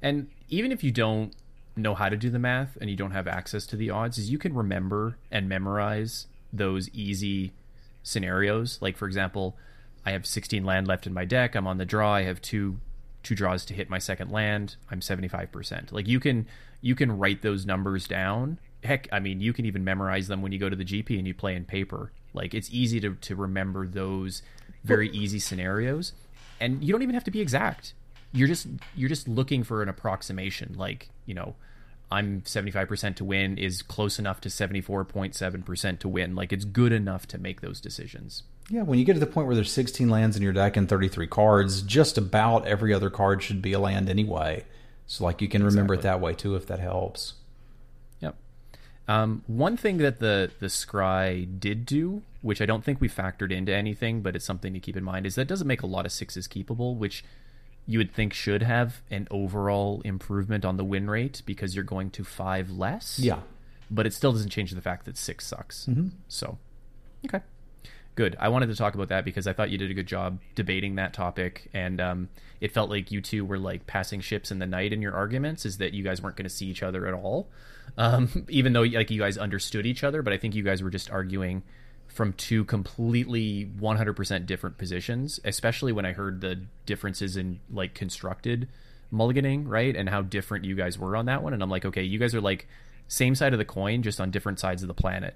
and 0.01 0.27
even 0.49 0.71
if 0.71 0.83
you 0.83 0.91
don't 0.91 1.33
know 1.75 1.95
how 1.95 2.09
to 2.09 2.15
do 2.15 2.29
the 2.29 2.39
math 2.39 2.77
and 2.79 2.89
you 2.89 2.95
don't 2.95 3.11
have 3.11 3.27
access 3.27 3.65
to 3.67 3.75
the 3.75 3.89
odds, 3.89 4.17
is 4.17 4.29
you 4.29 4.37
can 4.37 4.53
remember 4.53 5.17
and 5.31 5.49
memorize 5.49 6.27
those 6.53 6.89
easy 6.89 7.53
scenarios. 8.03 8.79
Like 8.81 8.97
for 8.97 9.07
example, 9.07 9.57
I 10.05 10.11
have 10.11 10.25
sixteen 10.25 10.63
land 10.63 10.87
left 10.87 11.07
in 11.07 11.13
my 11.13 11.25
deck. 11.25 11.55
I'm 11.55 11.67
on 11.67 11.77
the 11.77 11.85
draw. 11.85 12.13
I 12.13 12.23
have 12.23 12.41
two 12.41 12.79
two 13.23 13.35
draws 13.35 13.65
to 13.65 13.73
hit 13.73 13.89
my 13.89 13.99
second 13.99 14.31
land. 14.31 14.75
I'm 14.91 15.01
seventy 15.01 15.27
five 15.27 15.51
percent. 15.51 15.91
Like 15.91 16.07
you 16.07 16.19
can 16.19 16.47
you 16.81 16.95
can 16.95 17.17
write 17.17 17.41
those 17.41 17.65
numbers 17.65 18.07
down 18.07 18.59
heck, 18.85 19.09
I 19.11 19.19
mean, 19.19 19.41
you 19.41 19.51
can 19.51 19.65
even 19.65 19.83
memorize 19.83 20.27
them 20.27 20.41
when 20.41 20.51
you 20.51 20.59
go 20.59 20.69
to 20.69 20.75
the 20.75 20.85
GP 20.85 21.17
and 21.17 21.27
you 21.27 21.33
play 21.33 21.55
in 21.55 21.65
paper. 21.65 22.11
Like 22.33 22.53
it's 22.53 22.69
easy 22.71 22.99
to 23.01 23.15
to 23.15 23.35
remember 23.35 23.87
those 23.87 24.41
very 24.83 25.09
easy 25.09 25.39
scenarios, 25.39 26.13
and 26.59 26.83
you 26.83 26.91
don't 26.93 27.01
even 27.01 27.15
have 27.15 27.23
to 27.25 27.31
be 27.31 27.41
exact. 27.41 27.93
You're 28.35 28.47
just 28.47 28.67
you're 28.95 29.09
just 29.09 29.27
looking 29.27 29.63
for 29.63 29.81
an 29.81 29.89
approximation. 29.89 30.75
Like 30.77 31.09
you 31.25 31.33
know, 31.33 31.55
I'm 32.11 32.41
75% 32.41 33.15
to 33.15 33.25
win 33.25 33.57
is 33.57 33.81
close 33.81 34.19
enough 34.19 34.39
to 34.41 34.49
74.7% 34.49 35.99
to 35.99 36.07
win. 36.07 36.35
Like 36.35 36.53
it's 36.53 36.65
good 36.65 36.91
enough 36.91 37.27
to 37.27 37.37
make 37.37 37.61
those 37.61 37.81
decisions. 37.81 38.43
Yeah, 38.69 38.83
when 38.83 38.99
you 38.99 39.05
get 39.05 39.13
to 39.13 39.19
the 39.19 39.27
point 39.27 39.47
where 39.47 39.55
there's 39.55 39.71
16 39.71 40.09
lands 40.09 40.35
in 40.35 40.41
your 40.41 40.53
deck 40.53 40.75
and 40.75 40.89
33 40.89 41.27
cards, 41.27 41.81
just 41.81 42.17
about 42.17 42.65
every 42.67 42.93
other 42.93 43.09
card 43.09 43.43
should 43.43 43.61
be 43.61 43.73
a 43.73 43.79
land 43.79 44.09
anyway. 44.09 44.65
So 45.07 45.23
like 45.23 45.41
you 45.41 45.47
can 45.47 45.63
remember 45.63 45.93
it 45.93 46.01
that 46.01 46.19
way 46.19 46.33
too 46.33 46.55
if 46.55 46.65
that 46.67 46.79
helps. 46.79 47.33
Yep. 48.21 48.35
Um, 49.07 49.43
one 49.47 49.77
thing 49.77 49.97
that 49.97 50.19
the 50.19 50.51
the 50.59 50.67
scry 50.67 51.47
did 51.59 51.85
do, 51.85 52.23
which 52.41 52.61
I 52.61 52.65
don't 52.65 52.83
think 52.83 53.01
we 53.01 53.09
factored 53.09 53.51
into 53.51 53.73
anything, 53.73 54.21
but 54.21 54.35
it's 54.35 54.45
something 54.45 54.73
to 54.73 54.79
keep 54.79 54.97
in 54.97 55.03
mind, 55.03 55.25
is 55.25 55.35
that 55.35 55.43
it 55.43 55.47
doesn't 55.47 55.67
make 55.67 55.83
a 55.83 55.87
lot 55.87 56.05
of 56.05 56.11
sixes 56.11 56.47
keepable, 56.47 56.97
which 56.97 57.23
you 57.87 57.99
would 57.99 58.13
think 58.13 58.33
should 58.33 58.63
have 58.63 59.01
an 59.11 59.27
overall 59.29 60.01
improvement 60.03 60.65
on 60.65 60.77
the 60.77 60.83
win 60.83 61.09
rate 61.09 61.41
because 61.45 61.75
you're 61.75 61.83
going 61.83 62.09
to 62.11 62.23
five 62.23 62.71
less. 62.71 63.19
Yeah. 63.19 63.39
But 63.91 64.07
it 64.07 64.13
still 64.13 64.31
doesn't 64.31 64.49
change 64.49 64.71
the 64.71 64.81
fact 64.81 65.05
that 65.05 65.17
six 65.17 65.45
sucks. 65.45 65.87
So, 66.27 66.57
okay. 67.25 67.41
Good. 68.15 68.35
I 68.39 68.49
wanted 68.49 68.67
to 68.67 68.75
talk 68.75 68.95
about 68.95 69.09
that 69.09 69.25
because 69.25 69.45
I 69.45 69.53
thought 69.53 69.69
you 69.69 69.77
did 69.77 69.91
a 69.91 69.93
good 69.93 70.07
job 70.07 70.39
debating 70.55 70.95
that 70.95 71.13
topic, 71.13 71.69
and 71.73 71.99
um, 71.99 72.29
it 72.61 72.71
felt 72.71 72.89
like 72.89 73.11
you 73.11 73.21
two 73.21 73.43
were 73.43 73.59
like 73.59 73.85
passing 73.87 74.21
ships 74.21 74.51
in 74.51 74.59
the 74.59 74.65
night 74.65 74.93
in 74.93 75.01
your 75.01 75.13
arguments. 75.13 75.65
Is 75.65 75.79
that 75.79 75.93
you 75.93 76.01
guys 76.01 76.21
weren't 76.21 76.37
going 76.37 76.45
to 76.45 76.49
see 76.49 76.65
each 76.67 76.81
other 76.81 77.07
at 77.07 77.13
all, 77.13 77.49
um, 77.97 78.45
even 78.49 78.71
though 78.71 78.83
like 78.83 79.11
you 79.11 79.19
guys 79.19 79.37
understood 79.37 79.85
each 79.85 80.03
other. 80.03 80.21
But 80.21 80.31
I 80.31 80.37
think 80.37 80.55
you 80.55 80.63
guys 80.63 80.81
were 80.81 80.89
just 80.89 81.11
arguing 81.11 81.63
from 82.15 82.31
two 82.33 82.63
completely 82.63 83.69
100% 83.79 84.45
different 84.45 84.77
positions. 84.77 85.39
Especially 85.43 85.91
when 85.91 86.05
I 86.05 86.13
heard 86.13 86.41
the 86.41 86.61
differences 86.85 87.35
in 87.35 87.59
like 87.71 87.93
constructed 87.93 88.67
mulliganing, 89.13 89.63
right, 89.67 89.95
and 89.95 90.09
how 90.09 90.21
different 90.21 90.65
you 90.65 90.75
guys 90.75 90.97
were 90.97 91.15
on 91.15 91.25
that 91.25 91.43
one. 91.43 91.53
And 91.53 91.61
I'm 91.61 91.69
like, 91.69 91.85
okay, 91.85 92.03
you 92.03 92.17
guys 92.17 92.33
are 92.33 92.41
like 92.41 92.67
same 93.07 93.35
side 93.35 93.53
of 93.53 93.59
the 93.59 93.65
coin, 93.65 94.01
just 94.01 94.19
on 94.19 94.31
different 94.31 94.59
sides 94.59 94.81
of 94.81 94.87
the 94.87 94.93
planet. 94.93 95.35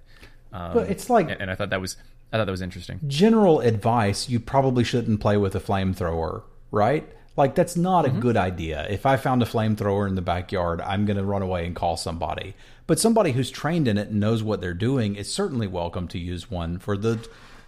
Um, 0.53 0.73
But 0.73 0.89
it's 0.89 1.09
like 1.09 1.29
and, 1.29 1.41
and 1.41 1.51
I 1.51 1.55
thought 1.55 1.69
that 1.69 1.81
was 1.81 1.97
I 2.31 2.37
thought 2.37 2.45
that 2.45 2.51
was 2.51 2.61
interesting. 2.61 2.99
general 3.07 3.59
advice, 3.59 4.29
you 4.29 4.39
probably 4.39 4.83
shouldn't 4.83 5.19
play 5.19 5.35
with 5.37 5.55
a 5.55 5.59
flamethrower, 5.59 6.43
right? 6.71 7.07
Like 7.35 7.55
that's 7.55 7.75
not 7.77 8.05
a 8.05 8.09
good 8.09 8.37
idea. 8.37 8.85
If 8.89 9.05
I 9.05 9.17
found 9.17 9.41
a 9.41 9.45
flamethrower 9.45 10.07
in 10.07 10.15
the 10.15 10.21
backyard, 10.21 10.81
I'm 10.81 11.05
going 11.05 11.17
to 11.17 11.23
run 11.23 11.41
away 11.41 11.65
and 11.65 11.75
call 11.75 11.95
somebody. 11.95 12.53
But 12.89 12.99
somebody 12.99 13.33
who's 13.33 13.51
trained 13.51 13.87
in 13.87 13.99
it 13.99 14.07
and 14.07 14.19
knows 14.19 14.41
what 14.41 14.61
they're 14.61 14.73
doing 14.73 15.15
is 15.15 15.31
certainly 15.31 15.67
welcome 15.67 16.07
to 16.07 16.17
use 16.17 16.49
one 16.49 16.79
for 16.79 16.97
the 16.97 17.19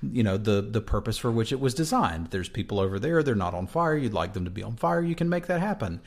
you 0.02 0.24
know 0.24 0.36
the 0.36 0.64
the 0.64 0.82
purpose 0.82 1.20
for 1.20 1.30
which 1.30 1.52
it 1.52 1.60
was 1.60 1.76
designed. 1.76 2.32
There's 2.32 2.50
people 2.50 2.80
over 2.80 2.98
there, 2.98 3.22
they're 3.22 3.36
not 3.36 3.54
on 3.54 3.68
fire, 3.68 3.96
you'd 3.96 4.16
like 4.16 4.34
them 4.34 4.46
to 4.46 4.50
be 4.50 4.64
on 4.64 4.78
fire, 4.78 5.00
you 5.00 5.14
can 5.14 5.30
make 5.30 5.46
that 5.46 5.60
happen. 5.60 6.02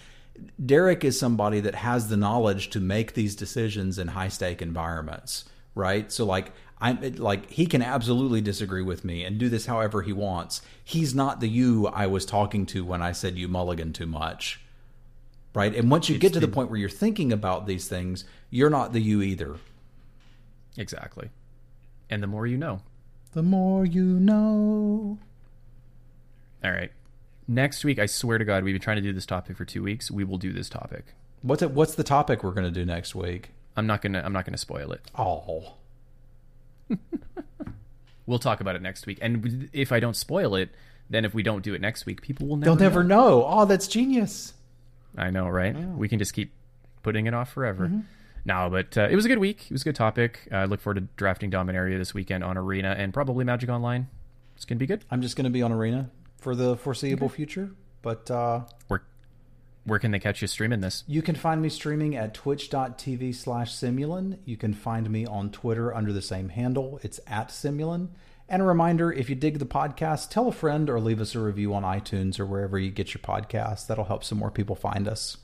Derek 0.67 1.05
is 1.05 1.17
somebody 1.17 1.61
that 1.61 1.77
has 1.77 2.09
the 2.09 2.17
knowledge 2.17 2.71
to 2.71 2.81
make 2.81 3.15
these 3.15 3.37
decisions 3.37 4.01
in 4.01 4.09
high 4.09 4.27
stake 4.27 4.61
environments, 4.61 5.45
right? 5.77 6.11
So 6.11 6.27
like 6.27 6.51
I'm 6.81 6.99
like 7.15 7.49
he 7.53 7.67
can 7.67 7.83
absolutely 7.83 8.41
disagree 8.41 8.83
with 8.83 9.05
me 9.05 9.23
and 9.23 9.39
do 9.39 9.49
this 9.49 9.67
however 9.67 10.03
he 10.03 10.13
wants. 10.13 10.61
He's 10.83 11.15
not 11.15 11.39
the 11.39 11.49
you 11.49 11.87
I 11.87 12.09
was 12.09 12.27
talking 12.27 12.67
to 12.67 12.85
when 12.85 13.01
I 13.01 13.13
said 13.13 13.39
you 13.39 13.47
mulligan 13.47 13.93
too 13.93 14.07
much. 14.07 14.64
Right? 15.55 15.75
And 15.75 15.91
once 15.91 16.09
you 16.09 16.19
get 16.19 16.33
to 16.33 16.41
the 16.41 16.49
point 16.49 16.69
where 16.69 16.79
you're 16.79 16.89
thinking 16.89 17.33
about 17.33 17.67
these 17.67 17.87
things, 17.87 18.25
you're 18.51 18.71
not 18.71 18.93
the 18.93 19.01
you 19.01 19.23
either. 19.23 19.57
Exactly. 20.77 21.31
And 22.11 22.23
the 22.23 22.27
more 22.27 22.47
you 22.47 22.59
know. 22.59 22.81
The 23.33 23.43
more 23.43 23.85
you 23.85 24.05
know. 24.05 25.19
All 26.65 26.73
right. 26.73 26.91
Next 27.47 27.85
week, 27.85 27.99
I 27.99 28.07
swear 28.07 28.39
to 28.39 28.45
God, 28.45 28.65
we've 28.65 28.75
been 28.75 28.83
trying 28.83 28.97
to 28.97 29.03
do 29.03 29.13
this 29.13 29.27
topic 29.27 29.57
for 29.57 29.65
two 29.65 29.83
weeks. 29.83 30.11
We 30.11 30.25
will 30.25 30.39
do 30.39 30.53
this 30.53 30.69
topic. 30.69 31.15
What's 31.43 31.63
it, 31.63 31.71
what's 31.71 31.95
the 31.95 32.05
topic 32.05 32.43
we're 32.43 32.53
going 32.53 32.65
to 32.65 32.71
do 32.71 32.85
next 32.85 33.15
week? 33.15 33.51
I'm 33.77 33.87
not 33.87 34.03
gonna. 34.03 34.23
I'm 34.25 34.33
not 34.33 34.45
gonna 34.45 34.57
spoil 34.57 34.93
it. 34.93 35.01
Oh. 35.19 35.75
We'll 38.27 38.39
talk 38.39 38.61
about 38.61 38.75
it 38.77 38.83
next 38.83 39.07
week. 39.07 39.19
And 39.21 39.69
if 39.73 39.93
I 39.93 40.01
don't 40.01 40.17
spoil 40.17 40.55
it, 40.55 40.71
then 41.11 41.25
if 41.25 41.35
we 41.35 41.43
don't 41.43 41.63
do 41.63 41.75
it 41.75 41.81
next 41.81 42.07
week, 42.07 42.23
people 42.23 42.47
will 42.47 42.57
never. 42.57 42.71
They'll 42.71 42.89
never 42.89 43.05
know. 43.05 43.41
know. 43.41 43.47
Oh, 43.47 43.65
that's 43.67 43.87
genius. 43.87 44.55
I 45.17 45.31
know, 45.31 45.49
right? 45.49 45.77
We 45.77 46.09
can 46.09 46.19
just 46.19 46.33
keep 46.35 46.53
putting 47.03 47.27
it 47.27 47.35
off 47.35 47.53
forever. 47.53 47.91
No, 48.47 48.69
but 48.71 48.99
uh, 48.99 49.09
it 49.11 49.15
was 49.17 49.25
a 49.25 49.29
good 49.29 49.39
week. 49.39 49.67
It 49.67 49.73
was 49.73 49.83
a 49.83 49.85
good 49.85 49.97
topic. 49.97 50.49
I 50.53 50.65
look 50.67 50.81
forward 50.81 51.01
to 51.01 51.09
drafting 51.17 51.51
Dominaria 51.51 51.97
this 51.97 52.13
weekend 52.13 52.45
on 52.45 52.59
Arena 52.59 52.95
and 52.99 53.15
probably 53.15 53.45
Magic 53.45 53.71
Online. 53.71 54.09
It's 54.55 54.65
gonna 54.65 54.79
be 54.79 54.87
good. 54.87 55.05
I'm 55.11 55.23
just 55.23 55.35
going 55.37 55.45
to 55.45 55.51
be 55.51 55.63
on 55.63 55.73
Arena 55.73 56.11
for 56.39 56.55
the 56.55 56.77
foreseeable 56.77 57.29
future, 57.31 57.71
but 58.03 58.31
uh 58.31 58.61
Where 58.89 59.03
where 59.85 59.99
can 59.99 60.11
they 60.11 60.19
catch 60.19 60.43
you 60.43 60.49
streaming 60.49 60.81
this? 60.81 61.05
You 61.07 61.23
can 61.23 61.35
find 61.35 61.61
me 61.61 61.69
streaming 61.69 62.17
at 62.17 62.35
twitch.tv 62.35 63.35
slash 63.35 63.73
Simulan. 63.73 64.39
You 64.45 64.57
can 64.57 64.75
find 64.75 65.11
me 65.11 65.27
on 65.27 65.51
Twitter 65.51 65.95
under 65.95 66.13
the 66.13 66.23
same 66.23 66.51
handle. 66.51 67.01
It's 67.03 67.21
at 67.27 67.49
Simulan. 67.49 68.09
And 68.49 68.61
a 68.61 68.65
reminder 68.65 69.11
if 69.13 69.31
you 69.31 69.35
dig 69.37 69.59
the 69.59 69.65
podcast, 69.67 70.29
tell 70.31 70.49
a 70.49 70.53
friend 70.53 70.91
or 70.91 71.01
leave 71.01 71.21
us 71.21 71.35
a 71.35 71.41
review 71.41 71.73
on 71.75 71.83
iTunes 71.83 72.39
or 72.39 72.45
wherever 72.47 72.79
you 72.79 72.91
get 72.91 73.15
your 73.15 73.23
podcasts. 73.23 73.87
That'll 73.87 74.05
help 74.05 74.23
some 74.23 74.39
more 74.39 74.51
people 74.51 74.77
find 74.77 75.09
us. 75.09 75.39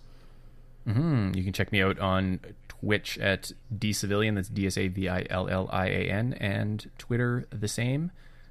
Hmm, 0.85 1.32
You 1.35 1.43
can 1.43 1.52
check 1.52 1.72
me 1.72 1.82
out 1.82 1.98
on 1.98 2.40
Twitch 2.68 3.18
at 3.18 3.52
dsavillian. 3.77 4.35
That's 4.35 4.48
D 4.48 4.66
S 4.66 4.77
A 4.78 4.89
V 4.89 5.09
I 5.09 5.27
L 5.31 5.48
L 5.48 5.68
I 5.72 5.86
A 5.86 6.10
N, 6.10 6.35
and 6.35 6.90
Twitter 6.98 7.47
the 7.51 7.68
same. 7.68 8.10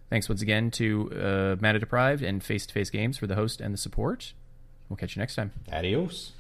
Thanks 0.09 0.27
once 0.30 0.41
again 0.41 0.71
to 0.71 1.11
uh, 1.61 1.71
Deprived 1.77 2.23
and 2.23 2.43
Face 2.43 2.65
to 2.65 2.73
Face 2.73 2.89
Games 2.89 3.17
for 3.17 3.27
the 3.27 3.35
host 3.35 3.61
and 3.61 3.73
the 3.73 3.77
support. 3.77 4.34
We'll 4.89 4.97
catch 4.97 5.15
you 5.15 5.19
next 5.19 5.35
time. 5.35 5.51
Adios. 5.71 6.31